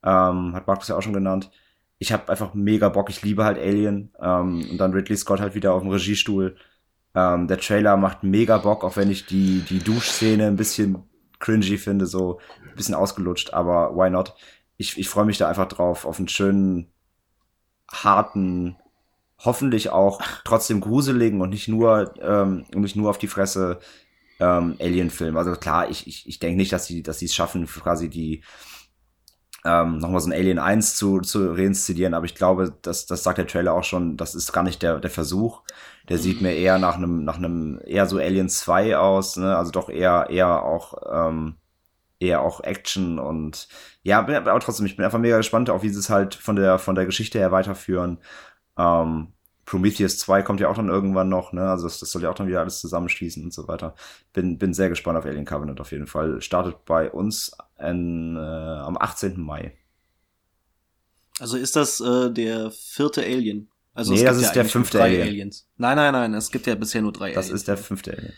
Ähm, 0.04 0.54
hat 0.56 0.68
Markus 0.68 0.88
ja 0.88 0.98
auch 0.98 1.02
schon 1.02 1.14
genannt. 1.14 1.52
Ich 1.98 2.14
habe 2.14 2.30
einfach 2.30 2.54
mega 2.54 2.90
Bock, 2.90 3.10
ich 3.10 3.22
liebe 3.22 3.44
halt 3.44 3.58
Alien. 3.58 4.14
Ähm, 4.22 4.66
und 4.72 4.78
dann 4.78 4.94
Ridley 4.94 5.18
Scott 5.18 5.42
halt 5.42 5.54
wieder 5.54 5.74
auf 5.74 5.82
dem 5.82 5.92
Regiestuhl. 5.92 6.56
Ähm, 7.16 7.48
der 7.48 7.60
Trailer 7.60 7.98
macht 7.98 8.24
mega 8.24 8.58
Bock, 8.58 8.84
auch 8.84 8.96
wenn 8.96 9.10
ich 9.10 9.26
die, 9.26 9.62
die 9.62 9.80
Duschszene 9.80 10.48
ein 10.48 10.56
bisschen 10.56 11.04
cringy 11.40 11.78
finde, 11.78 12.06
so 12.06 12.40
ein 12.70 12.76
bisschen 12.76 12.96
ausgelutscht, 12.96 13.54
aber 13.54 13.96
why 13.96 14.10
not? 14.10 14.36
Ich, 14.78 14.98
ich 14.98 15.10
freue 15.10 15.26
mich 15.26 15.38
da 15.38 15.50
einfach 15.50 15.68
drauf, 15.68 16.06
auf 16.06 16.20
einen 16.20 16.28
schönen, 16.28 16.88
harten, 17.92 18.78
hoffentlich 19.40 19.90
auch 19.90 20.22
trotzdem 20.44 20.82
gruseligen 20.82 21.42
und 21.42 21.50
nicht 21.50 21.68
nur, 21.68 22.14
ähm, 22.22 22.66
nicht 22.74 22.96
nur 22.96 23.10
auf 23.10 23.18
die 23.18 23.28
Fresse 23.28 23.80
ähm, 24.40 24.78
Alien-Film. 24.80 25.38
Also 25.38 25.54
klar, 25.54 25.90
ich, 25.90 26.08
ich, 26.08 26.28
ich 26.28 26.40
denke 26.40 26.58
nicht, 26.58 26.72
dass 26.72 26.86
sie 26.86 27.04
dass 27.04 27.20
sie 27.20 27.26
es 27.26 27.34
schaffen, 27.34 27.66
quasi 27.66 28.10
die 28.10 28.44
ähm, 29.66 29.98
nochmal 29.98 30.22
so 30.22 30.30
ein 30.30 30.34
Alien 30.34 30.60
1 30.60 30.96
zu, 30.96 31.20
zu 31.22 31.52
reinszenieren, 31.54 32.14
aber 32.14 32.26
ich 32.26 32.36
glaube, 32.36 32.74
das, 32.82 33.06
das 33.06 33.24
sagt 33.24 33.38
der 33.38 33.48
Trailer 33.48 33.74
auch 33.74 33.84
schon, 33.84 34.18
das 34.18 34.36
ist 34.36 34.54
gar 34.54 34.64
nicht 34.64 34.82
der, 34.82 35.00
der 35.00 35.10
Versuch. 35.10 35.62
Der 36.08 36.18
sieht 36.18 36.42
mir 36.42 36.56
eher 36.56 36.80
nach 36.80 36.96
einem, 36.96 37.24
nach 37.24 37.38
einem, 37.38 37.80
eher 37.86 38.06
so 38.06 38.18
Alien 38.18 38.50
2 38.50 38.98
aus, 38.98 39.38
ne? 39.38 39.56
Also 39.58 39.72
doch 39.72 39.90
eher, 39.90 40.28
eher 40.30 40.64
auch, 40.64 40.94
ähm, 41.12 41.56
eher 42.20 42.42
auch 42.42 42.62
Action 42.64 43.20
und 43.20 43.68
ja, 44.04 44.20
aber 44.20 44.60
trotzdem, 44.60 44.86
ich 44.86 44.96
bin 44.96 45.06
einfach 45.06 45.20
mega 45.20 45.38
gespannt, 45.38 45.70
auch 45.70 45.84
wie 45.84 45.90
sie 45.90 46.00
es 46.00 46.10
halt 46.10 46.36
von 46.36 46.56
der, 46.56 46.80
von 46.80 46.96
der 46.96 47.06
Geschichte 47.06 47.40
her 47.40 47.52
weiterführen. 47.52 48.20
Ähm, 48.78 49.34
Prometheus 49.70 50.18
2 50.18 50.42
kommt 50.42 50.60
ja 50.60 50.68
auch 50.68 50.76
dann 50.76 50.90
irgendwann 50.90 51.30
noch, 51.30 51.54
ne? 51.54 51.70
Also 51.70 51.86
das, 51.86 52.00
das 52.00 52.10
soll 52.10 52.24
ja 52.24 52.32
auch 52.32 52.34
dann 52.34 52.48
wieder 52.48 52.60
alles 52.60 52.80
zusammenschließen 52.80 53.44
und 53.44 53.54
so 53.54 53.68
weiter. 53.68 53.94
Bin, 54.34 54.58
bin 54.58 54.74
sehr 54.74 54.90
gespannt 54.90 55.20
auf 55.20 55.26
Alien 55.26 55.46
Covenant 55.46 55.80
auf 55.80 55.92
jeden 55.92 56.08
Fall. 56.08 56.42
Startet 56.42 56.86
bei 56.86 57.12
uns 57.12 57.52
in, 57.78 58.36
äh, 58.36 58.40
am 58.40 58.98
18. 58.98 59.40
Mai. 59.40 59.78
Also 61.40 61.56
ist 61.56 61.76
das 61.76 62.02
äh, 62.02 62.32
der 62.32 62.72
vierte 62.72 63.22
Alien? 63.22 63.70
Also 63.94 64.12
nee, 64.12 64.24
das 64.24 64.38
ist 64.38 64.48
ja 64.48 64.54
der 64.54 64.66
fünfte 64.66 65.04
Alien. 65.04 65.28
Aliens. 65.28 65.68
Nein, 65.78 65.98
nein, 65.98 66.14
nein, 66.14 66.34
es 66.34 66.50
gibt 66.50 66.66
ja 66.66 66.74
bisher 66.74 67.04
nur 67.04 67.14
drei 67.14 67.32
das 67.32 67.46
Aliens. 67.46 67.52
Das 67.52 67.62
ist 67.62 67.68
der 67.68 67.78
fünfte 67.78 68.18
Alien. 68.18 68.34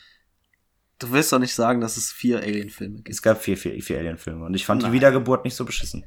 Du 0.99 1.13
willst 1.13 1.31
doch 1.31 1.39
nicht 1.39 1.55
sagen, 1.55 1.79
dass 1.79 1.95
es 1.95 2.11
vier 2.11 2.41
Alien-Filme 2.41 2.97
gibt. 2.97 3.09
Es 3.09 3.21
gab 3.21 3.41
vier, 3.41 3.55
vier, 3.55 3.81
vier 3.81 3.99
Alien-Filme 3.99 4.43
und 4.43 4.53
ich 4.53 4.65
fand 4.65 4.81
nein. 4.81 4.91
die 4.91 4.95
Wiedergeburt 4.97 5.45
nicht 5.45 5.55
so 5.55 5.63
beschissen. 5.63 6.03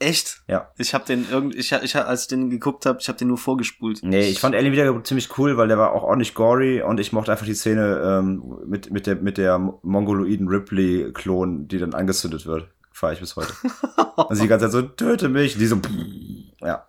Echt? 0.00 0.42
Ja. 0.46 0.70
Ich 0.78 0.94
habe 0.94 1.04
den 1.04 1.26
irgendwie, 1.28 1.58
ich, 1.58 1.72
ich, 1.72 1.96
als 1.96 2.22
ich 2.22 2.28
den 2.28 2.50
geguckt 2.50 2.86
habe, 2.86 2.98
ich 3.00 3.08
habe 3.08 3.18
den 3.18 3.28
nur 3.28 3.38
vorgespult. 3.38 4.00
Nee, 4.02 4.28
ich 4.28 4.38
fand 4.38 4.54
Alien 4.54 4.72
wieder 4.72 5.04
ziemlich 5.04 5.36
cool, 5.38 5.56
weil 5.56 5.66
der 5.66 5.78
war 5.78 5.92
auch 5.92 6.04
ordentlich 6.04 6.34
gory 6.34 6.82
und 6.82 7.00
ich 7.00 7.12
mochte 7.12 7.32
einfach 7.32 7.46
die 7.46 7.54
Szene 7.54 8.00
ähm, 8.04 8.58
mit 8.66 8.92
mit 8.92 9.08
der 9.08 9.16
mit 9.16 9.38
der 9.38 9.58
mongoloiden 9.58 10.46
Ripley 10.46 11.12
Klon, 11.12 11.66
die 11.66 11.78
dann 11.78 11.94
angezündet 11.94 12.46
wird. 12.46 12.68
Fahre 12.92 13.14
ich 13.14 13.20
bis 13.20 13.34
heute. 13.34 13.52
also 14.16 14.40
die 14.40 14.48
ganze 14.48 14.66
Zeit 14.66 14.72
so 14.72 14.82
töte 14.82 15.28
mich, 15.28 15.58
die 15.58 15.66
so 15.66 15.80
ja. 16.60 16.86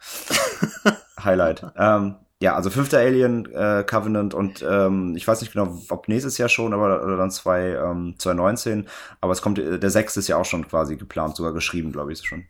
Highlight. 1.24 1.66
ähm, 1.78 2.16
ja, 2.42 2.56
also 2.56 2.70
fünfter 2.70 3.00
Alien 3.00 3.52
äh, 3.54 3.84
Covenant 3.86 4.34
und 4.34 4.64
ähm, 4.68 5.16
ich 5.18 5.28
weiß 5.28 5.42
nicht 5.42 5.52
genau, 5.52 5.78
ob 5.90 6.08
nächstes 6.08 6.38
Jahr 6.38 6.48
schon, 6.48 6.74
aber 6.74 7.04
oder 7.04 7.18
dann 7.18 7.32
zwei, 7.32 7.72
ähm, 7.72 8.16
2019, 8.18 8.88
aber 9.20 9.34
es 9.34 9.42
kommt 9.42 9.58
der 9.58 9.90
sechste 9.90 10.22
ist 10.22 10.30
ja 10.30 10.38
auch 10.38 10.46
schon 10.46 10.66
quasi 10.66 10.96
geplant, 10.96 11.36
sogar 11.36 11.54
geschrieben, 11.54 11.92
glaube 11.92 12.14
ich 12.14 12.26
schon. 12.26 12.46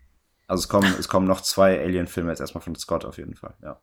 Also 0.50 0.64
es 0.64 0.68
kommen, 0.68 0.94
es 0.98 1.08
kommen 1.08 1.28
noch 1.28 1.42
zwei 1.42 1.80
Alien-Filme 1.80 2.32
jetzt 2.32 2.40
erstmal 2.40 2.64
von 2.64 2.76
Scott 2.76 3.06
auf 3.06 3.20
jeden 3.20 3.36
Fall, 3.36 3.54
ja. 3.62 3.80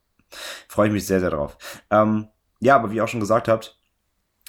Freue 0.66 0.88
ich 0.88 0.92
mich 0.92 1.06
sehr, 1.06 1.20
sehr 1.20 1.30
drauf. 1.30 1.56
Ähm, 1.90 2.26
ja, 2.58 2.74
aber 2.74 2.90
wie 2.90 2.96
ihr 2.96 3.04
auch 3.04 3.08
schon 3.08 3.20
gesagt 3.20 3.46
habt, 3.46 3.78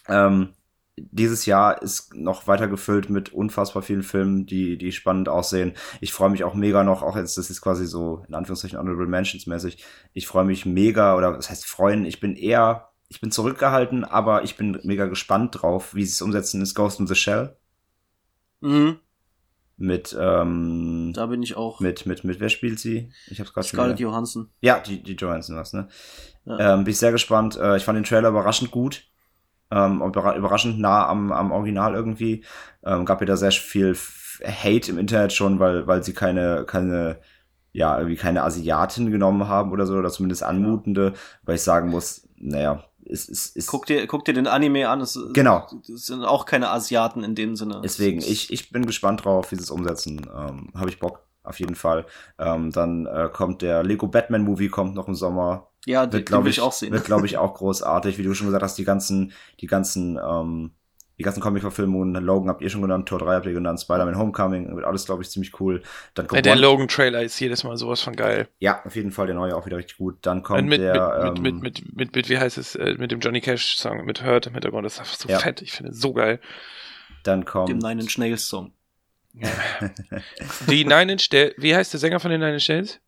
ähm, 0.07 0.53
dieses 0.95 1.45
Jahr 1.45 1.79
ist 1.79 2.15
noch 2.15 2.47
weiter 2.47 2.67
gefüllt 2.67 3.11
mit 3.11 3.31
unfassbar 3.31 3.83
vielen 3.83 4.01
Filmen, 4.01 4.47
die, 4.47 4.79
die 4.79 4.91
spannend 4.91 5.29
aussehen. 5.29 5.73
Ich 6.01 6.11
freue 6.11 6.31
mich 6.31 6.43
auch 6.43 6.55
mega 6.55 6.83
noch, 6.83 7.03
auch 7.03 7.15
jetzt, 7.15 7.37
das 7.37 7.51
ist 7.51 7.61
quasi 7.61 7.85
so, 7.85 8.25
in 8.27 8.33
Anführungszeichen, 8.33 8.79
Honorable 8.79 9.05
Mentions 9.05 9.45
mäßig. 9.45 9.85
Ich 10.13 10.25
freue 10.25 10.45
mich 10.45 10.65
mega, 10.65 11.15
oder 11.15 11.37
was 11.37 11.51
heißt 11.51 11.67
freuen? 11.67 12.03
Ich 12.03 12.19
bin 12.19 12.35
eher, 12.35 12.89
ich 13.09 13.21
bin 13.21 13.29
zurückgehalten, 13.29 14.05
aber 14.05 14.43
ich 14.43 14.57
bin 14.57 14.79
mega 14.81 15.05
gespannt 15.05 15.61
drauf, 15.61 15.93
wie 15.93 16.03
sie 16.03 16.13
es 16.13 16.21
umsetzen, 16.23 16.63
ist 16.63 16.73
Ghost 16.73 16.99
in 16.99 17.05
the 17.05 17.13
Shell. 17.13 17.55
Mhm 18.61 18.97
mit 19.77 20.17
ähm, 20.19 21.11
da 21.13 21.27
bin 21.27 21.43
ich 21.43 21.55
auch. 21.55 21.79
mit 21.79 22.07
mit 22.07 22.23
mit 22.23 22.39
wer 22.39 22.49
spielt 22.49 22.79
sie? 22.79 23.11
Ich 23.29 23.39
hab's 23.39 23.53
gerade 23.53 23.67
Scarlett 23.67 23.99
Johansson. 23.99 24.49
Ja 24.59 24.79
die 24.79 25.03
die 25.03 25.13
Johansson 25.13 25.55
was 25.55 25.73
ne? 25.73 25.87
Ja. 26.45 26.73
ähm, 26.73 26.83
bin 26.83 26.91
ich 26.91 26.97
sehr 26.97 27.11
gespannt. 27.11 27.57
Äh, 27.57 27.77
ich 27.77 27.83
fand 27.83 27.95
den 27.95 28.03
Trailer 28.03 28.29
überraschend 28.29 28.71
gut. 28.71 29.03
Ähm, 29.69 30.01
überraschend 30.01 30.79
nah 30.79 31.07
am 31.07 31.31
am 31.31 31.51
Original 31.51 31.93
irgendwie. 31.93 32.43
Ähm, 32.83 33.05
gab 33.05 33.21
ja 33.21 33.27
da 33.27 33.37
sehr 33.37 33.51
viel 33.51 33.95
Hate 34.43 34.89
im 34.89 34.97
Internet 34.97 35.33
schon 35.33 35.59
weil 35.59 35.85
weil 35.85 36.03
sie 36.03 36.13
keine 36.13 36.65
keine 36.65 37.19
ja 37.71 37.97
irgendwie 37.97 38.15
keine 38.15 38.43
Asiatin 38.43 39.11
genommen 39.11 39.47
haben 39.47 39.71
oder 39.71 39.85
so 39.85 39.95
oder 39.95 40.09
zumindest 40.09 40.41
anmutende. 40.41 41.13
Weil 41.43 41.55
ich 41.55 41.61
sagen 41.61 41.89
muss 41.89 42.27
naja 42.37 42.83
ist, 43.07 43.29
ist, 43.29 43.55
ist 43.55 43.67
guck 43.67 43.85
dir 43.85 44.07
guck 44.07 44.25
dir 44.25 44.33
den 44.33 44.47
Anime 44.47 44.89
an 44.89 45.01
es, 45.01 45.19
genau. 45.33 45.67
es 45.81 46.07
sind 46.07 46.23
auch 46.23 46.45
keine 46.45 46.69
Asiaten 46.69 47.23
in 47.23 47.35
dem 47.35 47.55
Sinne. 47.55 47.81
Deswegen 47.83 48.19
ich 48.19 48.51
ich 48.51 48.71
bin 48.71 48.85
gespannt 48.85 49.25
drauf 49.25 49.51
wie 49.51 49.55
sie 49.55 49.63
es 49.63 49.71
umsetzen 49.71 50.27
ähm, 50.35 50.71
habe 50.75 50.89
ich 50.89 50.99
Bock 50.99 51.23
auf 51.43 51.59
jeden 51.59 51.75
Fall. 51.75 52.05
Ähm, 52.37 52.71
dann 52.71 53.05
äh, 53.05 53.29
kommt 53.31 53.61
der 53.61 53.83
Lego 53.83 54.07
Batman 54.07 54.43
Movie 54.43 54.67
kommt 54.67 54.95
noch 54.95 55.07
im 55.07 55.15
Sommer. 55.15 55.71
Ja 55.85 56.11
wird 56.11 56.25
glaube 56.25 56.49
ich 56.49 56.59
auch 56.59 56.73
sehen. 56.73 56.91
wird 56.91 57.05
glaube 57.05 57.25
ich 57.25 57.37
auch 57.37 57.53
großartig 57.53 58.17
wie 58.17 58.23
du 58.23 58.33
schon 58.33 58.47
gesagt 58.47 58.63
hast 58.63 58.77
die 58.77 58.85
ganzen 58.85 59.31
die 59.59 59.67
ganzen 59.67 60.19
ähm, 60.21 60.71
die 61.17 61.23
ganzen 61.23 61.41
Comic-Verfilmungen, 61.41 62.13
Logan 62.23 62.49
habt 62.49 62.61
ihr 62.61 62.69
schon 62.69 62.81
genannt, 62.81 63.09
Tor 63.09 63.17
3 63.19 63.35
habt 63.35 63.45
ihr 63.47 63.53
genannt, 63.53 63.79
Spider-Man 63.79 64.17
Homecoming, 64.17 64.75
wird 64.75 64.85
alles, 64.85 65.05
glaube 65.05 65.23
ich, 65.23 65.29
ziemlich 65.29 65.59
cool. 65.59 65.81
Dann 66.13 66.27
kommt 66.27 66.37
ja, 66.37 66.41
der 66.43 66.55
Logan-Trailer 66.55 67.23
ist 67.23 67.39
jedes 67.39 67.63
Mal 67.63 67.75
sowas 67.75 68.01
von 68.01 68.15
geil. 68.15 68.47
Ja, 68.59 68.83
auf 68.85 68.95
jeden 68.95 69.11
Fall, 69.11 69.25
der 69.25 69.35
neue 69.35 69.55
auch 69.55 69.65
wieder 69.65 69.77
richtig 69.77 69.97
gut. 69.97 70.17
Dann 70.21 70.43
kommt 70.43 70.67
mit, 70.67 70.79
der, 70.79 71.23
mit, 71.23 71.37
ähm, 71.37 71.43
mit, 71.43 71.61
mit, 71.61 71.95
mit, 71.95 72.15
mit, 72.15 72.29
wie 72.29 72.37
heißt 72.37 72.59
es, 72.59 72.75
äh, 72.75 72.95
mit 72.99 73.11
dem 73.11 73.19
Johnny 73.19 73.41
Cash-Song, 73.41 74.05
mit 74.05 74.23
Hurt 74.23 74.45
im 74.45 74.53
Hintergrund, 74.53 74.85
das 74.85 74.93
ist 74.93 74.99
einfach 74.99 75.15
so 75.15 75.27
ja. 75.29 75.39
fett, 75.39 75.63
ich 75.63 75.71
finde 75.71 75.91
so 75.93 76.13
geil. 76.13 76.39
Dann 77.23 77.45
kommt... 77.45 77.69
Dem 77.69 77.79
Nine 77.79 78.01
Inch 78.01 78.17
Nails 78.19 78.47
Song. 78.47 78.73
die 80.69 80.85
Nine 80.85 81.13
Inch, 81.13 81.29
der, 81.31 81.53
wie 81.57 81.75
heißt 81.75 81.93
der 81.93 81.99
Sänger 81.99 82.19
von 82.19 82.29
den 82.29 82.41
Nine 82.41 82.53
Inch 82.53 82.69
Nails? 82.69 82.99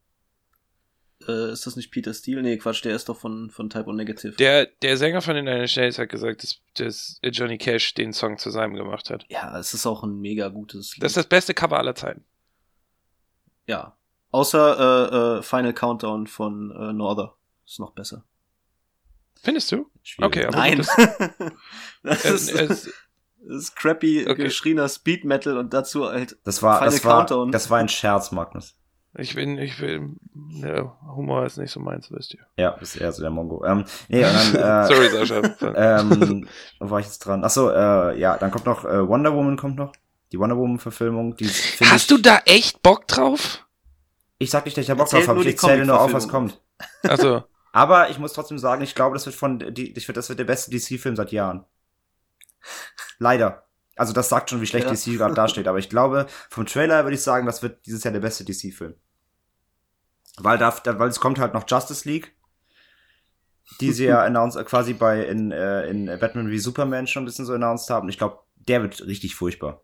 Äh, 1.30 1.52
ist 1.52 1.66
das 1.66 1.76
nicht 1.76 1.92
Peter 1.92 2.14
Steele? 2.14 2.42
Nee, 2.42 2.58
Quatsch, 2.58 2.84
der 2.84 2.96
ist 2.96 3.10
doch 3.10 3.18
von, 3.18 3.50
von 3.50 3.70
Type 3.70 3.88
O 3.88 3.94
Negative. 3.94 4.36
Der, 4.36 4.66
der 4.66 4.98
Sänger 4.98 5.22
von 5.22 5.36
den 5.36 5.46
Nine 5.46 5.64
Inch 5.64 5.78
hat 5.78 6.10
gesagt, 6.10 6.44
dass, 6.44 6.60
dass 6.76 7.20
Johnny 7.24 7.58
Cash 7.58 7.94
den 7.94 8.14
Song 8.14 8.38
zusammen 8.38 8.76
gemacht 8.76 9.10
hat. 9.10 9.26
Ja, 9.30 9.58
es 9.58 9.74
ist 9.74 9.86
auch 9.86 10.04
ein 10.04 10.20
mega 10.20 10.50
gutes 10.50 10.96
Lied. 10.96 11.04
Das 11.04 11.12
ist 11.12 11.18
das 11.18 11.28
beste 11.28 11.54
Cover 11.54 11.78
aller 11.78 11.96
Zeiten. 11.96 12.26
Ja. 13.68 13.98
Außer 14.32 14.80
äh, 14.80 15.40
äh, 15.40 15.42
Final 15.44 15.74
Countdown 15.74 16.28
von 16.28 16.72
äh, 16.72 16.94
Norther. 16.94 17.36
Ist 17.66 17.80
noch 17.80 17.94
besser. 17.94 18.26
Findest 19.42 19.72
du? 19.72 19.90
Schwierig. 20.04 20.28
Okay, 20.28 20.46
aber 20.46 20.58
Nein. 20.58 20.78
Das, 20.78 20.96
das 22.04 22.26
ist, 22.26 22.52
es, 22.52 22.68
das 23.48 23.56
ist 23.64 23.76
crappy 23.76 24.28
okay. 24.28 24.44
geschriener 24.44 24.90
Speed 24.90 25.26
Metal 25.26 25.58
und 25.58 25.74
dazu 25.74 26.06
halt 26.06 26.38
das 26.44 26.62
war, 26.62 26.80
Final 26.80 26.92
das 26.92 27.02
Countdown. 27.02 27.48
War, 27.48 27.52
das 27.52 27.70
war 27.70 27.80
ein 27.80 27.90
Scherz, 27.90 28.32
Magnus. 28.32 28.79
Ich 29.18 29.36
bin, 29.36 29.58
ich 29.58 29.80
will, 29.82 30.12
der 30.34 30.96
Humor 31.16 31.46
ist 31.46 31.58
nicht 31.58 31.72
so 31.72 31.80
meins, 31.80 32.12
wisst 32.12 32.36
ihr. 32.36 32.46
Ja, 32.58 32.72
ist 32.76 32.96
eher 32.96 33.12
so 33.12 33.22
der 33.22 33.32
Mongo. 33.32 33.66
Ähm, 33.66 33.84
nee, 34.08 34.24
und 34.24 34.56
dann, 34.56 34.56
äh, 34.86 34.88
Sorry, 34.88 35.10
Sascha. 35.10 36.00
ähm, 36.00 36.48
wo 36.80 36.90
war 36.92 37.00
ich 37.00 37.08
jetzt 37.08 37.20
dran? 37.20 37.44
Achso, 37.44 37.72
äh, 37.72 38.20
ja, 38.20 38.38
dann 38.38 38.52
kommt 38.52 38.66
noch, 38.66 38.86
äh, 38.86 39.08
Wonder 39.08 39.34
Woman 39.34 39.58
kommt 39.58 39.78
noch. 39.78 39.94
Die 40.32 40.38
Wonder 40.38 40.58
Woman-Verfilmung. 40.58 41.36
Hast 41.40 42.04
ich, 42.04 42.08
du 42.08 42.20
da 42.20 42.42
echt 42.46 42.84
Bock 42.84 43.08
drauf? 43.08 43.66
Ich 44.38 44.52
sag 44.52 44.66
nicht, 44.66 44.78
dass 44.78 44.84
ich 44.84 44.88
da 44.88 44.94
Bock 44.94 45.10
drauf 45.10 45.28
habe. 45.28 45.44
Ich 45.44 45.58
zähle 45.58 45.86
nur 45.86 46.00
auf, 46.00 46.14
was 46.14 46.28
kommt. 46.28 46.62
Also. 47.04 47.44
Aber 47.72 48.10
ich 48.10 48.20
muss 48.20 48.34
trotzdem 48.34 48.58
sagen, 48.58 48.84
ich 48.84 48.96
glaube, 48.96 49.16
das 49.16 49.26
wird 49.26 49.36
von, 49.36 49.60
die, 49.60 49.92
ich 49.96 50.06
finde, 50.06 50.20
das 50.20 50.30
wird 50.30 50.40
der 50.40 50.46
beste 50.46 50.72
DC-Film 50.72 51.16
seit 51.16 51.32
Jahren. 51.32 51.66
Leider. 53.20 53.64
Also 54.00 54.14
das 54.14 54.30
sagt 54.30 54.50
schon, 54.50 54.62
wie 54.62 54.66
schlecht 54.66 54.88
ja. 54.88 54.94
DC 54.94 55.18
gerade 55.18 55.34
dasteht. 55.34 55.68
Aber 55.68 55.78
ich 55.78 55.90
glaube, 55.90 56.26
vom 56.50 56.66
Trailer 56.66 57.04
würde 57.04 57.16
ich 57.16 57.22
sagen, 57.22 57.46
das 57.46 57.62
wird 57.62 57.86
dieses 57.86 58.02
Jahr 58.02 58.14
der 58.14 58.22
beste 58.22 58.46
DC-Film. 58.46 58.96
Weil 60.38 60.58
da, 60.58 60.74
weil 60.86 61.10
es 61.10 61.20
kommt 61.20 61.38
halt 61.38 61.54
noch 61.54 61.66
Justice 61.68 62.08
League, 62.08 62.34
die 63.82 63.92
sie 63.92 64.06
ja 64.06 64.22
announced, 64.24 64.66
quasi 64.66 64.94
bei 64.94 65.26
in, 65.26 65.52
äh, 65.52 65.86
in 65.90 66.06
Batman 66.06 66.50
wie 66.50 66.60
Superman 66.60 67.08
schon 67.08 67.24
ein 67.24 67.26
bisschen 67.26 67.44
so 67.44 67.52
announced 67.52 67.90
haben. 67.90 68.08
Ich 68.08 68.18
glaube, 68.18 68.40
der 68.56 68.82
wird 68.84 69.06
richtig 69.06 69.36
furchtbar. 69.36 69.82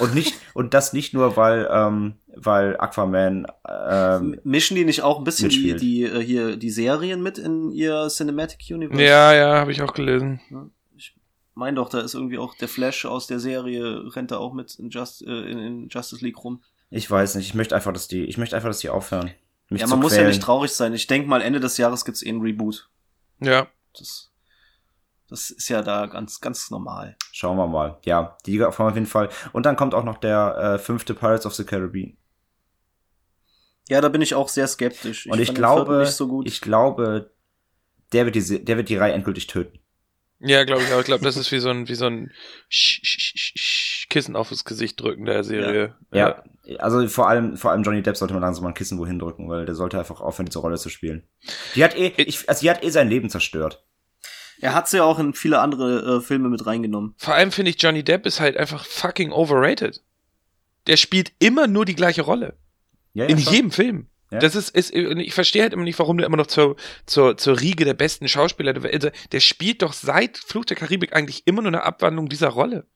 Und 0.00 0.12
nicht 0.16 0.34
und 0.54 0.74
das 0.74 0.92
nicht 0.92 1.14
nur 1.14 1.36
weil 1.36 1.68
ähm, 1.70 2.14
weil 2.34 2.76
Aquaman 2.76 3.46
ähm, 3.68 4.40
mischen 4.42 4.74
die 4.74 4.84
nicht 4.84 5.02
auch 5.02 5.18
ein 5.18 5.24
bisschen 5.24 5.46
mitspielt. 5.46 5.80
die 5.80 6.02
die 6.02 6.02
äh, 6.02 6.20
hier 6.20 6.56
die 6.56 6.70
Serien 6.70 7.22
mit 7.22 7.38
in 7.38 7.70
ihr 7.70 8.08
Cinematic 8.08 8.58
Universe? 8.68 9.00
Ja, 9.00 9.32
ja, 9.32 9.60
habe 9.60 9.70
ich 9.70 9.82
auch 9.82 9.94
gelesen. 9.94 10.40
Ich 11.54 11.56
meine 11.56 11.76
doch, 11.76 11.88
da 11.88 12.00
ist 12.00 12.14
irgendwie 12.14 12.38
auch 12.38 12.56
der 12.56 12.66
Flash 12.66 13.04
aus 13.04 13.28
der 13.28 13.38
Serie 13.38 14.12
rennt 14.16 14.32
da 14.32 14.38
auch 14.38 14.52
mit 14.52 14.74
in, 14.74 14.90
Just, 14.90 15.22
äh, 15.22 15.30
in, 15.30 15.58
in 15.60 15.88
Justice 15.88 16.24
League 16.24 16.42
rum. 16.42 16.64
Ich 16.90 17.08
weiß 17.08 17.36
nicht, 17.36 17.46
ich 17.46 17.54
möchte 17.54 17.76
einfach, 17.76 17.92
dass 17.92 18.08
die 18.08 18.24
ich 18.24 18.38
möchte 18.38 18.56
einfach, 18.56 18.68
dass 18.68 18.80
die 18.80 18.90
aufhören 18.90 19.30
mich 19.70 19.80
Ja, 19.80 19.86
man 19.86 20.00
muss 20.00 20.12
quälen. 20.12 20.24
ja 20.24 20.28
nicht 20.30 20.42
traurig 20.42 20.72
sein. 20.72 20.92
Ich 20.94 21.06
denke 21.06 21.28
mal, 21.28 21.40
Ende 21.40 21.60
des 21.60 21.76
Jahres 21.76 22.04
gibt's 22.04 22.24
eh 22.24 22.30
ein 22.30 22.40
Reboot. 22.40 22.88
Ja. 23.40 23.68
Das, 23.96 24.32
das 25.28 25.50
ist 25.50 25.68
ja 25.68 25.82
da 25.82 26.06
ganz, 26.06 26.40
ganz 26.40 26.72
normal. 26.72 27.16
Schauen 27.30 27.56
wir 27.56 27.68
mal. 27.68 27.98
Ja, 28.04 28.36
die 28.46 28.62
auf 28.64 28.78
jeden 28.78 29.06
Fall. 29.06 29.28
Und 29.52 29.64
dann 29.64 29.76
kommt 29.76 29.94
auch 29.94 30.04
noch 30.04 30.18
der 30.18 30.56
äh, 30.56 30.78
fünfte 30.80 31.14
Pirates 31.14 31.46
of 31.46 31.54
the 31.54 31.64
Caribbean. 31.64 32.16
Ja, 33.88 34.00
da 34.00 34.08
bin 34.08 34.22
ich 34.22 34.34
auch 34.34 34.48
sehr 34.48 34.66
skeptisch. 34.66 35.26
Ich 35.26 35.32
Und 35.32 35.38
ich 35.38 35.54
glaube, 35.54 36.04
so 36.06 36.42
ich 36.44 36.60
glaube, 36.60 37.30
der 38.12 38.24
wird 38.24 38.34
die, 38.34 38.64
der 38.64 38.76
wird 38.76 38.88
die 38.88 38.96
Reihe 38.96 39.12
endgültig 39.12 39.46
töten. 39.46 39.78
Ja, 40.40 40.64
glaube 40.64 40.82
ich 40.82 40.92
auch. 40.92 41.00
Ich 41.00 41.06
glaube, 41.06 41.24
das 41.24 41.36
ist 41.36 41.50
wie 41.52 41.58
so 41.58 41.70
ein, 41.70 41.88
wie 41.88 41.94
so 41.94 42.06
ein 42.06 42.30
Kissen 44.10 44.36
aufs 44.36 44.64
Gesicht 44.64 45.00
drücken 45.00 45.24
der 45.24 45.44
Serie. 45.44 45.94
Ja. 46.12 46.42
ja. 46.64 46.76
also 46.78 47.06
vor 47.08 47.28
allem, 47.28 47.56
vor 47.56 47.70
allem 47.70 47.82
Johnny 47.82 48.02
Depp 48.02 48.16
sollte 48.16 48.34
man 48.34 48.42
langsam 48.42 48.64
mal 48.64 48.70
ein 48.70 48.74
Kissen 48.74 48.98
wohin 48.98 49.18
drücken, 49.18 49.48
weil 49.48 49.64
der 49.64 49.74
sollte 49.74 49.98
einfach 49.98 50.20
aufhören, 50.20 50.46
diese 50.46 50.58
Rolle 50.58 50.76
zu 50.76 50.88
spielen. 50.88 51.22
Die 51.74 51.84
hat 51.84 51.96
eh, 51.96 52.12
ich, 52.16 52.48
also 52.48 52.60
die 52.60 52.70
hat 52.70 52.82
eh 52.84 52.90
sein 52.90 53.08
Leben 53.08 53.30
zerstört. 53.30 53.84
Er 54.60 54.74
hat 54.74 54.88
sie 54.88 54.98
ja 54.98 55.04
auch 55.04 55.18
in 55.18 55.34
viele 55.34 55.60
andere 55.60 56.18
äh, 56.18 56.20
Filme 56.20 56.48
mit 56.48 56.64
reingenommen. 56.66 57.14
Vor 57.16 57.34
allem 57.34 57.50
finde 57.50 57.70
ich, 57.70 57.82
Johnny 57.82 58.02
Depp 58.02 58.26
ist 58.26 58.40
halt 58.40 58.56
einfach 58.56 58.84
fucking 58.84 59.32
overrated. 59.32 60.02
Der 60.86 60.96
spielt 60.96 61.32
immer 61.38 61.66
nur 61.66 61.84
die 61.84 61.94
gleiche 61.94 62.22
Rolle. 62.22 62.56
Ja, 63.14 63.24
ja, 63.24 63.30
in 63.30 63.38
schon. 63.38 63.52
jedem 63.52 63.70
Film. 63.70 64.06
Ja. 64.34 64.40
Das 64.40 64.54
ist, 64.54 64.70
ist, 64.70 64.92
ich 64.92 65.34
verstehe 65.34 65.62
halt 65.62 65.72
immer 65.72 65.84
nicht, 65.84 65.98
warum 65.98 66.18
der 66.18 66.26
immer 66.26 66.36
noch 66.36 66.46
zur, 66.46 66.76
zur, 67.06 67.36
zur 67.36 67.60
Riege 67.60 67.84
der 67.84 67.94
besten 67.94 68.28
Schauspieler 68.28 68.72
der 68.72 68.82
Welt, 68.82 68.94
also, 68.94 69.10
der 69.32 69.40
spielt 69.40 69.82
doch 69.82 69.92
seit 69.92 70.38
Fluch 70.38 70.64
der 70.64 70.76
Karibik 70.76 71.14
eigentlich 71.14 71.46
immer 71.46 71.62
nur 71.62 71.68
eine 71.68 71.84
Abwandlung 71.84 72.28
dieser 72.28 72.48
Rolle. 72.48 72.86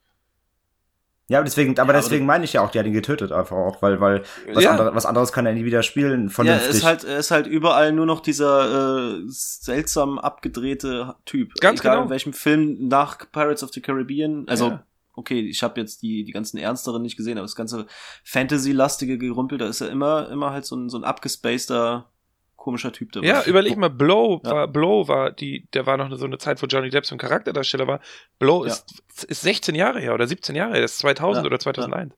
Ja, 1.31 1.43
deswegen, 1.43 1.79
aber 1.79 1.93
ja, 1.93 2.01
deswegen 2.01 2.25
meine 2.25 2.45
ich 2.45 2.55
ja 2.55 2.63
auch, 2.63 2.71
die 2.71 2.79
hat 2.79 2.87
ihn 2.87 2.95
getötet 2.95 3.33
einfach 3.33 3.57
auch, 3.57 3.83
weil, 3.83 4.01
weil 4.01 4.23
was, 4.55 4.65
ja. 4.65 4.71
andere, 4.71 4.95
was 4.95 5.05
anderes 5.05 5.31
kann 5.31 5.45
er 5.45 5.53
nie 5.53 5.67
wieder 5.67 5.83
spielen. 5.83 6.31
Vernünftig. 6.31 6.63
Ja, 6.63 6.71
er 6.71 6.75
ist 6.75 6.85
halt, 6.85 7.05
er 7.05 7.19
ist 7.19 7.31
halt 7.31 7.47
überall 7.47 7.93
nur 7.93 8.07
noch 8.07 8.21
dieser 8.21 9.19
äh, 9.19 9.23
seltsam 9.27 10.19
abgedrehte 10.19 11.17
Typ. 11.27 11.53
Ganz 11.61 11.81
Egal 11.81 11.93
genau. 11.93 12.05
in 12.05 12.11
welchem 12.11 12.33
Film 12.33 12.89
nach 12.89 13.31
Pirates 13.31 13.63
of 13.63 13.71
the 13.75 13.83
Caribbean, 13.83 14.49
also 14.49 14.69
ja. 14.69 14.85
Okay, 15.19 15.41
ich 15.41 15.63
habe 15.63 15.81
jetzt 15.81 16.03
die 16.03 16.25
die 16.25 16.33
ganzen 16.33 16.59
ernsteren 16.59 17.03
nicht 17.03 17.17
gesehen, 17.17 17.39
aber 17.39 17.45
das 17.45 17.57
ganze 17.57 17.87
Fantasy-lastige 18.25 19.19
Gerümpel, 19.19 19.59
da 19.59 19.69
ist 19.69 19.81
er 19.81 19.91
immer 19.91 20.31
immer 20.31 20.53
halt 20.53 20.65
so 20.65 20.77
ein 20.77 20.89
so 20.89 20.97
ein 20.99 21.05
abgespaceter 21.05 22.11
komischer 22.57 22.93
Typ 22.93 23.13
dabei. 23.13 23.27
Ja, 23.27 23.45
überleg 23.45 23.77
mal, 23.77 23.89
Blow 23.89 24.41
ja. 24.45 24.51
war, 24.51 24.69
Blow 24.69 25.09
war 25.09 25.31
die, 25.33 25.69
der 25.73 25.87
war 25.87 25.97
noch 25.97 26.15
so 26.17 26.27
eine 26.27 26.39
Zeit, 26.39 26.63
wo 26.63 26.67
Johnny 26.67 26.91
Depp 26.91 27.07
so 27.07 27.15
ein 27.15 27.19
Charakterdarsteller 27.19 27.87
war. 27.87 28.01
Blow 28.39 28.67
ja. 28.67 28.73
ist, 28.73 29.25
ist 29.25 29.43
16 29.43 29.75
Jahre 29.75 30.01
her 30.01 30.13
oder 30.13 30.27
17 30.27 30.55
Jahre 30.55 30.73
her, 30.75 30.83
das 30.83 30.93
ist 30.93 30.99
2000 30.99 31.45
ja. 31.45 31.47
oder 31.47 31.59
2001. 31.59 32.13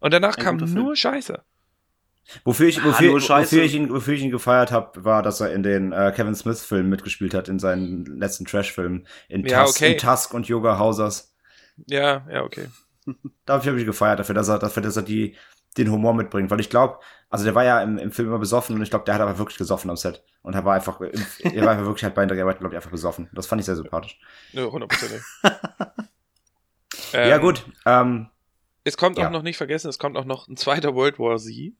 Und 0.00 0.12
danach 0.14 0.36
ein 0.36 0.42
kam 0.42 0.56
nur 0.56 0.96
Scheiße. 0.96 1.42
Wofür 2.44 2.68
ich, 2.68 2.82
wofür, 2.84 3.14
wofür, 3.14 3.62
ich 3.64 3.74
ihn, 3.74 3.90
wofür 3.90 4.14
ich 4.14 4.22
ihn 4.22 4.30
gefeiert 4.30 4.70
habe, 4.70 5.04
war, 5.04 5.22
dass 5.22 5.40
er 5.40 5.52
in 5.52 5.62
den 5.62 5.92
äh, 5.92 6.12
Kevin 6.14 6.34
Smith-Filmen 6.34 6.88
mitgespielt 6.88 7.34
hat, 7.34 7.48
in 7.48 7.58
seinen 7.58 8.04
letzten 8.04 8.44
Trash-Filmen. 8.44 9.06
In, 9.28 9.44
ja, 9.46 9.64
Tusk, 9.64 9.80
okay. 9.80 9.92
in 9.92 9.98
Tusk 9.98 10.32
und 10.32 10.46
Yoga 10.46 10.78
Hausers. 10.78 11.29
Ja, 11.86 12.26
ja, 12.30 12.42
okay. 12.42 12.68
Dafür 13.46 13.72
habe 13.72 13.80
ich 13.80 13.86
gefeiert, 13.86 14.18
dafür, 14.18 14.34
dass 14.34 14.48
er, 14.48 14.58
dafür, 14.58 14.82
dass 14.82 14.96
er 14.96 15.02
die, 15.02 15.36
den 15.76 15.90
Humor 15.90 16.14
mitbringt, 16.14 16.50
weil 16.50 16.60
ich 16.60 16.70
glaube, 16.70 16.98
also 17.28 17.44
der 17.44 17.54
war 17.54 17.64
ja 17.64 17.82
im, 17.82 17.98
im 17.98 18.12
Film 18.12 18.28
immer 18.28 18.38
besoffen 18.38 18.76
und 18.76 18.82
ich 18.82 18.90
glaube, 18.90 19.04
der 19.04 19.14
hat 19.14 19.20
aber 19.20 19.38
wirklich 19.38 19.58
gesoffen 19.58 19.90
am 19.90 19.96
Set 19.96 20.22
und 20.42 20.54
er 20.54 20.64
war 20.64 20.74
einfach, 20.74 21.00
er 21.00 21.64
war 21.64 21.72
einfach 21.72 21.86
wirklich 21.86 22.04
halt 22.04 22.14
bei 22.14 22.26
der 22.26 22.42
Arbeit, 22.42 22.58
glaube 22.58 22.74
ich, 22.74 22.76
einfach 22.76 22.90
besoffen. 22.90 23.28
Das 23.32 23.46
fand 23.46 23.60
ich 23.60 23.66
sehr 23.66 23.76
sympathisch. 23.76 24.18
Ja, 24.52 24.64
100%. 24.64 25.20
ja, 27.12 27.38
gut. 27.38 27.64
Ähm, 27.86 28.28
es 28.84 28.96
kommt 28.96 29.18
auch 29.18 29.22
ja. 29.22 29.30
noch 29.30 29.42
nicht 29.42 29.56
vergessen, 29.56 29.88
es 29.88 29.98
kommt 29.98 30.16
auch 30.16 30.24
noch 30.24 30.48
ein 30.48 30.56
zweiter 30.56 30.94
World 30.94 31.18
War 31.18 31.36
Z. 31.38 31.72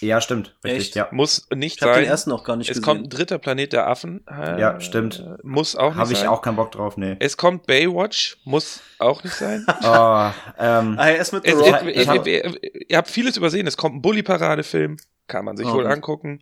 Ja, 0.00 0.20
stimmt. 0.20 0.56
Richtig, 0.64 0.86
Echt? 0.88 0.94
ja. 0.94 1.08
Muss 1.10 1.48
nicht 1.54 1.76
ich 1.76 1.80
sein. 1.80 1.90
Ich 1.90 1.96
den 1.96 2.10
ersten 2.10 2.30
noch 2.30 2.44
gar 2.44 2.56
nicht 2.56 2.68
Es 2.68 2.76
gesehen. 2.76 2.84
kommt 2.84 3.06
ein 3.06 3.10
dritter 3.10 3.38
Planet 3.38 3.72
der 3.72 3.88
Affen. 3.88 4.24
Äh, 4.28 4.60
ja, 4.60 4.80
stimmt. 4.80 5.24
Muss 5.42 5.76
auch 5.76 5.90
nicht 5.90 5.98
Hab 5.98 6.06
sein. 6.06 6.16
Habe 6.16 6.24
ich 6.24 6.28
auch 6.28 6.42
keinen 6.42 6.56
Bock 6.56 6.72
drauf, 6.72 6.96
nee. 6.96 7.16
Es 7.18 7.36
kommt 7.36 7.66
Baywatch. 7.66 8.38
Muss 8.44 8.80
auch 8.98 9.22
nicht 9.24 9.34
sein. 9.34 9.64
oh, 9.68 10.30
ähm. 10.58 10.96
Ah, 10.98 11.10
erst 11.10 11.32
mit 11.32 11.44
The 11.44 11.50
es, 11.50 11.58
Rock. 11.58 11.82
Ich, 11.86 12.08
ich, 12.08 12.26
ich, 12.26 12.90
ihr 12.90 12.96
habt 12.96 13.08
vieles 13.08 13.36
übersehen. 13.36 13.66
Es 13.66 13.76
kommt 13.76 13.96
ein 13.96 14.02
Bully-Parade-Film. 14.02 14.96
Kann 15.26 15.44
man 15.44 15.56
sich 15.56 15.66
oh, 15.66 15.74
wohl 15.74 15.84
gut. 15.84 15.92
angucken. 15.92 16.40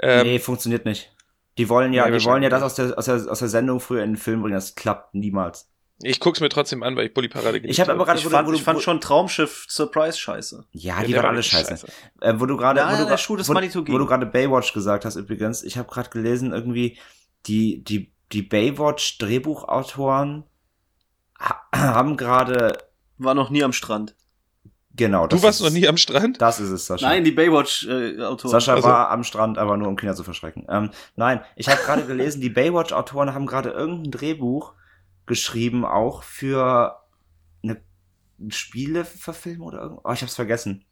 Ähm, 0.00 0.26
nee, 0.26 0.38
funktioniert 0.38 0.84
nicht. 0.84 1.12
Die 1.56 1.68
wollen 1.68 1.92
ja, 1.92 2.08
nee, 2.08 2.18
die 2.18 2.24
wollen 2.24 2.42
ja 2.42 2.48
das 2.48 2.62
aus 2.62 2.74
der, 2.74 2.96
aus, 2.96 3.06
der, 3.06 3.16
aus 3.28 3.38
der 3.40 3.48
Sendung 3.48 3.80
früher 3.80 4.04
in 4.04 4.12
den 4.12 4.16
Film 4.16 4.42
bringen. 4.42 4.54
Das 4.54 4.76
klappt 4.76 5.14
niemals. 5.14 5.68
Ich 6.02 6.20
guck's 6.20 6.40
mir 6.40 6.48
trotzdem 6.48 6.82
an, 6.84 6.94
weil 6.96 7.06
ich 7.06 7.14
Bully 7.14 7.28
Parade 7.28 7.58
Ich 7.58 7.80
habe 7.80 7.92
aber 7.92 8.04
gerade, 8.04 8.20
ich, 8.20 8.26
fand, 8.26 8.54
ich 8.54 8.62
fand 8.62 8.80
schon 8.80 9.00
Traumschiff 9.00 9.66
Surprise 9.68 10.16
scheiße. 10.16 10.64
Ja, 10.70 11.02
die 11.02 11.12
ja, 11.12 11.18
waren 11.18 11.30
alle 11.30 11.42
scheiße. 11.42 11.70
scheiße. 11.70 11.86
Äh, 12.20 12.34
wo 12.38 12.46
du 12.46 12.56
gerade, 12.56 12.80
wo, 12.80 13.34
du, 13.34 13.48
wo, 13.48 13.92
wo 13.92 13.98
du 13.98 14.06
gerade 14.06 14.26
Baywatch 14.26 14.72
gesagt 14.72 15.04
hast 15.04 15.16
übrigens, 15.16 15.64
ich 15.64 15.76
habe 15.76 15.90
gerade 15.90 16.10
gelesen 16.10 16.52
irgendwie 16.52 16.98
die 17.46 17.82
die 17.82 18.12
die 18.32 18.42
Baywatch 18.42 19.18
Drehbuchautoren 19.18 20.44
haben 21.74 22.16
gerade 22.16 22.78
war 23.16 23.34
noch 23.34 23.50
nie 23.50 23.64
am 23.64 23.72
Strand. 23.72 24.14
Genau. 24.94 25.28
Du 25.28 25.40
warst 25.42 25.62
noch 25.62 25.70
nie 25.70 25.86
am 25.86 25.96
Strand? 25.96 26.40
Das 26.40 26.58
ist 26.58 26.70
es, 26.70 26.86
Sascha. 26.86 27.08
Nein, 27.08 27.22
die 27.22 27.30
Baywatch-Autoren. 27.30 28.50
Äh, 28.50 28.52
Sascha 28.52 28.74
also. 28.74 28.88
war 28.88 29.10
am 29.10 29.22
Strand, 29.22 29.56
aber 29.56 29.76
nur 29.76 29.86
um 29.86 29.96
Kinder 29.96 30.16
zu 30.16 30.24
verschrecken. 30.24 30.66
Ähm, 30.68 30.90
nein, 31.14 31.40
ich 31.54 31.68
habe 31.68 31.80
gerade 31.82 32.04
gelesen, 32.04 32.40
die 32.40 32.50
Baywatch-Autoren 32.50 33.32
haben 33.32 33.46
gerade 33.46 33.70
irgendein 33.70 34.10
Drehbuch 34.10 34.74
geschrieben, 35.28 35.84
auch 35.84 36.22
für 36.22 37.00
eine 37.62 37.80
Spieleverfilmung 38.48 39.68
oder 39.68 39.82
irgendwas. 39.82 40.04
Oh, 40.04 40.12
ich 40.12 40.22
hab's 40.22 40.34
vergessen. 40.34 40.84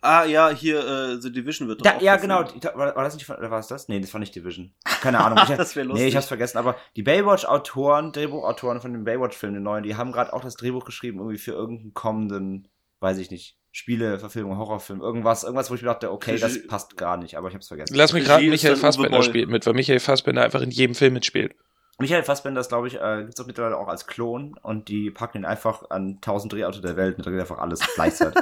Ah, 0.00 0.24
ja, 0.24 0.50
hier, 0.50 0.86
äh, 0.86 1.20
The 1.20 1.32
Division 1.32 1.66
wird 1.66 1.84
da, 1.84 1.98
Ja, 1.98 2.16
genau. 2.16 2.44
War, 2.74 2.94
war 2.94 3.02
das 3.02 3.14
nicht, 3.14 3.28
oder 3.28 3.50
war 3.50 3.58
es 3.58 3.66
das? 3.66 3.88
Nee, 3.88 3.98
das 3.98 4.12
war 4.12 4.20
nicht 4.20 4.34
Division. 4.34 4.72
Keine 5.02 5.18
Ahnung. 5.18 5.38
Ich, 5.50 5.56
das 5.56 5.74
wäre 5.74 5.86
lustig. 5.86 6.04
Nee, 6.04 6.08
ich 6.08 6.16
hab's 6.16 6.28
vergessen. 6.28 6.58
Aber 6.58 6.76
die 6.94 7.02
Baywatch-Autoren, 7.02 8.12
Drehbuchautoren 8.12 8.80
von 8.80 8.92
dem 8.92 9.04
Baywatch-Film, 9.04 9.54
den 9.54 9.64
neuen, 9.64 9.82
die 9.82 9.96
haben 9.96 10.12
gerade 10.12 10.32
auch 10.32 10.42
das 10.42 10.54
Drehbuch 10.54 10.84
geschrieben, 10.84 11.18
irgendwie 11.18 11.38
für 11.38 11.52
irgendeinen 11.52 11.94
kommenden, 11.94 12.68
weiß 13.00 13.18
ich 13.18 13.32
nicht, 13.32 13.56
Spiele, 13.72 14.18
Verfilmung, 14.18 14.56
Horrorfilm, 14.56 15.00
irgendwas, 15.00 15.42
irgendwas, 15.42 15.70
wo 15.70 15.74
ich 15.74 15.82
mir 15.82 15.88
dachte, 15.88 16.12
okay, 16.12 16.38
das 16.38 16.66
passt 16.66 16.96
gar 16.96 17.16
nicht, 17.16 17.36
aber 17.36 17.48
ich 17.48 17.54
hab's 17.54 17.68
vergessen. 17.68 17.94
Lass 17.94 18.12
mich 18.12 18.24
gerade 18.24 18.46
Michael 18.48 18.76
Fassbender 18.76 19.22
spielt 19.22 19.48
mit, 19.48 19.66
weil 19.66 19.74
Michael 19.74 20.00
Fassbender 20.00 20.44
einfach 20.44 20.62
in 20.62 20.70
jedem 20.70 20.94
Film 20.94 21.14
mitspielt. 21.14 21.54
Michael 21.98 22.22
Fassbender 22.22 22.60
ist, 22.60 22.68
glaube 22.68 22.86
ich, 22.86 22.94
äh, 22.94 23.24
gibt's 23.24 23.40
auch 23.40 23.46
mittlerweile 23.46 23.76
auch 23.76 23.88
als 23.88 24.06
Klon 24.06 24.56
und 24.62 24.88
die 24.88 25.10
packen 25.10 25.38
ihn 25.38 25.44
einfach 25.44 25.90
an 25.90 26.18
1000 26.20 26.52
Drehorte 26.52 26.80
der 26.80 26.96
Welt 26.96 27.18
und 27.18 27.24
geht 27.24 27.40
einfach 27.40 27.58
alles 27.58 27.80
gleichzeitig. 27.94 28.40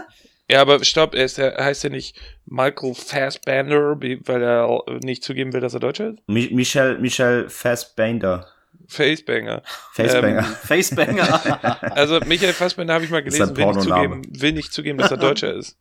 ja, 0.51 0.61
aber 0.61 0.85
stopp, 0.85 1.15
er, 1.15 1.25
ist, 1.25 1.39
er 1.39 1.65
heißt 1.65 1.83
ja 1.85 1.91
nicht 1.91 2.21
Michael 2.45 2.95
Fassbender, 2.95 3.99
weil 3.99 4.43
er 4.43 4.85
nicht 5.01 5.25
zugeben 5.25 5.55
will, 5.55 5.63
dass 5.63 5.73
er 5.73 5.81
Deutscher 5.81 6.11
ist? 6.11 6.19
Mi 6.27 6.51
Michel, 6.53 6.99
Michel 6.99 7.49
Fassbender. 7.49 8.47
Facebanger. 8.89 9.63
Facebanger. 9.95 10.39
Ähm, 10.39 10.45
Facebanger. 10.45 11.83
also 11.97 12.21
Michael 12.21 12.53
Fassbender 12.53 12.95
habe 12.95 13.05
ich 13.05 13.11
mal 13.11 13.23
gelesen, 13.23 13.57
will 13.57 13.67
nicht, 13.67 13.81
zugeben, 13.81 14.23
will 14.29 14.53
nicht 14.53 14.73
zugeben, 14.73 14.99
dass 14.99 15.11
er 15.11 15.17
Deutscher 15.17 15.55
ist. 15.57 15.79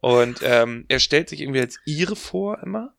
Und 0.00 0.40
ähm, 0.42 0.84
er 0.88 1.00
stellt 1.00 1.28
sich 1.28 1.40
irgendwie 1.40 1.60
als 1.60 1.78
Ire 1.84 2.16
vor 2.16 2.62
immer. 2.62 2.94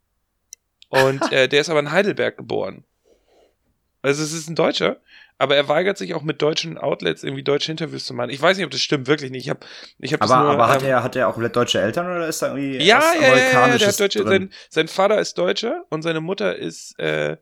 Und 0.89 1.31
äh, 1.31 1.47
der 1.47 1.61
ist 1.61 1.69
aber 1.69 1.79
in 1.79 1.91
Heidelberg 1.91 2.37
geboren. 2.37 2.83
Also 4.03 4.21
es 4.21 4.33
ist 4.33 4.49
ein 4.49 4.55
Deutscher, 4.55 4.97
aber 5.37 5.55
er 5.55 5.69
weigert 5.69 5.97
sich 5.97 6.13
auch 6.13 6.23
mit 6.23 6.41
deutschen 6.41 6.77
Outlets 6.77 7.23
irgendwie 7.23 7.41
deutsche 7.41 7.71
Interviews 7.71 8.03
zu 8.03 8.13
machen. 8.13 8.29
Ich 8.31 8.41
weiß 8.41 8.57
nicht, 8.57 8.65
ob 8.65 8.71
das 8.71 8.81
stimmt, 8.81 9.07
wirklich 9.07 9.31
nicht. 9.31 9.45
Ich 9.45 9.49
hab, 9.49 9.65
ich 9.97 10.11
hab 10.11 10.21
aber 10.21 10.43
nur, 10.43 10.51
aber 10.51 10.67
hat 10.67 10.83
ähm, 10.83 10.89
er 10.89 11.03
hat 11.03 11.15
er 11.15 11.29
auch 11.29 11.41
deutsche 11.49 11.79
Eltern 11.79 12.07
oder 12.07 12.27
ist 12.27 12.41
er 12.41 12.49
irgendwie 12.49 12.85
ja, 12.85 13.01
ja, 13.15 13.21
ja, 13.21 13.67
ja, 13.69 13.77
der 13.77 13.87
hat 13.87 13.99
deutsche, 13.99 14.23
sein, 14.23 14.51
sein 14.69 14.89
Vater 14.89 15.19
ist 15.19 15.37
Deutscher 15.37 15.85
und 15.89 16.01
seine 16.01 16.19
Mutter 16.19 16.57
ist 16.57 16.99
äh, 16.99 17.37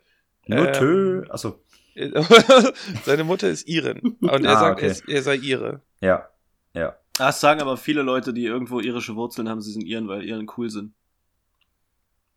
Nur 0.46 0.72
ähm, 0.72 1.26
achso. 1.30 1.60
seine 3.06 3.24
Mutter 3.24 3.50
ist 3.50 3.68
Iren 3.68 4.00
und 4.22 4.46
er 4.46 4.56
ah, 4.56 4.60
sagt, 4.60 4.84
okay. 4.84 4.96
er, 5.08 5.16
er 5.16 5.22
sei 5.24 5.36
Ire. 5.38 5.82
Ja, 6.00 6.30
ja. 6.74 6.96
Das 7.18 7.42
sagen 7.42 7.60
aber 7.60 7.76
viele 7.76 8.04
Leute, 8.04 8.34
die 8.34 8.46
irgendwo 8.46 8.80
irische 8.80 9.16
Wurzeln 9.16 9.50
haben, 9.50 9.62
sie 9.62 9.72
sind 9.72 9.84
Iren, 9.84 10.08
weil 10.08 10.24
Iren 10.24 10.48
cool 10.58 10.70
sind. 10.70 10.94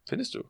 Findest 0.07 0.35
du? 0.35 0.45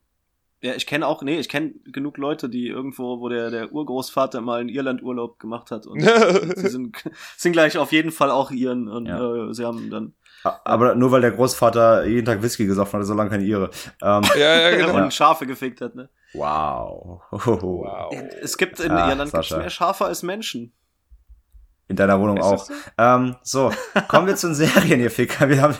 Ja, 0.64 0.72
ich 0.74 0.86
kenne 0.86 1.06
auch, 1.06 1.20
nee, 1.20 1.38
ich 1.38 1.50
kenne 1.50 1.74
genug 1.84 2.16
Leute, 2.16 2.48
die 2.48 2.68
irgendwo, 2.68 3.20
wo 3.20 3.28
der, 3.28 3.50
der 3.50 3.70
Urgroßvater 3.70 4.40
mal 4.40 4.62
in 4.62 4.70
Irland 4.70 5.02
Urlaub 5.02 5.38
gemacht 5.38 5.70
hat 5.70 5.86
und 5.86 6.00
sie 6.56 6.68
sind, 6.68 6.96
sind 7.36 7.52
gleich 7.52 7.76
auf 7.76 7.92
jeden 7.92 8.10
Fall 8.10 8.30
auch 8.30 8.50
Iren 8.50 8.88
und 8.88 9.04
ja. 9.04 9.50
äh, 9.50 9.52
sie 9.52 9.66
haben 9.66 9.90
dann. 9.90 10.14
Aber 10.42 10.94
nur 10.94 11.12
weil 11.12 11.20
der 11.20 11.32
Großvater 11.32 12.06
jeden 12.06 12.24
Tag 12.24 12.42
Whisky 12.42 12.64
gesoffen 12.64 12.98
hat, 12.98 13.06
so 13.06 13.12
lange 13.12 13.28
keine 13.28 13.44
Ihre. 13.44 13.68
Ähm, 14.00 14.22
ja, 14.38 14.70
ja, 14.70 14.70
genau. 14.74 14.96
Und 15.04 15.12
Schafe 15.12 15.46
gefickt 15.46 15.82
hat, 15.82 15.94
ne? 15.96 16.08
Wow. 16.32 17.20
wow. 17.30 18.14
Es 18.40 18.56
gibt 18.56 18.80
in 18.80 18.90
ah, 18.90 19.10
Irland 19.10 19.34
gibt's 19.34 19.50
mehr 19.50 19.68
Schafe 19.68 20.06
als 20.06 20.22
Menschen. 20.22 20.72
In 21.88 21.96
deiner 21.96 22.18
Wohnung 22.18 22.38
Ist 22.38 22.44
auch. 22.44 22.64
So? 22.64 22.72
Ähm, 22.96 23.36
so, 23.42 23.70
kommen 24.08 24.28
wir 24.28 24.36
zu 24.36 24.46
den 24.46 24.54
Serien, 24.54 24.98
ihr 25.00 25.10
Ficker. 25.10 25.46
Wir 25.46 25.60
haben, 25.60 25.76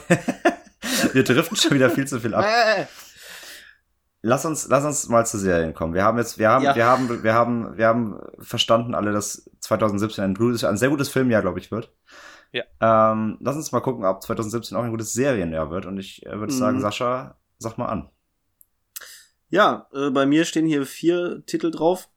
wir 1.15 1.25
driften 1.25 1.57
schon 1.57 1.71
wieder 1.71 1.89
viel 1.89 2.07
zu 2.07 2.21
viel 2.21 2.35
ab. 2.35 2.45
Lass 4.27 4.47
uns, 4.47 4.69
lass 4.69 4.87
uns 4.87 5.07
mal 5.11 5.27
zu 5.27 5.37
Serien 5.37 5.75
kommen. 5.75 5.93
Wir 5.93 6.03
haben 6.03 6.17
jetzt, 6.17 6.39
wir 6.39 6.49
haben, 6.49 6.65
ja. 6.65 6.75
wir 6.75 6.87
haben, 6.87 7.23
wir 7.23 7.35
haben, 7.35 7.77
wir 7.77 7.87
haben 7.87 8.19
verstanden 8.39 8.95
alle, 8.95 9.13
dass 9.13 9.51
2017 9.61 10.25
ein, 10.25 10.35
gutes, 10.35 10.65
ein 10.65 10.79
sehr 10.79 10.89
gutes 10.89 11.11
Filmjahr, 11.11 11.43
glaube 11.43 11.59
ich, 11.59 11.71
wird. 11.71 11.93
Ja. 12.51 12.65
Ähm, 12.81 13.37
lass 13.41 13.57
uns 13.57 13.71
mal 13.71 13.81
gucken, 13.81 14.07
ob 14.07 14.23
2017 14.23 14.79
auch 14.79 14.83
ein 14.83 14.93
gutes 14.93 15.13
Serienjahr 15.13 15.71
wird. 15.71 15.85
Und 15.85 15.99
ich 15.99 16.25
äh, 16.25 16.39
würde 16.39 16.55
mhm. 16.55 16.59
sagen, 16.59 16.81
Sascha, 16.81 17.37
sag 17.59 17.77
mal 17.77 17.85
an. 17.85 18.09
Ja, 19.51 19.89
äh, 19.93 20.09
bei 20.09 20.25
mir 20.25 20.47
stehen 20.47 20.65
hier 20.65 20.87
vier 20.87 21.45
Titel 21.45 21.71
drauf. 21.71 22.09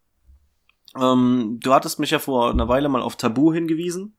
Ähm, 0.97 1.59
du 1.61 1.73
hattest 1.73 1.99
mich 1.99 2.11
ja 2.11 2.19
vor 2.19 2.51
einer 2.51 2.69
Weile 2.69 2.87
mal 2.87 3.01
auf 3.01 3.17
Tabu 3.17 3.51
hingewiesen. 3.51 4.15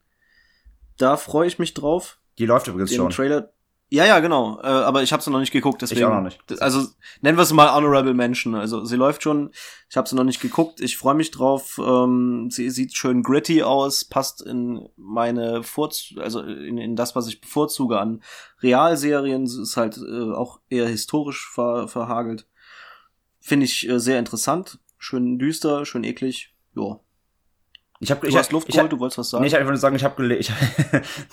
Da 0.99 1.17
freue 1.17 1.49
ich 1.49 1.59
mich 1.59 1.73
drauf. 1.73 2.21
Die 2.37 2.45
läuft 2.45 2.69
übrigens 2.69 2.91
Den 2.91 2.99
schon. 2.99 3.11
Trailer. 3.13 3.51
Ja, 3.91 4.05
ja, 4.05 4.21
genau. 4.21 4.61
Äh, 4.63 4.67
aber 4.67 5.03
ich 5.03 5.13
habe 5.15 5.23
sie 5.23 5.31
noch 5.31 5.41
nicht 5.41 5.53
geguckt, 5.53 5.81
deswegen. 5.81 6.01
Ich 6.01 6.07
auch 6.07 6.15
noch 6.15 6.23
nicht. 6.23 6.39
Also 6.61 6.87
nennen 7.23 7.39
wir 7.39 7.43
es 7.43 7.53
mal 7.55 7.75
Honorable 7.75 8.13
Mention. 8.13 8.55
Also 8.55 8.85
sie 8.85 8.97
läuft 8.97 9.23
schon. 9.23 9.51
Ich 9.89 9.97
habe 9.97 10.07
sie 10.07 10.15
noch 10.15 10.25
nicht 10.25 10.41
geguckt. 10.41 10.81
Ich 10.81 10.99
freue 10.99 11.15
mich 11.15 11.31
drauf. 11.31 11.81
Ähm, 11.83 12.51
sie 12.51 12.69
sieht 12.69 12.95
schön 12.95 13.23
gritty 13.23 13.63
aus, 13.63 14.05
passt 14.05 14.43
in 14.43 14.89
meine 14.97 15.63
Vorz 15.63 16.13
also 16.19 16.43
in, 16.43 16.77
in 16.77 16.97
das, 16.97 17.17
was 17.17 17.29
ich 17.29 17.41
bevorzuge 17.41 17.99
an 17.99 18.23
Realserien. 18.63 19.47
Sie 19.47 19.63
ist 19.63 19.79
halt 19.79 19.97
äh, 19.97 20.33
auch 20.33 20.61
eher 20.69 20.87
historisch 20.87 21.49
ver 21.49 21.89
verhagelt. 21.89 22.47
Finde 23.41 23.65
ich 23.65 23.89
äh, 23.89 23.99
sehr 23.99 24.19
interessant. 24.19 24.81
Schön 24.99 25.39
düster, 25.39 25.87
schön 25.87 26.05
eklig. 26.05 26.55
Ja, 26.75 27.01
ich 28.01 28.11
habe 28.11 28.21
du 28.21 28.29
ich, 28.29 28.37
hast 28.37 28.53
Luft 28.53 28.69
geholt, 28.69 28.93
du 28.93 29.01
wolltest 29.01 29.19
was 29.19 29.31
sagen? 29.31 29.43
Nee, 29.43 29.49
ich 29.49 29.55
wollte 29.55 29.67
nur 29.67 29.77
sagen, 29.77 29.97
ich 29.97 30.05
habe 30.05 30.35
ich, 30.37 30.53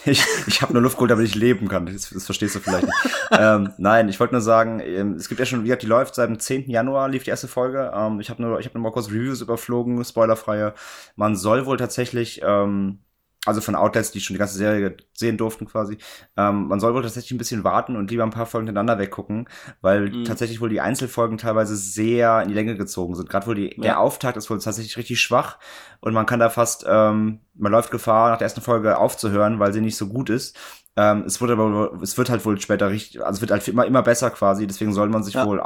ich, 0.05 0.23
ich 0.47 0.61
habe 0.61 0.73
nur 0.73 0.81
Luft 0.81 0.95
geholt, 0.95 1.11
damit 1.11 1.27
ich 1.27 1.35
leben 1.35 1.67
kann. 1.67 1.85
Das, 1.85 2.09
das 2.09 2.25
verstehst 2.25 2.55
du 2.55 2.59
vielleicht 2.59 2.85
nicht. 2.85 2.97
ähm, 3.31 3.73
nein, 3.77 4.09
ich 4.09 4.19
wollte 4.19 4.33
nur 4.33 4.41
sagen, 4.41 4.79
ähm, 4.79 5.13
es 5.13 5.29
gibt 5.29 5.39
ja 5.39 5.45
schon, 5.45 5.61
wie 5.61 5.67
gesagt, 5.67 5.83
die 5.83 5.87
läuft 5.87 6.15
seit 6.15 6.29
dem 6.29 6.39
10. 6.39 6.69
Januar 6.69 7.09
lief 7.09 7.23
die 7.23 7.29
erste 7.29 7.47
Folge. 7.47 7.91
Ähm, 7.95 8.19
ich 8.19 8.29
habe 8.29 8.41
nur 8.41 8.59
ich 8.59 8.65
habe 8.65 8.77
nur 8.77 8.83
mal 8.83 8.91
kurz 8.91 9.09
Reviews 9.09 9.41
überflogen, 9.41 10.03
spoilerfreie. 10.03 10.73
Man 11.15 11.35
soll 11.35 11.67
wohl 11.67 11.77
tatsächlich 11.77 12.41
ähm, 12.43 12.99
also 13.45 13.61
von 13.61 13.75
Outlets, 13.75 14.11
die 14.11 14.19
schon 14.19 14.33
die 14.33 14.39
ganze 14.39 14.57
Serie 14.57 14.97
sehen 15.13 15.37
durften 15.37 15.65
quasi. 15.65 15.97
Ähm, 16.35 16.67
man 16.67 16.79
soll 16.79 16.93
wohl 16.93 17.03
tatsächlich 17.03 17.31
ein 17.31 17.37
bisschen 17.37 17.63
warten 17.63 17.95
und 17.95 18.11
lieber 18.11 18.23
ein 18.23 18.31
paar 18.31 18.45
Folgen 18.45 18.67
hintereinander 18.67 18.99
weggucken, 18.99 19.47
weil 19.81 20.09
mhm. 20.09 20.25
tatsächlich 20.25 20.61
wohl 20.61 20.69
die 20.69 20.81
Einzelfolgen 20.81 21.37
teilweise 21.37 21.75
sehr 21.75 22.41
in 22.41 22.49
die 22.49 22.53
Länge 22.53 22.75
gezogen 22.75 23.15
sind. 23.15 23.29
Gerade 23.29 23.47
wohl 23.47 23.55
die, 23.55 23.75
ja. 23.75 23.81
der 23.81 23.99
Auftakt 23.99 24.37
ist 24.37 24.49
wohl 24.49 24.59
tatsächlich 24.59 24.97
richtig 24.97 25.21
schwach 25.21 25.57
und 25.99 26.13
man 26.13 26.25
kann 26.25 26.39
da 26.39 26.49
fast, 26.49 26.85
ähm, 26.87 27.39
man 27.53 27.71
läuft 27.71 27.91
Gefahr, 27.91 28.31
nach 28.31 28.37
der 28.37 28.45
ersten 28.45 28.61
Folge 28.61 28.97
aufzuhören, 28.97 29.59
weil 29.59 29.73
sie 29.73 29.81
nicht 29.81 29.97
so 29.97 30.07
gut 30.07 30.29
ist. 30.29 30.57
Ähm, 30.97 31.23
es 31.25 31.41
wird 31.41 31.51
aber, 31.51 31.99
es 32.01 32.17
wird 32.17 32.29
halt 32.29 32.45
wohl 32.45 32.59
später 32.59 32.89
richtig, 32.89 33.21
also 33.23 33.37
es 33.37 33.41
wird 33.41 33.51
halt 33.51 33.67
immer, 33.67 33.85
immer 33.85 34.01
besser 34.01 34.29
quasi, 34.31 34.65
deswegen 34.65 34.93
soll 34.93 35.09
man 35.09 35.23
sich 35.23 35.33
ja. 35.33 35.45
wohl 35.45 35.61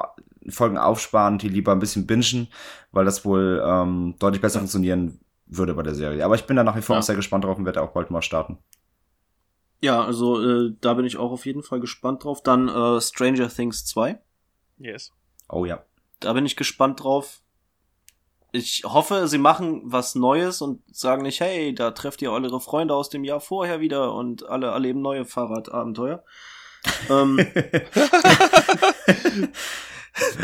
Folgen 0.50 0.80
aufsparen 0.80 1.38
die 1.38 1.50
lieber 1.50 1.72
ein 1.72 1.80
bisschen 1.80 2.08
bingen, 2.08 2.48
weil 2.92 3.06
das 3.06 3.26
wohl 3.26 3.64
ähm, 3.64 4.16
deutlich 4.18 4.42
besser 4.42 4.56
ja. 4.56 4.60
funktionieren 4.62 5.20
würde 5.50 5.74
bei 5.74 5.84
der 5.84 5.96
Serie. 5.96 6.24
Aber 6.24 6.36
ich 6.36 6.46
bin 6.46 6.56
da 6.56 6.64
nach 6.64 6.76
wie 6.76 6.82
vor 6.82 6.96
ja. 6.96 7.00
auch 7.00 7.04
sehr 7.04 7.16
gespannt 7.16 7.44
drauf 7.44 7.58
und 7.58 7.66
werde 7.66 7.82
auch 7.82 7.92
bald 7.92 8.12
mal 8.12 8.22
starten. 8.22 8.60
Ja, 9.82 10.04
also 10.04 10.42
äh, 10.42 10.76
da 10.82 10.94
bin 10.94 11.06
ich 11.06 11.18
auch 11.18 11.32
auf 11.32 11.46
jeden 11.46 11.64
Fall 11.64 11.80
gespannt 11.80 12.24
drauf. 12.24 12.44
Dann 12.44 12.68
äh, 12.68 13.02
Stranger 13.02 13.50
Things 13.50 13.86
2. 13.86 14.20
Yes. 14.78 15.12
Oh 15.48 15.66
ja. 15.66 15.84
Da 16.20 16.34
bin 16.34 16.46
ich 16.46 16.56
gespannt 16.56 17.04
drauf. 17.04 17.42
Ich 18.52 18.84
hoffe, 18.84 19.28
sie 19.28 19.38
machen 19.38 19.82
was 19.86 20.16
Neues 20.16 20.62
und 20.62 20.82
sagen 20.94 21.22
nicht, 21.22 21.40
hey, 21.40 21.74
da 21.74 21.92
trefft 21.92 22.22
ihr 22.22 22.32
eure 22.32 22.60
Freunde 22.60 22.96
aus 22.96 23.10
dem 23.10 23.24
Jahr 23.24 23.40
vorher 23.40 23.80
wieder 23.80 24.14
und 24.14 24.48
alle 24.50 24.68
erleben 24.68 25.02
neue 25.02 25.24
Fahrradabenteuer. 25.24 26.24
ähm. 27.10 27.40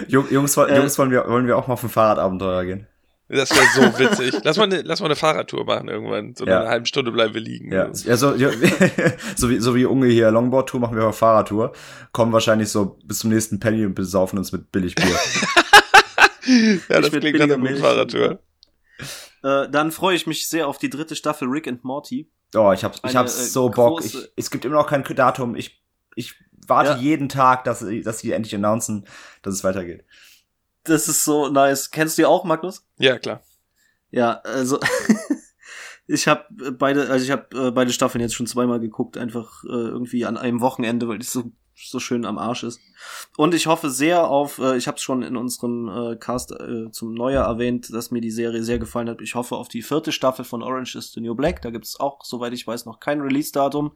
Jungs, 0.08 0.58
äh, 0.58 0.78
Jungs 0.78 0.98
wollen, 0.98 1.12
wir, 1.12 1.28
wollen 1.28 1.48
wir 1.48 1.58
auch 1.58 1.68
mal 1.68 1.74
auf 1.74 1.84
ein 1.84 1.90
Fahrradabenteuer 1.90 2.66
gehen? 2.66 2.88
Das 3.28 3.50
wäre 3.50 3.66
so 3.74 4.00
witzig. 4.00 4.36
Lass 4.44 4.58
mal, 4.58 4.66
eine, 4.66 4.84
lass 4.84 5.00
mal 5.00 5.08
eine 5.08 5.16
Fahrradtour 5.16 5.66
machen 5.66 5.88
irgendwann. 5.88 6.36
So 6.36 6.46
ja. 6.46 6.60
eine 6.60 6.70
halbe 6.70 6.86
Stunde 6.86 7.12
bleiben 7.12 7.34
wir 7.34 7.42
liegen. 7.42 7.72
Ja, 7.72 7.90
ja 7.92 8.18
so, 8.18 8.36
ja, 8.36 8.52
so 9.36 9.50
wie, 9.50 9.60
so 9.60 9.74
wie 9.76 9.86
Unge 9.86 10.08
hier 10.08 10.30
Longboard-Tour 10.30 10.80
machen 10.80 10.96
wir 10.96 11.04
eine 11.04 11.14
Fahrradtour. 11.14 11.74
Kommen 12.12 12.32
wahrscheinlich 12.34 12.70
so 12.70 13.00
bis 13.04 13.20
zum 13.20 13.32
nächsten 13.32 13.60
Penny 13.60 13.84
und 13.84 13.96
besaufen 13.96 14.38
uns 14.38 14.52
mit 14.52 14.72
Billigbier. 14.72 15.08
ja, 16.90 17.02
das 17.02 17.10
klingt 17.10 17.40
nach 17.40 17.50
einer 17.50 17.78
Fahrradtour. 17.78 18.40
Äh, 19.44 19.70
dann 19.70 19.92
freue 19.92 20.16
ich 20.16 20.28
mich 20.28 20.48
sehr 20.48 20.68
auf 20.68 20.78
die 20.78 20.92
dritte 20.92 21.16
Staffel 21.16 21.48
Rick 21.48 21.68
and 21.68 21.84
Morty. 21.84 22.30
Oh, 22.56 22.72
ich 22.74 22.84
hab, 22.84 22.96
ich 23.04 23.16
hab 23.16 23.26
äh, 23.26 23.30
so 23.30 23.70
Bock. 23.70 24.06
Ich, 24.06 24.16
es 24.36 24.52
gibt 24.52 24.66
immer 24.66 24.76
noch 24.76 24.88
kein 24.88 25.04
Datum. 25.04 25.56
Ich, 25.56 25.84
ich 26.16 26.36
warte 26.68 26.92
ja. 26.92 26.98
jeden 26.98 27.28
Tag, 27.28 27.64
dass, 27.64 27.84
dass 28.04 28.20
sie 28.20 28.32
endlich 28.32 28.54
announcen, 28.54 29.06
dass 29.42 29.56
es 29.56 29.64
weitergeht. 29.64 30.06
Das 30.86 31.08
ist 31.08 31.24
so 31.26 31.50
nice. 31.50 31.92
Kennst 31.92 32.18
du 32.18 32.22
die 32.22 32.26
auch, 32.26 32.44
Magnus? 32.44 32.88
Ja, 32.98 33.20
klar. 33.20 33.42
Ja, 34.12 34.40
also 34.44 34.80
ich 36.08 36.28
habe 36.28 36.46
beide, 36.72 37.10
also 37.10 37.26
ich 37.26 37.32
habe 37.32 37.68
äh, 37.68 37.72
beide 37.72 37.92
Staffeln 37.92 38.22
jetzt 38.22 38.36
schon 38.36 38.48
zweimal 38.48 38.80
geguckt, 38.80 39.18
einfach 39.18 39.64
äh, 39.66 39.68
irgendwie 39.68 40.26
an 40.26 40.38
einem 40.38 40.62
Wochenende, 40.62 41.08
weil 41.08 41.20
es 41.20 41.32
so 41.32 41.52
so 41.76 42.00
schön 42.00 42.26
am 42.26 42.38
Arsch 42.38 42.64
ist. 42.64 42.80
Und 43.38 43.54
ich 43.54 43.68
hoffe 43.68 43.90
sehr 43.90 44.30
auf, 44.30 44.60
äh, 44.60 44.78
ich 44.78 44.88
habe 44.88 44.96
es 44.96 45.04
schon 45.04 45.24
in 45.24 45.36
unserem 45.36 45.90
äh, 45.90 46.16
Cast 46.16 46.52
äh, 46.52 46.90
zum 46.92 47.14
Neujahr 47.14 47.48
erwähnt, 47.48 47.94
dass 47.94 48.12
mir 48.12 48.22
die 48.22 48.32
Serie 48.32 48.64
sehr 48.64 48.80
gefallen 48.80 49.10
hat. 49.10 49.22
Ich 49.22 49.36
hoffe 49.36 49.56
auf 49.56 49.68
die 49.68 49.82
vierte 49.82 50.12
Staffel 50.12 50.46
von 50.46 50.64
Orange 50.64 50.96
is 50.96 51.12
the 51.12 51.22
New 51.22 51.36
Black. 51.36 51.62
Da 51.62 51.72
gibt 51.72 51.86
es 51.86 52.00
auch, 52.00 52.24
soweit 52.24 52.54
ich 52.54 52.66
weiß, 52.66 52.86
noch 52.86 53.00
kein 53.00 53.22
Release-Datum. 53.22 53.94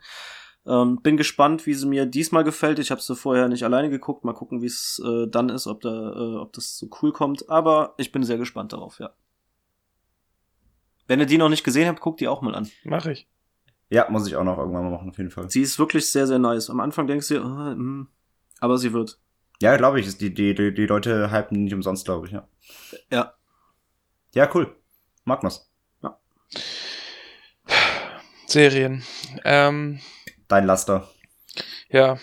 Ähm, 0.69 1.01
bin 1.01 1.17
gespannt, 1.17 1.65
wie 1.65 1.73
sie 1.73 1.87
mir 1.87 2.05
diesmal 2.05 2.43
gefällt. 2.43 2.77
Ich 2.77 2.91
habe 2.91 3.01
sie 3.01 3.15
vorher 3.15 3.47
nicht 3.47 3.63
alleine 3.63 3.89
geguckt. 3.89 4.23
Mal 4.23 4.33
gucken, 4.33 4.61
wie 4.61 4.67
es 4.67 5.01
äh, 5.03 5.27
dann 5.27 5.49
ist, 5.49 5.65
ob, 5.65 5.81
da, 5.81 5.89
äh, 5.89 6.35
ob 6.37 6.53
das 6.53 6.77
so 6.77 6.87
cool 7.01 7.11
kommt. 7.11 7.49
Aber 7.49 7.95
ich 7.97 8.11
bin 8.11 8.23
sehr 8.23 8.37
gespannt 8.37 8.71
darauf, 8.71 8.99
ja. 8.99 9.09
Wenn 11.07 11.19
ihr 11.19 11.25
die 11.25 11.39
noch 11.39 11.49
nicht 11.49 11.63
gesehen 11.63 11.87
habt, 11.87 12.01
guckt 12.01 12.19
die 12.19 12.27
auch 12.27 12.43
mal 12.43 12.53
an. 12.53 12.69
Mach 12.83 13.07
ich. 13.07 13.27
Ja, 13.89 14.07
muss 14.11 14.27
ich 14.27 14.35
auch 14.35 14.43
noch 14.43 14.59
irgendwann 14.59 14.83
mal 14.83 14.91
machen, 14.91 15.09
auf 15.09 15.17
jeden 15.17 15.31
Fall. 15.31 15.49
Sie 15.49 15.61
ist 15.61 15.79
wirklich 15.79 16.07
sehr, 16.11 16.27
sehr 16.27 16.37
nice. 16.37 16.69
Am 16.69 16.79
Anfang 16.79 17.07
denkst 17.07 17.29
du, 17.29 17.41
oh, 17.41 17.75
mm, 17.75 18.07
aber 18.59 18.77
sie 18.77 18.93
wird. 18.93 19.19
Ja, 19.63 19.75
glaube 19.75 19.99
ich. 19.99 20.17
Die, 20.19 20.31
die, 20.31 20.53
die, 20.53 20.71
die 20.71 20.85
Leute 20.85 21.31
hypen 21.31 21.63
nicht 21.63 21.73
umsonst, 21.73 22.05
glaube 22.05 22.27
ich, 22.27 22.33
ja. 22.33 22.47
Ja. 23.11 23.33
Ja, 24.35 24.47
cool. 24.53 24.75
Magnus. 25.25 25.71
Ja. 26.03 26.19
Serien. 28.45 29.01
Ähm, 29.43 29.99
dein 30.49 30.65
Laster. 30.65 31.07
Ja, 31.89 32.19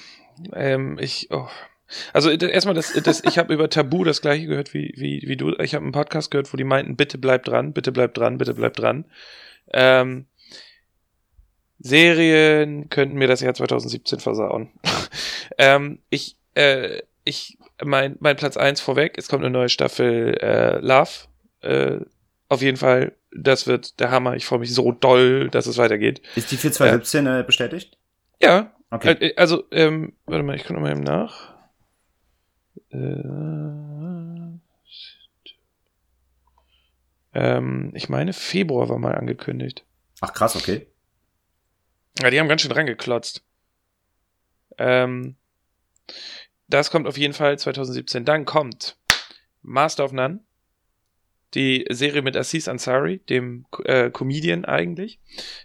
ähm, 0.52 0.98
ich, 1.00 1.28
oh. 1.30 1.48
Also 2.12 2.30
erstmal, 2.30 2.74
das, 2.74 2.92
das, 2.92 3.22
ich 3.24 3.38
habe 3.38 3.54
über 3.54 3.70
Tabu 3.70 4.02
das 4.04 4.20
gleiche 4.20 4.46
gehört 4.46 4.74
wie, 4.74 4.92
wie, 4.96 5.22
wie 5.26 5.36
du. 5.36 5.54
Ich 5.58 5.74
habe 5.74 5.84
einen 5.84 5.92
Podcast 5.92 6.30
gehört, 6.30 6.52
wo 6.52 6.56
die 6.56 6.64
meinten, 6.64 6.96
bitte 6.96 7.16
bleib 7.16 7.44
dran, 7.44 7.72
bitte 7.72 7.92
bleib 7.92 8.12
dran, 8.14 8.38
bitte 8.38 8.54
bleib 8.54 8.74
dran. 8.74 9.04
Ähm, 9.72 10.26
Serien 11.78 12.88
könnten 12.90 13.16
mir 13.16 13.28
das 13.28 13.40
Jahr 13.40 13.54
2017 13.54 14.18
versauen. 14.18 14.70
ähm, 15.58 16.00
ich, 16.10 16.36
äh, 16.54 17.02
ich, 17.24 17.56
mein, 17.84 18.16
mein 18.18 18.36
Platz 18.36 18.56
eins 18.56 18.80
vorweg, 18.80 19.16
es 19.16 19.28
kommt 19.28 19.44
eine 19.44 19.52
neue 19.52 19.68
Staffel 19.68 20.36
äh, 20.40 20.78
Love. 20.78 21.10
Äh, 21.60 22.00
auf 22.48 22.62
jeden 22.62 22.76
Fall, 22.76 23.12
das 23.30 23.66
wird 23.66 24.00
der 24.00 24.10
Hammer. 24.10 24.34
Ich 24.34 24.46
freue 24.46 24.60
mich 24.60 24.74
so 24.74 24.92
doll, 24.92 25.50
dass 25.50 25.66
es 25.66 25.78
weitergeht. 25.78 26.20
Ist 26.34 26.50
die 26.50 26.56
für 26.56 26.70
2017 26.70 27.26
äh, 27.26 27.44
bestätigt? 27.46 27.96
Ja. 28.40 28.72
Okay. 28.90 29.12
Äh, 29.12 29.36
also, 29.36 29.64
ähm, 29.70 30.16
warte 30.26 30.42
mal, 30.42 30.56
ich 30.56 30.64
komme 30.64 30.80
mal 30.80 30.92
eben 30.92 31.00
nach. 31.00 31.54
Äh, 32.90 33.22
ähm, 37.34 37.90
ich 37.94 38.08
meine, 38.08 38.32
Februar 38.32 38.88
war 38.88 38.98
mal 38.98 39.14
angekündigt. 39.14 39.84
Ach 40.20 40.32
krass, 40.32 40.56
okay. 40.56 40.86
Ja, 42.20 42.30
die 42.30 42.40
haben 42.40 42.48
ganz 42.48 42.62
schön 42.62 42.72
reingeklotzt. 42.72 43.42
Ähm, 44.78 45.36
das 46.68 46.90
kommt 46.90 47.06
auf 47.06 47.18
jeden 47.18 47.34
Fall 47.34 47.58
2017. 47.58 48.24
Dann 48.24 48.44
kommt 48.44 48.96
Master 49.62 50.04
of 50.04 50.12
None 50.12 50.40
die 51.56 51.86
Serie 51.90 52.22
mit 52.22 52.36
Aziz 52.36 52.68
Ansari, 52.68 53.18
dem 53.28 53.66
äh, 53.84 54.10
Comedian 54.10 54.64
eigentlich. 54.64 55.18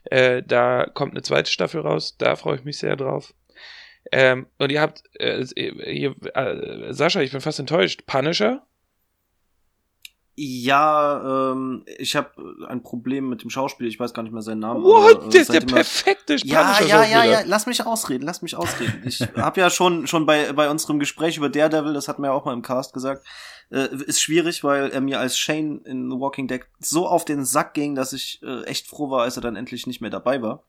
Äh, 0.06 0.42
da 0.42 0.88
kommt 0.92 1.14
eine 1.14 1.22
zweite 1.22 1.52
Staffel 1.52 1.82
raus, 1.82 2.18
da 2.18 2.36
freue 2.36 2.56
ich 2.56 2.64
mich 2.64 2.78
sehr 2.78 2.96
drauf. 2.96 3.34
Ähm, 4.12 4.48
und 4.58 4.72
ihr 4.72 4.82
habt, 4.82 5.04
äh, 5.20 5.44
ihr, 5.56 6.16
äh, 6.34 6.94
Sascha, 6.94 7.22
ich 7.22 7.32
bin 7.32 7.42
fast 7.42 7.60
enttäuscht. 7.60 8.06
Punisher? 8.08 8.66
Ja, 10.44 11.52
ähm, 11.52 11.86
ich 12.00 12.16
habe 12.16 12.66
ein 12.68 12.82
Problem 12.82 13.30
mit 13.30 13.44
dem 13.44 13.52
Schauspieler, 13.52 13.88
ich 13.88 14.00
weiß 14.00 14.12
gar 14.16 14.24
nicht 14.24 14.32
mehr 14.32 14.42
seinen 14.42 14.58
Namen. 14.58 14.84
What? 14.84 15.18
Aber, 15.18 15.26
äh, 15.28 15.30
der 15.30 15.42
ist 15.42 15.54
der 15.54 15.62
perfekte 15.62 16.36
Ja, 16.38 16.82
ja, 16.82 17.06
ja, 17.06 17.24
ja, 17.24 17.42
lass 17.46 17.68
mich 17.68 17.86
ausreden, 17.86 18.24
lass 18.24 18.42
mich 18.42 18.56
ausreden. 18.56 19.04
Ich 19.06 19.22
habe 19.38 19.60
ja 19.60 19.70
schon 19.70 20.08
schon 20.08 20.26
bei 20.26 20.52
bei 20.54 20.68
unserem 20.68 20.98
Gespräch 20.98 21.38
über 21.38 21.50
Daredevil, 21.50 21.94
das 21.94 22.08
hatten 22.08 22.24
wir 22.24 22.30
ja 22.30 22.34
auch 22.34 22.46
mal 22.46 22.54
im 22.54 22.64
Cast 22.64 22.92
gesagt, 22.94 23.24
äh, 23.70 23.96
ist 24.08 24.20
schwierig, 24.20 24.64
weil 24.64 24.90
er 24.90 25.02
mir 25.02 25.20
als 25.20 25.38
Shane 25.38 25.82
in 25.86 26.10
The 26.10 26.18
Walking 26.18 26.48
Dead 26.48 26.62
so 26.80 27.08
auf 27.08 27.24
den 27.24 27.46
Sack 27.46 27.76
ging, 27.76 27.94
dass 27.94 28.12
ich 28.12 28.42
äh, 28.42 28.64
echt 28.64 28.88
froh 28.88 29.12
war, 29.12 29.22
als 29.22 29.36
er 29.36 29.44
dann 29.44 29.56
endlich 29.56 29.86
nicht 29.86 30.02
mehr 30.02 30.10
dabei 30.10 30.42
war. 30.42 30.64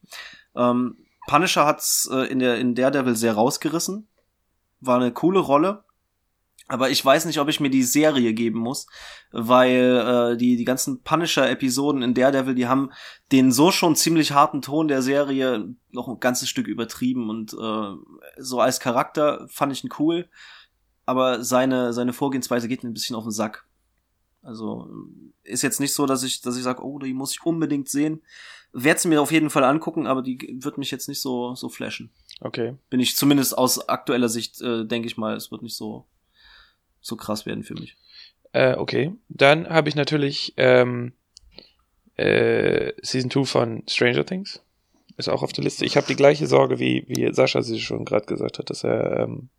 Ähm, 0.54 0.98
Punisher 1.26 1.64
hat's 1.64 2.10
äh, 2.12 2.30
in 2.30 2.40
der 2.40 2.58
in 2.58 2.74
Daredevil 2.74 3.16
sehr 3.16 3.32
rausgerissen. 3.32 4.06
War 4.80 4.96
eine 4.96 5.12
coole 5.12 5.40
Rolle. 5.40 5.82
Aber 6.72 6.90
ich 6.90 7.04
weiß 7.04 7.26
nicht, 7.26 7.38
ob 7.38 7.48
ich 7.48 7.60
mir 7.60 7.70
die 7.70 7.82
Serie 7.82 8.32
geben 8.32 8.58
muss, 8.58 8.86
weil 9.30 10.32
äh, 10.32 10.36
die, 10.36 10.56
die 10.56 10.64
ganzen 10.64 11.02
Punisher-Episoden 11.02 12.02
in 12.02 12.14
Daredevil, 12.14 12.54
die 12.54 12.66
haben 12.66 12.90
den 13.30 13.52
so 13.52 13.70
schon 13.70 13.94
ziemlich 13.94 14.32
harten 14.32 14.62
Ton 14.62 14.88
der 14.88 15.02
Serie 15.02 15.74
noch 15.90 16.08
ein 16.08 16.20
ganzes 16.20 16.48
Stück 16.48 16.66
übertrieben 16.66 17.28
und 17.28 17.52
äh, 17.52 17.92
so 18.38 18.60
als 18.60 18.80
Charakter 18.80 19.46
fand 19.48 19.72
ich 19.72 19.84
ihn 19.84 19.90
cool 19.98 20.28
aber 21.04 21.42
seine, 21.42 21.92
seine 21.92 22.12
Vorgehensweise 22.12 22.68
geht 22.68 22.82
mir 22.82 22.90
ein 22.90 22.94
bisschen 22.94 23.16
auf 23.16 23.24
den 23.24 23.32
Sack. 23.32 23.66
Also 24.42 24.88
ist 25.44 25.62
jetzt 25.62 25.80
nicht 25.80 25.94
so, 25.94 26.06
dass 26.06 26.22
ich, 26.22 26.40
dass 26.40 26.56
ich 26.56 26.62
sage, 26.62 26.84
oh, 26.84 26.98
die 26.98 27.12
muss 27.12 27.32
ich 27.32 27.44
unbedingt 27.44 27.88
sehen. 27.88 28.22
Werde 28.72 29.00
sie 29.00 29.08
mir 29.08 29.20
auf 29.20 29.32
jeden 29.32 29.50
Fall 29.50 29.64
angucken, 29.64 30.06
aber 30.06 30.22
die 30.22 30.58
wird 30.60 30.78
mich 30.78 30.90
jetzt 30.90 31.08
nicht 31.08 31.20
so 31.20 31.54
so 31.54 31.68
flashen. 31.68 32.10
Okay. 32.40 32.76
Bin 32.90 33.00
ich 33.00 33.16
zumindest 33.16 33.56
aus 33.56 33.88
aktueller 33.88 34.28
Sicht, 34.28 34.60
äh, 34.62 34.84
denke 34.86 35.06
ich 35.06 35.16
mal, 35.16 35.36
es 35.36 35.50
wird 35.50 35.62
nicht 35.62 35.76
so 35.76 36.06
so 37.02 37.16
krass 37.16 37.44
werden 37.44 37.64
für 37.64 37.74
mich. 37.74 37.96
Äh, 38.52 38.76
okay. 38.76 39.12
Dann 39.28 39.68
habe 39.68 39.88
ich 39.88 39.94
natürlich 39.94 40.54
ähm, 40.56 41.12
äh, 42.16 42.92
Season 43.02 43.30
2 43.30 43.44
von 43.44 43.82
Stranger 43.88 44.24
Things. 44.24 44.62
Ist 45.16 45.28
auch 45.28 45.42
auf 45.42 45.52
der 45.52 45.64
Liste. 45.64 45.84
Ich 45.84 45.96
habe 45.96 46.06
die 46.06 46.16
gleiche 46.16 46.46
Sorge, 46.46 46.78
wie, 46.78 47.04
wie 47.06 47.32
Sascha 47.34 47.62
sie 47.62 47.80
schon 47.80 48.04
gerade 48.04 48.26
gesagt 48.26 48.58
hat, 48.58 48.70
dass 48.70 48.84
er 48.84 49.20
ähm, 49.20 49.50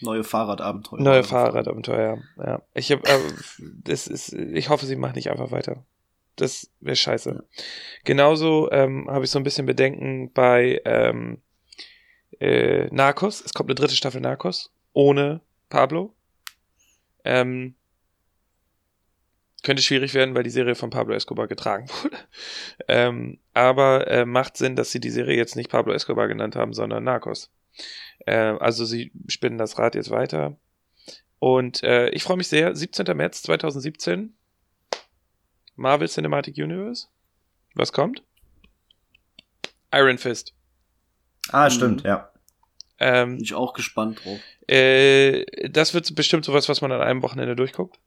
neue 0.00 0.24
Fahrradabenteuer. 0.24 1.00
Neue 1.00 1.24
Fahrradabenteuer, 1.24 2.18
ja. 2.38 2.62
Ich 2.74 2.92
hab, 2.92 3.06
äh, 3.08 3.18
das 3.58 4.06
ist, 4.06 4.32
ich 4.32 4.68
hoffe, 4.68 4.86
sie 4.86 4.96
macht 4.96 5.16
nicht 5.16 5.30
einfach 5.30 5.50
weiter. 5.50 5.84
Das 6.36 6.70
wäre 6.80 6.96
scheiße. 6.96 7.30
Ja. 7.30 7.62
Genauso 8.04 8.70
ähm, 8.70 9.08
habe 9.10 9.24
ich 9.24 9.30
so 9.30 9.38
ein 9.38 9.44
bisschen 9.44 9.66
Bedenken 9.66 10.32
bei 10.32 10.80
ähm, 10.84 11.38
äh, 12.38 12.86
Narcos. 12.86 13.42
Es 13.44 13.52
kommt 13.52 13.68
eine 13.68 13.74
dritte 13.74 13.94
Staffel 13.94 14.20
Narcos 14.20 14.72
ohne 14.92 15.40
Pablo. 15.68 16.14
Ähm, 17.24 17.74
könnte 19.62 19.82
schwierig 19.82 20.14
werden, 20.14 20.34
weil 20.34 20.42
die 20.42 20.50
Serie 20.50 20.74
von 20.74 20.90
Pablo 20.90 21.14
Escobar 21.14 21.46
getragen 21.46 21.88
wurde. 22.02 22.16
Ähm, 22.88 23.38
aber 23.52 24.08
äh, 24.08 24.24
macht 24.24 24.56
Sinn, 24.56 24.76
dass 24.76 24.90
sie 24.90 25.00
die 25.00 25.10
Serie 25.10 25.36
jetzt 25.36 25.56
nicht 25.56 25.70
Pablo 25.70 25.92
Escobar 25.92 26.28
genannt 26.28 26.56
haben, 26.56 26.72
sondern 26.72 27.04
Narcos. 27.04 27.50
Äh, 28.26 28.34
also 28.34 28.84
sie 28.84 29.12
spinnen 29.28 29.58
das 29.58 29.78
Rad 29.78 29.94
jetzt 29.94 30.10
weiter. 30.10 30.56
Und 31.38 31.82
äh, 31.82 32.10
ich 32.10 32.22
freue 32.22 32.36
mich 32.36 32.48
sehr. 32.48 32.74
17. 32.74 33.16
März 33.16 33.42
2017. 33.42 34.34
Marvel 35.76 36.08
Cinematic 36.08 36.56
Universe. 36.58 37.08
Was 37.74 37.92
kommt? 37.92 38.22
Iron 39.92 40.18
Fist. 40.18 40.54
Ah, 41.50 41.70
stimmt, 41.70 42.04
mhm. 42.04 42.08
ja. 42.08 42.30
Ähm, 43.00 43.36
Bin 43.36 43.44
ich 43.44 43.54
auch 43.54 43.72
gespannt 43.72 44.24
drauf. 44.24 44.38
Äh, 44.68 45.44
das 45.70 45.94
wird 45.94 46.14
bestimmt 46.14 46.44
sowas, 46.44 46.68
was 46.68 46.80
man 46.80 46.92
an 46.92 47.00
einem 47.00 47.22
Wochenende 47.22 47.56
durchguckt. 47.56 47.98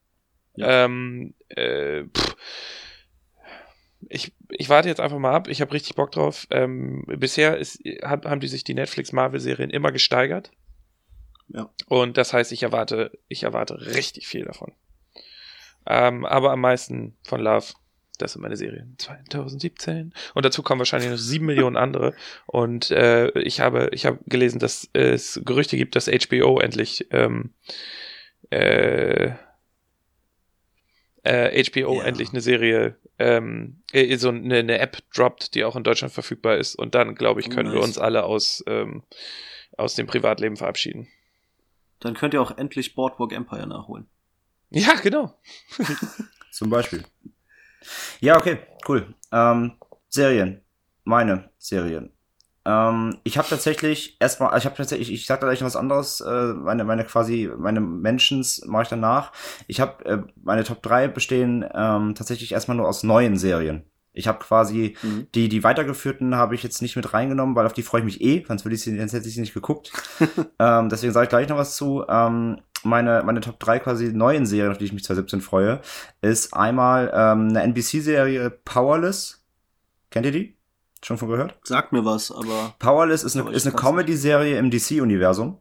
Ja. 0.55 0.85
Ähm, 0.85 1.33
äh, 1.49 2.03
ich, 4.09 4.33
ich 4.49 4.69
warte 4.69 4.89
jetzt 4.89 4.99
einfach 4.99 5.17
mal 5.17 5.33
ab. 5.33 5.47
Ich 5.47 5.61
habe 5.61 5.73
richtig 5.73 5.95
Bock 5.95 6.11
drauf. 6.11 6.47
Ähm, 6.51 7.03
bisher 7.07 7.57
ist, 7.57 7.79
hab, 8.03 8.25
haben 8.25 8.39
die 8.39 8.47
sich 8.47 8.63
die 8.63 8.75
Netflix-Marvel-Serien 8.75 9.71
immer 9.71 9.91
gesteigert. 9.91 10.51
Ja. 11.47 11.69
Und 11.87 12.17
das 12.17 12.33
heißt, 12.33 12.51
ich 12.51 12.63
erwarte, 12.63 13.17
ich 13.27 13.43
erwarte 13.43 13.79
richtig 13.95 14.27
viel 14.27 14.45
davon. 14.45 14.73
Ähm, 15.85 16.25
aber 16.25 16.51
am 16.51 16.61
meisten 16.61 17.17
von 17.23 17.41
Love. 17.41 17.73
Das 18.17 18.33
sind 18.33 18.41
meine 18.41 18.57
Serien. 18.57 18.95
2017. 18.99 20.13
Und 20.33 20.45
dazu 20.45 20.61
kommen 20.61 20.79
wahrscheinlich 20.79 21.09
noch 21.09 21.17
sieben 21.17 21.47
Millionen 21.47 21.77
andere. 21.77 22.13
Und 22.45 22.91
äh, 22.91 23.29
ich 23.39 23.59
habe, 23.59 23.89
ich 23.91 24.05
habe 24.05 24.19
gelesen, 24.27 24.59
dass 24.59 24.87
es 24.93 25.41
Gerüchte 25.43 25.77
gibt, 25.77 25.95
dass 25.95 26.07
HBO 26.07 26.59
endlich 26.59 27.07
ähm, 27.11 27.53
äh, 28.51 29.31
äh, 31.23 31.63
HBO 31.63 31.97
ja. 31.97 32.03
endlich 32.03 32.29
eine 32.29 32.41
Serie, 32.41 32.97
ähm, 33.17 33.81
äh, 33.91 34.15
so 34.17 34.29
eine, 34.29 34.57
eine, 34.57 34.77
App 34.79 34.97
droppt, 35.15 35.55
die 35.55 35.63
auch 35.63 35.75
in 35.75 35.83
Deutschland 35.83 36.13
verfügbar 36.13 36.57
ist. 36.57 36.75
Und 36.75 36.95
dann, 36.95 37.15
glaube 37.15 37.39
ich, 37.39 37.49
können 37.49 37.69
nice. 37.69 37.75
wir 37.75 37.83
uns 37.83 37.97
alle 37.97 38.25
aus, 38.25 38.63
ähm, 38.67 39.03
aus 39.77 39.95
dem 39.95 40.05
Privatleben 40.05 40.57
verabschieden. 40.57 41.07
Dann 41.99 42.13
könnt 42.13 42.33
ihr 42.33 42.41
auch 42.41 42.57
endlich 42.57 42.95
Boardwalk 42.95 43.31
Empire 43.31 43.65
nachholen. 43.65 44.07
Ja, 44.69 44.95
genau. 44.95 45.33
Zum 46.51 46.69
Beispiel. 46.69 47.03
Ja, 48.19 48.37
okay, 48.37 48.59
cool. 48.87 49.13
Ähm, 49.31 49.73
Serien. 50.09 50.61
Meine 51.03 51.49
Serien. 51.57 52.11
Ähm, 52.65 53.17
ich 53.23 53.37
habe 53.37 53.47
tatsächlich 53.49 54.17
erstmal, 54.21 54.57
ich 54.57 54.65
habe 54.65 54.75
tatsächlich, 54.75 55.11
ich 55.11 55.25
sag 55.25 55.41
da 55.41 55.47
gleich 55.47 55.59
noch 55.59 55.67
was 55.67 55.75
anderes, 55.75 56.21
äh, 56.21 56.53
meine, 56.53 56.85
meine 56.85 57.03
quasi, 57.03 57.51
meine 57.57 57.81
Mentions 57.81 58.63
mache 58.65 58.83
ich 58.83 58.89
danach. 58.89 59.33
Ich 59.67 59.81
habe, 59.81 60.05
äh, 60.05 60.19
meine 60.41 60.63
Top 60.63 60.81
3 60.81 61.07
bestehen 61.09 61.65
ähm, 61.73 62.15
tatsächlich 62.15 62.53
erstmal 62.53 62.77
nur 62.77 62.87
aus 62.87 63.03
neuen 63.03 63.37
Serien. 63.37 63.83
Ich 64.13 64.27
habe 64.27 64.39
quasi 64.39 64.95
mhm. 65.01 65.27
die, 65.33 65.49
die 65.49 65.63
weitergeführten 65.63 66.35
habe 66.35 66.55
ich 66.55 66.63
jetzt 66.63 66.81
nicht 66.81 66.95
mit 66.95 67.13
reingenommen, 67.13 67.55
weil 67.55 67.65
auf 67.65 67.73
die 67.73 67.81
freue 67.81 68.01
ich 68.01 68.05
mich 68.05 68.21
eh, 68.21 68.45
sonst 68.47 68.63
würde 68.63 68.75
ich 68.75 68.81
sie, 68.81 68.97
sonst 68.97 69.13
hätte 69.13 69.27
ich 69.27 69.33
sie 69.33 69.41
nicht 69.41 69.53
geguckt. 69.53 69.91
ähm, 70.59 70.89
deswegen 70.89 71.13
sage 71.13 71.25
ich 71.25 71.29
gleich 71.29 71.49
noch 71.49 71.57
was 71.57 71.75
zu. 71.75 72.05
Ähm, 72.07 72.61
meine, 72.83 73.23
meine 73.23 73.41
Top 73.41 73.59
3 73.59 73.79
quasi 73.79 74.13
neuen 74.13 74.45
Serien, 74.45 74.71
auf 74.71 74.77
die 74.77 74.85
ich 74.85 74.93
mich 74.93 75.03
2017 75.03 75.41
freue, 75.41 75.81
ist 76.21 76.53
einmal 76.53 77.11
ähm, 77.13 77.49
eine 77.49 77.63
NBC-Serie 77.63 78.49
Powerless. 78.49 79.43
Kennt 80.09 80.25
ihr 80.25 80.31
die? 80.31 80.57
Schon 81.03 81.17
von 81.17 81.29
gehört? 81.29 81.57
Sagt 81.63 81.91
mir 81.91 82.05
was, 82.05 82.31
aber. 82.31 82.75
Powerless 82.79 83.23
ist 83.23 83.35
eine, 83.35 83.51
ist 83.51 83.65
eine 83.65 83.75
Comedy-Serie 83.75 84.57
im 84.57 84.69
DC-Universum. 84.69 85.57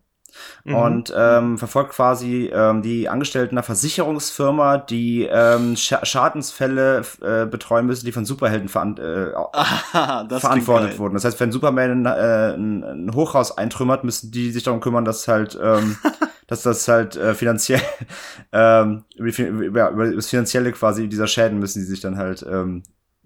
Mhm. 0.64 0.74
Und 0.74 1.14
ähm, 1.16 1.58
verfolgt 1.58 1.92
quasi 1.92 2.50
ähm, 2.52 2.82
die 2.82 3.08
Angestellten 3.08 3.56
einer 3.56 3.62
Versicherungsfirma, 3.62 4.78
die 4.78 5.28
ähm, 5.30 5.76
Sch 5.76 5.94
Schadensfälle 6.02 7.02
äh, 7.20 7.46
betreuen 7.46 7.86
müssen, 7.86 8.06
die 8.06 8.12
von 8.12 8.24
Superhelden 8.24 8.68
veran 8.68 8.96
äh, 8.98 9.32
ah, 9.34 10.26
verantwortet 10.38 10.98
wurden. 10.98 11.14
Das 11.14 11.24
heißt, 11.24 11.40
wenn 11.40 11.52
Superman 11.52 12.06
äh, 12.06 12.54
ein, 12.54 12.82
ein 12.84 13.14
Hochhaus 13.14 13.56
eintrümmert, 13.56 14.04
müssen 14.04 14.30
die 14.30 14.50
sich 14.50 14.62
darum 14.62 14.80
kümmern, 14.80 15.04
dass 15.04 15.28
halt 15.28 15.58
ähm, 15.62 15.96
dass 16.46 16.62
das 16.62 16.86
halt 16.86 17.16
äh, 17.16 17.34
finanziell 17.34 17.80
ähm, 18.52 19.04
über, 19.16 19.38
über, 19.42 19.90
über 19.90 20.12
das 20.12 20.28
Finanzielle 20.28 20.72
quasi 20.72 21.08
dieser 21.08 21.26
Schäden 21.26 21.58
müssen 21.58 21.80
die 21.80 21.86
sich 21.86 22.00
dann 22.00 22.18
halt 22.18 22.44
ähm, 22.48 22.82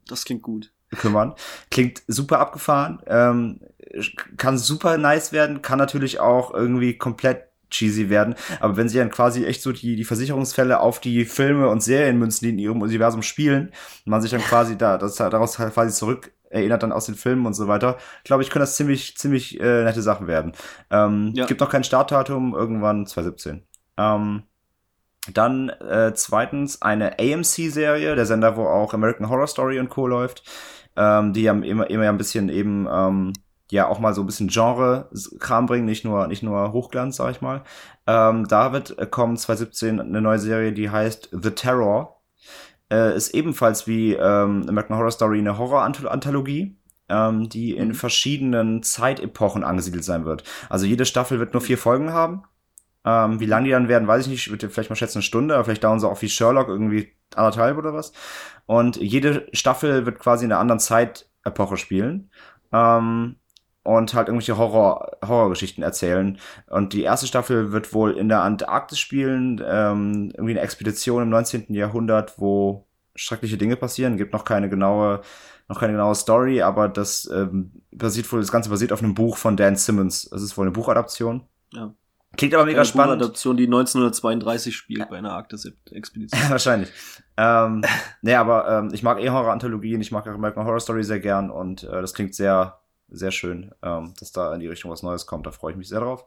das 0.07 0.25
klingt 0.25 0.43
gut 0.43 0.71
kümmern. 0.97 1.35
Klingt 1.71 2.03
super 2.07 2.39
abgefahren, 2.41 3.01
ähm, 3.07 3.61
kann 4.37 4.59
super 4.59 4.99
nice 4.99 5.33
werden, 5.33 5.63
kann 5.63 5.79
natürlich 5.79 6.21
auch 6.21 6.53
irgendwie 6.53 6.99
komplett 6.99 7.45
cheesy 7.71 8.11
werden. 8.11 8.35
Aber 8.61 8.77
wenn 8.77 8.89
sie 8.89 8.99
dann 8.99 9.11
quasi 9.11 9.45
echt 9.45 9.63
so 9.63 9.73
die, 9.73 9.97
die 9.97 10.05
Versicherungsfälle 10.05 10.81
auf 10.81 11.01
die 11.01 11.25
Filme 11.25 11.69
und 11.69 11.83
Serien 11.83 12.19
münzen, 12.19 12.45
die 12.45 12.51
in 12.51 12.59
ihrem 12.59 12.83
Universum 12.83 13.23
spielen, 13.23 13.73
man 14.05 14.23
sich 14.23 14.31
dann 14.31 14.41
quasi 14.41 14.79
da, 14.79 14.99
das 14.99 15.17
daraus 15.17 15.57
quasi 15.57 15.95
zurück 15.95 16.33
erinnert 16.49 16.83
dann 16.83 16.93
aus 16.93 17.07
den 17.07 17.17
Filmen 17.17 17.45
und 17.45 17.55
so 17.55 17.69
weiter, 17.69 17.99
glaube 18.25 18.43
ich, 18.43 18.51
können 18.51 18.63
das 18.63 18.77
ziemlich, 18.77 19.17
ziemlich 19.17 19.61
äh, 19.61 19.85
nette 19.85 20.03
Sachen 20.03 20.27
werden. 20.27 20.53
Ähm, 20.91 21.33
ja. 21.35 21.47
Gibt 21.47 21.61
noch 21.61 21.71
kein 21.71 21.85
Startdatum, 21.85 22.55
irgendwann 22.55 23.07
2017. 23.07 23.63
Ähm, 23.99 24.45
dann 25.33 25.69
äh, 25.69 26.13
zweitens 26.15 26.83
eine 26.83 27.19
AMC-Serie, 27.19 28.15
der 28.15 28.27
Sender, 28.27 28.57
wo 28.57 28.67
auch 28.67 28.95
American 28.95 29.29
Horror 29.29 29.49
Story 29.49 29.81
und 29.81 29.89
Co. 29.89 30.07
läuft, 30.07 30.45
ähm, 30.97 31.33
die 31.33 31.43
ja 31.43 31.53
immer, 31.53 31.89
immer 31.91 32.09
ein 32.09 32.19
bisschen 32.19 32.49
eben 32.49 32.87
ähm, 32.91 33.33
ja 33.71 33.89
auch 33.89 33.99
mal 33.99 34.15
so 34.15 34.23
ein 34.23 34.27
bisschen 34.27 34.49
Genre-Kram 34.49 35.67
bringen, 35.67 35.87
nicht 35.87 36.05
nur, 36.05 36.27
nicht 36.29 36.43
nur 36.43 36.73
Hochglanz, 36.73 37.17
sag 37.17 37.31
ich 37.33 37.41
mal. 37.41 37.63
Ähm, 38.07 38.47
da 38.49 38.73
wird 38.73 38.99
äh, 38.99 39.07
kommen 39.07 39.37
2017 39.37 40.01
eine 40.01 40.21
neue 40.21 40.39
Serie, 40.39 40.73
die 40.73 40.91
heißt 40.91 41.31
The 41.33 41.51
Terror. 41.51 42.21
Äh, 42.91 43.17
ist 43.17 43.35
ebenfalls 43.35 43.87
wie 43.89 44.13
ähm, 44.13 44.65
American 44.69 44.97
Horror 44.97 45.11
Story 45.11 45.41
eine 45.41 45.59
Horror-Anthologie, 45.59 46.77
ähm, 47.09 47.49
die 47.49 47.77
in 47.77 47.89
mhm. 47.89 47.95
verschiedenen 47.95 48.83
Zeitepochen 48.85 49.65
angesiedelt 49.65 50.05
sein 50.05 50.25
wird. 50.25 50.45
Also 50.69 50.87
jede 50.87 51.05
Staffel 51.05 51.41
wird 51.41 51.53
nur 51.53 51.63
vier 51.63 51.79
Folgen 51.79 52.13
haben 52.13 52.45
ähm, 53.07 53.39
wie 53.39 53.47
lang 53.47 53.65
die 53.65 53.71
dann 53.71 53.89
werden, 53.89 54.09
weiß 54.09 54.25
ich 54.25 54.31
nicht. 54.31 54.47
Ich 54.47 54.51
würde 54.51 54.69
vielleicht 54.69 54.91
mal 54.91 54.97
schätzen 54.97 55.19
eine 55.19 55.23
Stunde, 55.23 55.55
aber 55.55 55.65
vielleicht 55.65 55.85
dauern 55.85 56.01
sie 56.01 56.09
auch 56.09 56.21
wie 56.21 56.29
Sherlock 56.29 56.69
irgendwie 56.69 57.13
anderthalb 57.35 57.79
oder 57.79 57.95
was. 57.95 58.13
Und 58.67 58.97
jede 58.97 59.49
Staffel 59.53 60.07
wird 60.07 60.19
quasi 60.19 60.45
in 60.45 60.53
einer 60.53 60.61
anderen 60.61 60.81
Zeitepoche 60.81 61.77
spielen. 61.77 62.31
Ähm, 62.73 63.37
und 63.87 64.15
halt 64.15 64.27
irgendwelche 64.29 64.59
Horror, 64.59 65.13
Horrorgeschichten 65.25 65.85
erzählen. 65.85 66.39
Und 66.69 66.93
die 66.93 67.03
erste 67.03 67.29
Staffel 67.29 67.71
wird 67.71 67.95
wohl 67.95 68.13
in 68.13 68.29
der 68.29 68.43
Antarktis 68.43 68.99
spielen, 68.99 69.63
ähm, 69.65 70.33
irgendwie 70.35 70.53
eine 70.53 70.61
Expedition 70.61 71.23
im 71.23 71.31
19. 71.31 71.73
Jahrhundert, 71.73 72.35
wo 72.39 72.87
schreckliche 73.15 73.57
Dinge 73.57 73.77
passieren. 73.77 74.17
Gibt 74.17 74.33
noch 74.33 74.45
keine 74.45 74.69
genaue, 74.69 75.21
noch 75.69 75.79
keine 75.79 75.93
genaue 75.93 76.17
Story, 76.17 76.63
aber 76.63 76.89
das 76.89 77.31
ähm, 77.33 77.81
basiert 77.93 78.31
wohl, 78.33 78.41
das 78.41 78.51
Ganze 78.51 78.71
basiert 78.71 78.93
auf 78.93 79.03
einem 79.03 79.15
Buch 79.15 79.37
von 79.37 79.57
Dan 79.57 79.77
Simmons. 79.77 80.29
Das 80.31 80.43
ist 80.43 80.59
wohl 80.59 80.65
eine 80.65 80.73
Buchadaption. 80.73 81.45
Ja. 81.73 81.95
Klingt 82.37 82.55
aber 82.55 82.65
mega 82.65 82.81
Eine 82.81 82.87
spannend. 82.87 83.23
Adaption, 83.23 83.57
die 83.57 83.65
1932 83.65 84.77
spielt 84.77 85.09
bei 85.09 85.19
einer 85.19 85.33
Arktis-Expedition. 85.33 86.41
Wahrscheinlich. 86.51 86.91
ähm, 87.37 87.83
nee, 88.23 88.35
aber 88.35 88.69
ähm, 88.69 88.91
ich 88.93 89.03
mag 89.03 89.21
eh 89.21 89.31
Horror-Anthologien, 89.31 90.01
ich 90.01 90.13
mag 90.13 90.27
American 90.27 90.65
Horror 90.65 90.81
Story 90.81 91.05
sehr 91.05 91.21
gern 91.21 91.51
und 91.51 91.85
äh, 91.85 92.01
das 92.01 92.15
klingt 92.15 92.35
sehr, 92.35 92.81
sehr 93.09 93.31
schön, 93.31 93.73
ähm, 93.83 94.15
dass 94.19 94.33
da 94.33 94.55
in 94.55 94.61
die 94.61 94.69
Richtung 94.69 94.91
was 94.91 95.03
Neues 95.03 95.27
kommt. 95.27 95.47
Da 95.47 95.51
freue 95.51 95.73
ich 95.73 95.79
mich 95.79 95.89
sehr 95.89 96.01
drauf. 96.01 96.25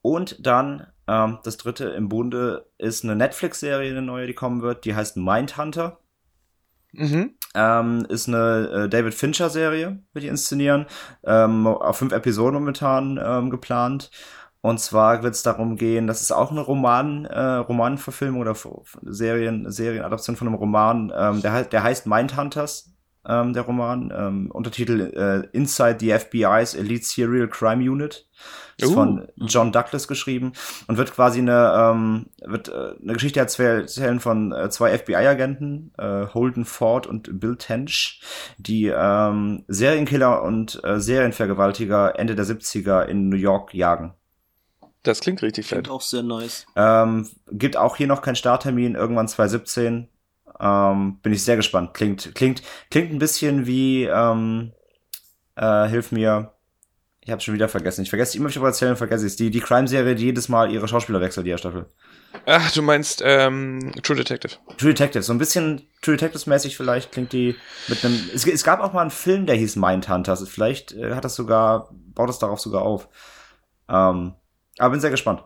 Und 0.00 0.46
dann 0.46 0.86
ähm, 1.08 1.38
das 1.42 1.56
dritte 1.56 1.88
im 1.88 2.08
Bunde 2.08 2.66
ist 2.78 3.02
eine 3.04 3.16
Netflix-Serie, 3.16 3.90
eine 3.90 4.02
neue, 4.02 4.26
die 4.26 4.34
kommen 4.34 4.62
wird, 4.62 4.84
die 4.84 4.94
heißt 4.94 5.16
Mindhunter. 5.16 5.98
Mhm. 6.92 7.34
Ähm, 7.54 8.06
ist 8.08 8.28
eine 8.28 8.84
äh, 8.84 8.88
David 8.88 9.14
Fincher-Serie, 9.14 9.98
wird 10.12 10.22
die 10.22 10.28
inszenieren. 10.28 10.86
Ähm, 11.24 11.66
auf 11.66 11.98
fünf 11.98 12.12
Episoden 12.12 12.54
momentan 12.54 13.18
ähm, 13.22 13.50
geplant. 13.50 14.10
Und 14.60 14.80
zwar 14.80 15.22
wird 15.22 15.34
es 15.34 15.42
darum 15.42 15.76
gehen, 15.76 16.06
das 16.06 16.20
ist 16.20 16.32
auch 16.32 16.50
eine 16.50 16.60
Roman, 16.60 17.26
äh, 17.26 17.40
Romanverfilmung 17.40 18.40
oder 18.40 18.56
Serien, 19.02 19.70
Serienadaption 19.70 20.36
von 20.36 20.48
einem 20.48 20.56
Roman. 20.56 21.12
Ähm, 21.16 21.42
der, 21.42 21.64
der 21.64 21.82
heißt 21.82 22.06
Mindhunters, 22.06 22.92
ähm, 23.26 23.52
der 23.52 23.62
Roman. 23.62 24.12
Ähm, 24.16 24.50
Untertitel 24.50 25.00
äh, 25.00 25.56
Inside 25.56 25.98
the 26.00 26.12
FBI's 26.12 26.74
Elite 26.74 27.04
Serial 27.04 27.48
Crime 27.48 27.88
Unit. 27.88 28.26
Ist 28.80 28.90
uh. 28.90 28.94
von 28.94 29.28
John 29.36 29.72
Douglas 29.72 30.06
geschrieben 30.06 30.52
und 30.86 30.98
wird 30.98 31.12
quasi 31.12 31.40
eine, 31.40 31.72
ähm, 31.76 32.26
wird 32.44 32.68
äh, 32.68 32.94
eine 33.02 33.12
Geschichte 33.12 33.40
erzählen 33.40 34.20
von 34.20 34.52
äh, 34.52 34.70
zwei 34.70 34.96
FBI-Agenten, 34.96 35.92
äh, 35.98 36.26
Holden 36.32 36.64
Ford 36.64 37.08
und 37.08 37.40
Bill 37.40 37.56
Tench, 37.56 38.22
die 38.56 38.86
ähm, 38.86 39.64
Serienkiller 39.66 40.42
und 40.42 40.80
äh, 40.84 41.00
Serienvergewaltiger 41.00 42.16
Ende 42.20 42.36
der 42.36 42.44
70er 42.44 43.02
in 43.02 43.28
New 43.28 43.36
York 43.36 43.74
jagen. 43.74 44.14
Das 45.02 45.20
klingt 45.20 45.42
richtig 45.42 45.66
fett. 45.66 45.84
Klingt 45.84 45.90
auch 45.90 46.00
sehr 46.00 46.22
nice. 46.22 46.66
Ähm, 46.76 47.28
gibt 47.50 47.76
auch 47.76 47.96
hier 47.96 48.06
noch 48.06 48.22
keinen 48.22 48.36
Starttermin, 48.36 48.94
irgendwann 48.94 49.28
2017. 49.28 50.08
Ähm, 50.60 51.20
bin 51.22 51.32
ich 51.32 51.44
sehr 51.44 51.56
gespannt. 51.56 51.94
Klingt, 51.94 52.34
klingt, 52.34 52.62
klingt 52.90 53.12
ein 53.12 53.18
bisschen 53.18 53.66
wie, 53.66 54.04
ähm, 54.04 54.72
äh, 55.54 55.86
hilf 55.88 56.10
mir, 56.10 56.52
ich 57.20 57.30
habe 57.30 57.42
schon 57.42 57.54
wieder 57.54 57.68
vergessen. 57.68 58.02
Ich 58.02 58.08
vergesse 58.08 58.36
immer, 58.36 58.46
wenn 58.46 58.52
ich 58.52 58.56
aber 58.56 58.68
erzählen, 58.68 58.96
vergesse 58.96 59.26
ich 59.26 59.32
es. 59.32 59.36
Die, 59.36 59.50
die 59.50 59.60
Crime-Serie, 59.60 60.14
die 60.14 60.24
jedes 60.24 60.48
Mal 60.48 60.72
ihre 60.72 60.88
Schauspieler 60.88 61.20
wechselt, 61.20 61.46
die 61.46 61.56
Staffel. 61.58 61.86
Ach, 62.46 62.70
du 62.72 62.80
meinst 62.80 63.22
ähm, 63.24 63.92
True 64.02 64.16
Detective. 64.16 64.54
True 64.78 64.94
Detective, 64.94 65.22
so 65.22 65.32
ein 65.32 65.38
bisschen 65.38 65.86
True 66.00 66.16
Detective-mäßig 66.16 66.76
vielleicht 66.76 67.12
klingt 67.12 67.34
die 67.34 67.56
mit 67.88 68.02
einem. 68.04 68.18
Es, 68.34 68.46
es, 68.46 68.64
gab 68.64 68.80
auch 68.80 68.94
mal 68.94 69.02
einen 69.02 69.10
Film, 69.10 69.44
der 69.44 69.56
hieß 69.56 69.76
Mindhunters. 69.76 70.48
Vielleicht 70.48 70.92
äh, 70.92 71.14
hat 71.14 71.24
das 71.24 71.34
sogar, 71.34 71.90
baut 71.92 72.30
das 72.30 72.38
darauf 72.38 72.60
sogar 72.60 72.82
auf. 72.82 73.08
Ähm, 73.90 74.34
aber 74.78 74.90
bin 74.90 75.00
sehr 75.00 75.10
gespannt. 75.10 75.44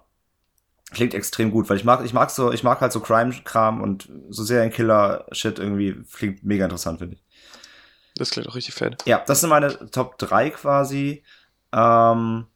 Klingt 0.91 1.15
extrem 1.15 1.51
gut, 1.51 1.71
weil 1.71 1.77
ich 1.77 1.85
mag, 1.85 2.05
ich 2.05 2.13
mag 2.13 2.31
so, 2.31 2.53
ich 2.53 2.63
mag 2.63 2.81
halt 2.81 2.93
so 2.93 3.01
Crime-Kram 3.01 3.81
und 3.81 4.11
so 4.29 4.45
Serienkiller-Shit 4.45 5.59
irgendwie 5.59 6.03
klingt 6.13 6.45
mega 6.45 6.65
interessant, 6.65 6.99
finde 6.99 7.17
ich. 7.17 7.25
Das 8.17 8.31
klingt 8.31 8.49
auch 8.49 8.55
richtig 8.55 8.75
fett. 8.75 9.03
Ja, 9.07 9.23
das 9.27 9.41
sind 9.41 9.49
meine 9.49 9.91
Top 9.91 10.19
3 10.19 10.51
quasi. 10.51 11.25
Ähm, 11.73 12.47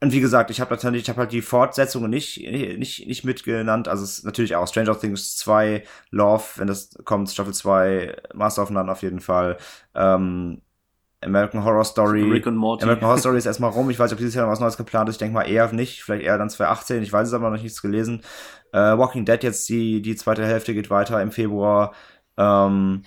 und 0.00 0.12
wie 0.12 0.20
gesagt, 0.20 0.50
ich 0.50 0.60
habe 0.60 0.72
natürlich, 0.74 1.02
ich 1.02 1.08
habe 1.08 1.20
halt 1.20 1.32
die 1.32 1.42
Fortsetzungen 1.42 2.10
nicht, 2.10 2.38
nicht, 2.46 3.06
nicht 3.06 3.24
mitgenannt. 3.24 3.88
Also 3.88 4.04
es 4.04 4.18
ist 4.18 4.24
natürlich 4.24 4.54
auch 4.54 4.68
Stranger 4.68 4.98
Things 4.98 5.36
2, 5.38 5.82
Love, 6.10 6.44
wenn 6.56 6.68
das 6.68 6.90
kommt, 7.04 7.30
Staffel 7.30 7.52
2, 7.52 8.16
Master 8.34 8.62
of 8.62 8.70
None 8.70 8.92
auf 8.92 9.02
jeden 9.02 9.20
Fall. 9.20 9.56
Ähm, 9.94 10.62
American 11.20 11.64
Horror 11.64 11.84
Story. 11.84 12.22
Rick 12.22 12.46
und 12.46 12.56
Morty. 12.56 12.84
American 12.84 13.08
Horror 13.08 13.18
Story 13.18 13.38
ist 13.38 13.46
erstmal 13.46 13.70
rum. 13.70 13.90
Ich 13.90 13.98
weiß 13.98 14.12
ob 14.12 14.18
dieses 14.18 14.34
Jahr 14.34 14.46
noch 14.46 14.52
was 14.52 14.60
Neues 14.60 14.76
geplant 14.76 15.08
ist. 15.08 15.16
Ich 15.16 15.18
denke 15.18 15.34
mal 15.34 15.48
eher 15.48 15.72
nicht. 15.72 16.02
Vielleicht 16.02 16.24
eher 16.24 16.38
dann 16.38 16.50
2018. 16.50 17.02
Ich 17.02 17.12
weiß 17.12 17.28
es 17.28 17.34
aber 17.34 17.50
noch 17.50 17.60
nichts 17.60 17.82
gelesen. 17.82 18.22
Äh, 18.72 18.78
Walking 18.78 19.24
Dead 19.24 19.42
jetzt 19.42 19.68
die, 19.68 20.02
die 20.02 20.16
zweite 20.16 20.44
Hälfte 20.44 20.74
geht 20.74 20.90
weiter 20.90 21.20
im 21.20 21.32
Februar. 21.32 21.92
Ähm, 22.36 23.02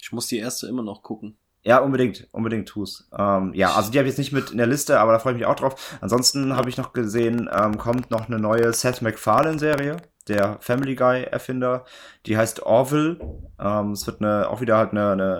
ich 0.00 0.12
muss 0.12 0.26
die 0.26 0.38
erste 0.38 0.66
immer 0.66 0.82
noch 0.82 1.02
gucken. 1.02 1.36
Ja, 1.64 1.78
unbedingt, 1.78 2.26
unbedingt 2.32 2.68
tu's. 2.68 3.08
Ähm, 3.16 3.54
ja, 3.54 3.72
also 3.74 3.92
die 3.92 3.98
habe 3.98 4.08
ich 4.08 4.12
jetzt 4.12 4.18
nicht 4.18 4.32
mit 4.32 4.50
in 4.50 4.58
der 4.58 4.66
Liste, 4.66 4.98
aber 4.98 5.12
da 5.12 5.20
freue 5.20 5.34
ich 5.34 5.38
mich 5.38 5.46
auch 5.46 5.54
drauf. 5.54 5.96
Ansonsten 6.00 6.56
habe 6.56 6.68
ich 6.68 6.76
noch 6.76 6.92
gesehen, 6.92 7.48
ähm, 7.52 7.78
kommt 7.78 8.10
noch 8.10 8.26
eine 8.26 8.40
neue 8.40 8.72
Seth 8.72 9.00
MacFarlane-Serie, 9.00 9.98
der 10.28 10.58
Family 10.60 10.94
Guy-Erfinder. 10.94 11.84
Die 12.26 12.36
heißt 12.36 12.62
Orville. 12.62 13.18
Ähm, 13.58 13.92
es 13.92 14.06
wird 14.06 14.20
eine, 14.20 14.48
auch 14.48 14.60
wieder 14.60 14.76
halt 14.76 14.92
eine, 14.92 15.12
eine, 15.12 15.38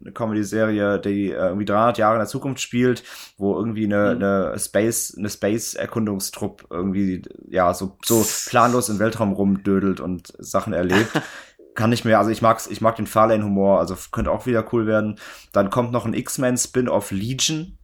eine 0.00 0.12
Comedy-Serie, 0.12 0.98
die 0.98 1.30
äh, 1.30 1.34
irgendwie 1.34 1.64
300 1.64 1.98
Jahre 1.98 2.14
in 2.14 2.20
der 2.20 2.28
Zukunft 2.28 2.60
spielt, 2.60 3.02
wo 3.36 3.56
irgendwie 3.56 3.84
eine, 3.84 4.14
mhm. 4.14 4.22
eine 4.22 4.58
Space, 4.58 5.14
eine 5.16 5.28
Space-Erkundungstrupp 5.28 6.66
irgendwie, 6.70 7.22
ja, 7.48 7.74
so, 7.74 7.98
so 8.04 8.24
planlos 8.48 8.88
im 8.88 8.98
Weltraum 8.98 9.32
rumdödelt 9.32 10.00
und 10.00 10.32
Sachen 10.38 10.72
erlebt. 10.72 11.10
kann 11.74 11.92
ich 11.92 12.04
mir, 12.04 12.18
also 12.18 12.30
ich 12.30 12.42
mag's, 12.42 12.66
ich 12.66 12.80
mag 12.80 12.96
den 12.96 13.06
Farlane-Humor, 13.06 13.78
also 13.78 13.96
könnte 14.10 14.30
auch 14.30 14.46
wieder 14.46 14.64
cool 14.72 14.86
werden. 14.86 15.18
Dann 15.52 15.70
kommt 15.70 15.92
noch 15.92 16.04
ein 16.04 16.14
X-Men-Spin-off 16.14 17.10
Legion. 17.10 17.78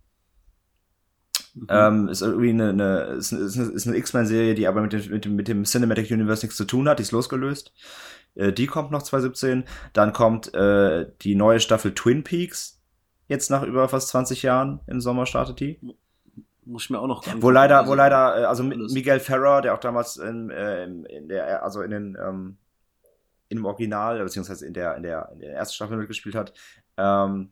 Mhm. 1.61 1.67
Ähm, 1.69 2.09
ist 2.09 2.23
irgendwie 2.23 2.51
eine, 2.51 2.71
eine, 2.71 3.01
ist, 3.17 3.33
eine, 3.33 3.45
ist 3.45 3.87
eine 3.87 3.97
X-Men-Serie, 3.97 4.55
die 4.55 4.67
aber 4.67 4.81
mit 4.81 4.93
dem, 4.93 5.11
mit, 5.11 5.25
dem, 5.25 5.37
mit 5.37 5.49
dem 5.49 5.65
Cinematic 5.65 6.11
Universe 6.11 6.45
nichts 6.45 6.57
zu 6.57 6.65
tun 6.65 6.89
hat, 6.89 6.99
die 6.99 7.03
ist 7.03 7.13
losgelöst. 7.13 7.73
Äh, 8.35 8.53
die 8.53 8.67
kommt 8.67 8.91
noch 8.91 9.03
2017. 9.03 9.65
Dann 9.93 10.13
kommt 10.13 10.55
äh, 10.55 11.07
die 11.23 11.35
neue 11.35 11.61
Staffel 11.61 11.95
Twin 11.95 12.25
Peaks, 12.25 12.81
jetzt 13.27 13.51
nach 13.51 13.63
über 13.63 13.89
fast 13.89 14.09
20 14.09 14.43
Jahren 14.43 14.81
im 14.87 15.01
Sommer 15.01 15.27
startet 15.27 15.61
die. 15.61 15.81
Muss 16.65 16.85
ich 16.85 16.91
mir 16.91 17.01
auch 17.01 17.07
noch 17.07 17.25
Wo 17.39 17.51
leider, 17.51 17.87
wo 17.87 17.95
leider, 17.95 18.43
äh, 18.43 18.45
also 18.45 18.63
Miguel 18.63 19.21
Ferrer, 19.21 19.63
der 19.63 19.75
auch 19.75 19.81
damals 19.81 20.17
in, 20.17 20.51
äh, 20.51 20.85
in 20.85 21.29
der, 21.29 21.63
also 21.63 21.83
in 21.83 21.91
den 21.91 22.19
ähm, 22.21 22.59
im 23.49 23.65
Original, 23.65 24.23
beziehungsweise 24.23 24.67
in 24.67 24.75
der, 24.75 24.97
in 24.97 25.03
der, 25.03 25.31
in 25.33 25.41
der 25.41 25.55
ersten 25.55 25.75
Staffel 25.75 25.97
mitgespielt 25.97 26.35
hat, 26.35 26.53
ähm, 26.97 27.51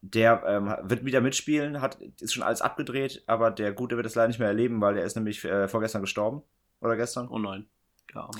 der 0.00 0.42
ähm, 0.46 0.74
wird 0.82 1.04
wieder 1.04 1.20
mitspielen, 1.20 1.80
hat, 1.80 1.98
ist 2.20 2.32
schon 2.32 2.42
alles 2.42 2.62
abgedreht, 2.62 3.24
aber 3.26 3.50
der 3.50 3.72
Gute 3.72 3.96
wird 3.96 4.06
es 4.06 4.14
leider 4.14 4.28
nicht 4.28 4.38
mehr 4.38 4.48
erleben, 4.48 4.80
weil 4.80 4.94
der 4.94 5.04
ist 5.04 5.16
nämlich 5.16 5.44
äh, 5.44 5.68
vorgestern 5.68 6.02
gestorben. 6.02 6.42
Oder 6.80 6.96
gestern? 6.96 7.28
Oh 7.28 7.38
nein. 7.38 7.66
Ja. 8.14 8.30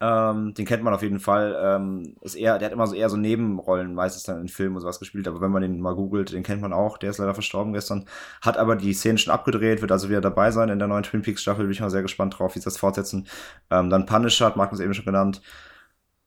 Ähm, 0.00 0.54
den 0.54 0.66
kennt 0.66 0.82
man 0.82 0.92
auf 0.92 1.02
jeden 1.02 1.20
Fall. 1.20 1.56
Ähm, 1.62 2.16
ist 2.20 2.34
eher, 2.34 2.58
der 2.58 2.66
hat 2.66 2.72
immer 2.72 2.86
so 2.86 2.94
eher 2.94 3.08
so 3.08 3.16
Nebenrollen, 3.16 3.94
meistens 3.94 4.24
dann 4.24 4.40
in 4.40 4.48
Filmen 4.48 4.76
und 4.76 4.82
sowas 4.82 4.98
gespielt, 4.98 5.28
aber 5.28 5.40
wenn 5.40 5.50
man 5.50 5.62
den 5.62 5.80
mal 5.80 5.94
googelt, 5.94 6.32
den 6.32 6.42
kennt 6.42 6.62
man 6.62 6.72
auch. 6.72 6.98
Der 6.98 7.10
ist 7.10 7.18
leider 7.18 7.34
verstorben 7.34 7.72
gestern. 7.72 8.06
Hat 8.42 8.56
aber 8.58 8.76
die 8.76 8.92
Szenen 8.92 9.18
schon 9.18 9.32
abgedreht, 9.32 9.82
wird 9.82 9.92
also 9.92 10.08
wieder 10.08 10.20
dabei 10.20 10.50
sein 10.50 10.68
in 10.68 10.78
der 10.78 10.88
neuen 10.88 11.04
Twin 11.04 11.22
Peaks 11.22 11.42
Staffel. 11.42 11.64
Bin 11.64 11.72
ich 11.72 11.80
mal 11.80 11.90
sehr 11.90 12.02
gespannt 12.02 12.38
drauf, 12.38 12.54
wie 12.54 12.58
sie 12.58 12.64
das 12.64 12.76
fortsetzen. 12.78 13.28
Ähm, 13.70 13.88
dann 13.88 14.06
Punisher, 14.06 14.46
hat 14.46 14.56
Markus 14.56 14.80
eben 14.80 14.94
schon 14.94 15.04
genannt. 15.04 15.42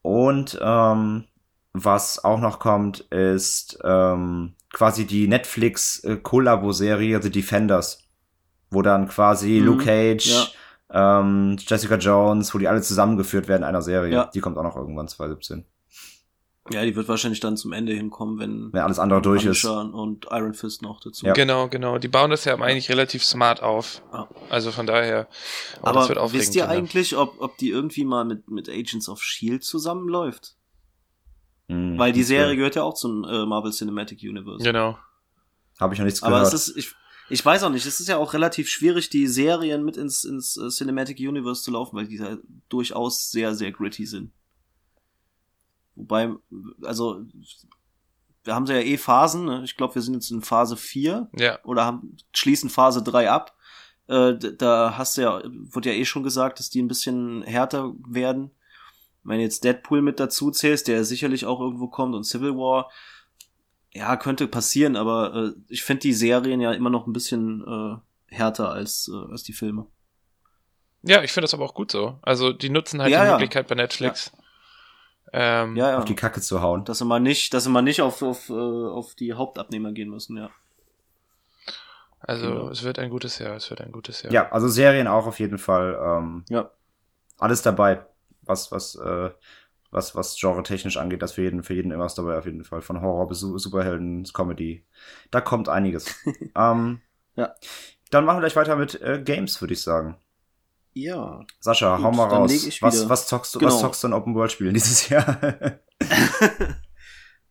Und 0.01 0.57
ähm, 0.61 1.25
was 1.73 2.23
auch 2.23 2.39
noch 2.39 2.59
kommt, 2.59 3.01
ist 3.11 3.77
ähm, 3.83 4.55
quasi 4.71 5.05
die 5.05 5.27
Netflix-Kollabo-Serie 5.27 7.21
The 7.21 7.31
Defenders, 7.31 8.07
wo 8.69 8.81
dann 8.81 9.07
quasi 9.07 9.59
mhm, 9.59 9.65
Luke 9.65 9.85
Cage, 9.85 10.47
ja. 10.91 11.19
ähm, 11.19 11.57
Jessica 11.59 11.95
Jones, 11.95 12.53
wo 12.53 12.57
die 12.57 12.67
alle 12.67 12.81
zusammengeführt 12.81 13.47
werden 13.47 13.63
in 13.63 13.69
einer 13.69 13.81
Serie. 13.81 14.13
Ja. 14.13 14.31
Die 14.33 14.39
kommt 14.39 14.57
auch 14.57 14.63
noch 14.63 14.75
irgendwann 14.75 15.07
2017. 15.07 15.65
Ja, 16.69 16.83
die 16.83 16.95
wird 16.95 17.07
wahrscheinlich 17.07 17.39
dann 17.39 17.55
zum 17.55 17.71
Ende 17.71 17.93
hinkommen, 17.93 18.39
wenn, 18.39 18.73
wenn 18.73 18.81
alles 18.81 18.99
andere 18.99 19.21
durch 19.21 19.45
ist. 19.45 19.63
Und 19.63 20.25
Iron 20.31 20.53
Fist 20.53 20.81
noch 20.81 20.99
dazu. 20.99 21.25
Ja. 21.25 21.33
Genau, 21.33 21.69
genau. 21.69 21.97
Die 21.97 22.09
bauen 22.09 22.29
das 22.29 22.45
ja 22.45 22.55
eigentlich 22.55 22.89
relativ 22.89 23.23
smart 23.23 23.63
auf. 23.63 24.01
Ja. 24.11 24.27
Also 24.49 24.71
von 24.71 24.85
daher. 24.85 25.27
Oh, 25.81 25.87
Aber 25.87 26.33
wisst 26.33 26.55
ihr 26.55 26.67
eigentlich, 26.67 27.15
ob, 27.15 27.39
ob 27.39 27.57
die 27.57 27.69
irgendwie 27.69 28.03
mal 28.03 28.25
mit, 28.25 28.49
mit 28.49 28.69
Agents 28.69 29.07
of 29.07 29.21
Shield 29.23 29.63
zusammenläuft? 29.63 30.56
Mhm, 31.67 31.97
Weil 31.97 32.13
die 32.13 32.23
Serie 32.23 32.55
gehört 32.55 32.75
ja 32.75 32.83
auch 32.83 32.93
zum 32.93 33.23
äh, 33.23 33.45
Marvel 33.45 33.71
Cinematic 33.71 34.21
Universe. 34.23 34.63
Genau. 34.63 34.97
Habe 35.79 35.93
ich 35.93 35.99
noch 35.99 36.05
nichts 36.05 36.21
gehört. 36.21 36.39
Aber 36.39 36.47
es 36.47 36.53
ist, 36.53 36.75
ich, 36.77 36.93
ich 37.29 37.45
weiß 37.45 37.63
auch 37.63 37.69
nicht, 37.69 37.85
es 37.85 37.99
ist 37.99 38.07
ja 38.07 38.17
auch 38.17 38.33
relativ 38.33 38.69
schwierig, 38.69 39.09
die 39.09 39.27
Serien 39.27 39.83
mit 39.83 39.97
ins, 39.97 40.23
ins 40.23 40.57
uh, 40.57 40.69
Cinematic 40.69 41.19
Universe 41.19 41.63
zu 41.63 41.71
laufen, 41.71 41.95
weil 41.95 42.07
die 42.07 42.17
da 42.17 42.37
durchaus 42.69 43.29
sehr, 43.29 43.53
sehr 43.53 43.71
gritty 43.71 44.05
sind. 44.05 44.31
Wobei, 45.95 46.31
also, 46.83 47.25
wir 48.43 48.55
haben 48.55 48.65
ja 48.67 48.75
eh 48.75 48.97
Phasen, 48.97 49.45
ne? 49.45 49.61
ich 49.65 49.75
glaube, 49.75 49.95
wir 49.95 50.01
sind 50.01 50.13
jetzt 50.13 50.31
in 50.31 50.41
Phase 50.41 50.77
4 50.77 51.29
ja. 51.37 51.59
oder 51.63 51.85
haben, 51.85 52.15
schließen 52.33 52.69
Phase 52.69 53.03
3 53.03 53.29
ab. 53.29 53.57
Äh, 54.07 54.35
da 54.37 54.97
hast 54.97 55.17
du 55.17 55.21
ja, 55.21 55.41
wurde 55.43 55.89
ja 55.91 55.95
eh 55.95 56.05
schon 56.05 56.23
gesagt, 56.23 56.59
dass 56.59 56.69
die 56.69 56.81
ein 56.81 56.87
bisschen 56.87 57.41
härter 57.43 57.93
werden. 58.07 58.51
Wenn 59.27 59.39
jetzt 59.39 59.63
Deadpool 59.63 60.01
mit 60.01 60.19
dazu 60.19 60.51
zählst, 60.51 60.87
der 60.87 61.03
sicherlich 61.03 61.45
auch 61.45 61.59
irgendwo 61.59 61.87
kommt 61.87 62.15
und 62.15 62.23
Civil 62.23 62.55
War, 62.55 62.89
ja, 63.91 64.15
könnte 64.15 64.47
passieren, 64.47 64.95
aber 64.95 65.33
äh, 65.35 65.51
ich 65.69 65.83
finde 65.83 66.01
die 66.01 66.13
Serien 66.13 66.61
ja 66.61 66.71
immer 66.71 66.89
noch 66.89 67.07
ein 67.07 67.13
bisschen 67.13 67.61
äh, 67.61 68.35
härter 68.35 68.71
als, 68.71 69.09
äh, 69.13 69.31
als 69.31 69.43
die 69.43 69.53
Filme. 69.53 69.87
Ja, 71.03 71.23
ich 71.23 71.31
finde 71.31 71.45
das 71.45 71.53
aber 71.53 71.65
auch 71.65 71.73
gut 71.73 71.91
so. 71.91 72.19
Also 72.21 72.51
die 72.51 72.69
nutzen 72.69 73.01
halt 73.01 73.11
ja, 73.11 73.21
die 73.21 73.27
ja. 73.27 73.31
Möglichkeit 73.33 73.67
bei 73.67 73.75
Netflix. 73.75 74.31
Ja 74.33 74.43
ähm, 75.33 75.75
ja, 75.75 75.91
ja. 75.91 75.97
auf 75.97 76.05
die 76.05 76.15
Kacke 76.15 76.41
zu 76.41 76.61
hauen. 76.61 76.85
Dass 76.85 76.99
sie 76.99 77.05
mal 77.05 77.19
nicht, 77.19 77.53
dass 77.53 77.65
sie 77.65 77.69
mal 77.69 77.81
nicht 77.81 78.01
auf, 78.01 78.21
auf, 78.21 78.49
äh, 78.49 78.53
auf 78.53 79.15
die 79.15 79.33
Hauptabnehmer 79.33 79.91
gehen 79.91 80.09
müssen, 80.09 80.37
ja. 80.37 80.49
Also 82.19 82.47
genau. 82.47 82.69
es 82.69 82.83
wird 82.83 82.97
ein 82.99 83.09
gutes 83.09 83.37
Jahr, 83.39 83.55
es 83.55 83.69
wird 83.69 83.81
ein 83.81 83.91
gutes 83.91 84.23
Jahr. 84.23 84.33
Ja, 84.33 84.51
also 84.51 84.67
Serien 84.67 85.07
auch 85.07 85.27
auf 85.27 85.39
jeden 85.39 85.57
Fall. 85.57 85.97
Ähm, 86.01 86.45
ja. 86.49 86.71
Alles 87.37 87.61
dabei, 87.61 88.03
was, 88.47 88.71
was, 88.71 88.95
äh, 88.95 89.29
was, 89.91 90.15
was 90.15 90.37
genre-technisch 90.39 90.97
angeht, 90.97 91.21
das 91.21 91.33
für 91.33 91.43
jeden, 91.43 91.63
für 91.63 91.73
jeden 91.73 91.91
immer 91.91 92.05
was 92.05 92.15
dabei 92.15 92.37
auf 92.37 92.45
jeden 92.45 92.63
Fall. 92.63 92.81
Von 92.81 93.01
Horror 93.01 93.27
bis 93.27 93.39
Superhelden, 93.39 94.23
Comedy. 94.33 94.85
Da 95.31 95.41
kommt 95.41 95.69
einiges. 95.69 96.15
ähm, 96.55 97.01
ja. 97.35 97.53
Dann 98.11 98.25
machen 98.25 98.37
wir 98.37 98.41
gleich 98.41 98.55
weiter 98.55 98.75
mit 98.75 99.01
äh, 99.01 99.21
Games, 99.23 99.61
würde 99.61 99.73
ich 99.73 99.81
sagen. 99.81 100.17
Ja. 100.93 101.45
Sascha, 101.59 101.97
Gut, 101.97 102.05
hau 102.05 102.11
mal 102.11 102.25
raus. 102.25 102.81
Was, 102.81 103.07
was 103.07 103.27
zockst 103.27 103.53
du, 103.53 103.59
genau. 103.59 103.71
was 103.71 103.81
zockst 103.81 104.03
du 104.03 104.07
in 104.07 104.13
Open 104.13 104.33
World 104.33 104.51
Spielen 104.51 104.73
dieses 104.73 105.09
Jahr? 105.09 105.39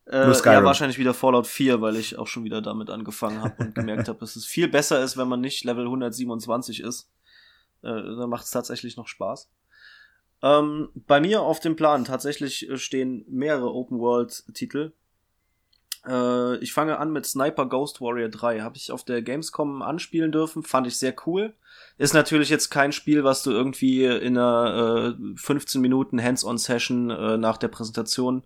Äh, 0.09 0.31
ja, 0.31 0.63
wahrscheinlich 0.63 0.99
wieder 0.99 1.15
Fallout 1.15 1.49
4, 1.49 1.81
weil 1.81 1.97
ich 1.97 2.17
auch 2.17 2.29
schon 2.29 2.45
wieder 2.45 2.63
damit 2.63 2.91
angefangen 2.91 3.43
habe 3.43 3.65
und 3.65 3.75
gemerkt 3.75 4.07
habe, 4.07 4.21
dass 4.21 4.37
es 4.37 4.47
viel 4.47 4.69
besser 4.69 5.03
ist, 5.03 5.17
wenn 5.17 5.27
man 5.27 5.41
nicht 5.41 5.65
Level 5.65 5.85
127 5.85 6.81
ist. 6.81 7.11
Äh, 7.83 7.89
dann 7.89 8.31
macht 8.31 8.45
es 8.45 8.53
tatsächlich 8.53 8.97
noch 8.97 9.09
Spaß. 9.09 9.51
Ähm, 10.43 10.91
bei 10.95 11.21
mir 11.21 11.43
auf 11.43 11.61
dem 11.61 11.77
Plan 11.77 12.05
tatsächlich 12.05 12.69
äh, 12.69 12.79
stehen 12.79 13.25
mehrere 13.29 13.73
Open-World-Titel. 13.73 14.93
Äh, 16.07 16.57
ich 16.59 16.73
fange 16.73 16.99
an 16.99 17.13
mit 17.13 17.27
Sniper 17.27 17.67
Ghost 17.67 18.01
Warrior 18.01 18.29
3. 18.29 18.61
Habe 18.61 18.77
ich 18.77 18.93
auf 18.93 19.05
der 19.05 19.23
Gamescom 19.23 19.83
anspielen 19.83 20.33
dürfen, 20.33 20.63
fand 20.63 20.87
ich 20.87 20.99
sehr 20.99 21.15
cool. 21.27 21.55
Ist 21.99 22.15
natürlich 22.15 22.49
jetzt 22.51 22.71
kein 22.71 22.93
Spiel, 22.93 23.25
was 23.25 23.43
du 23.43 23.51
irgendwie 23.51 24.05
in 24.05 24.39
einer 24.39 25.17
äh, 25.19 25.37
15 25.37 25.81
Minuten 25.81 26.23
Hands-on-Session 26.23 27.11
äh, 27.11 27.37
nach 27.39 27.57
der 27.57 27.69
Präsentation 27.69 28.45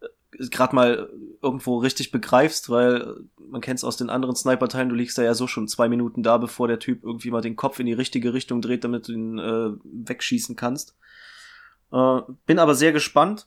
äh, 0.00 0.46
gerade 0.48 0.74
mal 0.74 1.10
irgendwo 1.42 1.78
richtig 1.78 2.10
begreifst, 2.10 2.70
weil 2.70 3.16
man 3.38 3.60
kennt 3.60 3.78
es 3.78 3.84
aus 3.84 3.96
den 3.96 4.10
anderen 4.10 4.36
Sniper-Teilen, 4.36 4.88
du 4.88 4.94
liegst 4.94 5.16
da 5.18 5.22
ja 5.22 5.34
so 5.34 5.46
schon 5.46 5.68
zwei 5.68 5.88
Minuten 5.88 6.22
da, 6.22 6.36
bevor 6.36 6.68
der 6.68 6.78
Typ 6.78 7.04
irgendwie 7.04 7.30
mal 7.30 7.40
den 7.40 7.56
Kopf 7.56 7.78
in 7.78 7.86
die 7.86 7.92
richtige 7.92 8.34
Richtung 8.34 8.60
dreht, 8.60 8.84
damit 8.84 9.08
du 9.08 9.12
ihn 9.12 9.38
äh, 9.38 9.70
wegschießen 9.84 10.56
kannst. 10.56 10.96
Äh, 11.92 12.20
bin 12.46 12.58
aber 12.58 12.74
sehr 12.74 12.92
gespannt. 12.92 13.46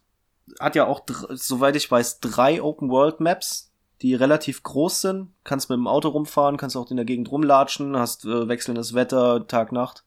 Hat 0.60 0.76
ja 0.76 0.86
auch, 0.86 1.02
soweit 1.30 1.76
ich 1.76 1.90
weiß, 1.90 2.20
drei 2.20 2.62
Open-World-Maps, 2.62 3.72
die 4.02 4.16
relativ 4.16 4.64
groß 4.64 5.02
sind. 5.02 5.34
Kannst 5.44 5.70
mit 5.70 5.78
dem 5.78 5.88
Auto 5.88 6.10
rumfahren, 6.10 6.58
kannst 6.58 6.76
auch 6.76 6.90
in 6.90 6.98
der 6.98 7.06
Gegend 7.06 7.32
rumlatschen, 7.32 7.98
hast 7.98 8.26
äh, 8.26 8.48
wechselndes 8.48 8.94
Wetter, 8.94 9.48
Tag, 9.48 9.72
Nacht. 9.72 10.04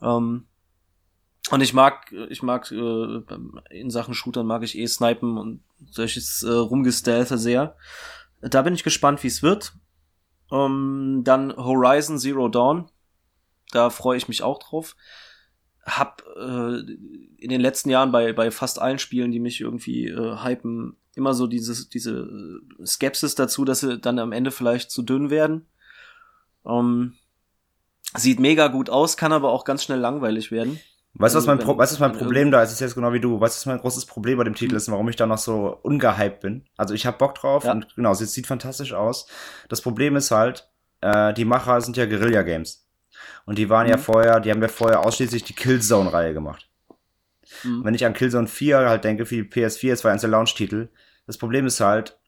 Ähm, 0.00 0.46
und 1.50 1.60
ich 1.60 1.74
mag, 1.74 2.12
ich 2.28 2.42
mag 2.42 2.70
äh, 2.70 3.22
in 3.70 3.90
Sachen 3.90 4.14
Shootern 4.14 4.46
mag 4.46 4.62
ich 4.62 4.78
eh 4.78 4.86
Snipen 4.86 5.38
und 5.38 5.62
solches 5.90 6.42
äh, 6.42 6.50
Rumgestelfe 6.50 7.36
sehr. 7.36 7.76
Da 8.40 8.62
bin 8.62 8.74
ich 8.74 8.84
gespannt, 8.84 9.22
wie 9.22 9.28
es 9.28 9.42
wird. 9.42 9.72
Ähm, 10.52 11.22
dann 11.24 11.56
Horizon 11.56 12.18
Zero 12.18 12.48
Dawn. 12.48 12.90
Da 13.72 13.90
freue 13.90 14.18
ich 14.18 14.28
mich 14.28 14.42
auch 14.42 14.58
drauf 14.58 14.94
hab 15.84 16.22
äh, 16.36 16.78
in 16.78 17.48
den 17.48 17.60
letzten 17.60 17.90
Jahren 17.90 18.12
bei, 18.12 18.32
bei 18.32 18.50
fast 18.50 18.80
allen 18.80 18.98
Spielen, 18.98 19.32
die 19.32 19.40
mich 19.40 19.60
irgendwie 19.60 20.08
äh, 20.08 20.44
hypen, 20.44 20.96
immer 21.14 21.34
so 21.34 21.46
dieses, 21.46 21.88
diese 21.88 22.28
Skepsis 22.84 23.34
dazu, 23.34 23.64
dass 23.64 23.80
sie 23.80 23.98
dann 23.98 24.18
am 24.18 24.32
Ende 24.32 24.50
vielleicht 24.50 24.90
zu 24.90 25.02
dünn 25.02 25.30
werden. 25.30 25.66
Ähm, 26.64 27.14
sieht 28.16 28.40
mega 28.40 28.68
gut 28.68 28.90
aus, 28.90 29.16
kann 29.16 29.32
aber 29.32 29.50
auch 29.50 29.64
ganz 29.64 29.82
schnell 29.82 29.98
langweilig 29.98 30.50
werden. 30.50 30.78
Weißt 31.14 31.34
du, 31.34 31.38
was 31.38 31.46
mein, 31.46 31.58
Pro 31.58 31.76
weißt, 31.76 31.92
was 31.92 32.00
mein 32.00 32.12
Problem 32.12 32.50
da 32.50 32.62
ist? 32.62 32.70
Es 32.70 32.74
ist 32.74 32.80
jetzt 32.80 32.94
genau 32.94 33.12
wie 33.12 33.20
du. 33.20 33.38
Weißt 33.38 33.54
du, 33.54 33.58
was 33.58 33.66
mein 33.66 33.80
großes 33.80 34.06
Problem 34.06 34.38
bei 34.38 34.44
dem 34.44 34.54
Titel 34.54 34.76
ist, 34.76 34.90
warum 34.90 35.08
ich 35.10 35.16
da 35.16 35.26
noch 35.26 35.38
so 35.38 35.78
ungehypt 35.82 36.40
bin? 36.40 36.64
Also 36.78 36.94
ich 36.94 37.04
hab 37.04 37.18
Bock 37.18 37.34
drauf 37.34 37.64
ja. 37.64 37.72
und 37.72 37.94
genau, 37.96 38.12
es 38.12 38.18
sieht 38.18 38.46
fantastisch 38.46 38.94
aus. 38.94 39.26
Das 39.68 39.82
Problem 39.82 40.16
ist 40.16 40.30
halt, 40.30 40.70
äh, 41.02 41.34
die 41.34 41.44
Macher 41.44 41.82
sind 41.82 41.98
ja 41.98 42.06
Guerilla-Games. 42.06 42.88
Und 43.44 43.58
die 43.58 43.68
waren 43.68 43.86
mhm. 43.86 43.92
ja 43.92 43.98
vorher, 43.98 44.40
die 44.40 44.50
haben 44.50 44.62
ja 44.62 44.68
vorher 44.68 45.00
ausschließlich 45.00 45.44
die 45.44 45.54
Killzone-Reihe 45.54 46.34
gemacht. 46.34 46.68
Mhm. 47.64 47.84
Wenn 47.84 47.94
ich 47.94 48.04
an 48.04 48.14
Killzone 48.14 48.46
4 48.46 48.78
halt 48.88 49.04
denke, 49.04 49.26
für 49.26 49.36
die 49.36 49.42
PS4, 49.42 49.92
es 49.92 50.04
war 50.04 50.16
der 50.16 50.30
Launch-Titel. 50.30 50.88
Das 51.26 51.38
Problem 51.38 51.66
ist 51.66 51.80
halt, 51.80 52.18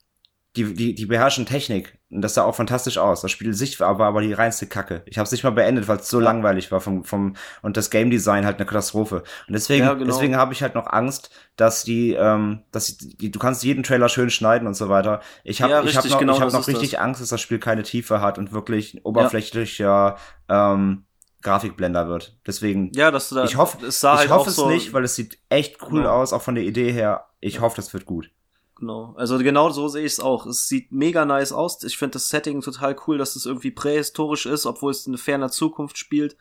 die, 0.57 0.73
die, 0.75 0.95
die 0.95 1.07
beherrschen 1.07 1.47
Technik. 1.47 1.99
Und 2.11 2.23
das 2.23 2.35
sah 2.35 2.45
auch 2.45 2.55
fantastisch 2.55 2.97
aus. 2.99 3.23
Das 3.23 3.31
Spiel 3.33 3.55
sich 3.55 3.81
war 3.81 3.89
aber, 3.89 4.21
die 4.21 4.33
reinste 4.33 4.67
Kacke. 4.67 5.03
Ich 5.07 5.19
habe 5.19 5.25
es 5.25 5.33
nicht 5.33 5.43
mal 5.43 5.51
beendet, 5.51 5.89
weil 5.89 5.99
es 5.99 6.09
so 6.09 6.21
ja. 6.21 6.25
langweilig 6.25 6.71
war 6.71 6.81
vom, 6.81 7.03
vom 7.03 7.35
und 7.63 7.77
das 7.77 7.91
Game 7.91 8.11
Design 8.11 8.47
halt 8.47 8.57
eine 8.57 8.67
Katastrophe. 8.67 9.25
Und 9.49 9.53
deswegen, 9.53 9.85
ja, 9.85 9.95
genau. 9.95 10.07
deswegen 10.07 10.37
habe 10.37 10.53
ich 10.53 10.63
halt 10.63 10.77
noch 10.77 10.87
Angst, 10.87 11.31
dass 11.57 11.83
die, 11.83 12.13
ähm, 12.13 12.63
dass 12.71 12.97
die, 12.97 13.33
du 13.33 13.39
kannst 13.41 13.65
jeden 13.65 13.83
Trailer 13.83 14.09
schön 14.09 14.31
schneiden 14.31 14.69
und 14.69 14.75
so 14.75 14.89
weiter. 14.89 15.21
Ich 15.43 15.61
habe, 15.61 15.73
ja, 15.73 15.83
ich 15.83 15.97
habe 15.97 16.09
noch, 16.09 16.19
genau 16.19 16.35
ich 16.37 16.41
hab 16.41 16.53
noch 16.53 16.69
richtig 16.69 16.93
das. 16.93 17.01
Angst, 17.01 17.21
dass 17.21 17.31
das 17.31 17.41
Spiel 17.41 17.59
keine 17.59 17.83
Tiefe 17.83 18.21
hat 18.21 18.39
und 18.39 18.53
wirklich 18.53 19.05
oberflächlicher 19.05 20.17
ähm, 20.49 21.05
Grafikblender 21.43 22.09
wird. 22.09 22.39
Deswegen, 22.47 22.93
ja, 22.95 23.11
dass 23.11 23.29
du 23.29 23.35
da, 23.35 23.45
ich 23.45 23.57
hoffe, 23.57 23.79
ich 23.87 24.03
halt 24.03 24.31
hoffe 24.31 24.51
es 24.51 24.57
so 24.57 24.69
nicht, 24.69 24.93
weil 24.93 25.03
es 25.03 25.17
sieht 25.17 25.39
echt 25.49 25.83
cool 25.83 26.03
genau. 26.03 26.13
aus, 26.13 26.33
auch 26.33 26.43
von 26.43 26.55
der 26.55 26.65
Idee 26.65 26.93
her. 26.93 27.27
Ich 27.41 27.61
hoffe, 27.61 27.75
das 27.77 27.93
wird 27.93 28.07
gut. 28.07 28.31
Genau. 28.77 29.15
Also 29.17 29.39
genau 29.39 29.71
so 29.71 29.89
sehe 29.89 30.05
ich 30.05 30.15
es 30.15 30.21
auch. 30.21 30.47
Es 30.47 30.69
sieht 30.69 30.91
mega 30.91 31.25
nice 31.25 31.53
aus. 31.53 31.83
Ich 31.85 31.97
finde 31.97 32.15
das 32.15 32.29
Setting 32.29 32.61
total 32.61 32.97
cool, 33.07 33.19
dass 33.19 33.37
es 33.37 33.47
irgendwie 33.47 33.71
prähistorisch 33.71 34.47
ist, 34.47 34.67
obwohl 34.67 34.91
es 34.91 35.07
in 35.07 35.17
ferner 35.17 35.51
Zukunft 35.51 35.97
spielt. 35.97 36.37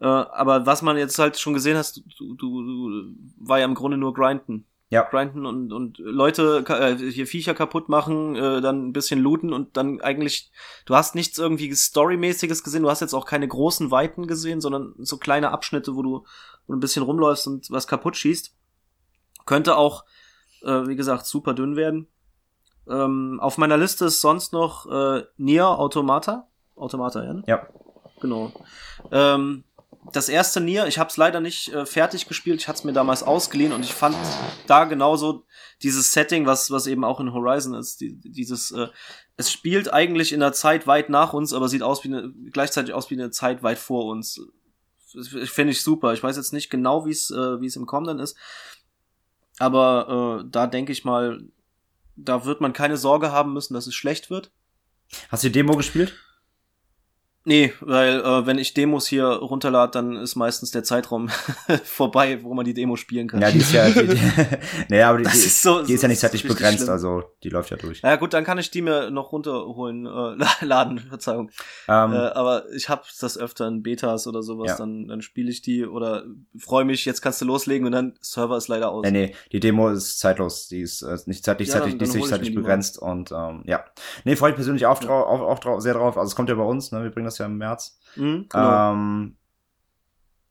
Äh, 0.00 0.06
aber 0.06 0.66
was 0.66 0.82
man 0.82 0.96
jetzt 0.96 1.18
halt 1.18 1.38
schon 1.38 1.54
gesehen 1.54 1.76
hast, 1.76 2.02
du, 2.18 2.34
du, 2.34 2.62
du 2.62 3.14
war 3.38 3.58
ja 3.58 3.64
im 3.64 3.74
Grunde 3.74 3.96
nur 3.96 4.14
grinden. 4.14 4.66
Ja. 4.90 5.04
Grinden 5.04 5.46
und, 5.46 5.72
und 5.72 5.98
Leute 5.98 6.64
äh, 6.66 6.96
hier 6.96 7.28
Viecher 7.28 7.54
kaputt 7.54 7.88
machen, 7.88 8.34
äh, 8.34 8.60
dann 8.60 8.88
ein 8.88 8.92
bisschen 8.92 9.20
looten 9.20 9.52
und 9.52 9.76
dann 9.76 10.00
eigentlich, 10.00 10.50
du 10.84 10.96
hast 10.96 11.14
nichts 11.14 11.38
irgendwie 11.38 11.72
Storymäßiges 11.72 12.64
gesehen, 12.64 12.82
du 12.82 12.90
hast 12.90 13.00
jetzt 13.00 13.14
auch 13.14 13.24
keine 13.24 13.46
großen 13.46 13.92
Weiten 13.92 14.26
gesehen, 14.26 14.60
sondern 14.60 14.94
so 14.98 15.16
kleine 15.16 15.52
Abschnitte, 15.52 15.94
wo 15.94 16.02
du, 16.02 16.10
wo 16.66 16.72
du 16.72 16.76
ein 16.76 16.80
bisschen 16.80 17.04
rumläufst 17.04 17.46
und 17.46 17.70
was 17.70 17.86
kaputt 17.86 18.16
schießt. 18.16 18.52
Könnte 19.46 19.76
auch 19.76 20.04
äh, 20.62 20.86
wie 20.86 20.96
gesagt, 20.96 21.26
super 21.26 21.54
dünn 21.54 21.76
werden. 21.76 22.06
Ähm, 22.88 23.38
auf 23.40 23.58
meiner 23.58 23.76
Liste 23.76 24.06
ist 24.06 24.20
sonst 24.20 24.52
noch 24.52 24.90
äh, 24.90 25.24
Nier 25.36 25.66
Automata. 25.66 26.48
Automata, 26.76 27.22
ja? 27.22 27.34
Ne? 27.34 27.42
Ja. 27.46 27.66
Genau. 28.20 28.52
Ähm, 29.12 29.64
das 30.12 30.28
erste 30.28 30.60
Nier, 30.60 30.86
ich 30.86 30.98
habe 30.98 31.10
es 31.10 31.16
leider 31.16 31.40
nicht 31.40 31.72
äh, 31.72 31.84
fertig 31.84 32.26
gespielt, 32.26 32.60
ich 32.60 32.68
hatte 32.68 32.78
es 32.78 32.84
mir 32.84 32.92
damals 32.92 33.22
ausgeliehen 33.22 33.72
und 33.72 33.84
ich 33.84 33.92
fand 33.92 34.16
da 34.66 34.84
genauso 34.84 35.44
dieses 35.82 36.12
Setting, 36.12 36.46
was 36.46 36.70
was 36.70 36.86
eben 36.86 37.04
auch 37.04 37.20
in 37.20 37.32
Horizon 37.32 37.74
ist, 37.74 38.00
die, 38.00 38.18
dieses 38.18 38.70
äh, 38.72 38.88
es 39.36 39.50
spielt 39.50 39.92
eigentlich 39.92 40.32
in 40.32 40.40
der 40.40 40.52
Zeit 40.52 40.86
weit 40.86 41.10
nach 41.10 41.32
uns, 41.32 41.52
aber 41.52 41.68
sieht 41.68 41.82
aus 41.82 42.02
wie 42.04 42.08
eine 42.08 42.32
gleichzeitig 42.50 42.94
aus 42.94 43.10
wie 43.10 43.14
eine 43.14 43.30
Zeit 43.30 43.62
weit 43.62 43.78
vor 43.78 44.06
uns. 44.06 44.40
Finde 45.44 45.72
ich 45.72 45.82
super. 45.82 46.12
Ich 46.12 46.22
weiß 46.22 46.36
jetzt 46.36 46.52
nicht 46.52 46.70
genau, 46.70 47.04
wie 47.04 47.10
es 47.10 47.30
äh, 47.30 47.60
wie 47.60 47.66
es 47.66 47.76
im 47.76 47.86
Kommenden 47.86 48.20
ist, 48.20 48.36
aber 49.60 50.40
äh, 50.40 50.48
da 50.50 50.66
denke 50.66 50.90
ich 50.90 51.04
mal, 51.04 51.42
da 52.16 52.44
wird 52.44 52.60
man 52.60 52.72
keine 52.72 52.96
Sorge 52.96 53.30
haben 53.30 53.52
müssen, 53.52 53.74
dass 53.74 53.86
es 53.86 53.94
schlecht 53.94 54.30
wird. 54.30 54.50
Hast 55.28 55.44
du 55.44 55.48
die 55.48 55.52
Demo 55.52 55.76
gespielt? 55.76 56.14
Nee, 57.44 57.72
weil 57.80 58.20
äh, 58.20 58.46
wenn 58.46 58.58
ich 58.58 58.74
Demos 58.74 59.06
hier 59.06 59.24
runterlade, 59.24 59.92
dann 59.92 60.16
ist 60.16 60.36
meistens 60.36 60.72
der 60.72 60.84
Zeitraum 60.84 61.30
vorbei, 61.84 62.42
wo 62.42 62.52
man 62.52 62.66
die 62.66 62.74
Demo 62.74 62.96
spielen 62.96 63.28
kann. 63.28 63.40
Ja, 63.40 63.50
die 63.50 63.58
ist 63.58 63.72
ja, 63.72 63.88
die, 63.88 64.08
die, 64.08 64.20
naja, 64.90 65.08
aber 65.08 65.18
die, 65.18 65.24
die, 65.24 65.30
ist, 65.30 65.62
so, 65.62 65.82
die 65.82 65.94
ist 65.94 66.02
ja 66.02 66.08
nicht 66.08 66.20
zeitlich 66.20 66.46
begrenzt, 66.46 66.80
schlimm. 66.80 66.90
also 66.90 67.22
die 67.42 67.48
läuft 67.48 67.70
ja 67.70 67.78
durch. 67.78 68.02
Ja 68.02 68.16
gut, 68.16 68.34
dann 68.34 68.44
kann 68.44 68.58
ich 68.58 68.70
die 68.70 68.82
mir 68.82 69.10
noch 69.10 69.32
runterholen, 69.32 70.04
äh, 70.04 70.64
laden, 70.64 70.98
Verzeihung. 70.98 71.50
Ähm, 71.88 72.12
äh, 72.12 72.16
aber 72.16 72.70
ich 72.72 72.90
habe 72.90 73.02
das 73.20 73.38
öfter 73.38 73.66
in 73.68 73.82
Betas 73.82 74.26
oder 74.26 74.42
sowas, 74.42 74.68
ja. 74.68 74.76
dann, 74.76 75.08
dann 75.08 75.22
spiele 75.22 75.50
ich 75.50 75.62
die 75.62 75.86
oder 75.86 76.24
freue 76.58 76.84
mich, 76.84 77.06
jetzt 77.06 77.22
kannst 77.22 77.40
du 77.40 77.46
loslegen 77.46 77.86
und 77.86 77.92
dann 77.92 78.18
Server 78.20 78.58
ist 78.58 78.68
leider 78.68 78.90
aus. 78.90 79.02
Nee, 79.04 79.12
nee, 79.12 79.34
die 79.50 79.60
Demo 79.60 79.88
ist 79.88 80.20
zeitlos, 80.20 80.68
die 80.68 80.82
ist 80.82 81.00
äh, 81.00 81.16
nicht 81.24 81.42
zeitlich, 81.42 81.68
ja, 81.68 81.74
zeitlich, 81.74 81.92
dann, 81.94 81.98
dann 82.00 82.04
die 82.06 82.10
ist 82.10 82.14
nicht 82.16 82.28
zeitlich 82.28 82.54
begrenzt 82.54 82.98
und 82.98 83.32
ähm, 83.32 83.62
ja. 83.64 83.82
Nee, 84.24 84.36
freue 84.36 84.50
ich 84.50 84.56
persönlich 84.56 84.84
auch, 84.84 85.00
ja. 85.00 85.08
drauf, 85.08 85.26
auch, 85.26 85.40
auch 85.40 85.58
drauf, 85.58 85.80
sehr 85.80 85.94
drauf, 85.94 86.18
also 86.18 86.28
es 86.28 86.36
kommt 86.36 86.50
ja 86.50 86.54
bei 86.54 86.64
uns, 86.64 86.92
ne, 86.92 87.02
wir 87.02 87.10
bringen 87.10 87.29
das 87.29 87.29
ja 87.38 87.46
im 87.46 87.58
März. 87.58 87.98
Mhm, 88.16 88.46
genau. 88.48 88.92
ähm, 88.92 89.36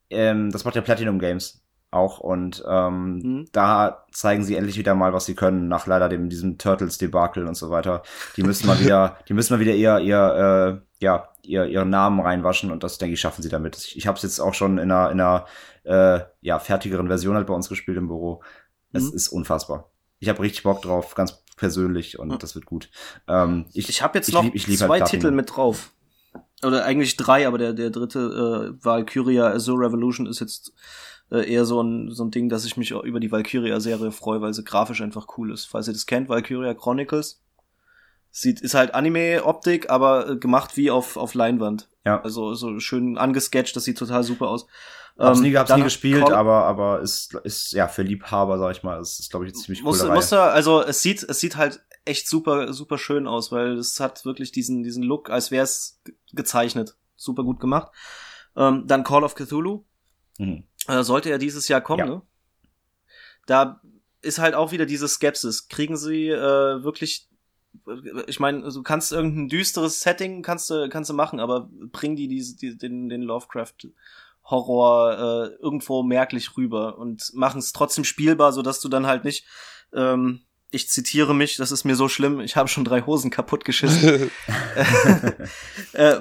ähm, 0.09 0.51
das 0.51 0.65
macht 0.65 0.75
ja 0.75 0.81
Platinum 0.81 1.19
Games 1.19 1.61
auch 1.91 2.19
und 2.19 2.63
ähm, 2.67 3.17
mhm. 3.17 3.45
da 3.51 4.05
zeigen 4.11 4.43
sie 4.43 4.55
endlich 4.55 4.77
wieder 4.77 4.93
mal, 4.93 5.13
was 5.13 5.25
sie 5.25 5.35
können 5.35 5.67
nach 5.67 5.87
leider 5.87 6.07
dem 6.07 6.29
diesem 6.29 6.57
Turtles 6.57 6.97
Debakel 6.97 7.47
und 7.47 7.55
so 7.55 7.69
weiter. 7.71 8.03
Die 8.37 8.43
müssen 8.43 8.67
mal 8.67 8.79
wieder, 8.79 9.17
die 9.27 9.33
müssen 9.33 9.53
mal 9.53 9.59
wieder 9.59 9.73
ihr 9.73 9.99
ihr 9.99 10.81
äh, 11.01 11.03
ja 11.03 11.29
ihr 11.41 11.65
ihren 11.65 11.89
Namen 11.89 12.19
reinwaschen 12.19 12.71
und 12.71 12.83
das 12.83 12.99
denke 12.99 13.15
ich 13.15 13.19
schaffen 13.19 13.41
sie 13.41 13.49
damit. 13.49 13.75
Ich, 13.77 13.97
ich 13.97 14.07
habe 14.07 14.17
es 14.17 14.23
jetzt 14.23 14.39
auch 14.39 14.53
schon 14.53 14.77
in 14.77 14.91
einer 14.91 15.11
in 15.11 15.19
einer 15.19 15.45
äh, 15.83 16.23
ja 16.41 16.59
fertigeren 16.59 17.07
Version 17.07 17.35
halt 17.35 17.47
bei 17.47 17.53
uns 17.53 17.69
gespielt 17.69 17.97
im 17.97 18.07
Büro. 18.07 18.43
Es 18.93 19.09
mhm. 19.09 19.15
ist 19.15 19.29
unfassbar. 19.29 19.89
Ich 20.19 20.29
habe 20.29 20.41
richtig 20.41 20.63
Bock 20.63 20.81
drauf, 20.81 21.15
ganz 21.15 21.43
persönlich 21.55 22.19
und 22.19 22.29
mhm. 22.29 22.37
das 22.37 22.53
wird 22.53 22.65
gut. 22.65 22.91
Ähm, 23.27 23.65
ich 23.73 23.89
ich 23.89 24.03
habe 24.03 24.17
jetzt 24.17 24.27
ich 24.27 24.35
noch 24.35 24.43
lieb, 24.43 24.53
ich 24.53 24.67
lieb 24.67 24.79
halt 24.79 24.89
zwei 24.89 24.99
halt 24.99 25.09
Titel 25.09 25.31
mit 25.31 25.55
drauf 25.55 25.91
oder 26.63 26.83
eigentlich 26.85 27.17
drei, 27.17 27.47
aber 27.47 27.57
der, 27.57 27.73
der 27.73 27.89
dritte 27.89 28.19
äh, 28.79 28.85
Valkyria 28.85 29.47
Azure 29.47 29.85
Revolution 29.85 30.27
ist 30.27 30.39
jetzt 30.39 30.73
äh, 31.31 31.51
eher 31.51 31.65
so 31.65 31.81
ein, 31.81 32.11
so 32.11 32.23
ein 32.23 32.31
Ding, 32.31 32.49
dass 32.49 32.65
ich 32.65 32.77
mich 32.77 32.93
auch 32.93 33.03
über 33.03 33.19
die 33.19 33.31
Valkyria-Serie 33.31 34.11
freue, 34.11 34.41
weil 34.41 34.53
sie 34.53 34.63
grafisch 34.63 35.01
einfach 35.01 35.27
cool 35.37 35.51
ist. 35.51 35.65
Falls 35.65 35.87
ihr 35.87 35.93
das 35.93 36.05
kennt, 36.05 36.29
Valkyria 36.29 36.73
Chronicles. 36.73 37.41
Sieht, 38.31 38.61
ist 38.61 38.75
halt 38.75 38.93
Anime-Optik, 38.93 39.89
aber 39.89 40.29
äh, 40.29 40.35
gemacht 40.35 40.77
wie 40.77 40.91
auf, 40.91 41.17
auf 41.17 41.33
Leinwand. 41.33 41.89
Ja. 42.05 42.21
Also 42.21 42.53
so 42.53 42.79
schön 42.79 43.17
angesketcht, 43.17 43.75
das 43.75 43.85
sieht 43.85 43.97
total 43.97 44.23
super 44.23 44.49
aus. 44.49 44.67
Hab's 45.17 45.39
nie, 45.41 45.55
hab's 45.55 45.75
nie 45.75 45.83
gespielt, 45.83 46.23
Call 46.23 46.33
aber, 46.33 46.63
aber 46.63 47.01
ist, 47.01 47.33
ist, 47.43 47.73
ja, 47.73 47.89
für 47.89 48.03
Liebhaber, 48.03 48.57
sag 48.57 48.71
ich 48.71 48.83
mal, 48.83 49.01
ist, 49.01 49.19
ist 49.19 49.29
glaube 49.29 49.47
ich, 49.47 49.53
ziemlich 49.53 49.81
cool. 49.81 49.89
Musste, 49.89 50.09
musste, 50.09 50.41
also 50.41 50.81
es 50.81 51.01
sieht, 51.01 51.23
es 51.23 51.39
sieht 51.39 51.57
halt 51.57 51.81
echt 52.09 52.27
super, 52.27 52.73
super 52.73 52.97
schön 52.97 53.27
aus, 53.27 53.51
weil 53.51 53.77
es 53.77 53.99
hat 53.99 54.25
wirklich 54.25 54.51
diesen, 54.51 54.83
diesen 54.83 55.03
Look, 55.03 55.29
als 55.29 55.51
wäre 55.51 55.63
es 55.63 56.01
gezeichnet. 56.33 56.97
Super 57.15 57.43
gut 57.43 57.59
gemacht. 57.59 57.91
Ähm, 58.55 58.85
dann 58.87 59.03
Call 59.03 59.23
of 59.23 59.35
Cthulhu. 59.35 59.85
Mhm. 60.37 60.63
Äh, 60.87 61.03
sollte 61.03 61.29
ja 61.29 61.37
dieses 61.37 61.67
Jahr 61.67 61.81
kommen, 61.81 61.99
ja. 61.99 62.05
ne? 62.05 62.21
Da 63.45 63.81
ist 64.21 64.39
halt 64.39 64.55
auch 64.55 64.71
wieder 64.71 64.85
diese 64.85 65.07
Skepsis. 65.07 65.67
Kriegen 65.69 65.97
sie 65.97 66.27
äh, 66.27 66.83
wirklich 66.83 67.29
ich 68.25 68.39
meine, 68.39 68.63
du 68.63 68.81
kannst 68.81 69.11
irgendein 69.11 69.47
düsteres 69.47 70.01
Setting 70.01 70.41
kannst 70.41 70.71
du 70.71 70.89
kannst 70.89 71.09
du 71.09 71.13
machen, 71.13 71.39
aber 71.39 71.69
bring 71.91 72.15
die, 72.15 72.27
diese, 72.27 72.57
die 72.57 72.77
den 72.77 73.09
den 73.09 73.21
Lovecraft 73.21 73.91
Horror 74.43 75.13
äh, 75.13 75.47
irgendwo 75.61 76.01
merklich 76.01 76.57
rüber 76.57 76.97
und 76.97 77.31
machen 77.33 77.59
es 77.59 77.71
trotzdem 77.71 78.03
spielbar, 78.03 78.53
so 78.53 78.63
dass 78.63 78.81
du 78.81 78.89
dann 78.89 79.05
halt 79.05 79.23
nicht 79.23 79.45
ähm, 79.93 80.41
ich 80.71 80.89
zitiere 80.89 81.33
mich, 81.33 81.57
das 81.57 81.71
ist 81.71 81.83
mir 81.83 81.95
so 81.95 82.07
schlimm, 82.07 82.39
ich 82.39 82.55
habe 82.55 82.69
schon 82.69 82.85
drei 82.85 83.01
Hosen 83.01 83.31
kaputt 83.31 83.65
geschissen. 83.65 84.31
Äh, 85.93 86.17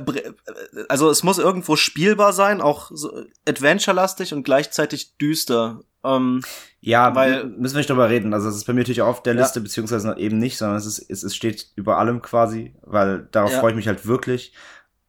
also 0.89 1.11
es 1.11 1.23
muss 1.23 1.39
irgendwo 1.39 1.77
spielbar 1.77 2.33
sein, 2.33 2.61
auch 2.63 2.91
so 2.93 3.25
adventure-lastig 3.47 4.33
und 4.33 4.43
gleichzeitig 4.43 5.19
düster. 5.19 5.81
Ähm, 6.03 6.43
ja, 6.81 7.15
weil 7.15 7.45
müssen 7.45 7.75
wir 7.75 7.81
nicht 7.81 7.91
drüber 7.91 8.09
reden. 8.09 8.33
Also 8.33 8.49
es 8.49 8.57
ist 8.57 8.65
bei 8.65 8.73
mir 8.73 8.81
natürlich 8.81 9.03
auch 9.03 9.09
auf 9.09 9.23
der 9.23 9.35
Liste, 9.35 9.61
ja. 9.61 9.63
beziehungsweise 9.63 10.17
eben 10.17 10.39
nicht, 10.39 10.57
sondern 10.57 10.79
es, 10.79 10.87
ist, 10.87 11.11
es, 11.11 11.23
es 11.23 11.37
steht 11.37 11.69
über 11.77 11.99
allem 11.99 12.23
quasi, 12.23 12.75
weil 12.83 13.29
darauf 13.31 13.53
ja. 13.53 13.61
freue 13.61 13.73
ich 13.73 13.77
mich 13.77 13.89
halt 13.89 14.07
wirklich. 14.07 14.55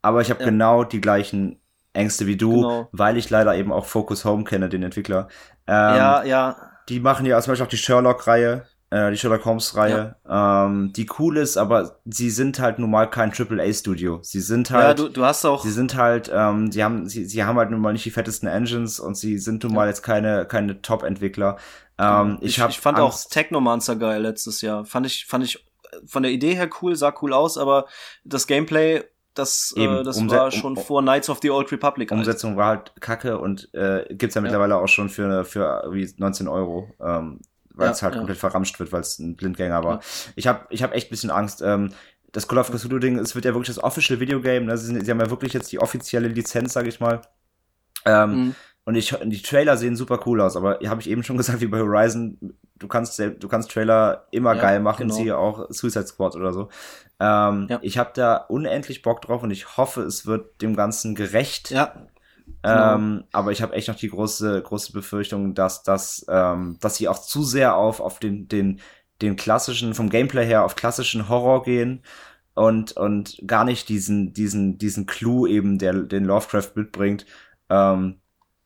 Aber 0.02 0.22
ich 0.22 0.30
habe 0.30 0.42
ja. 0.42 0.46
genau 0.48 0.84
die 0.84 1.02
gleichen 1.02 1.60
Ängste 1.94 2.28
wie 2.28 2.38
du, 2.38 2.62
genau. 2.62 2.90
weil 2.92 3.18
ich 3.18 3.30
leider 3.30 3.56
eben 3.56 3.72
auch 3.72 3.86
Focus 3.86 4.26
Home 4.26 4.44
kenne, 4.44 4.70
den 4.70 4.84
Entwickler. 4.84 5.30
Ähm, 5.68 5.74
ja, 5.76 6.24
ja. 6.24 6.72
Die 6.90 7.00
machen 7.00 7.26
ja 7.26 7.40
zum 7.42 7.52
Beispiel 7.52 7.66
auch 7.66 7.70
die 7.70 7.78
Sherlock-Reihe, 7.78 8.66
äh, 8.92 9.12
die 9.12 9.18
Sherlock 9.18 9.46
Holmes-Reihe, 9.46 10.16
ja. 10.28 10.66
ähm, 10.66 10.92
die 10.94 11.08
cool 11.20 11.38
ist, 11.38 11.58
aber 11.58 12.00
sie 12.06 12.30
sind 12.30 12.60
halt 12.60 12.80
nun 12.80 12.90
mal 12.90 13.10
kein 13.10 13.32
AAA-Studio. 13.32 14.20
Sie 14.24 14.40
sind 14.40 14.72
halt. 14.72 14.84
Ja, 14.84 14.94
du, 14.94 15.10
du 15.10 15.24
hast 15.24 15.46
auch. 15.46 15.64
Sie 15.64 15.72
sind 15.72 15.96
halt, 15.96 16.32
ähm, 16.34 16.72
sie 16.72 16.84
haben, 16.84 17.08
sie, 17.08 17.26
sie 17.26 17.44
haben 17.44 17.58
halt 17.58 17.70
nun 17.70 17.82
mal 17.82 17.94
nicht 17.94 18.06
die 18.06 18.12
fettesten 18.12 18.50
Engines 18.50 19.00
und 19.00 19.16
sie 19.16 19.38
sind 19.38 19.64
nun 19.64 19.74
ja. 19.74 19.76
mal 19.76 19.88
jetzt 19.88 20.02
keine, 20.02 20.46
keine 20.46 20.82
Top-Entwickler. 20.82 21.58
Ähm, 22.00 22.38
ich, 22.42 22.58
ich, 22.58 22.60
hab 22.60 22.72
ich 22.72 22.80
fand 22.80 22.98
Angst. 22.98 23.28
auch 23.28 23.30
Technomancer 23.30 23.96
geil 23.96 24.22
letztes 24.22 24.62
Jahr. 24.62 24.86
Fand 24.86 25.06
ich, 25.06 25.26
fand 25.26 25.44
ich 25.44 25.64
von 26.06 26.24
der 26.24 26.32
Idee 26.32 26.56
her 26.56 26.70
cool, 26.82 26.96
sah 26.96 27.14
cool 27.22 27.34
aus, 27.34 27.58
aber 27.58 27.86
das 28.24 28.48
Gameplay 28.48 29.04
das, 29.36 29.74
äh, 29.78 29.84
Eben, 29.84 29.98
äh, 29.98 30.04
das 30.04 30.18
Umse 30.18 30.36
war 30.36 30.52
schon 30.52 30.76
um, 30.76 30.84
vor 30.84 31.02
Knights 31.02 31.30
of 31.30 31.40
the 31.42 31.50
Old 31.50 31.72
Republic. 31.72 32.12
Umsetzung 32.12 32.52
halt. 32.52 32.58
war 32.58 32.68
halt 32.68 32.94
kacke 33.00 33.38
und 33.38 33.74
äh, 33.74 34.06
gibt's 34.10 34.36
ja 34.36 34.42
mittlerweile 34.42 34.76
auch 34.76 34.88
schon 34.88 35.10
für, 35.10 35.46
für 35.46 35.84
wie 35.92 36.12
19 36.18 36.48
Euro. 36.48 36.90
Ähm, 37.00 37.40
weil 37.80 37.92
es 37.92 38.02
halt 38.02 38.14
ja. 38.14 38.20
komplett 38.20 38.38
verramscht 38.38 38.80
wird, 38.80 38.92
weil 38.92 39.02
es 39.02 39.20
ein 39.20 39.36
Blindgänger 39.36 39.84
war. 39.84 39.96
Ja. 39.96 40.02
Ich 40.36 40.48
habe 40.48 40.66
ich 40.70 40.84
hab 40.84 40.94
echt 40.94 41.08
ein 41.08 41.12
bisschen 41.12 41.32
Angst. 41.32 41.62
Ähm, 41.62 41.92
das 42.32 42.48
Call 42.48 42.60
of 42.60 42.72
Cthulhu 42.72 43.00
Ding, 43.00 43.18
es 43.18 43.34
wird 43.36 43.46
ja 43.46 43.54
wirklich 43.54 43.76
das 43.76 43.84
official 43.84 44.20
Videogame. 44.20 44.66
Ne? 44.66 44.78
Sie, 44.78 45.00
sie 45.00 45.12
haben 45.12 45.20
ja 45.20 45.30
wirklich 45.30 45.54
jetzt 45.54 45.72
die 45.72 45.80
offizielle 45.80 46.28
Lizenz, 46.28 46.74
sag 46.74 46.86
ich 46.86 47.00
mal. 47.00 47.22
Ähm, 48.06 48.32
mhm. 48.32 48.56
Und 48.86 48.96
ich, 48.96 49.16
die 49.24 49.42
Trailer 49.42 49.78
sehen 49.78 49.96
super 49.96 50.20
cool 50.26 50.42
aus, 50.42 50.56
aber 50.56 50.80
habe 50.86 51.02
ich 51.02 51.10
eben 51.10 51.24
schon 51.24 51.38
gesagt, 51.38 51.62
wie 51.62 51.68
bei 51.68 51.80
Horizon, 51.80 52.56
du 52.78 52.88
kannst, 52.88 53.20
du 53.20 53.48
kannst 53.48 53.72
Trailer 53.72 54.28
immer 54.32 54.56
ja, 54.56 54.62
geil 54.62 54.80
machen, 54.80 55.08
genau. 55.08 55.16
siehe 55.16 55.38
auch 55.38 55.68
Suicide 55.70 56.08
Squad 56.08 56.36
oder 56.36 56.54
so. 56.54 56.70
Ähm, 57.20 57.68
ja. 57.70 57.80
Ich 57.82 57.98
habe 57.98 58.12
da 58.14 58.38
unendlich 58.38 59.02
Bock 59.02 59.22
drauf 59.22 59.44
und 59.44 59.52
ich 59.52 59.78
hoffe, 59.78 60.02
es 60.02 60.26
wird 60.26 60.62
dem 60.62 60.76
Ganzen 60.76 61.16
gerecht. 61.16 61.72
Ja. 61.72 61.94
Genau. 62.62 62.96
Ähm, 62.96 63.24
aber 63.32 63.52
ich 63.52 63.62
habe 63.62 63.74
echt 63.74 63.88
noch 63.88 63.96
die 63.96 64.10
große, 64.10 64.62
große 64.62 64.92
Befürchtung, 64.92 65.54
dass, 65.56 65.84
dass, 65.84 66.26
ähm, 66.30 66.78
dass 66.82 66.98
sie 66.98 67.08
auch 67.08 67.20
zu 67.20 67.44
sehr 67.44 67.76
auf, 67.76 68.00
auf 68.00 68.20
den, 68.20 68.48
den, 68.48 68.80
den 69.22 69.36
klassischen, 69.36 69.94
vom 69.94 70.10
Gameplay 70.10 70.46
her 70.46 70.64
auf 70.66 70.76
klassischen 70.76 71.30
Horror 71.30 71.64
gehen 71.64 72.04
und, 72.54 72.94
und 72.94 73.42
gar 73.46 73.64
nicht 73.64 73.90
diesen, 73.90 74.34
diesen, 74.34 74.78
diesen 74.78 75.06
Clou 75.06 75.48
eben, 75.48 75.78
der 75.78 75.94
den 75.94 76.26
Lovecraft 76.26 76.72
mitbringt, 76.76 77.26
ähm, 77.70 78.20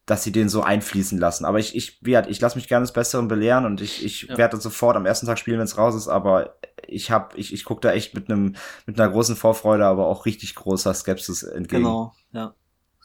dass 0.05 0.23
sie 0.23 0.31
den 0.31 0.49
so 0.49 0.61
einfließen 0.61 1.17
lassen. 1.17 1.45
Aber 1.45 1.59
ich, 1.59 1.75
ich, 1.75 1.99
wie 2.01 2.15
ich 2.27 2.41
lasse 2.41 2.57
mich 2.57 2.67
gerne 2.67 2.83
des 2.83 2.93
Besseren 2.93 3.27
belehren 3.27 3.65
und 3.65 3.79
ich, 3.81 4.03
ich 4.03 4.23
ja. 4.23 4.37
werde 4.37 4.57
sofort 4.57 4.97
am 4.97 5.05
ersten 5.05 5.27
Tag 5.27 5.39
spielen, 5.39 5.59
wenn 5.59 5.65
es 5.65 5.77
raus 5.77 5.95
ist, 5.95 6.07
aber 6.07 6.57
ich 6.87 7.11
hab, 7.11 7.37
ich, 7.37 7.53
ich 7.53 7.63
gucke 7.63 7.81
da 7.81 7.93
echt 7.93 8.13
mit 8.13 8.29
einem, 8.29 8.55
mit 8.85 8.99
einer 8.99 9.11
großen 9.11 9.35
Vorfreude, 9.35 9.85
aber 9.85 10.07
auch 10.07 10.25
richtig 10.25 10.55
großer 10.55 10.93
Skepsis 10.93 11.43
entgegen. 11.43 11.83
Genau, 11.83 12.13
ja. 12.31 12.53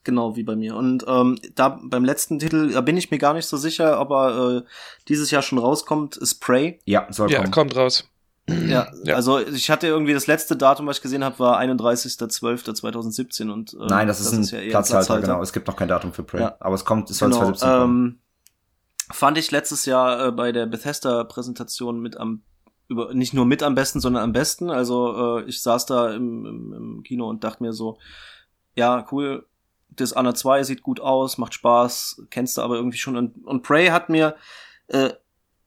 Genau 0.09 0.37
wie 0.37 0.43
bei 0.43 0.57
mir. 0.57 0.75
Und 0.75 1.05
ähm, 1.07 1.39
da 1.55 1.79
beim 1.83 2.03
letzten 2.03 2.39
Titel, 2.39 2.73
da 2.73 2.81
bin 2.81 2.97
ich 2.97 3.11
mir 3.11 3.19
gar 3.19 3.35
nicht 3.35 3.45
so 3.45 3.59
sicher, 3.59 3.99
aber 3.99 4.65
äh, 4.65 4.69
dieses 5.07 5.31
Jahr 5.31 5.43
schon 5.43 5.59
rauskommt, 5.59 6.17
ist 6.17 6.37
Prey. 6.37 6.81
Ja, 6.87 7.07
soll 7.11 7.31
ja, 7.31 7.41
kommen. 7.41 7.51
kommt 7.51 7.77
raus. 7.77 8.09
Ja, 8.47 8.87
ja, 9.05 9.17
also 9.17 9.39
ich 9.39 9.71
hatte 9.71 9.87
irgendwie 9.87 10.15
das 10.15 10.27
letzte 10.27 10.57
Datum, 10.57 10.87
was 10.87 10.97
ich 10.97 11.03
gesehen 11.03 11.23
habe, 11.23 11.39
war 11.41 11.61
31.12.2017 11.61 13.51
und 13.51 13.75
äh, 13.75 13.85
Nein, 13.87 14.09
das, 14.09 14.17
das 14.17 14.29
ist 14.29 14.33
ein 14.33 14.41
ist 14.41 14.51
ja 14.53 14.61
Platzhalter, 14.61 14.95
Platzhalter, 14.95 15.27
genau. 15.27 15.43
Es 15.43 15.53
gibt 15.53 15.67
noch 15.69 15.77
kein 15.77 15.89
Datum 15.89 16.15
für 16.15 16.23
Prey, 16.23 16.41
ja. 16.41 16.57
aber 16.59 16.75
es 16.75 16.87
kommt, 16.87 17.11
es 17.11 17.19
soll 17.19 17.29
genau, 17.29 17.41
2017 17.53 17.69
kommen. 17.69 18.07
Ähm, 18.07 18.19
fand 19.13 19.37
ich 19.37 19.51
letztes 19.51 19.85
Jahr 19.85 20.29
äh, 20.29 20.33
bei 20.33 20.53
der 20.53 20.65
Bethesda 20.65 21.25
Präsentation 21.25 22.01
mit 22.01 22.17
am 22.17 22.41
über 22.89 23.13
nicht 23.13 23.35
nur 23.35 23.45
mit 23.45 23.63
am 23.63 23.75
besten, 23.75 24.01
sondern 24.01 24.23
am 24.23 24.33
besten. 24.33 24.71
Also 24.71 25.41
äh, 25.41 25.45
ich 25.45 25.61
saß 25.61 25.85
da 25.85 26.15
im, 26.15 26.47
im, 26.47 26.73
im 26.73 27.03
Kino 27.03 27.29
und 27.29 27.45
dachte 27.45 27.63
mir 27.63 27.75
so, 27.75 27.99
ja, 28.75 29.07
cool, 29.13 29.45
Dishonored 29.91 30.37
2 30.37 30.63
sieht 30.63 30.83
gut 30.83 31.01
aus, 31.01 31.39
macht 31.39 31.55
Spaß, 31.55 32.23
kennst 32.31 32.57
du 32.57 32.63
aber 32.63 32.77
irgendwie 32.77 32.99
schon. 32.99 33.17
Und, 33.17 33.45
und 33.45 33.63
Prey 33.63 33.89
hat 33.89 34.09
mir, 34.09 34.37
äh, 34.89 35.11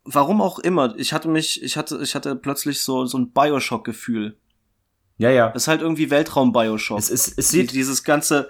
warum 0.04 0.42
auch 0.42 0.60
immer, 0.60 0.96
ich 0.98 1.14
hatte 1.14 1.28
mich, 1.28 1.62
ich 1.64 1.78
hatte, 1.78 2.00
ich 2.02 2.16
hatte 2.16 2.36
plötzlich 2.36 2.82
so, 2.82 3.06
so 3.06 3.18
ein 3.18 3.32
Bioshock-Gefühl. 3.32 4.38
Ja, 5.18 5.30
ja. 5.30 5.50
Das 5.50 5.64
ist 5.64 5.68
halt 5.68 5.82
irgendwie 5.82 6.10
Weltraum-Bioshock. 6.10 6.98
Es, 6.98 7.10
ist, 7.10 7.38
es 7.38 7.50
sieht 7.50 7.72
dieses 7.74 8.04
ganze 8.04 8.50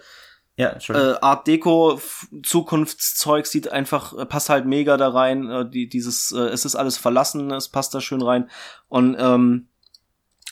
ja, 0.57 0.77
äh, 0.89 1.15
Art 1.21 1.47
Deco 1.47 1.99
Zukunftszeug 2.43 3.47
sieht 3.47 3.71
einfach 3.71 4.17
äh, 4.17 4.25
passt 4.25 4.49
halt 4.49 4.65
mega 4.65 4.97
da 4.97 5.09
rein. 5.09 5.49
Äh, 5.49 5.69
die 5.69 5.87
dieses 5.87 6.31
äh, 6.31 6.39
es 6.39 6.65
ist 6.65 6.75
alles 6.75 6.97
verlassen, 6.97 7.51
es 7.51 7.69
passt 7.69 7.95
da 7.95 8.01
schön 8.01 8.21
rein 8.21 8.49
und 8.89 9.15
ähm, 9.17 9.69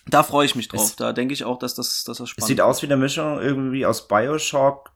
da 0.07 0.23
freue 0.23 0.45
ich 0.45 0.55
mich 0.55 0.67
drauf. 0.67 0.81
Es, 0.81 0.95
da 0.95 1.13
denke 1.13 1.33
ich 1.33 1.43
auch, 1.43 1.59
dass 1.59 1.75
das, 1.75 2.03
dass 2.03 2.17
das 2.17 2.29
spannend. 2.29 2.43
Es 2.43 2.47
sieht 2.47 2.61
aus 2.61 2.81
wie 2.81 2.87
eine 2.87 2.97
Mischung 2.97 3.39
irgendwie 3.39 3.85
aus 3.85 4.07
Bioshock, 4.07 4.91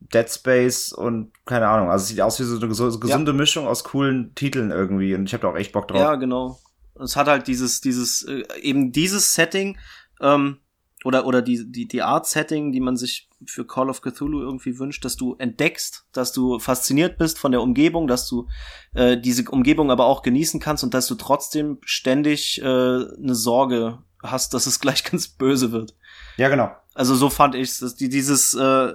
Dead 0.00 0.28
Space 0.28 0.92
und 0.92 1.32
keine 1.44 1.68
Ahnung. 1.68 1.90
Also 1.90 2.02
es 2.02 2.08
sieht 2.08 2.20
aus 2.20 2.40
wie 2.40 2.44
so 2.44 2.56
eine 2.56 2.68
gesunde 2.68 3.32
ja. 3.32 3.36
Mischung 3.36 3.66
aus 3.66 3.84
coolen 3.84 4.34
Titeln 4.34 4.70
irgendwie 4.70 5.14
und 5.14 5.26
ich 5.26 5.32
habe 5.32 5.42
da 5.42 5.48
auch 5.48 5.56
echt 5.56 5.72
Bock 5.72 5.88
drauf. 5.88 6.00
Ja, 6.00 6.16
genau. 6.16 6.58
Es 6.98 7.16
hat 7.16 7.28
halt 7.28 7.46
dieses, 7.46 7.80
dieses, 7.80 8.22
äh, 8.22 8.44
eben 8.60 8.92
dieses 8.92 9.34
Setting, 9.34 9.78
ähm, 10.20 10.58
oder, 11.04 11.26
oder 11.26 11.40
die, 11.40 11.70
die, 11.70 11.88
die 11.88 12.02
Art 12.02 12.26
Setting, 12.26 12.72
die 12.72 12.80
man 12.80 12.96
sich 12.96 13.28
für 13.46 13.66
Call 13.66 13.88
of 13.88 14.02
Cthulhu 14.02 14.40
irgendwie 14.40 14.78
wünscht, 14.78 15.04
dass 15.04 15.16
du 15.16 15.34
entdeckst, 15.38 16.04
dass 16.12 16.32
du 16.32 16.58
fasziniert 16.58 17.16
bist 17.16 17.38
von 17.38 17.52
der 17.52 17.62
Umgebung, 17.62 18.06
dass 18.06 18.28
du 18.28 18.48
äh, 18.92 19.16
diese 19.16 19.50
Umgebung 19.50 19.90
aber 19.90 20.04
auch 20.04 20.22
genießen 20.22 20.60
kannst 20.60 20.84
und 20.84 20.92
dass 20.92 21.06
du 21.06 21.14
trotzdem 21.14 21.78
ständig 21.82 22.60
äh, 22.60 22.64
eine 22.64 23.34
Sorge 23.34 23.98
hast, 24.22 24.52
dass 24.52 24.66
es 24.66 24.78
gleich 24.80 25.04
ganz 25.04 25.28
böse 25.28 25.72
wird. 25.72 25.94
Ja, 26.36 26.48
genau. 26.48 26.70
Also 26.92 27.14
so 27.14 27.30
fand 27.30 27.54
dass 27.54 27.94
die 27.94 28.08
dieses 28.10 28.52
äh, 28.52 28.94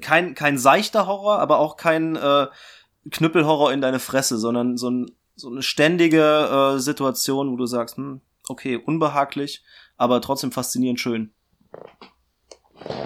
kein, 0.00 0.34
kein 0.34 0.58
seichter 0.58 1.06
Horror, 1.06 1.38
aber 1.38 1.58
auch 1.58 1.76
kein 1.76 2.16
äh, 2.16 2.46
Knüppelhorror 3.10 3.72
in 3.72 3.80
deine 3.80 3.98
Fresse, 3.98 4.38
sondern 4.38 4.76
so, 4.76 4.90
ein, 4.90 5.10
so 5.36 5.48
eine 5.48 5.62
ständige 5.62 6.74
äh, 6.76 6.78
Situation, 6.78 7.52
wo 7.52 7.56
du 7.56 7.66
sagst, 7.66 7.96
hm, 7.96 8.20
okay, 8.48 8.76
unbehaglich, 8.76 9.62
aber 9.96 10.20
trotzdem 10.20 10.52
faszinierend 10.52 11.00
schön. 11.00 11.32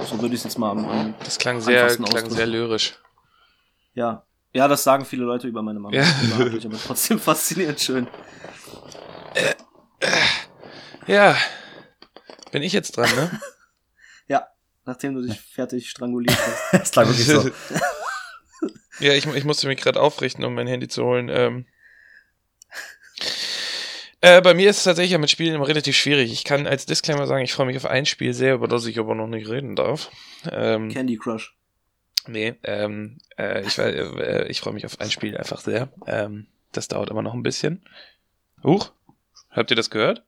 So 0.06 0.20
würde 0.20 0.34
ich 0.34 0.40
es 0.40 0.44
jetzt 0.44 0.58
mal 0.58 0.70
am, 0.70 0.88
am 0.88 1.14
Das 1.24 1.38
klang 1.38 1.60
sehr, 1.60 1.86
klang 1.88 2.30
sehr 2.30 2.46
lyrisch. 2.46 2.94
Ja. 3.94 4.24
Ja, 4.52 4.68
das 4.68 4.84
sagen 4.84 5.04
viele 5.04 5.24
Leute 5.24 5.48
über 5.48 5.62
meine 5.62 5.80
Mama. 5.80 5.96
Ja. 5.96 6.04
Aber 6.34 6.78
trotzdem 6.78 7.18
faszinierend 7.18 7.80
schön. 7.80 8.06
Ja. 11.08 11.36
Bin 12.52 12.62
ich 12.62 12.72
jetzt 12.72 12.96
dran, 12.96 13.10
ne? 13.16 13.40
nachdem 14.84 15.14
du 15.14 15.22
dich 15.22 15.40
fertig 15.40 15.90
stranguliert 15.90 16.36
hast. 16.72 16.96
wirklich 16.96 17.26
so. 17.26 17.50
ja, 19.00 19.12
ich, 19.12 19.26
ich 19.26 19.44
musste 19.44 19.66
mich 19.66 19.80
gerade 19.80 20.00
aufrichten, 20.00 20.44
um 20.44 20.54
mein 20.54 20.66
Handy 20.66 20.88
zu 20.88 21.04
holen. 21.04 21.28
Ähm. 21.28 21.66
Äh, 24.20 24.40
bei 24.40 24.54
mir 24.54 24.70
ist 24.70 24.78
es 24.78 24.84
tatsächlich 24.84 25.18
mit 25.18 25.30
Spielen 25.30 25.54
immer 25.54 25.68
relativ 25.68 25.96
schwierig. 25.96 26.32
Ich 26.32 26.44
kann 26.44 26.66
als 26.66 26.86
Disclaimer 26.86 27.26
sagen, 27.26 27.44
ich 27.44 27.52
freue 27.52 27.66
mich 27.66 27.76
auf 27.76 27.86
ein 27.86 28.06
Spiel 28.06 28.32
sehr, 28.32 28.54
über 28.54 28.68
das 28.68 28.86
ich 28.86 28.98
aber 28.98 29.14
noch 29.14 29.26
nicht 29.26 29.48
reden 29.48 29.76
darf. 29.76 30.10
Ähm, 30.50 30.88
Candy 30.88 31.18
Crush. 31.18 31.54
Nee, 32.26 32.54
ähm, 32.62 33.18
äh, 33.36 33.66
ich, 33.66 33.76
äh, 33.76 34.48
ich 34.48 34.60
freue 34.60 34.72
mich 34.72 34.86
auf 34.86 34.98
ein 35.00 35.10
Spiel 35.10 35.36
einfach 35.36 35.60
sehr. 35.60 35.92
Ähm, 36.06 36.46
das 36.72 36.88
dauert 36.88 37.10
immer 37.10 37.22
noch 37.22 37.34
ein 37.34 37.42
bisschen. 37.42 37.84
Huch, 38.62 38.92
habt 39.50 39.70
ihr 39.70 39.76
das 39.76 39.90
gehört? 39.90 40.24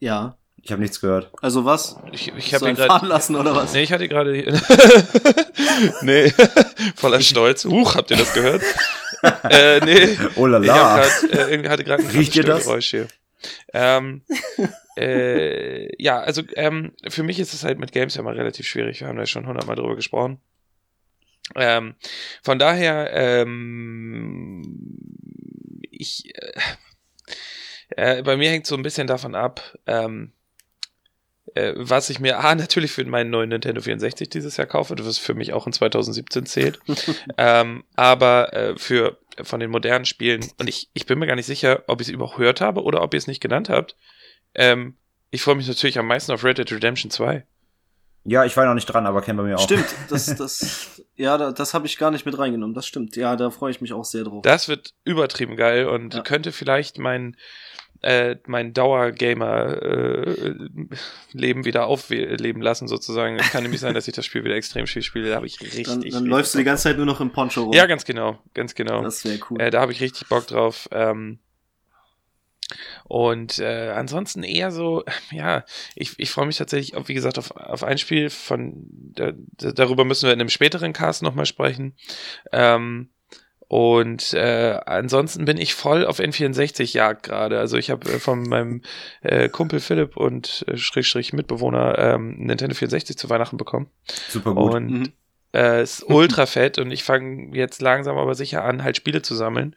Ja. 0.00 0.36
Ich 0.62 0.72
habe 0.72 0.80
nichts 0.80 1.00
gehört. 1.00 1.30
Also 1.42 1.64
was? 1.64 1.96
Ich, 2.12 2.32
ich 2.34 2.54
habe 2.54 2.70
ihn 2.70 2.74
gerade 2.74 3.06
lassen 3.06 3.36
oder 3.36 3.54
was? 3.54 3.74
Nee, 3.74 3.82
ich 3.82 3.92
hatte 3.92 4.08
gerade 4.08 4.32
Nee, 6.02 6.32
voller 6.96 7.20
Stolz. 7.20 7.64
Huch, 7.66 7.96
habt 7.96 8.10
ihr 8.10 8.16
das 8.16 8.32
gehört? 8.32 8.62
äh, 9.50 9.80
nee. 9.84 10.16
Oh 10.36 10.46
la 10.46 10.58
la. 10.58 11.04
Ich 11.04 11.20
grad, 11.20 11.32
äh, 11.32 11.50
irgendwie 11.50 11.68
hatte 11.68 11.84
gerade 11.84 12.02
ein 12.02 12.10
Riecht 12.10 12.34
ihr 12.36 12.44
das? 12.44 12.64
Geräusch 12.64 12.90
hier. 12.90 13.08
Ähm, 13.74 14.22
äh, 14.96 16.02
ja, 16.02 16.20
also 16.20 16.42
ähm, 16.54 16.92
für 17.08 17.22
mich 17.22 17.38
ist 17.40 17.52
es 17.52 17.64
halt 17.64 17.78
mit 17.78 17.92
Games 17.92 18.14
ja 18.14 18.22
mal 18.22 18.34
relativ 18.34 18.66
schwierig. 18.66 19.00
Wir 19.00 19.08
haben 19.08 19.18
ja 19.18 19.26
schon 19.26 19.46
hundertmal 19.46 19.76
drüber 19.76 19.96
gesprochen. 19.96 20.40
Ähm, 21.56 21.94
von 22.42 22.58
daher, 22.58 23.12
ähm, 23.12 24.62
ich, 25.90 26.32
äh, 26.36 26.52
äh, 27.96 28.22
bei 28.22 28.36
mir 28.36 28.50
hängt 28.50 28.66
so 28.66 28.76
ein 28.76 28.82
bisschen 28.82 29.06
davon 29.06 29.34
ab, 29.34 29.76
ähm, 29.86 30.32
äh, 31.54 31.72
was 31.76 32.10
ich 32.10 32.20
mir 32.20 32.40
A, 32.40 32.54
natürlich 32.54 32.92
für 32.92 33.04
meinen 33.04 33.30
neuen 33.30 33.48
Nintendo 33.48 33.80
64 33.80 34.28
dieses 34.28 34.56
Jahr 34.56 34.66
kaufe, 34.66 34.94
was 34.98 35.18
für 35.18 35.34
mich 35.34 35.52
auch 35.52 35.66
in 35.66 35.72
2017 35.72 36.46
zählt, 36.46 36.80
ähm, 37.38 37.84
aber 37.96 38.52
äh, 38.52 38.76
für 38.76 39.18
von 39.42 39.60
den 39.60 39.70
modernen 39.70 40.04
Spielen, 40.04 40.46
und 40.58 40.68
ich, 40.68 40.90
ich 40.94 41.06
bin 41.06 41.18
mir 41.18 41.26
gar 41.26 41.34
nicht 41.34 41.46
sicher, 41.46 41.82
ob 41.88 42.00
ich 42.00 42.08
es 42.08 42.12
überhört 42.12 42.60
habe 42.60 42.82
oder 42.82 43.02
ob 43.02 43.14
ihr 43.14 43.18
es 43.18 43.26
nicht 43.26 43.40
genannt 43.40 43.68
habt, 43.68 43.96
ähm, 44.54 44.96
ich 45.30 45.42
freue 45.42 45.56
mich 45.56 45.66
natürlich 45.66 45.98
am 45.98 46.06
meisten 46.06 46.30
auf 46.30 46.44
Red 46.44 46.58
Dead 46.58 46.70
Redemption 46.70 47.10
2. 47.10 47.44
Ja, 48.26 48.44
ich 48.44 48.56
war 48.56 48.64
noch 48.64 48.74
nicht 48.74 48.86
dran, 48.86 49.06
aber 49.06 49.20
kennen 49.20 49.36
bei 49.36 49.42
mir 49.42 49.56
auch. 49.56 49.62
Stimmt, 49.62 49.86
das, 50.08 50.26
das, 50.36 51.02
ja, 51.16 51.36
das, 51.36 51.54
das 51.54 51.74
habe 51.74 51.86
ich 51.86 51.98
gar 51.98 52.10
nicht 52.10 52.24
mit 52.24 52.38
reingenommen. 52.38 52.74
Das 52.74 52.86
stimmt. 52.86 53.16
Ja, 53.16 53.36
da 53.36 53.50
freue 53.50 53.70
ich 53.70 53.80
mich 53.80 53.92
auch 53.92 54.04
sehr 54.04 54.24
drauf. 54.24 54.42
Das 54.42 54.68
wird 54.68 54.94
übertrieben 55.04 55.56
geil 55.56 55.86
und 55.86 56.14
ja. 56.14 56.22
könnte 56.22 56.52
vielleicht 56.52 56.98
mein 56.98 57.36
äh, 58.02 58.36
mein 58.46 58.74
Dauergamer-Leben 58.74 61.60
äh, 61.60 61.64
wieder 61.64 61.86
aufleben 61.86 62.62
lassen, 62.62 62.88
sozusagen. 62.88 63.38
Es 63.38 63.50
kann 63.50 63.62
nämlich 63.62 63.80
sein, 63.80 63.94
dass 63.94 64.08
ich 64.08 64.14
das 64.14 64.26
Spiel 64.26 64.44
wieder 64.44 64.56
extrem 64.56 64.86
viel 64.86 65.02
spiele. 65.02 65.30
Da 65.30 65.36
habe 65.36 65.46
ich 65.46 65.60
richtig. 65.60 65.86
Dann, 65.86 66.00
dann 66.00 66.26
läufst 66.26 66.54
du 66.54 66.58
die 66.58 66.64
ganze 66.64 66.84
Zeit 66.84 66.96
nur 66.96 67.06
noch 67.06 67.20
im 67.20 67.30
Poncho 67.30 67.64
rum. 67.64 67.72
Ja, 67.72 67.86
ganz 67.86 68.04
genau, 68.04 68.38
ganz 68.52 68.74
genau. 68.74 69.02
Das 69.02 69.24
wäre 69.24 69.38
cool. 69.50 69.60
Äh, 69.60 69.70
da 69.70 69.80
habe 69.80 69.92
ich 69.92 70.00
richtig 70.00 70.28
Bock 70.28 70.46
drauf. 70.46 70.88
Ähm, 70.92 71.38
und 73.04 73.58
äh, 73.58 73.90
ansonsten 73.90 74.42
eher 74.42 74.70
so, 74.70 75.04
ja, 75.30 75.64
ich, 75.94 76.18
ich 76.18 76.30
freue 76.30 76.46
mich 76.46 76.56
tatsächlich, 76.56 76.96
wie 77.08 77.14
gesagt, 77.14 77.38
auf, 77.38 77.50
auf 77.52 77.84
ein 77.84 77.98
Spiel 77.98 78.30
von, 78.30 78.86
da, 78.88 79.32
darüber 79.58 80.04
müssen 80.04 80.26
wir 80.26 80.32
in 80.32 80.40
einem 80.40 80.48
späteren 80.48 80.92
Cast 80.92 81.22
nochmal 81.22 81.46
sprechen. 81.46 81.96
Ähm, 82.52 83.10
und 83.74 84.32
äh, 84.34 84.78
ansonsten 84.86 85.46
bin 85.46 85.56
ich 85.56 85.74
voll 85.74 86.06
auf 86.06 86.20
N64-Jagd 86.20 87.24
gerade. 87.24 87.58
Also 87.58 87.76
ich 87.76 87.90
habe 87.90 88.08
äh, 88.08 88.20
von 88.20 88.44
meinem 88.44 88.82
äh, 89.20 89.48
Kumpel 89.48 89.80
Philipp 89.80 90.16
und 90.16 90.64
äh, 90.68 90.76
Schrägstrich 90.76 91.32
Mitbewohner 91.32 91.98
ähm, 91.98 92.36
Nintendo 92.38 92.76
64 92.76 93.18
zu 93.18 93.28
Weihnachten 93.30 93.56
bekommen. 93.56 93.88
Super 94.28 94.54
gut. 94.54 94.74
Und 94.74 94.90
mhm. 94.90 95.12
äh, 95.52 95.82
ist 95.82 96.08
ultra 96.08 96.46
fett 96.46 96.78
und 96.78 96.92
ich 96.92 97.02
fange 97.02 97.56
jetzt 97.56 97.82
langsam 97.82 98.16
aber 98.16 98.36
sicher 98.36 98.62
an, 98.62 98.84
halt 98.84 98.96
Spiele 98.96 99.22
zu 99.22 99.34
sammeln. 99.34 99.74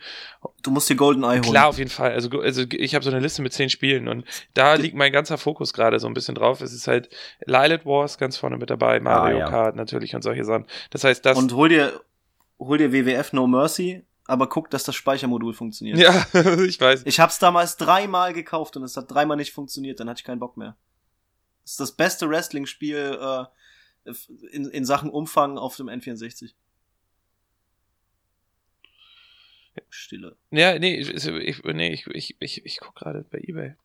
Du 0.62 0.70
musst 0.70 0.88
dir 0.92 0.96
Golden 0.96 1.24
Eye 1.24 1.40
holen. 1.40 1.42
Klar, 1.42 1.66
auf 1.66 1.80
jeden 1.80 1.90
Fall. 1.90 2.12
Also, 2.12 2.30
also 2.40 2.66
ich 2.70 2.94
habe 2.94 3.04
so 3.04 3.10
eine 3.10 3.20
Liste 3.20 3.42
mit 3.42 3.54
zehn 3.54 3.72
Spielen 3.72 4.08
und 4.08 4.26
da 4.54 4.76
liegt 4.76 4.96
mein 4.96 5.12
ganzer 5.12 5.40
Fokus 5.40 5.74
gerade 5.74 5.98
so 5.98 6.06
ein 6.06 6.14
bisschen 6.14 6.36
drauf. 6.36 6.62
Es 6.62 6.72
ist 6.72 6.88
halt 6.88 7.10
Lilith 7.48 7.88
Wars 7.88 8.20
ganz 8.20 8.38
vorne 8.38 8.58
mit 8.58 8.70
dabei, 8.70 9.00
Mario 9.00 9.38
ah, 9.38 9.40
ja. 9.40 9.50
Kart 9.50 9.76
natürlich 9.76 10.14
und 10.14 10.22
solche 10.22 10.46
Sachen. 10.46 10.68
Das 10.92 11.04
heißt, 11.04 11.26
das. 11.26 11.36
Und 11.36 11.52
hol 11.54 11.70
dir 11.70 12.00
hol 12.60 12.78
dir 12.78 12.92
WWF 12.92 13.34
No 13.34 13.48
Mercy, 13.48 14.06
aber 14.26 14.48
guck, 14.50 14.70
dass 14.70 14.84
das 14.84 14.96
Speichermodul 14.96 15.54
funktioniert. 15.54 15.98
Ja, 15.98 16.26
ich 16.64 16.80
weiß. 16.80 17.04
Ich 17.06 17.20
hab's 17.20 17.40
damals 17.40 17.78
dreimal 17.78 18.34
gekauft 18.34 18.78
und 18.78 18.84
es 18.84 18.98
hat 18.98 19.10
dreimal 19.12 19.38
nicht 19.38 19.54
funktioniert, 19.54 20.00
dann 20.00 20.10
hatte 20.10 20.20
ich 20.20 20.26
keinen 20.26 20.40
Bock 20.40 20.58
mehr. 20.58 20.76
Das 21.64 21.72
ist 21.72 21.80
das 21.80 21.92
beste 21.94 22.30
Wrestling-Spiel 22.30 23.20
äh, 23.20 24.14
in, 24.52 24.66
in 24.66 24.86
Sachen 24.86 25.10
Umfang 25.10 25.58
auf 25.58 25.76
dem 25.76 25.88
N64. 25.88 26.54
Stille. 29.90 30.36
Ja, 30.52 30.78
nee, 30.80 30.96
ich, 30.96 31.10
ich, 31.14 31.64
nee, 31.64 31.94
ich, 31.94 32.08
ich, 32.08 32.36
ich, 32.40 32.66
ich 32.66 32.80
guck 32.80 32.96
gerade 32.96 33.26
bei 33.30 33.40
Ebay. 33.40 33.76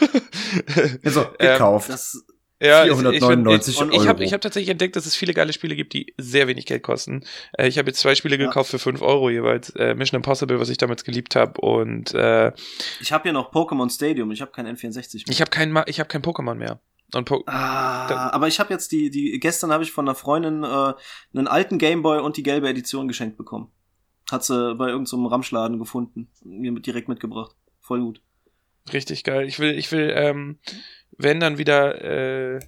also, 1.04 1.30
gekauft. 1.38 1.88
Ähm, 1.88 1.92
das, 1.92 2.24
ja, 2.60 2.84
499 2.84 3.74
ich, 3.74 3.80
ich, 3.80 3.88
ich, 3.88 4.02
ich 4.02 4.08
habe 4.08 4.24
ich 4.24 4.32
hab 4.32 4.40
tatsächlich 4.40 4.68
entdeckt, 4.68 4.94
dass 4.94 5.06
es 5.06 5.16
viele 5.16 5.32
geile 5.32 5.52
Spiele 5.52 5.74
gibt, 5.76 5.94
die 5.94 6.14
sehr 6.18 6.46
wenig 6.46 6.66
Geld 6.66 6.82
kosten. 6.82 7.24
Äh, 7.56 7.68
ich 7.68 7.78
habe 7.78 7.88
jetzt 7.88 8.00
zwei 8.00 8.14
Spiele 8.14 8.38
ja. 8.38 8.46
gekauft 8.46 8.70
für 8.70 8.78
5 8.78 9.00
Euro 9.00 9.30
jeweils. 9.30 9.70
Äh, 9.70 9.94
Mission 9.94 10.16
Impossible, 10.16 10.60
was 10.60 10.68
ich 10.68 10.76
damals 10.76 11.04
geliebt 11.04 11.36
habe 11.36 11.60
und 11.60 12.14
äh, 12.14 12.52
Ich 13.00 13.12
habe 13.12 13.22
hier 13.24 13.32
noch 13.32 13.52
Pokémon 13.52 13.90
Stadium, 13.90 14.30
ich 14.30 14.40
habe 14.42 14.50
kein 14.52 14.66
N64 14.66 15.14
mehr. 15.14 15.24
Ich 15.28 15.40
habe 15.40 15.50
kein, 15.50 15.76
ich 15.86 16.00
hab 16.00 16.08
kein 16.08 16.22
Pokémon 16.22 16.54
mehr. 16.54 16.80
Und 17.14 17.24
po 17.24 17.42
ah, 17.46 18.30
aber 18.30 18.46
ich 18.46 18.60
habe 18.60 18.72
jetzt 18.72 18.92
die, 18.92 19.10
die, 19.10 19.40
gestern 19.40 19.72
habe 19.72 19.82
ich 19.82 19.90
von 19.90 20.06
einer 20.06 20.14
Freundin 20.14 20.62
äh, 20.62 20.92
einen 21.34 21.48
alten 21.48 21.78
Gameboy 21.78 22.20
und 22.20 22.36
die 22.36 22.42
gelbe 22.42 22.68
Edition 22.68 23.08
geschenkt 23.08 23.36
bekommen. 23.36 23.72
Hat 24.30 24.44
sie 24.44 24.74
bei 24.76 24.88
irgendeinem 24.88 25.06
so 25.06 25.26
Ramschladen 25.26 25.78
gefunden. 25.78 26.28
Mir 26.44 26.72
direkt 26.80 27.08
mitgebracht. 27.08 27.56
Voll 27.80 28.00
gut. 28.00 28.22
Richtig 28.92 29.24
geil. 29.24 29.46
Ich 29.46 29.58
will, 29.58 29.76
ich 29.76 29.90
will, 29.90 30.12
ähm, 30.14 30.58
wenn 31.22 31.40
dann 31.40 31.58
wieder 31.58 32.02
äh, 32.02 32.60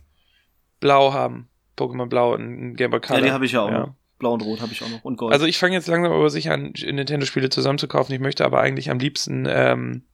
Blau 0.81 1.13
haben. 1.13 1.49
Pokémon 1.77 2.07
Blau 2.07 2.35
und 2.35 2.77
Game 2.77 2.91
Boy 2.91 3.01
Color. 3.01 3.21
Ja, 3.21 3.25
die 3.25 3.33
habe 3.33 3.47
ich 3.47 3.53
ja 3.53 3.63
auch 3.63 3.71
ja. 3.71 3.79
noch. 3.81 3.95
Blau 4.19 4.35
und 4.35 4.43
Rot 4.43 4.61
habe 4.61 4.73
ich 4.73 4.83
auch 4.83 4.89
noch. 4.89 5.05
Und 5.05 5.17
Gold. 5.17 5.33
Also 5.33 5.47
ich 5.47 5.59
fange 5.59 5.75
jetzt 5.75 5.89
langsam 5.89 6.13
aber 6.13 6.31
sicher 6.31 6.53
an, 6.53 6.73
Nintendo-Spiele 6.73 7.51
zusammenzukaufen. 7.51 8.15
Ich 8.15 8.21
möchte 8.21 8.45
aber 8.45 8.61
eigentlich 8.61 8.91
am 8.91 8.99
liebsten 8.99 9.47
ähm, 9.49 10.05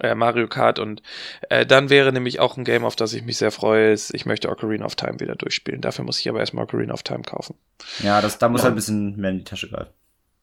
äh, 0.00 0.14
Mario 0.14 0.48
Kart 0.48 0.78
und 0.78 1.02
äh, 1.48 1.66
dann 1.66 1.90
wäre 1.90 2.12
nämlich 2.12 2.40
auch 2.40 2.56
ein 2.56 2.64
Game, 2.64 2.84
auf 2.84 2.96
das 2.96 3.12
ich 3.12 3.24
mich 3.24 3.36
sehr 3.36 3.50
freue, 3.50 3.92
ist, 3.92 4.14
ich 4.14 4.26
möchte 4.26 4.48
Ocarina 4.48 4.84
of 4.84 4.96
Time 4.96 5.20
wieder 5.20 5.36
durchspielen. 5.36 5.80
Dafür 5.80 6.04
muss 6.04 6.20
ich 6.20 6.28
aber 6.28 6.40
erstmal 6.40 6.64
Ocarina 6.64 6.94
of 6.94 7.02
Time 7.02 7.22
kaufen. 7.22 7.56
Ja, 8.02 8.20
das, 8.20 8.38
da 8.38 8.48
muss 8.48 8.60
ja. 8.60 8.64
halt 8.64 8.74
ein 8.74 8.76
bisschen 8.76 9.16
mehr 9.16 9.30
in 9.30 9.38
die 9.38 9.44
Tasche 9.44 9.68
greifen. 9.68 9.92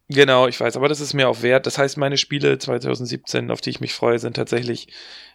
Genau, 0.08 0.48
ich 0.48 0.60
weiß, 0.60 0.78
aber 0.78 0.88
das 0.88 1.00
ist 1.00 1.16
mir 1.16 1.28
auch 1.28 1.42
wert. 1.42 1.66
Das 1.66 1.80
heißt, 1.80 1.98
meine 1.98 2.18
Spiele 2.18 2.60
2017, 2.60 3.50
auf 3.50 3.60
die 3.62 3.72
ich 3.72 3.80
mich 3.80 3.94
freue, 3.94 4.20
sind 4.20 4.36
tatsächlich 4.36 4.88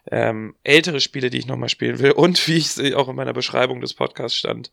ähm, 0.09 0.55
ältere 0.63 1.01
Spiele, 1.01 1.29
die 1.29 1.39
ich 1.39 1.47
nochmal 1.47 1.69
spielen 1.69 1.99
will. 1.99 2.13
Und 2.13 2.47
wie 2.47 2.57
ich 2.57 2.67
es 2.67 2.95
auch 2.95 3.09
in 3.09 3.17
meiner 3.17 3.33
Beschreibung 3.33 3.81
des 3.81 3.95
Podcasts 3.95 4.39
stand, 4.39 4.71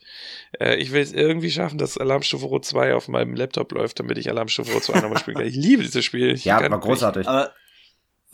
äh, 0.60 0.76
ich 0.76 0.92
will 0.92 1.02
es 1.02 1.14
irgendwie 1.14 1.50
schaffen, 1.50 1.80
dass 1.80 1.98
Alarmstufe 1.98 2.46
Rot 2.46 2.64
2 2.66 2.94
auf 2.94 3.08
meinem 3.08 3.34
Laptop 3.34 3.72
läuft, 3.72 4.00
damit 4.00 4.20
ich 4.20 4.30
Alarmstufe 4.30 4.72
Rot 4.72 4.84
2 4.84 5.00
nochmal 5.02 5.18
spielen 5.18 5.38
kann. 5.38 5.48
Ich 5.48 5.56
liebe 5.56 5.82
dieses 5.82 6.06
Spiel. 6.06 6.32
Ich 6.34 6.46
ja, 6.46 6.62
war 6.62 6.80
großartig. 6.80 7.28
Aber 7.28 7.52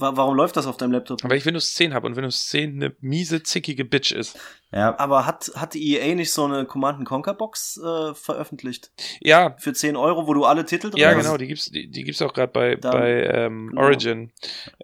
Warum 0.03 0.35
läuft 0.35 0.57
das 0.57 0.67
auf 0.67 0.77
deinem 0.77 0.91
Laptop? 0.91 1.23
Weil 1.23 1.38
ich 1.38 1.45
Windows 1.45 1.73
10 1.73 1.93
habe 1.93 2.07
und 2.07 2.15
Windows 2.15 2.47
10 2.49 2.75
eine 2.75 2.95
miese, 2.99 3.43
zickige 3.43 3.85
Bitch 3.85 4.11
ist. 4.11 4.38
Ja. 4.71 4.97
Aber 4.99 5.25
hat, 5.25 5.51
hat 5.55 5.73
die 5.73 5.95
EA 5.95 6.15
nicht 6.15 6.31
so 6.31 6.45
eine 6.45 6.65
Command 6.65 7.05
Conquer 7.05 7.34
Box 7.34 7.77
äh, 7.77 8.13
veröffentlicht? 8.13 8.91
Ja. 9.21 9.55
Für 9.59 9.73
10 9.73 9.95
Euro, 9.95 10.27
wo 10.27 10.34
du 10.34 10.45
alle 10.45 10.65
Titel 10.65 10.89
drin 10.89 10.99
ja, 10.99 11.09
hast? 11.09 11.15
Ja, 11.15 11.21
genau, 11.21 11.38
die 11.38 11.47
gibt's, 11.47 11.71
die, 11.71 11.89
die 11.89 12.03
gibt's 12.03 12.21
auch 12.21 12.34
gerade 12.34 12.51
bei, 12.51 12.75
Dann, 12.75 12.91
bei 12.91 13.23
ähm, 13.23 13.69
genau. 13.69 13.81
Origin. 13.81 14.31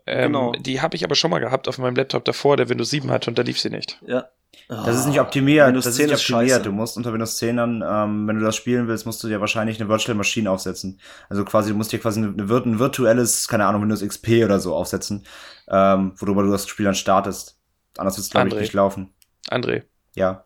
Ähm, 0.06 0.34
genau. 0.34 0.52
Die 0.54 0.82
habe 0.82 0.96
ich 0.96 1.04
aber 1.04 1.16
schon 1.16 1.32
mal 1.32 1.40
gehabt 1.40 1.68
auf 1.68 1.78
meinem 1.78 1.96
Laptop 1.96 2.26
davor, 2.26 2.58
der 2.58 2.70
Windows 2.70 2.90
7 2.90 3.12
hatte 3.12 3.30
und 3.30 3.38
da 3.38 3.41
lief 3.41 3.60
sie 3.60 3.70
nicht. 3.70 4.00
Ja. 4.06 4.30
Das 4.68 4.96
ist 4.96 5.08
nicht 5.08 5.20
optimiert. 5.20 5.68
Windows 5.68 5.86
das 5.86 5.96
10 5.96 6.06
ist 6.06 6.12
nicht 6.12 6.32
optimiert. 6.32 6.58
Ist 6.58 6.66
du 6.66 6.72
musst 6.72 6.96
unter 6.96 7.12
Windows 7.12 7.38
10 7.38 7.58
dann, 7.58 7.84
ähm, 7.86 8.28
wenn 8.28 8.38
du 8.38 8.46
das 8.46 8.56
spielen 8.56 8.88
willst, 8.88 9.06
musst 9.06 9.24
du 9.24 9.28
dir 9.28 9.40
wahrscheinlich 9.40 9.80
eine 9.80 9.90
Virtual 9.90 10.16
Machine 10.16 10.50
aufsetzen. 10.50 11.00
Also 11.28 11.44
quasi, 11.44 11.72
du 11.72 11.76
musst 11.76 11.92
dir 11.92 12.00
quasi 12.00 12.22
eine, 12.22 12.36
ein 12.38 12.80
virtuelles, 12.80 13.48
keine 13.48 13.66
Ahnung, 13.66 13.82
Windows 13.82 14.06
XP 14.06 14.44
oder 14.44 14.60
so 14.60 14.76
aufsetzen, 14.76 15.26
ähm, 15.70 16.14
worüber 16.18 16.44
du 16.44 16.52
das 16.52 16.68
Spiel 16.68 16.86
dann 16.86 16.96
startest. 16.96 17.60
Anders 17.98 18.18
wird 18.18 18.26
es, 18.26 18.32
glaube 18.32 18.50
ich, 18.50 18.56
nicht 18.56 18.74
laufen. 18.74 19.14
André. 19.50 19.84
Ja. 20.16 20.46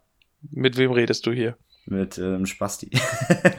Mit 0.52 0.78
wem 0.78 0.92
redest 0.92 1.26
du 1.26 1.32
hier? 1.32 1.58
Mit 1.86 2.18
ähm, 2.18 2.46
Spasti. 2.46 2.92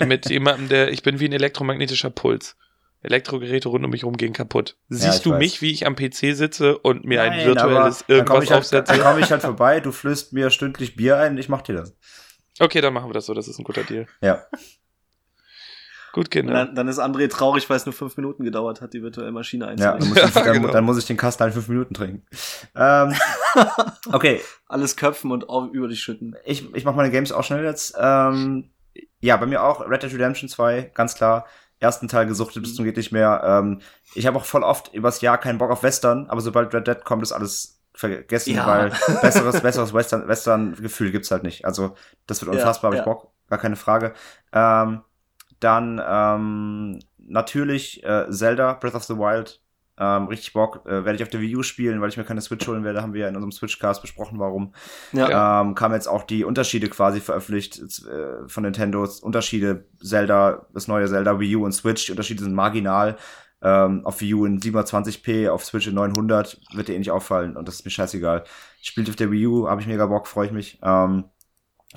Mit 0.07 0.31
jemandem, 0.31 0.69
der, 0.69 0.91
ich 0.91 1.03
bin 1.03 1.21
wie 1.21 1.27
ein 1.27 1.33
elektromagnetischer 1.33 2.11
Puls. 2.11 2.57
Elektrogeräte 3.05 3.69
rund 3.69 3.85
um 3.85 3.91
mich 3.91 4.03
rum 4.03 4.17
gehen 4.17 4.33
kaputt. 4.33 4.77
Siehst 4.89 5.19
ja, 5.19 5.23
du 5.25 5.31
weiß. 5.33 5.39
mich, 5.39 5.63
wie 5.63 5.71
ich 5.71 5.87
am 5.87 5.95
PC 5.95 6.35
sitze 6.35 6.79
und 6.79 7.05
mir 7.05 7.19
Nein, 7.19 7.33
ein 7.33 7.47
virtuelles 7.47 8.05
irgendwas 8.09 8.51
halt, 8.51 8.53
aufsetze? 8.53 8.93
Dann 8.93 9.03
komme 9.03 9.21
ich 9.21 9.31
halt 9.31 9.43
vorbei, 9.43 9.81
du 9.81 9.93
flößt 9.93 10.33
mir 10.33 10.51
stündlich 10.51 10.97
Bier 10.97 11.19
ein, 11.19 11.37
ich 11.37 11.49
mach 11.51 11.63
dir 11.63 11.75
das. 11.75 11.95
Okay, 12.59 12.81
dann 12.81 12.95
machen 12.95 13.11
wir 13.11 13.15
das 13.15 13.27
so, 13.27 13.35
das 13.35 13.47
ist 13.47 13.59
ein 13.59 13.65
guter 13.65 13.83
Deal. 13.83 14.07
Ja. 14.23 14.43
Gut, 16.13 16.31
Kinder. 16.31 16.53
Dann, 16.53 16.77
dann, 16.77 16.89
ist 16.89 17.01
André 17.01 17.29
traurig, 17.29 17.69
weil 17.69 17.77
es 17.77 17.87
nur 17.87 17.93
fünf 17.93 18.17
Minuten 18.17 18.45
gedauert 18.45 18.81
hat, 18.81 18.95
die 18.95 19.03
virtuelle 19.03 19.33
Maschine 19.33 19.67
einzulegen. 19.67 19.99
Ja, 19.99 19.99
dann 19.99 20.09
muss, 20.09 20.29
ich, 20.29 20.33
dann, 20.33 20.53
genau. 20.63 20.73
dann 20.73 20.85
muss 20.85 20.97
ich 20.97 21.07
den 21.07 21.17
Kasten 21.17 21.43
halt 21.43 21.55
fünf 21.55 21.67
Minuten 21.69 21.93
trinken. 21.93 22.25
Ähm, 22.77 23.15
okay. 24.13 24.41
Alles 24.69 24.97
köpfen 24.97 25.33
und 25.33 25.43
über 25.73 25.89
dich 25.89 26.01
schütten. 26.01 26.37
Ich, 26.45 26.73
ich 26.73 26.85
mach 26.85 26.95
meine 26.95 27.11
Games 27.11 27.33
auch 27.33 27.43
schnell 27.43 27.65
jetzt. 27.65 27.97
Ähm, 27.99 28.71
ja, 29.21 29.37
bei 29.37 29.47
mir 29.47 29.65
auch 29.65 29.89
Red 29.91 30.05
Dead 30.05 30.15
Redemption 30.15 30.49
2, 30.49 30.93
ganz 30.95 31.17
klar 31.17 31.47
ersten 31.81 32.09
Teil 32.09 32.27
gesuchtet 32.27 32.63
bis 32.63 32.75
zum 32.75 32.85
geht 32.85 32.97
nicht 32.97 33.13
mehr. 33.13 33.43
Ähm, 33.45 33.81
ich 34.15 34.27
habe 34.27 34.39
auch 34.39 34.45
voll 34.45 34.63
oft 34.63 34.95
übers 34.95 35.21
Jahr 35.21 35.39
keinen 35.39 35.59
Bock 35.59 35.71
auf 35.71 35.83
Western, 35.83 36.29
aber 36.29 36.41
sobald 36.41 36.73
Red 36.75 36.87
Dead 36.87 37.05
kommt, 37.05 37.23
ist 37.23 37.33
alles 37.33 37.81
vergessen, 37.95 38.55
ja. 38.55 38.67
weil 38.67 38.93
besseres, 39.23 39.61
besseres 39.61 39.95
Western, 39.95 40.27
Western-Gefühl 40.27 41.13
gibt's 41.13 41.31
halt 41.31 41.43
nicht. 41.43 41.65
Also 41.65 41.95
das 42.27 42.41
wird 42.41 42.55
unfassbar, 42.55 42.93
ja, 42.93 42.99
habe 42.99 43.11
ich 43.11 43.13
Bock, 43.13 43.33
gar 43.49 43.59
keine 43.59 43.77
Frage. 43.77 44.15
Ähm, 44.53 45.03
dann 45.61 46.03
ähm, 46.05 46.99
natürlich 47.19 48.05
äh, 48.05 48.29
Zelda, 48.31 48.75
Breath 48.75 48.95
of 48.95 49.05
the 49.05 49.17
Wild, 49.17 49.61
ähm, 49.99 50.27
richtig 50.27 50.53
Bock. 50.53 50.85
Äh, 50.87 51.05
werde 51.05 51.15
ich 51.15 51.23
auf 51.23 51.29
der 51.29 51.41
Wii 51.41 51.57
U 51.57 51.63
spielen, 51.63 52.01
weil 52.01 52.09
ich 52.09 52.17
mir 52.17 52.25
keine 52.25 52.41
Switch 52.41 52.67
holen 52.67 52.85
werde. 52.85 53.03
Haben 53.03 53.15
wir 53.15 53.23
ja 53.23 53.29
in 53.29 53.37
unserem 53.37 53.53
Switchcast 53.53 54.03
besprochen, 54.03 54.39
warum. 54.39 54.75
Ja. 55.13 55.61
Ähm, 55.61 55.75
kamen 55.75 55.95
jetzt 55.95 56.09
auch 56.09 56.25
die 56.25 56.45
Unterschiede 56.45 56.89
quasi 56.89 57.21
veröffentlicht 57.21 57.79
äh, 57.79 58.49
von 58.49 58.65
Nintendo. 58.65 59.09
Unterschiede 59.23 59.87
Zelda, 60.03 60.67
das 60.73 60.89
neue 60.89 61.09
Zelda, 61.09 61.39
Wii 61.39 61.57
U 61.57 61.65
und 61.65 61.73
Switch. 61.73 62.07
Die 62.07 62.13
Unterschiede 62.13 62.43
sind 62.43 62.55
marginal. 62.55 63.17
Ähm, 63.63 64.05
auf 64.05 64.21
Wii 64.21 64.35
U 64.35 64.45
in 64.45 64.61
720p, 64.61 65.49
auf 65.49 65.65
Switch 65.65 65.87
in 65.87 65.95
900 65.95 66.61
wird 66.75 66.89
dir 66.89 66.97
eh 66.97 66.99
nicht 66.99 67.11
auffallen 67.11 67.57
und 67.57 67.67
das 67.67 67.77
ist 67.77 67.87
mir 67.87 67.91
scheißegal. 67.91 68.45
Ich 68.83 68.89
spiele 68.89 69.09
auf 69.09 69.17
der 69.17 69.31
Wii 69.31 69.47
U, 69.47 69.69
habe 69.71 69.81
ich 69.81 69.87
mega 69.87 70.05
Bock, 70.05 70.27
freue 70.27 70.47
ich 70.47 70.53
mich. 70.53 70.79
Ähm, 70.83 71.25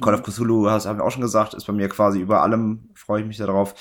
Call 0.02 0.14
of 0.14 0.24
Cthulhu, 0.24 0.70
hast 0.70 0.86
haben 0.86 1.00
wir 1.00 1.06
auch 1.06 1.12
schon 1.12 1.22
gesagt, 1.22 1.54
ist 1.54 1.66
bei 1.66 1.74
mir 1.74 1.90
quasi 1.90 2.20
über 2.20 2.42
allem, 2.42 2.90
freue 2.94 3.22
ich 3.22 3.28
mich 3.28 3.38
darauf. 3.38 3.74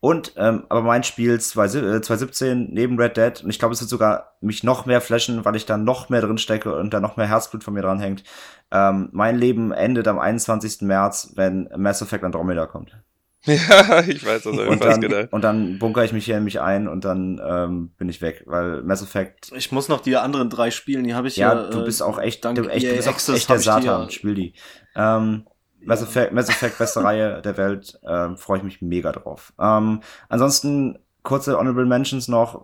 Und, 0.00 0.32
ähm, 0.36 0.64
aber 0.68 0.82
mein 0.82 1.04
Spiel 1.04 1.38
2017 1.38 2.48
äh, 2.48 2.68
neben 2.70 2.98
Red 2.98 3.16
Dead, 3.16 3.44
und 3.44 3.50
ich 3.50 3.58
glaube, 3.58 3.74
es 3.74 3.80
wird 3.80 3.90
sogar 3.90 4.36
mich 4.40 4.64
noch 4.64 4.86
mehr 4.86 5.00
flashen, 5.00 5.44
weil 5.44 5.56
ich 5.56 5.66
da 5.66 5.76
noch 5.76 6.08
mehr 6.08 6.22
drin 6.22 6.38
stecke 6.38 6.74
und 6.74 6.92
da 6.94 7.00
noch 7.00 7.16
mehr 7.16 7.28
Herzblut 7.28 7.62
von 7.62 7.74
mir 7.74 7.82
dran 7.82 8.00
hängt. 8.00 8.24
Ähm, 8.72 9.10
mein 9.12 9.36
Leben 9.36 9.72
endet 9.72 10.08
am 10.08 10.18
21. 10.18 10.82
März, 10.82 11.32
wenn 11.36 11.68
Mass 11.76 12.02
Effect 12.02 12.24
Andromeda 12.24 12.66
kommt. 12.66 12.96
Ja, 13.46 14.00
ich 14.06 14.24
weiß, 14.24 14.44
was 14.44 14.58
und 14.58 14.84
dann, 14.84 15.00
gedacht. 15.00 15.32
Und 15.32 15.42
dann 15.44 15.78
bunkere 15.78 16.04
ich 16.04 16.12
mich 16.12 16.26
hier 16.26 16.36
in 16.36 16.44
mich 16.44 16.60
ein 16.60 16.88
und 16.88 17.06
dann 17.06 17.40
ähm, 17.42 17.90
bin 17.96 18.08
ich 18.10 18.20
weg, 18.20 18.42
weil 18.46 18.82
Mass 18.82 19.02
Effect. 19.02 19.52
Ich 19.56 19.72
muss 19.72 19.88
noch 19.88 20.00
die 20.00 20.16
anderen 20.16 20.50
drei 20.50 20.70
spielen, 20.70 21.04
die 21.04 21.14
habe 21.14 21.28
ich 21.28 21.36
ja. 21.36 21.54
Ja, 21.54 21.70
du 21.70 21.82
bist 21.84 22.02
auch 22.02 22.18
echt, 22.18 22.44
du, 22.44 22.50
echt, 22.68 22.86
du 22.86 22.94
bist 22.94 23.08
auch 23.08 23.34
echt 23.34 23.48
der 23.48 23.58
Satan, 23.58 24.10
spiel 24.10 24.34
die. 24.34 24.54
Ähm, 24.94 25.46
Mass 25.84 26.02
Effect, 26.02 26.32
Mass 26.32 26.48
Effect 26.48 26.78
beste 26.78 27.02
Reihe 27.04 27.42
der 27.42 27.56
Welt, 27.56 27.98
ähm, 28.06 28.36
freue 28.36 28.58
ich 28.58 28.64
mich 28.64 28.82
mega 28.82 29.12
drauf. 29.12 29.52
Ähm, 29.58 30.00
ansonsten 30.28 30.98
kurze 31.22 31.58
Honorable 31.58 31.86
Mentions 31.86 32.28
noch, 32.28 32.60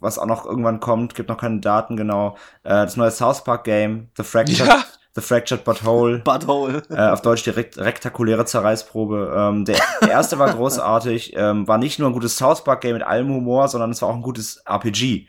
was 0.00 0.18
auch 0.18 0.26
noch 0.26 0.44
irgendwann 0.44 0.80
kommt, 0.80 1.14
gibt 1.14 1.28
noch 1.28 1.38
keine 1.38 1.60
Daten 1.60 1.96
genau. 1.96 2.36
Äh, 2.62 2.84
das 2.84 2.96
neue 2.96 3.10
South 3.10 3.44
Park 3.44 3.64
Game, 3.64 4.08
The 4.16 4.24
Fractured, 4.24 4.66
ja. 4.66 4.84
The 5.14 5.20
Fractured 5.20 5.64
Butthole. 5.64 6.18
Butthole. 6.24 6.82
Äh, 6.88 7.08
auf 7.08 7.22
Deutsch 7.22 7.44
die 7.44 7.50
rektakuläre 7.50 8.44
Zerreißprobe. 8.44 9.32
Ähm, 9.36 9.64
der, 9.64 9.78
der 10.02 10.10
erste 10.10 10.38
war 10.38 10.52
großartig, 10.52 11.34
ähm, 11.36 11.66
war 11.66 11.78
nicht 11.78 11.98
nur 11.98 12.08
ein 12.08 12.14
gutes 12.14 12.36
South 12.36 12.64
Park 12.64 12.82
Game 12.82 12.94
mit 12.94 13.02
allem 13.02 13.28
Humor, 13.28 13.68
sondern 13.68 13.90
es 13.90 14.02
war 14.02 14.08
auch 14.08 14.14
ein 14.14 14.22
gutes 14.22 14.62
RPG. 14.66 15.26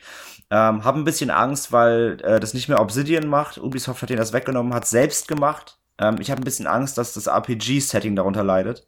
Ähm, 0.51 0.83
hab 0.83 0.95
ein 0.95 1.05
bisschen 1.05 1.29
Angst, 1.29 1.71
weil 1.71 2.19
äh, 2.23 2.39
das 2.39 2.53
nicht 2.53 2.67
mehr 2.67 2.81
Obsidian 2.81 3.27
macht. 3.27 3.57
Ubisoft 3.57 4.01
hat 4.01 4.09
den 4.09 4.17
das 4.17 4.33
weggenommen, 4.33 4.73
hat 4.73 4.85
selbst 4.85 5.27
gemacht. 5.27 5.77
Ähm, 6.01 6.17
ich 6.19 6.31
habe 6.31 6.41
ein 6.41 6.43
bisschen 6.43 6.67
Angst, 6.67 6.97
dass 6.97 7.13
das 7.13 7.27
RPG-Setting 7.27 8.15
darunter 8.15 8.43
leidet. 8.43 8.87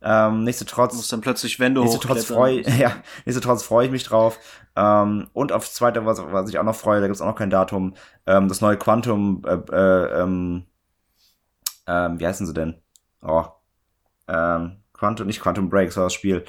Ähm, 0.00 0.44
nichtsdestotrotz. 0.44 0.92
Du 0.92 0.98
musst 0.98 1.12
dann 1.12 1.20
plötzlich 1.20 1.58
Wände 1.58 1.80
nichtsdestotrotz 1.80 2.26
freue 2.26 2.60
ja, 2.78 2.96
nichtsdestotrotz 3.24 3.64
freue 3.64 3.86
ich 3.86 3.92
mich 3.92 4.04
drauf. 4.04 4.38
Ähm, 4.76 5.28
und 5.32 5.52
aufs 5.52 5.74
zweite, 5.74 6.06
was, 6.06 6.22
was 6.22 6.48
ich 6.48 6.58
auch 6.58 6.64
noch 6.64 6.76
freue, 6.76 7.00
da 7.00 7.06
gibt's 7.06 7.20
auch 7.20 7.26
noch 7.26 7.34
kein 7.34 7.50
Datum, 7.50 7.94
ähm, 8.26 8.48
das 8.48 8.60
neue 8.60 8.76
Quantum, 8.76 9.42
äh, 9.44 9.54
äh, 9.54 10.22
ähm, 10.22 10.66
ähm, 11.86 12.20
wie 12.20 12.26
heißen 12.26 12.46
sie 12.46 12.54
denn? 12.54 12.80
Oh, 13.22 13.44
ähm, 14.28 14.82
Quantum, 14.92 15.26
nicht 15.26 15.40
Quantum 15.40 15.68
Break, 15.68 15.92
so 15.92 16.02
das 16.02 16.14
Spiel. 16.14 16.44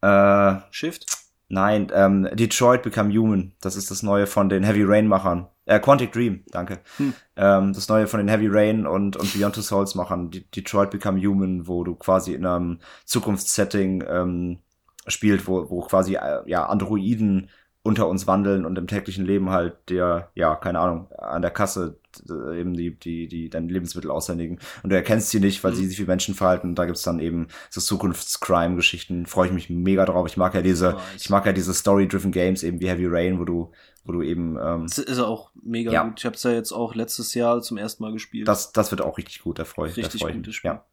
Äh, 0.00 0.56
Shift? 0.70 1.17
Nein, 1.48 1.90
ähm, 1.94 2.28
Detroit 2.34 2.82
Become 2.82 3.12
Human. 3.12 3.52
Das 3.60 3.74
ist 3.74 3.90
das 3.90 4.02
neue 4.02 4.26
von 4.26 4.48
den 4.50 4.64
Heavy 4.64 4.84
Rain 4.84 5.06
Machern. 5.06 5.48
Äh, 5.64 5.80
Quantic 5.80 6.12
Dream, 6.12 6.44
danke. 6.50 6.80
Hm. 6.98 7.14
Ähm, 7.36 7.72
das 7.72 7.88
neue 7.88 8.06
von 8.06 8.18
den 8.18 8.28
Heavy 8.28 8.48
Rain 8.48 8.86
und, 8.86 9.16
und 9.16 9.32
Beyond 9.32 9.54
Two 9.54 9.62
Souls 9.62 9.94
Machern. 9.94 10.30
Detroit 10.30 10.90
Become 10.90 11.20
Human, 11.20 11.66
wo 11.66 11.84
du 11.84 11.94
quasi 11.94 12.34
in 12.34 12.44
einem 12.44 12.80
Zukunftssetting 13.06 14.04
ähm, 14.08 14.58
spielt, 15.06 15.46
wo, 15.46 15.70
wo 15.70 15.80
quasi 15.82 16.16
äh, 16.16 16.42
ja 16.46 16.66
Androiden 16.66 17.48
unter 17.88 18.06
uns 18.06 18.26
wandeln 18.26 18.66
und 18.66 18.76
im 18.76 18.86
täglichen 18.86 19.24
Leben 19.24 19.48
halt 19.48 19.74
der, 19.88 20.30
ja, 20.34 20.54
keine 20.56 20.78
Ahnung, 20.78 21.10
an 21.16 21.40
der 21.40 21.50
Kasse 21.50 21.98
äh, 22.28 22.60
eben 22.60 22.74
die, 22.74 22.94
die, 22.94 23.28
die 23.28 23.48
deine 23.48 23.72
Lebensmittel 23.72 24.10
aushändigen. 24.10 24.58
Und 24.82 24.90
du 24.90 24.94
erkennst 24.96 25.30
sie 25.30 25.40
nicht, 25.40 25.64
weil 25.64 25.72
mhm. 25.72 25.76
sie 25.76 25.86
sich 25.86 25.98
wie 25.98 26.04
Menschen 26.04 26.34
verhalten. 26.34 26.68
Und 26.68 26.74
da 26.74 26.84
gibt's 26.84 27.00
dann 27.00 27.18
eben 27.18 27.48
so 27.70 27.80
Zukunftscrime-Geschichten. 27.80 29.24
Freue 29.24 29.46
ich 29.46 29.54
mich 29.54 29.70
mega 29.70 30.04
drauf. 30.04 30.26
Ich 30.28 30.36
mag 30.36 30.54
ja 30.54 30.60
diese, 30.60 30.96
oh, 30.96 31.00
ich 31.16 31.30
mag 31.30 31.46
ja 31.46 31.54
diese 31.54 31.72
Story-driven 31.72 32.30
Games, 32.30 32.62
eben 32.62 32.78
wie 32.78 32.90
Heavy 32.90 33.06
Rain, 33.06 33.40
wo 33.40 33.46
du, 33.46 33.72
wo 34.04 34.12
du 34.12 34.20
eben. 34.20 34.58
Ähm, 34.62 34.82
das 34.86 34.98
ist 34.98 35.18
auch 35.18 35.50
mega 35.54 35.90
ja. 35.90 36.04
gut. 36.04 36.18
Ich 36.18 36.26
habe 36.26 36.36
es 36.36 36.42
ja 36.42 36.50
jetzt 36.50 36.72
auch 36.72 36.94
letztes 36.94 37.32
Jahr 37.32 37.62
zum 37.62 37.78
ersten 37.78 38.02
Mal 38.02 38.12
gespielt. 38.12 38.46
Das, 38.46 38.70
das 38.72 38.90
wird 38.90 39.00
auch 39.00 39.16
richtig 39.16 39.40
gut, 39.40 39.58
da 39.58 39.64
freue 39.64 39.88
ich 39.88 39.96
Richtig 39.96 40.20
gutes 40.20 40.56
Spiel. 40.56 40.72
Ja. 40.72 40.84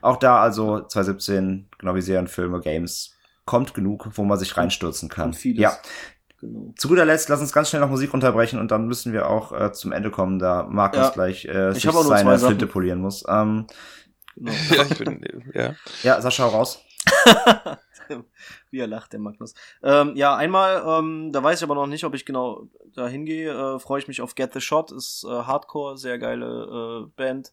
Auch 0.00 0.16
da 0.16 0.38
also 0.40 0.82
2017, 0.82 1.70
genau 1.76 1.96
wie 1.96 2.02
Serien, 2.02 2.28
Filme, 2.28 2.60
Games, 2.60 3.16
kommt 3.46 3.74
genug, 3.74 4.10
wo 4.14 4.24
man 4.24 4.38
sich 4.38 4.56
reinstürzen 4.56 5.08
kann. 5.08 5.34
Ja, 5.42 5.78
Genau. 6.40 6.72
Zu 6.76 6.88
guter 6.88 7.04
Letzt, 7.04 7.28
lass 7.28 7.40
uns 7.40 7.52
ganz 7.52 7.70
schnell 7.70 7.80
noch 7.80 7.88
Musik 7.88 8.12
unterbrechen 8.12 8.58
und 8.58 8.70
dann 8.70 8.86
müssen 8.86 9.12
wir 9.12 9.28
auch 9.28 9.52
äh, 9.52 9.72
zum 9.72 9.92
Ende 9.92 10.10
kommen, 10.10 10.38
da 10.38 10.66
Markus 10.68 10.98
ja. 10.98 11.10
gleich 11.10 11.46
äh, 11.46 11.72
sich 11.72 11.90
seine 11.90 12.38
Flinte 12.38 12.66
polieren 12.66 13.00
muss. 13.00 13.24
Ähm, 13.26 13.66
genau. 14.36 14.52
ja, 14.76 14.82
ich 14.90 14.98
bin, 14.98 15.24
ja. 15.54 15.74
ja, 16.02 16.20
Sascha, 16.20 16.46
raus. 16.46 16.82
Wie 18.70 18.78
er 18.78 18.86
lacht, 18.86 19.12
der 19.12 19.20
Magnus. 19.20 19.54
Ähm, 19.82 20.14
ja, 20.14 20.36
einmal, 20.36 20.82
ähm, 20.86 21.32
da 21.32 21.42
weiß 21.42 21.58
ich 21.58 21.64
aber 21.64 21.74
noch 21.74 21.86
nicht, 21.86 22.04
ob 22.04 22.14
ich 22.14 22.24
genau 22.24 22.68
da 22.94 23.08
hingehe. 23.08 23.50
Äh, 23.50 23.78
Freue 23.78 24.00
ich 24.00 24.08
mich 24.08 24.20
auf 24.20 24.34
Get 24.34 24.52
the 24.52 24.60
Shot, 24.60 24.92
ist 24.92 25.24
äh, 25.24 25.28
Hardcore, 25.28 25.96
sehr 25.96 26.18
geile 26.18 27.06
äh, 27.06 27.10
Band. 27.16 27.52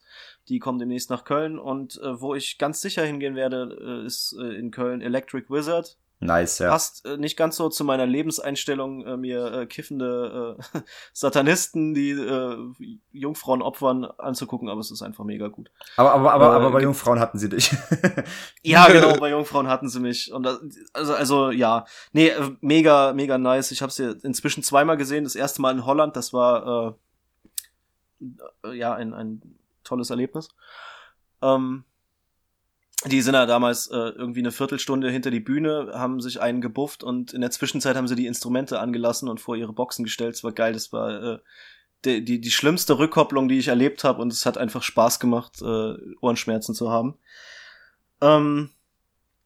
Die 0.49 0.59
kommt 0.59 0.81
demnächst 0.81 1.09
nach 1.09 1.23
Köln. 1.23 1.57
Und 1.57 1.99
äh, 2.03 2.19
wo 2.19 2.35
ich 2.35 2.57
ganz 2.57 2.81
sicher 2.81 3.03
hingehen 3.03 3.35
werde, 3.35 4.01
äh, 4.03 4.05
ist 4.05 4.35
äh, 4.39 4.55
in 4.55 4.71
Köln 4.71 5.01
Electric 5.01 5.49
Wizard. 5.49 5.97
Nice, 6.23 6.59
ja. 6.59 6.69
Passt 6.69 7.05
äh, 7.05 7.17
nicht 7.17 7.37
ganz 7.37 7.57
so 7.57 7.69
zu 7.69 7.83
meiner 7.83 8.05
Lebenseinstellung, 8.05 9.05
äh, 9.05 9.17
mir 9.17 9.53
äh, 9.53 9.65
kiffende 9.65 10.57
äh, 10.73 10.79
Satanisten, 11.13 11.93
die 11.93 12.11
äh, 12.11 12.57
Jungfrauen 13.11 13.61
opfern, 13.61 14.05
anzugucken, 14.05 14.69
aber 14.69 14.79
es 14.79 14.91
ist 14.91 15.01
einfach 15.01 15.23
mega 15.25 15.47
gut. 15.49 15.69
Aber, 15.97 16.13
aber, 16.13 16.33
aber, 16.33 16.51
aber 16.51 16.71
bei 16.71 16.81
Jungfrauen 16.81 17.19
hatten 17.19 17.37
sie 17.37 17.49
dich. 17.49 17.75
ja, 18.63 18.87
genau, 18.87 19.17
bei 19.19 19.31
Jungfrauen 19.31 19.67
hatten 19.67 19.89
sie 19.89 19.99
mich. 19.99 20.31
Und 20.31 20.43
das, 20.43 20.59
also, 20.93 21.13
also 21.13 21.51
ja. 21.51 21.85
Nee, 22.13 22.29
äh, 22.29 22.51
mega, 22.61 23.13
mega 23.13 23.37
nice. 23.37 23.71
Ich 23.71 23.81
habe 23.81 23.91
sie 23.91 24.17
inzwischen 24.23 24.63
zweimal 24.63 24.97
gesehen. 24.97 25.25
Das 25.25 25.35
erste 25.35 25.61
Mal 25.61 25.73
in 25.73 25.85
Holland, 25.85 26.15
das 26.15 26.33
war 26.33 26.97
äh, 28.63 28.75
ja 28.77 28.93
ein, 28.93 29.13
ein 29.13 29.41
tolles 29.83 30.09
Erlebnis. 30.09 30.49
Ähm, 31.41 31.83
die 33.05 33.21
sind 33.21 33.33
ja 33.33 33.45
damals 33.45 33.87
äh, 33.87 33.95
irgendwie 33.95 34.39
eine 34.39 34.51
Viertelstunde 34.51 35.09
hinter 35.09 35.31
die 35.31 35.39
Bühne, 35.39 35.91
haben 35.93 36.21
sich 36.21 36.41
einen 36.41 36.61
gebufft 36.61 37.03
und 37.03 37.33
in 37.33 37.41
der 37.41 37.51
Zwischenzeit 37.51 37.95
haben 37.95 38.07
sie 38.07 38.15
die 38.15 38.27
Instrumente 38.27 38.79
angelassen 38.79 39.27
und 39.27 39.39
vor 39.39 39.55
ihre 39.55 39.73
Boxen 39.73 40.03
gestellt. 40.03 40.35
Das 40.35 40.43
war 40.43 40.53
geil, 40.53 40.73
das 40.73 40.93
war 40.93 41.23
äh, 41.23 41.39
die, 42.05 42.23
die, 42.23 42.39
die 42.39 42.51
schlimmste 42.51 42.97
Rückkopplung, 42.97 43.47
die 43.47 43.59
ich 43.59 43.67
erlebt 43.67 44.03
habe 44.03 44.21
und 44.21 44.31
es 44.31 44.45
hat 44.45 44.57
einfach 44.57 44.83
Spaß 44.83 45.19
gemacht, 45.19 45.61
äh, 45.61 45.95
Ohrenschmerzen 46.21 46.75
zu 46.75 46.89
haben. 46.89 47.17
Ähm, 48.21 48.69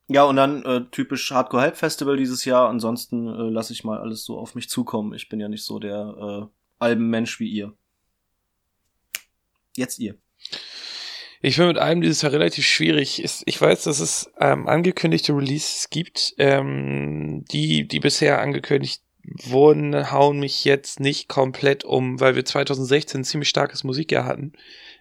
ja, 0.07 0.23
und 0.23 0.37
dann 0.37 0.63
äh, 0.63 0.85
typisch 0.91 1.31
Hardcore 1.31 1.63
Hype 1.63 1.77
Festival 1.77 2.15
dieses 2.15 2.45
Jahr. 2.45 2.69
Ansonsten 2.69 3.27
äh, 3.27 3.49
lasse 3.49 3.73
ich 3.73 3.83
mal 3.83 3.99
alles 3.99 4.23
so 4.23 4.37
auf 4.37 4.55
mich 4.55 4.69
zukommen. 4.69 5.13
Ich 5.13 5.27
bin 5.27 5.39
ja 5.39 5.49
nicht 5.49 5.65
so 5.65 5.79
der 5.79 6.49
äh, 6.49 6.55
Albenmensch 6.79 7.39
wie 7.39 7.49
ihr. 7.49 7.73
Jetzt 9.75 9.99
ihr. 9.99 10.15
Ich 11.41 11.55
finde 11.55 11.73
mit 11.73 11.77
einem 11.77 12.01
dieses 12.01 12.21
Jahr 12.21 12.31
relativ 12.31 12.65
schwierig. 12.65 13.23
Ich 13.45 13.61
weiß, 13.61 13.83
dass 13.83 13.99
es 13.99 14.31
ähm, 14.39 14.67
angekündigte 14.67 15.33
Releases 15.33 15.89
gibt. 15.89 16.33
Ähm, 16.37 17.45
die, 17.51 17.87
die 17.87 17.99
bisher 17.99 18.41
angekündigt 18.41 19.01
wurden, 19.23 20.11
hauen 20.11 20.39
mich 20.39 20.63
jetzt 20.65 20.99
nicht 20.99 21.27
komplett 21.27 21.83
um, 21.83 22.19
weil 22.19 22.35
wir 22.35 22.45
2016 22.45 23.21
ein 23.21 23.23
ziemlich 23.23 23.49
starkes 23.49 23.83
Musikjahr 23.83 24.25
hatten. 24.25 24.53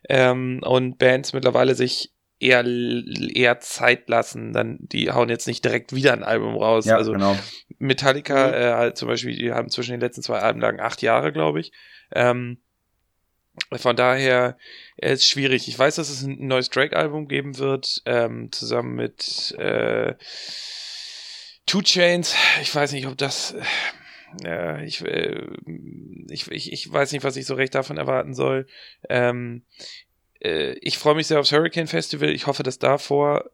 Ähm, 0.09 0.61
und 0.63 0.99
Bands 0.99 1.33
mittlerweile 1.33 1.75
sich 1.75 2.13
eher 2.39 2.65
eher 2.67 3.61
Zeit 3.61 4.09
lassen, 4.09 4.53
dann 4.53 4.79
die 4.81 5.11
hauen 5.11 5.31
jetzt 5.31 5.47
nicht 5.47 5.65
direkt 5.65 5.95
wieder 5.95 6.13
ein 6.13 6.23
Album 6.23 6.55
raus. 6.57 6.85
Ja, 6.85 6.97
also 6.97 7.13
genau. 7.13 7.37
Metallica 7.79 8.49
mhm. 8.49 8.55
äh, 8.55 8.73
halt 8.75 8.99
zum 8.99 9.09
Beispiel, 9.09 9.37
die 9.37 9.53
haben 9.53 9.71
zwischen 9.71 9.93
den 9.93 10.01
letzten 10.01 10.23
zwei 10.23 10.41
Alben 10.41 10.61
lagen 10.61 10.81
acht 10.81 11.01
Jahre, 11.03 11.33
glaube 11.33 11.61
ich. 11.61 11.73
Ähm, 12.13 12.59
von 13.73 13.97
daher 13.97 14.57
äh, 14.97 15.13
ist 15.13 15.29
schwierig. 15.29 15.69
Ich 15.69 15.79
weiß, 15.79 15.97
dass 15.97 16.09
es 16.09 16.23
ein 16.23 16.47
neues 16.47 16.71
Drake-Album 16.71 17.29
geben 17.29 17.59
wird, 17.59 18.03
ähm, 18.07 18.51
zusammen 18.53 18.95
mit 18.95 19.55
äh, 19.59 20.15
Two 21.67 21.83
Chains. 21.83 22.35
Ich 22.63 22.75
weiß 22.75 22.93
nicht, 22.93 23.07
ob 23.07 23.19
das. 23.19 23.55
Äh, 24.45 24.85
ich, 24.85 25.05
äh, 25.05 25.47
ich, 26.29 26.51
ich, 26.51 26.73
ich 26.73 26.93
weiß 26.93 27.13
nicht, 27.13 27.25
was 27.25 27.37
ich 27.37 27.47
so 27.47 27.55
recht 27.55 27.75
davon 27.75 27.97
erwarten 27.97 28.35
soll. 28.35 28.67
Ähm, 29.09 29.63
äh, 30.41 30.73
ich 30.81 30.99
freue 30.99 31.15
mich 31.15 31.27
sehr 31.27 31.41
aufs 31.41 31.53
Hurricane 31.53 31.87
Festival. 31.87 32.31
Ich 32.31 32.47
hoffe, 32.47 32.63
dass 32.63 32.79
davor 32.79 33.51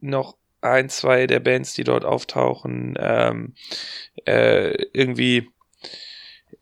noch 0.00 0.36
ein, 0.60 0.88
zwei 0.88 1.26
der 1.26 1.40
Bands, 1.40 1.74
die 1.74 1.84
dort 1.84 2.04
auftauchen, 2.04 2.96
ähm, 2.98 3.54
äh, 4.26 4.74
irgendwie 4.92 5.48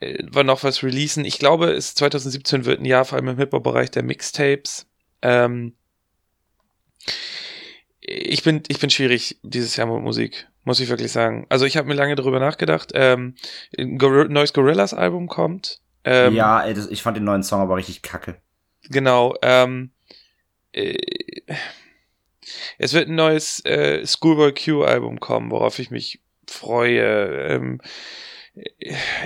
äh, 0.00 0.18
war 0.30 0.44
noch 0.44 0.62
was 0.64 0.82
releasen. 0.82 1.24
Ich 1.24 1.38
glaube, 1.38 1.70
es 1.70 1.94
2017 1.94 2.64
wird 2.64 2.80
ein 2.80 2.84
Jahr 2.84 3.04
vor 3.04 3.16
allem 3.16 3.28
im 3.28 3.38
Hip-Hop-Bereich 3.38 3.90
der 3.90 4.02
Mixtapes. 4.02 4.86
Ähm, 5.22 5.74
ich 8.00 8.42
bin, 8.42 8.62
ich 8.68 8.80
bin 8.80 8.90
schwierig 8.90 9.38
dieses 9.42 9.76
Jahr 9.76 9.86
mit 9.86 10.02
Musik, 10.02 10.48
muss 10.64 10.80
ich 10.80 10.88
wirklich 10.88 11.12
sagen. 11.12 11.46
Also 11.48 11.64
ich 11.64 11.76
habe 11.76 11.88
mir 11.88 11.94
lange 11.94 12.16
darüber 12.16 12.40
nachgedacht. 12.40 12.90
Ähm, 12.94 13.36
ein 13.78 13.98
Gor 13.98 14.24
neues 14.26 14.52
Gorillas 14.52 14.92
Album 14.92 15.28
kommt. 15.28 15.80
Ähm, 16.04 16.34
ja, 16.34 16.62
ey, 16.64 16.74
das, 16.74 16.88
ich 16.88 17.02
fand 17.02 17.16
den 17.16 17.24
neuen 17.24 17.42
Song 17.44 17.60
aber 17.60 17.76
richtig 17.76 18.02
kacke. 18.02 18.36
Genau. 18.88 19.34
Ähm, 19.42 19.92
äh, 20.72 20.96
es 22.78 22.92
wird 22.92 23.08
ein 23.08 23.14
neues 23.14 23.64
äh, 23.64 24.04
Schoolboy 24.04 24.52
Q 24.52 24.82
Album 24.82 25.20
kommen, 25.20 25.50
worauf 25.50 25.78
ich 25.78 25.90
mich 25.90 26.20
freue. 26.48 27.48
Ähm, 27.48 27.80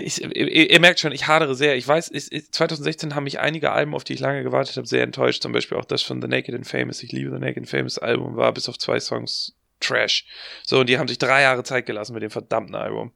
ich, 0.01 0.23
ihr, 0.23 0.71
ihr, 0.71 0.81
merkt 0.81 1.01
schon, 1.01 1.13
ich 1.13 1.27
hadere 1.27 1.55
sehr. 1.57 1.77
Ich 1.77 1.87
weiß, 1.87 2.11
ich, 2.13 2.53
2016 2.53 3.15
haben 3.15 3.25
mich 3.25 3.41
einige 3.41 3.73
Alben, 3.73 3.95
auf 3.95 4.05
die 4.05 4.13
ich 4.13 4.21
lange 4.21 4.45
gewartet 4.45 4.77
habe, 4.77 4.87
sehr 4.87 5.03
enttäuscht. 5.03 5.43
Zum 5.43 5.53
Beispiel 5.53 5.77
auch 5.79 5.85
das 5.85 6.03
von 6.03 6.23
The 6.23 6.29
Naked 6.29 6.55
and 6.55 6.67
Famous. 6.67 7.03
Ich 7.03 7.11
liebe 7.11 7.31
The 7.31 7.41
Naked 7.41 7.59
and 7.59 7.69
Famous 7.69 7.99
Album, 7.99 8.37
war 8.37 8.53
bis 8.53 8.69
auf 8.69 8.79
zwei 8.79 9.01
Songs 9.01 9.57
Trash. 9.81 10.27
So, 10.63 10.81
und 10.81 10.89
die 10.89 10.99
haben 10.99 11.09
sich 11.09 11.19
drei 11.19 11.43
Jahre 11.43 11.65
Zeit 11.65 11.87
gelassen 11.87 12.15
mit 12.15 12.23
dem 12.23 12.31
verdammten 12.31 12.77
Album. 12.77 13.13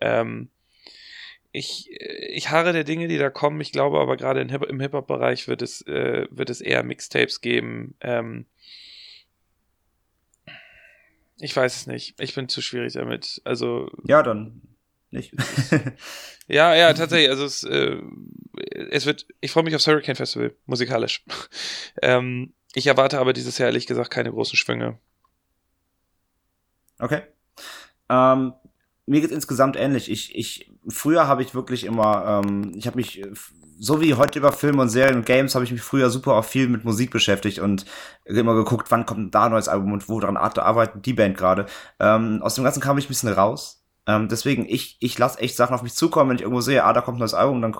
Ähm, 0.00 0.50
ich, 1.52 1.90
ich 1.90 2.50
harre 2.50 2.72
der 2.72 2.84
Dinge, 2.84 3.06
die 3.08 3.18
da 3.18 3.30
kommen. 3.30 3.60
Ich 3.60 3.72
glaube 3.72 4.00
aber 4.00 4.16
gerade 4.16 4.40
im 4.40 4.80
Hip-Hop-Bereich 4.80 5.46
wird 5.46 5.62
es, 5.62 5.82
äh, 5.86 6.26
wird 6.30 6.50
es 6.50 6.60
eher 6.60 6.82
Mixtapes 6.82 7.40
geben. 7.40 7.94
Ähm, 8.00 8.46
ich 11.38 11.54
weiß 11.54 11.76
es 11.76 11.86
nicht. 11.86 12.20
Ich 12.20 12.34
bin 12.34 12.48
zu 12.48 12.62
schwierig 12.62 12.94
damit. 12.94 13.40
Also. 13.44 13.90
Ja, 14.04 14.22
dann 14.22 14.71
nicht. 15.12 15.32
ja, 16.48 16.74
ja, 16.74 16.92
tatsächlich. 16.92 17.30
Also 17.30 17.44
es, 17.44 17.62
äh, 17.64 17.98
es 18.90 19.06
wird. 19.06 19.26
Ich 19.40 19.52
freue 19.52 19.64
mich 19.64 19.74
aufs 19.74 19.86
Hurricane 19.86 20.16
Festival, 20.16 20.54
musikalisch. 20.66 21.24
ähm, 22.02 22.54
ich 22.74 22.86
erwarte 22.86 23.18
aber 23.18 23.32
dieses 23.32 23.58
Jahr 23.58 23.68
ehrlich 23.68 23.86
gesagt 23.86 24.10
keine 24.10 24.30
großen 24.30 24.56
Schwünge. 24.56 24.98
Okay. 26.98 27.22
Ähm, 28.08 28.54
mir 29.06 29.20
geht 29.20 29.30
insgesamt 29.30 29.76
ähnlich. 29.76 30.10
Ich, 30.10 30.34
ich, 30.34 30.72
früher 30.88 31.26
habe 31.26 31.42
ich 31.42 31.54
wirklich 31.54 31.84
immer, 31.84 32.42
ähm, 32.44 32.72
ich 32.76 32.86
habe 32.86 32.96
mich, 32.96 33.22
so 33.78 34.00
wie 34.00 34.14
heute 34.14 34.38
über 34.38 34.52
Filme 34.52 34.82
und 34.82 34.88
Serien 34.88 35.16
und 35.16 35.26
Games, 35.26 35.54
habe 35.54 35.64
ich 35.64 35.72
mich 35.72 35.82
früher 35.82 36.08
super 36.08 36.34
auch 36.34 36.44
viel 36.44 36.68
mit 36.68 36.84
Musik 36.84 37.10
beschäftigt 37.10 37.58
und 37.58 37.84
immer 38.24 38.54
geguckt, 38.54 38.90
wann 38.90 39.06
kommt 39.06 39.34
da 39.34 39.46
ein 39.46 39.50
neues 39.50 39.68
Album 39.68 39.92
und 39.92 40.08
woran 40.08 40.36
arbeitet 40.36 41.04
die 41.04 41.14
Band 41.14 41.36
gerade. 41.36 41.66
Ähm, 41.98 42.40
aus 42.42 42.54
dem 42.54 42.64
Ganzen 42.64 42.80
kam 42.80 42.96
ich 42.96 43.06
ein 43.06 43.08
bisschen 43.08 43.32
raus 43.32 43.81
ähm, 44.06 44.28
deswegen, 44.28 44.66
ich, 44.68 44.96
ich 45.00 45.18
lasse 45.18 45.38
echt 45.40 45.56
Sachen 45.56 45.74
auf 45.74 45.82
mich 45.82 45.94
zukommen, 45.94 46.30
wenn 46.30 46.36
ich 46.36 46.42
irgendwo 46.42 46.60
sehe, 46.60 46.84
ah, 46.84 46.92
da 46.92 47.00
kommt 47.00 47.18
ein 47.18 47.20
neues 47.20 47.34
Album, 47.34 47.62
dann 47.62 47.72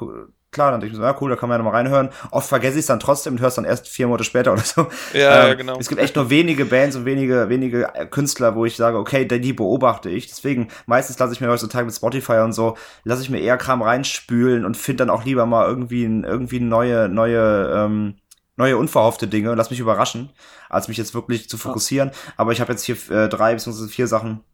klar, 0.53 0.71
dann 0.71 0.81
denke 0.81 0.93
ich 0.93 0.99
mir 0.99 1.05
so, 1.05 1.11
ja 1.11 1.17
cool, 1.21 1.31
da 1.31 1.37
kann 1.37 1.49
man 1.49 1.59
ja 1.59 1.65
nochmal 1.65 1.83
reinhören. 1.83 2.11
Oft 2.31 2.49
vergesse 2.49 2.75
ich 2.75 2.81
es 2.83 2.87
dann 2.87 3.01
trotzdem 3.01 3.35
und 3.35 3.41
höre 3.41 3.49
es 3.49 3.57
dann 3.57 3.65
erst 3.65 3.89
vier 3.89 4.07
Monate 4.07 4.23
später 4.23 4.53
oder 4.53 4.63
so. 4.63 4.87
Ja, 5.15 5.43
ähm, 5.43 5.49
ja, 5.49 5.55
genau. 5.55 5.79
Es 5.81 5.89
gibt 5.89 6.01
echt 6.01 6.15
nur 6.15 6.31
wenige 6.31 6.65
Bands 6.65 6.95
und 6.95 7.07
wenige, 7.07 7.49
wenige 7.49 7.89
Künstler, 8.11 8.55
wo 8.55 8.65
ich 8.65 8.77
sage, 8.77 8.99
okay, 8.99 9.25
die 9.25 9.53
beobachte 9.53 10.11
ich. 10.11 10.29
Deswegen, 10.29 10.69
meistens 10.87 11.19
lasse 11.19 11.33
ich 11.33 11.41
mir 11.41 11.49
heutzutage 11.49 11.87
mit 11.87 11.95
Spotify 11.95 12.39
und 12.39 12.53
so, 12.53 12.77
lasse 13.03 13.23
ich 13.23 13.31
mir 13.31 13.41
eher 13.41 13.57
Kram 13.57 13.83
reinspülen 13.83 14.65
und 14.65 14.77
finde 14.77 15.07
dann 15.07 15.11
auch 15.11 15.25
lieber 15.25 15.47
mal 15.47 15.67
irgendwie, 15.67 16.05
irgendwie 16.05 16.61
neue, 16.61 17.09
neue, 17.09 17.73
ähm, 17.75 18.17
neue 18.57 18.77
unverhoffte 18.77 19.27
Dinge 19.27 19.51
und 19.51 19.57
lass 19.57 19.71
mich 19.71 19.81
überraschen, 19.81 20.31
als 20.69 20.87
mich 20.87 20.99
jetzt 20.99 21.15
wirklich 21.15 21.49
zu 21.49 21.57
fokussieren. 21.57 22.13
Aber 22.37 22.53
ich 22.53 22.61
habe 22.61 22.73
jetzt 22.73 22.85
hier 22.85 22.97
äh, 23.11 23.29
drei 23.29 23.55
bzw. 23.55 23.89
vier 23.89 24.07
Sachen 24.07 24.45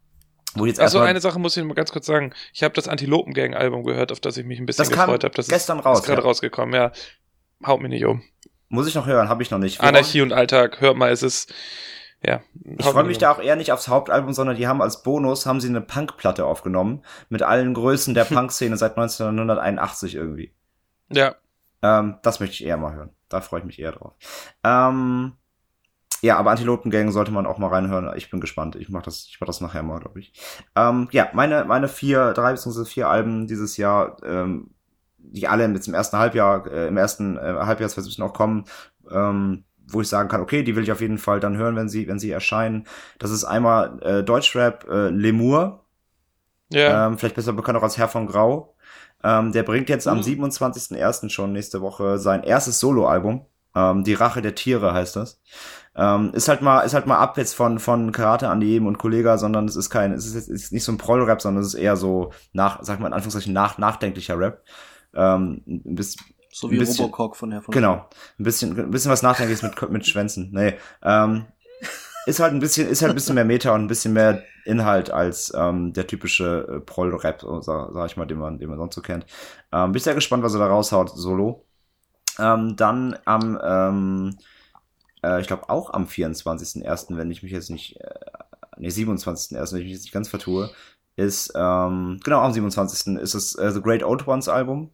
wo 0.55 0.65
jetzt 0.65 0.79
also 0.79 0.99
eine 0.99 1.21
Sache 1.21 1.39
muss 1.39 1.55
ich 1.55 1.63
mal 1.63 1.73
ganz 1.73 1.91
kurz 1.91 2.05
sagen. 2.05 2.33
Ich 2.53 2.63
habe 2.63 2.73
das 2.73 2.87
Antilopen-Gang-Album 2.87 3.83
gehört, 3.83 4.11
auf 4.11 4.19
das 4.19 4.37
ich 4.37 4.45
mich 4.45 4.59
ein 4.59 4.65
bisschen 4.65 4.89
gefreut 4.89 5.23
habe. 5.23 5.35
Das 5.35 5.47
gestern 5.47 5.79
ist, 5.79 5.85
raus. 5.85 5.99
Ist 5.99 6.05
gerade 6.05 6.21
ja. 6.21 6.27
rausgekommen, 6.27 6.73
ja. 6.73 6.91
Haut 7.65 7.81
mir 7.81 7.89
nicht 7.89 8.05
um. 8.05 8.23
Muss 8.69 8.87
ich 8.87 8.95
noch 8.95 9.05
hören, 9.05 9.29
habe 9.29 9.43
ich 9.43 9.51
noch 9.51 9.57
nicht. 9.57 9.81
Wir 9.81 9.87
Anarchie 9.87 10.21
und 10.21 10.33
Alltag, 10.33 10.81
hört 10.81 10.95
mal, 10.97 11.11
es 11.11 11.23
ist 11.23 11.53
ja. 12.21 12.41
Ich 12.77 12.85
freue 12.85 13.05
mich 13.05 13.17
da 13.17 13.31
auch 13.31 13.39
eher 13.39 13.55
nicht 13.55 13.71
aufs 13.71 13.87
Hauptalbum, 13.87 14.33
sondern 14.33 14.57
die 14.57 14.67
haben 14.67 14.81
als 14.81 15.03
Bonus 15.03 15.45
haben 15.45 15.61
sie 15.61 15.69
eine 15.69 15.81
Punkplatte 15.81 16.45
aufgenommen 16.45 17.03
mit 17.29 17.43
allen 17.43 17.73
Größen 17.73 18.13
der 18.13 18.23
Punk-Szene 18.25 18.77
seit 18.77 18.97
1981 18.97 20.15
irgendwie. 20.15 20.53
Ja. 21.11 21.35
Ähm, 21.81 22.17
das 22.21 22.39
möchte 22.39 22.55
ich 22.55 22.65
eher 22.65 22.77
mal 22.77 22.93
hören. 22.93 23.11
Da 23.29 23.41
freue 23.41 23.61
ich 23.61 23.65
mich 23.65 23.79
eher 23.79 23.93
drauf. 23.93 24.13
Ähm, 24.63 25.33
ja, 26.21 26.37
aber 26.37 26.51
Antilopengang 26.51 27.11
sollte 27.11 27.31
man 27.31 27.45
auch 27.45 27.57
mal 27.57 27.67
reinhören. 27.67 28.11
Ich 28.15 28.29
bin 28.29 28.39
gespannt. 28.41 28.75
Ich 28.75 28.89
mach 28.89 29.03
das, 29.03 29.25
ich 29.29 29.37
mach 29.39 29.47
das 29.47 29.61
nachher 29.61 29.83
mal, 29.83 29.99
glaube 29.99 30.19
ich. 30.19 30.33
Ähm, 30.75 31.07
ja, 31.11 31.29
meine, 31.33 31.65
meine 31.65 31.87
vier, 31.87 32.33
drei 32.33 32.51
bzw. 32.51 32.85
vier 32.85 33.07
Alben 33.07 33.47
dieses 33.47 33.77
Jahr, 33.77 34.17
ähm, 34.23 34.71
die 35.17 35.47
alle 35.47 35.67
jetzt 35.67 35.87
im 35.87 35.93
ersten 35.93 36.17
Halbjahr, 36.17 36.67
äh, 36.67 36.87
im 36.87 36.97
ersten 36.97 37.37
äh, 37.37 37.41
Halbjahr 37.41 37.89
2017 37.89 38.23
auch 38.23 38.33
kommen, 38.33 38.65
ähm, 39.11 39.63
wo 39.87 40.01
ich 40.01 40.07
sagen 40.07 40.29
kann, 40.29 40.41
okay, 40.41 40.63
die 40.63 40.75
will 40.75 40.83
ich 40.83 40.91
auf 40.91 41.01
jeden 41.01 41.17
Fall 41.17 41.39
dann 41.39 41.57
hören, 41.57 41.75
wenn 41.75 41.89
sie, 41.89 42.07
wenn 42.07 42.19
sie 42.19 42.31
erscheinen. 42.31 42.85
Das 43.17 43.31
ist 43.31 43.43
einmal 43.43 43.99
äh, 44.01 44.23
Deutschrap 44.23 44.87
äh, 44.89 45.09
Lemur. 45.09 45.85
Ja. 46.71 47.07
Ähm, 47.07 47.17
vielleicht 47.17 47.35
besser 47.35 47.53
bekannt 47.53 47.77
auch 47.77 47.83
als 47.83 47.97
Herr 47.97 48.07
von 48.07 48.27
Grau. 48.27 48.75
Ähm, 49.23 49.51
der 49.51 49.63
bringt 49.63 49.89
jetzt 49.89 50.05
mhm. 50.05 50.13
am 50.13 50.19
27.01. 50.19 51.29
schon 51.29 51.51
nächste 51.51 51.81
Woche 51.81 52.17
sein 52.17 52.43
erstes 52.43 52.79
Soloalbum. 52.79 53.45
Ähm, 53.75 54.03
die 54.03 54.13
Rache 54.13 54.41
der 54.41 54.55
Tiere 54.55 54.93
heißt 54.93 55.15
das. 55.15 55.41
Ähm, 55.99 56.31
ist 56.33 56.47
halt 56.47 56.61
mal, 56.61 56.79
ist 56.81 56.93
halt 56.93 57.07
mal 57.07 57.17
ab 57.17 57.37
jetzt 57.37 57.55
von, 57.55 57.77
von 57.77 58.13
Karate 58.13 58.47
an 58.47 58.61
die 58.61 58.79
und 58.79 58.97
Kollega, 58.97 59.37
sondern 59.37 59.65
es 59.65 59.75
ist 59.75 59.89
kein, 59.89 60.13
es 60.13 60.33
ist, 60.33 60.47
ist 60.47 60.71
nicht 60.71 60.85
so 60.85 60.93
ein 60.93 60.97
Proll-Rap, 60.97 61.41
sondern 61.41 61.61
es 61.61 61.73
ist 61.73 61.79
eher 61.79 61.97
so 61.97 62.31
nach, 62.53 62.79
sag 62.83 63.01
mal 63.01 63.07
in 63.07 63.13
Anführungszeichen, 63.13 63.51
nach, 63.51 63.77
nachdenklicher 63.77 64.39
Rap. 64.39 64.63
Ähm, 65.13 65.61
ein 65.67 65.95
bisschen, 65.95 66.25
so 66.53 66.71
wie 66.71 66.77
bisschen, 66.77 67.03
Robocock 67.03 67.35
von 67.35 67.51
Herr 67.51 67.61
von 67.61 67.73
Genau. 67.73 68.07
Ein 68.39 68.43
bisschen, 68.43 68.79
ein 68.79 68.91
bisschen 68.91 69.11
was 69.11 69.23
Nachdenkliches 69.23 69.61
mit, 69.61 69.91
mit 69.91 70.07
Schwänzen. 70.07 70.51
Nee. 70.53 70.75
Ähm, 71.03 71.47
ist 72.25 72.39
halt 72.39 72.53
ein 72.53 72.59
bisschen, 72.59 72.87
ist 72.87 73.01
halt 73.01 73.11
ein 73.11 73.15
bisschen 73.15 73.35
mehr 73.35 73.43
Meta 73.43 73.75
und 73.75 73.81
ein 73.81 73.87
bisschen 73.87 74.13
mehr 74.13 74.43
Inhalt 74.63 75.11
als 75.11 75.51
ähm, 75.53 75.91
der 75.91 76.07
typische 76.07 76.65
äh, 76.69 76.79
Proll-Rap, 76.79 77.43
sag, 77.59 77.89
sag 77.93 78.05
ich 78.05 78.15
mal, 78.15 78.25
den 78.25 78.37
man, 78.37 78.57
den 78.57 78.69
man 78.69 78.77
sonst 78.77 78.95
so 78.95 79.01
kennt. 79.01 79.25
Ähm, 79.73 79.91
bin 79.91 79.97
ich 79.97 80.03
sehr 80.03 80.15
gespannt, 80.15 80.43
was 80.43 80.53
er 80.53 80.59
da 80.59 80.67
raushaut, 80.67 81.09
solo. 81.09 81.65
Ähm, 82.37 82.77
dann 82.77 83.17
am, 83.25 83.59
ähm, 83.61 84.37
äh, 85.23 85.41
ich 85.41 85.47
glaube 85.47 85.69
auch 85.69 85.93
am 85.93 86.05
24.01., 86.05 87.17
wenn 87.17 87.31
ich 87.31 87.43
mich 87.43 87.51
jetzt 87.51 87.69
nicht, 87.69 87.99
äh, 88.01 88.13
nee, 88.77 88.89
27.01., 88.89 89.73
wenn 89.73 89.79
ich 89.79 89.85
mich 89.85 89.93
jetzt 89.93 90.03
nicht 90.03 90.13
ganz 90.13 90.29
vertue, 90.29 90.69
ist, 91.15 91.51
ähm, 91.55 92.19
genau, 92.23 92.41
am 92.41 92.53
27. 92.53 93.17
ist 93.17 93.33
es 93.33 93.55
äh, 93.55 93.71
The 93.71 93.81
Great 93.81 94.03
Old 94.03 94.27
Ones 94.27 94.47
Album. 94.47 94.91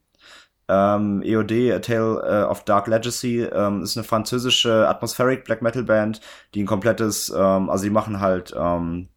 Ähm, 0.67 1.21
EOD, 1.21 1.73
A 1.73 1.79
Tale 1.79 2.47
uh, 2.47 2.49
of 2.49 2.63
Dark 2.63 2.87
Legacy, 2.87 3.43
ähm, 3.43 3.83
ist 3.83 3.95
eine 3.95 4.03
französische 4.03 4.87
Atmospheric 4.89 5.43
Black 5.43 5.61
Metal 5.61 5.83
Band, 5.83 6.21
die 6.55 6.63
ein 6.63 6.65
komplettes, 6.65 7.29
ähm, 7.29 7.69
also 7.69 7.83
die 7.83 7.91
machen 7.91 8.19
halt 8.19 8.51
ähm, 8.57 9.09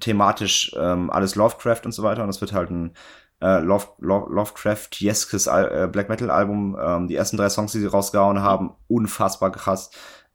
thematisch 0.00 0.72
ähm, 0.78 1.10
alles 1.10 1.34
Lovecraft 1.34 1.80
und 1.84 1.92
so 1.92 2.04
weiter 2.04 2.22
und 2.22 2.28
das 2.28 2.40
wird 2.40 2.52
halt 2.52 2.70
ein 2.70 2.94
äh, 3.42 3.58
Love, 3.58 3.88
Love, 3.98 4.32
Lovecraft-jeskes 4.32 5.48
äh, 5.48 5.88
Black 5.90 6.08
Metal 6.08 6.30
Album. 6.30 6.78
Ähm, 6.80 7.08
die 7.08 7.16
ersten 7.16 7.36
drei 7.36 7.48
Songs, 7.48 7.72
die 7.72 7.80
sie 7.80 7.86
rausgehauen 7.86 8.40
haben, 8.40 8.74
unfassbar 8.88 9.50
krass. 9.50 9.90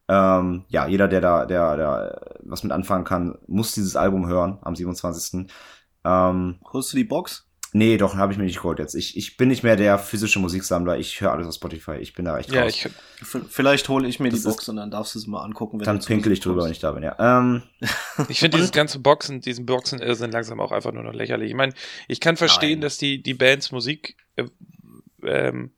Ähm, 0.10 0.66
ja, 0.70 0.88
jeder, 0.88 1.08
der 1.08 1.22
da, 1.22 1.46
der, 1.46 1.78
der 1.78 2.38
was 2.42 2.64
mit 2.64 2.72
anfangen 2.72 3.04
kann, 3.04 3.38
muss 3.48 3.74
dieses 3.74 3.96
Album 3.96 4.28
hören 4.28 4.58
am 4.62 4.76
27. 4.76 5.48
Ähm, 6.06 6.60
Holst 6.72 6.94
du 6.94 6.98
die 6.98 7.04
Box? 7.04 7.48
Nee, 7.74 7.98
doch, 7.98 8.16
habe 8.16 8.32
ich 8.32 8.40
mir 8.40 8.46
nicht 8.46 8.58
geholt 8.58 8.80
jetzt. 8.80 8.96
Ich, 8.96 9.18
ich 9.18 9.36
bin 9.36 9.50
nicht 9.50 9.62
mehr 9.62 9.76
der 9.76 10.00
physische 10.00 10.40
Musiksammler. 10.40 10.98
Ich 10.98 11.20
höre 11.20 11.32
alles 11.32 11.48
auf 11.48 11.54
Spotify. 11.54 11.98
Ich 11.98 12.14
bin 12.14 12.26
da 12.26 12.38
echt 12.40 12.52
ja, 12.52 12.64
raus. 12.64 12.74
Ich, 12.74 12.90
vielleicht 13.50 13.90
hole 13.90 14.08
ich 14.08 14.20
mir 14.20 14.30
das 14.30 14.42
die 14.42 14.48
Box 14.48 14.70
und 14.70 14.78
dann 14.78 14.90
darfst 14.90 15.16
du 15.16 15.20
es 15.20 15.28
mal 15.28 15.44
angucken. 15.44 15.80
Wenn 15.80 15.86
dann 15.86 16.00
pinkel 16.00 16.32
ich 16.32 16.40
drüber, 16.40 16.64
wenn 16.64 16.72
ich 16.72 16.80
da 16.80 16.94
bin, 16.94 17.04
ja. 17.04 17.16
Ähm. 17.20 17.64
Ich 18.30 18.40
finde 18.40 18.58
dieses 18.58 18.72
ganze 18.72 19.00
Boxen, 19.00 19.42
diesen 19.42 19.66
Boxen 19.66 20.00
äh, 20.00 20.16
sind 20.16 20.32
langsam 20.32 20.60
auch 20.60 20.72
einfach 20.72 20.92
nur 20.94 21.04
noch 21.04 21.14
lächerlich. 21.14 21.50
Ich 21.50 21.56
meine, 21.56 21.74
ich 22.08 22.20
kann 22.20 22.38
verstehen, 22.38 22.80
Nein. 22.80 22.82
dass 22.82 22.98
die, 22.98 23.22
die 23.22 23.34
Bands 23.34 23.72
Musik 23.72 24.16
äh, 24.38 24.46
ähm, 25.24 25.72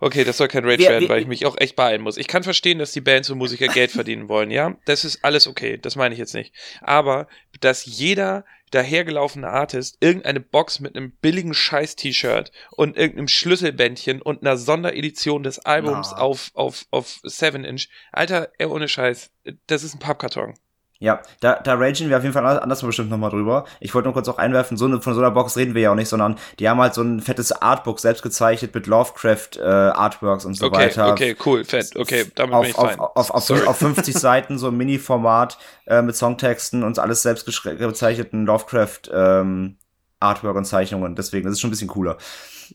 Okay, 0.00 0.22
das 0.22 0.36
soll 0.36 0.48
kein 0.48 0.64
Rage 0.64 0.78
wir, 0.78 0.90
werden, 0.90 1.02
wir, 1.02 1.08
weil 1.08 1.20
ich 1.22 1.26
mich 1.26 1.44
auch 1.44 1.56
echt 1.58 1.74
beeilen 1.74 2.02
muss. 2.02 2.16
Ich 2.16 2.28
kann 2.28 2.44
verstehen, 2.44 2.78
dass 2.78 2.92
die 2.92 3.00
Bands 3.00 3.30
und 3.30 3.38
Musiker 3.38 3.66
Geld 3.66 3.90
verdienen 3.90 4.28
wollen, 4.28 4.50
ja? 4.50 4.76
Das 4.84 5.04
ist 5.04 5.24
alles 5.24 5.48
okay, 5.48 5.76
das 5.76 5.96
meine 5.96 6.14
ich 6.14 6.20
jetzt 6.20 6.34
nicht. 6.34 6.54
Aber, 6.80 7.26
dass 7.60 7.84
jeder 7.84 8.44
dahergelaufene 8.70 9.48
Artist 9.48 9.96
irgendeine 10.00 10.40
Box 10.40 10.78
mit 10.78 10.94
einem 10.94 11.10
billigen 11.10 11.54
Scheiß-T-Shirt 11.54 12.52
und 12.70 12.96
irgendeinem 12.96 13.28
Schlüsselbändchen 13.28 14.22
und 14.22 14.42
einer 14.42 14.56
Sonderedition 14.56 15.42
des 15.42 15.58
Albums 15.58 16.12
no. 16.12 16.18
auf, 16.18 16.50
auf, 16.54 16.84
auf 16.90 17.20
7-Inch, 17.24 17.88
Alter, 18.12 18.50
ohne 18.60 18.88
Scheiß, 18.88 19.30
das 19.66 19.82
ist 19.82 19.94
ein 19.94 20.00
Pappkarton. 20.00 20.54
Ja, 21.00 21.22
da, 21.38 21.54
da 21.54 21.74
ragen 21.74 22.08
wir 22.08 22.16
auf 22.16 22.24
jeden 22.24 22.32
Fall 22.32 22.44
anders 22.58 22.82
bestimmt 22.82 23.10
nochmal 23.10 23.30
drüber. 23.30 23.66
Ich 23.78 23.94
wollte 23.94 24.08
nur 24.08 24.14
kurz 24.14 24.28
auch 24.28 24.38
einwerfen, 24.38 24.76
so 24.76 24.86
eine, 24.86 25.00
von 25.00 25.14
so 25.14 25.20
einer 25.20 25.30
Box 25.30 25.56
reden 25.56 25.74
wir 25.74 25.82
ja 25.82 25.92
auch 25.92 25.94
nicht, 25.94 26.08
sondern 26.08 26.36
die 26.58 26.68
haben 26.68 26.80
halt 26.80 26.94
so 26.94 27.02
ein 27.02 27.20
fettes 27.20 27.52
Artbook 27.52 28.00
selbst 28.00 28.24
gezeichnet 28.24 28.74
mit 28.74 28.88
Lovecraft 28.88 29.58
äh, 29.58 29.62
Artworks 29.62 30.44
und 30.44 30.54
so 30.54 30.66
okay, 30.66 30.76
weiter. 30.76 31.12
Okay, 31.12 31.36
cool, 31.46 31.64
fett, 31.64 31.94
okay, 31.94 32.26
damit 32.34 32.52
auf, 32.52 32.62
bin 32.62 32.70
ich 32.70 32.78
auf, 32.78 32.88
fein. 32.88 32.98
Auf, 32.98 33.30
auf, 33.30 33.50
auf, 33.50 33.66
auf 33.68 33.76
50 33.78 34.12
Seiten, 34.12 34.58
so 34.58 34.68
ein 34.68 34.76
Mini-Format 34.76 35.58
äh, 35.86 36.02
mit 36.02 36.16
Songtexten 36.16 36.82
und 36.82 36.98
alles 36.98 37.22
selbst 37.22 37.46
gezeichneten 37.46 38.44
Lovecraft 38.44 39.02
ähm, 39.12 39.76
Artwork 40.18 40.56
und 40.56 40.64
Zeichnungen. 40.64 41.14
Deswegen, 41.14 41.44
das 41.44 41.52
ist 41.52 41.60
schon 41.60 41.68
ein 41.68 41.72
bisschen 41.72 41.88
cooler. 41.88 42.18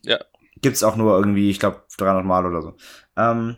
Ja. 0.04 0.20
Gibt's 0.62 0.84
auch 0.84 0.95
nur 0.95 1.18
irgendwie, 1.18 1.50
ich 1.50 1.60
glaube, 1.60 1.82
300 1.98 2.24
Mal 2.24 2.45
oder 2.45 2.62
so. 2.62 2.74
Ähm, 3.18 3.58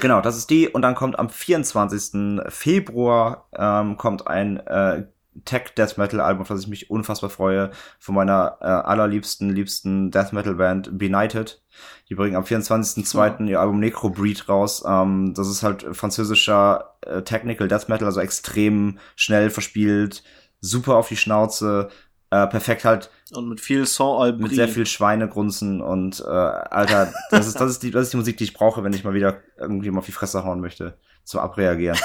Genau, 0.00 0.20
das 0.20 0.36
ist 0.36 0.50
die. 0.50 0.68
Und 0.68 0.82
dann 0.82 0.94
kommt 0.94 1.18
am 1.18 1.28
24. 1.28 2.40
Februar 2.48 3.48
ähm, 3.54 3.96
kommt 3.96 4.26
ein 4.26 4.58
äh, 4.66 5.04
Tech 5.44 5.74
Death 5.76 5.96
Metal 5.96 6.20
Album, 6.20 6.42
auf 6.42 6.48
das 6.48 6.62
ich 6.62 6.68
mich 6.68 6.90
unfassbar 6.90 7.30
freue, 7.30 7.70
von 7.98 8.14
meiner 8.14 8.58
äh, 8.60 8.64
allerliebsten, 8.64 9.50
liebsten 9.50 10.10
Death 10.10 10.32
Metal 10.32 10.54
Band 10.54 10.98
Benighted. 10.98 11.62
Die 12.08 12.14
bringen 12.14 12.36
am 12.36 12.44
24.02. 12.44 13.46
ihr 13.46 13.60
Album 13.60 13.80
Necrobreed 13.80 14.48
raus. 14.48 14.82
Ähm, 14.86 15.34
das 15.34 15.48
ist 15.48 15.62
halt 15.62 15.86
französischer 15.92 16.96
äh, 17.02 17.22
Technical 17.22 17.68
Death 17.68 17.88
Metal, 17.88 18.06
also 18.06 18.20
extrem 18.20 18.98
schnell 19.16 19.50
verspielt, 19.50 20.22
super 20.60 20.96
auf 20.96 21.08
die 21.08 21.16
Schnauze, 21.16 21.88
äh, 22.30 22.46
perfekt 22.46 22.84
halt. 22.84 23.10
Und 23.34 23.48
mit 23.48 23.60
viel 23.60 23.86
Saint 23.86 24.40
Mit 24.40 24.54
sehr 24.54 24.68
viel 24.68 24.86
Schweinegrunzen 24.86 25.80
und 25.80 26.20
äh, 26.20 26.28
Alter, 26.28 27.12
das 27.30 27.46
ist, 27.46 27.60
das 27.60 27.70
ist 27.70 27.82
die, 27.82 27.90
das 27.90 28.04
ist 28.04 28.12
die 28.12 28.18
Musik, 28.18 28.36
die 28.36 28.44
ich 28.44 28.52
brauche, 28.52 28.84
wenn 28.84 28.92
ich 28.92 29.04
mal 29.04 29.14
wieder 29.14 29.38
irgendwie 29.58 29.90
mal 29.90 30.00
auf 30.00 30.06
die 30.06 30.12
Fresse 30.12 30.44
hauen 30.44 30.60
möchte. 30.60 30.98
Zum 31.24 31.40
Abreagieren. 31.40 31.98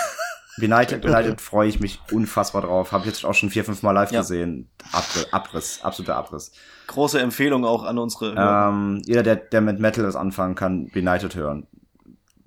Benighted, 0.58 1.02
Benighted 1.02 1.42
freue 1.42 1.68
ich 1.68 1.80
mich 1.80 2.00
unfassbar 2.12 2.62
drauf. 2.62 2.92
Habe 2.92 3.04
ich 3.04 3.08
jetzt 3.08 3.26
auch 3.26 3.34
schon 3.34 3.50
vier, 3.50 3.66
fünf 3.66 3.84
Mal 3.84 3.92
live 3.92 4.12
ja. 4.12 4.22
gesehen. 4.22 4.70
Abriss, 4.92 5.34
Abriss, 5.34 5.80
absoluter 5.84 6.16
Abriss. 6.16 6.52
Große 6.88 7.20
Empfehlung 7.20 7.66
auch 7.66 7.84
an 7.84 7.98
unsere. 7.98 8.34
Ähm, 8.38 9.02
jeder, 9.06 9.24
der, 9.24 9.36
der 9.36 9.62
mit 9.62 9.80
Metal 9.80 10.04
das 10.04 10.16
anfangen 10.16 10.56
kann, 10.56 10.88
Benighted 10.88 11.36
hören. 11.36 11.68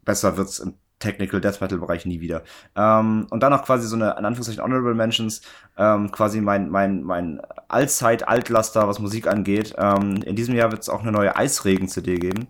Besser 0.04 0.36
wird's 0.36 0.58
im 0.58 0.74
Technical 1.00 1.40
Death 1.40 1.60
Metal 1.60 1.78
Bereich 1.78 2.06
nie 2.06 2.20
wieder. 2.20 2.42
Ähm, 2.76 3.26
und 3.30 3.42
dann 3.42 3.50
noch 3.50 3.64
quasi 3.64 3.88
so 3.88 3.96
eine, 3.96 4.14
in 4.16 4.24
Anführungszeichen, 4.24 4.62
Honorable 4.62 4.94
Mentions, 4.94 5.42
ähm, 5.76 6.12
quasi 6.12 6.40
mein, 6.40 6.70
mein, 6.70 7.02
mein 7.02 7.40
Allzeit-Altlaster, 7.68 8.86
was 8.86 9.00
Musik 9.00 9.26
angeht. 9.26 9.74
Ähm, 9.76 10.22
in 10.22 10.36
diesem 10.36 10.54
Jahr 10.54 10.70
wird 10.70 10.82
es 10.82 10.88
auch 10.88 11.02
eine 11.02 11.10
neue 11.10 11.34
Eisregen-CD 11.34 12.18
geben. 12.18 12.46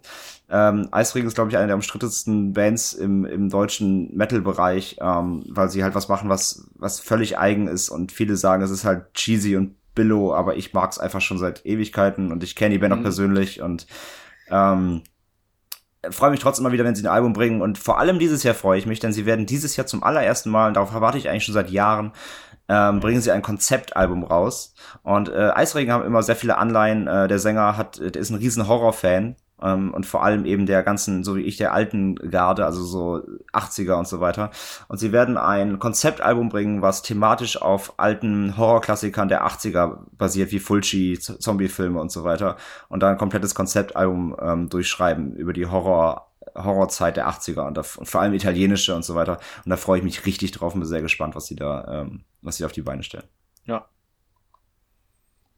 Ähm, 0.50 0.88
Eisregen 0.90 1.28
ist, 1.28 1.34
glaube 1.34 1.50
ich, 1.50 1.56
eine 1.56 1.68
der 1.68 1.76
umstrittensten 1.76 2.52
Bands 2.52 2.92
im, 2.92 3.24
im 3.24 3.48
deutschen 3.48 4.14
Metal-Bereich, 4.16 4.96
ähm, 5.00 5.44
weil 5.48 5.70
sie 5.70 5.84
halt 5.84 5.94
was 5.94 6.08
machen, 6.08 6.28
was, 6.28 6.68
was 6.74 6.98
völlig 6.98 7.38
eigen 7.38 7.68
ist 7.68 7.88
und 7.88 8.10
viele 8.10 8.36
sagen, 8.36 8.62
es 8.62 8.70
ist 8.70 8.84
halt 8.84 9.14
cheesy 9.14 9.56
und 9.56 9.76
billow, 9.94 10.34
aber 10.34 10.56
ich 10.56 10.72
mag 10.72 10.90
es 10.90 10.98
einfach 10.98 11.20
schon 11.20 11.38
seit 11.38 11.64
Ewigkeiten 11.64 12.32
und 12.32 12.42
ich 12.42 12.56
kenne 12.56 12.72
die 12.72 12.78
Band 12.78 12.94
mhm. 12.94 12.98
auch 12.98 13.02
persönlich 13.02 13.62
und 13.62 13.86
ähm, 14.50 15.02
freue 16.08 16.30
mich 16.30 16.40
trotzdem 16.40 16.62
mal 16.62 16.72
wieder, 16.72 16.84
wenn 16.84 16.94
sie 16.94 17.02
ein 17.02 17.12
Album 17.12 17.32
bringen. 17.32 17.60
Und 17.60 17.78
vor 17.78 17.98
allem 17.98 18.18
dieses 18.18 18.42
Jahr 18.42 18.54
freue 18.54 18.78
ich 18.78 18.86
mich, 18.86 19.00
denn 19.00 19.12
sie 19.12 19.26
werden 19.26 19.46
dieses 19.46 19.76
Jahr 19.76 19.86
zum 19.86 20.02
allerersten 20.02 20.50
Mal, 20.50 20.68
und 20.68 20.74
darauf 20.74 20.92
erwarte 20.92 21.18
ich 21.18 21.28
eigentlich 21.28 21.44
schon 21.44 21.54
seit 21.54 21.70
Jahren, 21.70 22.12
ähm, 22.68 23.00
bringen 23.00 23.20
sie 23.20 23.32
ein 23.32 23.42
Konzeptalbum 23.42 24.24
raus. 24.24 24.74
Und 25.02 25.28
äh, 25.28 25.50
Eisregen 25.50 25.92
haben 25.92 26.04
immer 26.04 26.22
sehr 26.22 26.36
viele 26.36 26.56
Anleihen. 26.56 27.06
Äh, 27.06 27.28
der 27.28 27.38
Sänger 27.38 27.76
hat, 27.76 27.98
der 27.98 28.16
ist 28.16 28.30
ein 28.30 28.36
riesen 28.36 28.68
Horrorfan 28.68 29.36
ähm, 29.62 29.92
und 29.92 30.06
vor 30.06 30.22
allem 30.22 30.44
eben 30.44 30.66
der 30.66 30.82
ganzen, 30.82 31.24
so 31.24 31.36
wie 31.36 31.42
ich, 31.42 31.56
der 31.56 31.72
alten 31.72 32.16
Garde, 32.16 32.64
also 32.64 32.82
so 32.82 33.22
80er 33.52 33.94
und 33.94 34.08
so 34.08 34.20
weiter. 34.20 34.50
Und 34.88 34.98
sie 34.98 35.12
werden 35.12 35.36
ein 35.36 35.78
Konzeptalbum 35.78 36.48
bringen, 36.48 36.82
was 36.82 37.02
thematisch 37.02 37.60
auf 37.60 37.94
alten 37.98 38.56
Horrorklassikern 38.56 39.28
der 39.28 39.46
80er 39.46 39.98
basiert, 40.12 40.52
wie 40.52 40.58
Fulci, 40.58 41.18
Zombiefilme 41.18 42.00
und 42.00 42.10
so 42.10 42.24
weiter. 42.24 42.56
Und 42.88 43.02
dann 43.02 43.12
ein 43.12 43.18
komplettes 43.18 43.54
Konzeptalbum 43.54 44.36
ähm, 44.40 44.68
durchschreiben 44.68 45.34
über 45.34 45.52
die 45.52 45.66
Horror 45.66 46.26
Horrorzeit 46.54 47.16
der 47.16 47.28
80er 47.28 47.66
und, 47.66 47.76
da, 47.76 47.82
und, 47.96 48.08
vor 48.08 48.20
allem 48.20 48.34
italienische 48.34 48.94
und 48.94 49.04
so 49.04 49.14
weiter. 49.14 49.38
Und 49.64 49.70
da 49.70 49.76
freue 49.76 49.98
ich 49.98 50.04
mich 50.04 50.26
richtig 50.26 50.50
drauf 50.52 50.74
und 50.74 50.80
bin 50.80 50.88
sehr 50.88 51.02
gespannt, 51.02 51.36
was 51.36 51.46
sie 51.46 51.54
da, 51.54 52.02
ähm, 52.02 52.24
was 52.42 52.56
sie 52.56 52.64
auf 52.64 52.72
die 52.72 52.82
Beine 52.82 53.02
stellen. 53.02 53.28
Ja, 53.66 53.86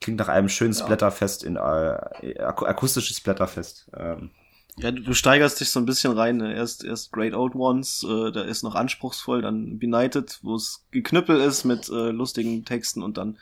Klingt 0.02 0.18
nach 0.18 0.28
einem 0.28 0.48
schönen 0.48 0.72
ja. 0.72 0.80
Splatterfest 0.80 1.44
in 1.44 1.56
äh, 1.56 2.38
akustisches 2.40 3.16
Splatterfest. 3.16 3.90
Ähm. 3.96 4.30
Ja, 4.76 4.90
du, 4.90 5.02
du, 5.02 5.14
steigerst 5.14 5.60
dich 5.60 5.70
so 5.70 5.80
ein 5.80 5.86
bisschen 5.86 6.12
rein. 6.12 6.38
Ne? 6.38 6.54
Erst, 6.54 6.84
erst 6.84 7.12
Great 7.12 7.34
Old 7.34 7.54
Ones, 7.54 8.04
äh, 8.08 8.32
da 8.32 8.42
ist 8.42 8.62
noch 8.62 8.74
anspruchsvoll, 8.74 9.42
dann 9.42 9.78
Benighted, 9.78 10.38
wo 10.42 10.56
es 10.56 10.86
geknüppel 10.90 11.40
ist 11.40 11.64
mit 11.64 11.88
äh, 11.88 12.10
lustigen 12.10 12.64
Texten 12.64 13.02
und 13.02 13.16
dann 13.18 13.38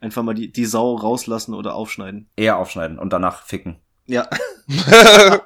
einfach 0.00 0.22
mal 0.22 0.34
die, 0.34 0.50
die 0.50 0.64
Sau 0.64 0.94
rauslassen 0.96 1.54
oder 1.54 1.74
aufschneiden. 1.74 2.28
Eher 2.36 2.58
aufschneiden 2.58 2.98
und 2.98 3.12
danach 3.12 3.44
ficken. 3.44 3.76
Ja. 4.06 4.28
ja. 4.66 5.42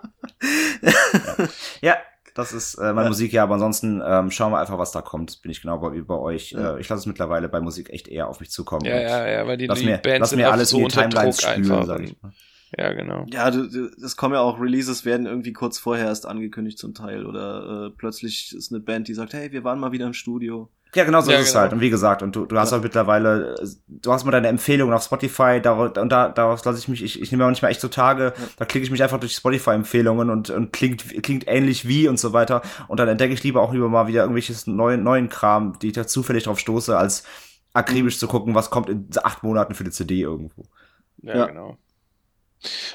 ja, 1.81 1.97
das 2.35 2.53
ist 2.53 2.75
äh, 2.75 2.93
meine 2.93 3.03
ja. 3.03 3.09
Musik, 3.09 3.33
ja, 3.33 3.43
aber 3.45 3.55
ansonsten 3.55 4.03
ähm, 4.05 4.31
schauen 4.33 4.51
wir 4.53 4.59
einfach, 4.59 4.79
was 4.79 4.91
da 4.91 5.03
kommt. 5.03 5.41
Bin 5.43 5.53
ich 5.53 5.63
genau 5.63 5.79
bei, 5.79 6.01
bei 6.03 6.17
euch. 6.17 6.51
Ja. 6.51 6.75
Äh, 6.75 6.81
ich 6.81 6.89
lasse 6.89 7.01
es 7.01 7.07
mittlerweile 7.07 7.49
bei 7.49 7.61
Musik 7.61 7.91
echt 7.91 8.09
eher 8.09 8.29
auf 8.29 8.41
mich 8.41 8.51
zukommen. 8.51 8.85
Ja, 8.85 9.01
ja, 9.01 9.27
ja, 9.29 9.47
weil 9.47 9.57
die, 9.57 9.67
lass 9.67 9.79
die 9.79 9.87
mir, 9.87 9.99
Bands 9.99 10.19
lass 10.21 10.37
mir 10.37 10.51
alles 10.51 10.71
so 10.71 10.79
in 10.79 10.89
die 10.89 10.95
Timelines 10.95 11.41
spülen, 11.41 11.87
sag 11.87 12.01
ich 12.01 12.17
mal. 12.21 12.33
Ja, 12.77 12.93
genau. 12.93 13.27
Ja, 13.31 13.51
du, 13.51 13.69
du, 13.69 13.91
es 14.05 14.17
kommen 14.17 14.35
ja 14.35 14.41
auch 14.41 14.61
Releases, 14.61 15.05
werden 15.05 15.27
irgendwie 15.27 15.53
kurz 15.53 15.79
vorher 15.79 16.07
erst 16.07 16.27
angekündigt 16.27 16.79
zum 16.79 16.95
Teil. 16.95 17.27
Oder 17.27 17.87
äh, 17.87 17.91
plötzlich 17.97 18.55
ist 18.55 18.73
eine 18.73 18.81
Band, 18.81 19.09
die 19.09 19.15
sagt, 19.15 19.33
hey, 19.33 19.53
wir 19.53 19.65
waren 19.65 19.79
mal 19.79 19.93
wieder 19.93 20.07
im 20.07 20.15
Studio. 20.15 20.71
Ja, 20.95 21.03
genau 21.03 21.21
so 21.21 21.33
ja, 21.33 21.39
ist 21.39 21.47
genau. 21.47 21.59
es 21.59 21.61
halt. 21.63 21.73
Und 21.73 21.81
wie 21.81 21.91
gesagt, 21.91 22.23
und 22.23 22.37
du, 22.37 22.47
du 22.47 22.57
hast 22.57 22.71
ja. 22.71 22.79
auch 22.79 22.83
mittlerweile, 22.83 23.57
du 23.89 24.13
hast 24.13 24.25
mal 24.25 24.31
deine 24.31 24.49
Empfehlungen 24.49 24.95
auf 24.95 25.03
Spotify, 25.03 25.61
da, 25.61 25.73
und 25.73 26.09
da, 26.11 26.29
daraus 26.29 26.65
lasse 26.65 26.79
ich 26.79 26.89
mich, 26.89 27.03
ich, 27.03 27.21
ich 27.21 27.33
nehme 27.33 27.45
auch 27.45 27.51
nicht 27.51 27.63
mal 27.63 27.69
echt 27.69 27.81
so 27.81 27.89
Tage, 27.89 28.33
ja. 28.37 28.45
da 28.57 28.65
klicke 28.65 28.85
ich 28.85 28.91
mich 28.93 29.03
einfach 29.03 29.19
durch 29.19 29.35
Spotify-Empfehlungen 29.35 30.31
und, 30.31 30.51
und 30.51 30.73
klingt, 30.73 31.23
klingt 31.23 31.49
ähnlich 31.49 31.89
wie 31.89 32.07
und 32.07 32.19
so 32.19 32.33
weiter. 32.33 32.63
Und 32.87 33.01
dann 33.01 33.09
entdecke 33.09 33.35
ich 33.35 33.43
lieber 33.43 33.61
auch 33.63 33.73
lieber 33.73 33.89
mal 33.89 34.07
wieder 34.07 34.23
irgendwelches 34.23 34.69
neuen, 34.69 35.03
neuen 35.03 35.29
Kram, 35.29 35.79
die 35.81 35.89
ich 35.89 35.95
da 35.95 36.07
zufällig 36.07 36.45
drauf 36.45 36.61
stoße, 36.61 36.97
als 36.97 37.25
akribisch 37.73 38.15
mhm. 38.17 38.21
zu 38.21 38.29
gucken, 38.29 38.55
was 38.55 38.71
kommt 38.71 38.89
in 38.89 39.09
acht 39.23 39.43
Monaten 39.43 39.75
für 39.75 39.85
die 39.85 39.91
CD 39.91 40.21
irgendwo. 40.21 40.63
Ja, 41.23 41.39
ja, 41.39 41.47
genau. 41.47 41.77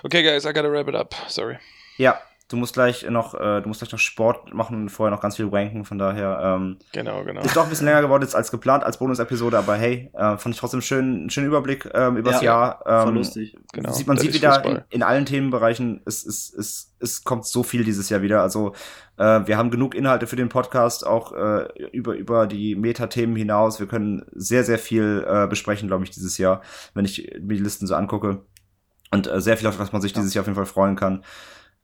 Okay, 0.04 0.24
guys, 0.24 0.46
I 0.46 0.54
gotta 0.54 0.72
wrap 0.72 0.88
it 0.88 0.96
up. 0.96 1.16
Sorry. 1.28 1.58
Ja, 1.98 2.20
du 2.50 2.58
musst 2.58 2.74
gleich 2.74 3.08
noch, 3.10 3.36
äh, 3.36 3.62
du 3.62 3.68
musst 3.68 3.80
gleich 3.80 3.92
noch 3.92 4.00
Sport 4.00 4.54
machen 4.54 4.82
und 4.82 4.90
vorher 4.90 5.16
noch 5.16 5.22
ganz 5.22 5.36
viel 5.36 5.52
wanken, 5.52 5.86
von 5.86 5.98
daher, 5.98 6.40
ähm, 6.44 6.80
genau, 6.92 7.24
genau. 7.24 7.42
Ist 7.42 7.56
doch 7.56 7.64
ein 7.64 7.70
bisschen 7.70 7.86
länger 7.86 8.02
geworden 8.02 8.24
jetzt 8.24 8.36
als 8.36 8.52
geplant, 8.52 8.84
als 8.84 8.98
Bonus-Episode, 8.98 9.58
aber 9.58 9.76
hey, 9.76 10.10
äh, 10.14 10.38
fand 10.38 10.56
ich 10.56 10.60
trotzdem 10.60 10.82
schön, 10.82 11.06
einen 11.06 11.30
schönen 11.30 11.48
Überblick 11.48 11.88
ähm, 11.94 12.18
übers 12.18 12.42
ja, 12.42 12.46
Jahr. 12.46 12.84
Ähm, 12.88 13.04
voll 13.04 13.14
lustig. 13.14 13.56
Genau. 13.72 13.92
Sieht, 13.92 14.08
man 14.08 14.18
das 14.18 14.26
sieht 14.26 14.34
wieder 14.34 14.66
in, 14.66 14.82
in, 14.90 15.04
allen 15.04 15.26
Themenbereichen, 15.26 16.02
es, 16.06 16.26
es, 16.26 16.52
es, 16.52 16.96
es 17.00 17.24
kommt 17.24 17.46
so 17.46 17.62
viel 17.62 17.84
dieses 17.84 18.10
Jahr 18.10 18.24
wieder. 18.24 18.42
Also 18.42 18.74
äh, 19.18 19.42
wir 19.46 19.58
haben 19.58 19.70
genug 19.70 19.94
Inhalte 19.94 20.26
für 20.26 20.36
den 20.36 20.50
Podcast, 20.50 21.06
auch 21.06 21.34
äh, 21.34 21.68
über, 21.92 22.16
über 22.16 22.48
die 22.48 22.76
Meta-Themen 22.76 23.36
hinaus. 23.36 23.80
Wir 23.80 23.88
können 23.88 24.26
sehr, 24.32 24.64
sehr 24.64 24.80
viel 24.80 25.24
äh, 25.28 25.46
besprechen, 25.46 25.88
glaube 25.88 26.04
ich, 26.04 26.10
dieses 26.10 26.40
Jahr, 26.40 26.62
wenn 26.96 27.06
ich 27.06 27.32
mir 27.42 27.58
die 27.58 27.64
Listen 27.64 27.86
so 27.86 27.94
angucke. 27.96 28.42
Und 29.12 29.28
äh, 29.28 29.42
sehr 29.42 29.58
viel, 29.58 29.68
auf 29.68 29.80
was 29.80 29.92
man 29.92 30.02
sich 30.02 30.12
ja. 30.12 30.20
dieses 30.20 30.34
Jahr 30.34 30.44
auf 30.44 30.48
jeden 30.48 30.56
Fall 30.56 30.66
freuen 30.66 30.96
kann. 30.96 31.24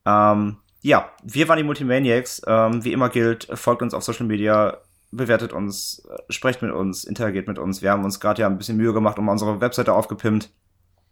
Ähm, 0.05 0.57
ja, 0.81 1.09
wir 1.23 1.47
waren 1.47 1.57
die 1.57 1.63
Multimaniacs. 1.63 2.43
Ähm, 2.45 2.83
wie 2.83 2.93
immer 2.93 3.09
gilt, 3.09 3.47
folgt 3.53 3.81
uns 3.81 3.93
auf 3.93 4.03
Social 4.03 4.27
Media, 4.27 4.77
bewertet 5.11 5.53
uns, 5.53 6.05
äh, 6.09 6.31
sprecht 6.31 6.61
mit 6.61 6.71
uns, 6.71 7.03
interagiert 7.03 7.47
mit 7.47 7.57
uns. 7.57 7.81
Wir 7.81 7.91
haben 7.91 8.05
uns 8.05 8.19
gerade 8.19 8.41
ja 8.41 8.47
ein 8.47 8.57
bisschen 8.57 8.77
Mühe 8.77 8.93
gemacht 8.93 9.17
und 9.17 9.27
unsere 9.27 9.61
Webseite 9.61 9.93
aufgepimpt 9.93 10.51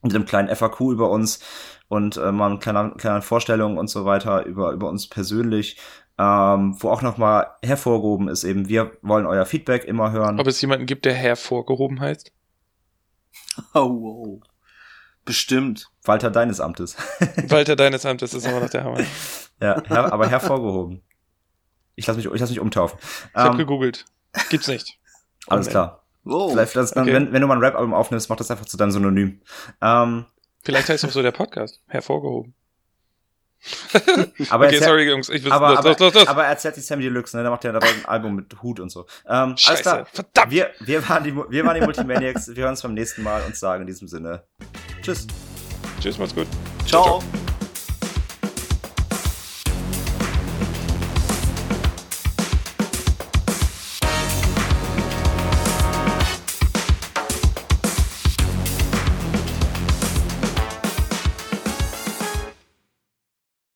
mit 0.04 0.14
einem 0.14 0.26
kleinen 0.26 0.54
FAQ 0.54 0.82
über 0.92 1.10
uns 1.10 1.40
und 1.88 2.18
äh, 2.18 2.32
mal 2.32 2.52
eine 2.52 2.60
kleine, 2.60 2.92
kleine 2.98 3.22
Vorstellung 3.22 3.78
und 3.78 3.90
so 3.90 4.06
weiter 4.06 4.46
über, 4.46 4.72
über 4.72 4.90
uns 4.90 5.08
persönlich. 5.08 5.78
Ähm, 6.20 6.76
wo 6.80 6.90
auch 6.90 7.02
nochmal 7.02 7.48
hervorgehoben 7.64 8.28
ist 8.28 8.44
eben, 8.44 8.70
wir 8.70 8.92
wollen 9.02 9.26
euer 9.26 9.48
Feedback 9.48 9.86
immer 9.86 10.12
hören. 10.12 10.40
Ob 10.40 10.46
es 10.46 10.62
jemanden 10.62 10.86
gibt, 10.86 11.06
der 11.06 11.16
hervorgehoben 11.16 12.00
heißt? 12.00 12.32
Oh, 13.74 13.90
wow. 13.90 14.42
Bestimmt. 15.26 15.90
Walter 16.06 16.32
deines 16.32 16.60
Amtes. 16.60 16.98
Walter 17.48 17.76
deines 17.76 18.06
Amtes 18.06 18.34
ist 18.34 18.46
immer 18.46 18.60
noch 18.60 18.70
der 18.70 18.84
Hammer. 18.84 19.00
ja, 19.62 19.82
her 19.86 20.12
aber 20.12 20.28
hervorgehoben. 20.28 21.02
Ich 21.96 22.08
lasse 22.08 22.18
mich, 22.18 22.26
ich 22.26 22.40
lass 22.40 22.50
mich 22.50 22.60
umtaufen. 22.60 22.98
Ich 23.02 23.36
ähm, 23.36 23.44
habe 23.44 23.58
gegoogelt. 23.58 24.06
Gibt's 24.50 24.68
nicht. 24.68 24.98
Alles 25.48 25.70
klar. 25.70 26.04
Wow. 26.24 26.52
Vielleicht, 26.52 26.76
das, 26.76 26.96
okay. 26.96 27.14
wenn, 27.14 27.34
wenn 27.34 27.42
du 27.42 27.48
mal 27.48 27.56
ein 27.56 27.64
Rap-Album 27.64 27.94
aufnimmst, 27.94 28.30
mach 28.30 28.38
das 28.38 28.50
einfach 28.50 28.66
zu 28.66 28.78
deinem 28.78 28.92
Synonym. 28.92 29.42
Ähm, 29.82 30.26
Vielleicht 30.64 30.90
heißt 30.90 31.06
auch 31.06 31.12
so 31.12 31.22
der 31.22 31.32
Podcast. 31.32 31.82
Hervorgehoben. 31.88 32.54
aber 34.50 34.66
okay, 34.66 34.80
sorry, 34.80 35.10
Jungs, 35.10 35.30
ich 35.30 35.50
aber, 35.50 35.76
los, 35.76 35.84
los, 35.86 36.00
los, 36.00 36.14
los. 36.16 36.28
aber 36.28 36.46
erzählt 36.46 36.76
die 36.76 36.82
Sammy 36.82 37.04
Deluxe, 37.04 37.38
ne? 37.38 37.44
Der 37.44 37.52
macht 37.52 37.64
ja 37.64 37.72
da 37.72 37.80
ein 37.80 38.06
Album 38.06 38.36
mit 38.36 38.62
Hut 38.62 38.80
und 38.82 38.90
so. 38.90 39.06
Ähm, 39.26 39.56
Scheiße, 39.56 39.70
alles 39.70 39.82
klar. 39.82 40.06
verdammt! 40.12 40.52
Wir, 40.52 40.72
wir, 40.82 41.08
waren 41.08 41.24
die, 41.24 41.34
wir 41.34 41.66
waren 41.66 41.76
die 41.76 41.82
Multimaniacs. 41.82 42.56
wir 42.56 42.64
hören 42.64 42.72
uns 42.72 42.82
beim 42.82 42.94
nächsten 42.94 43.24
Mal 43.24 43.42
und 43.44 43.56
sagen 43.56 43.82
in 43.82 43.88
diesem 43.88 44.10
Sinne 44.10 44.44
Tschüss. 45.02 45.28
Tschüss, 46.04 46.18
macht's 46.18 46.36
gut. 46.36 46.48
Ciao. 46.86 47.04
ciao. 47.04 47.20
ciao. 47.20 47.43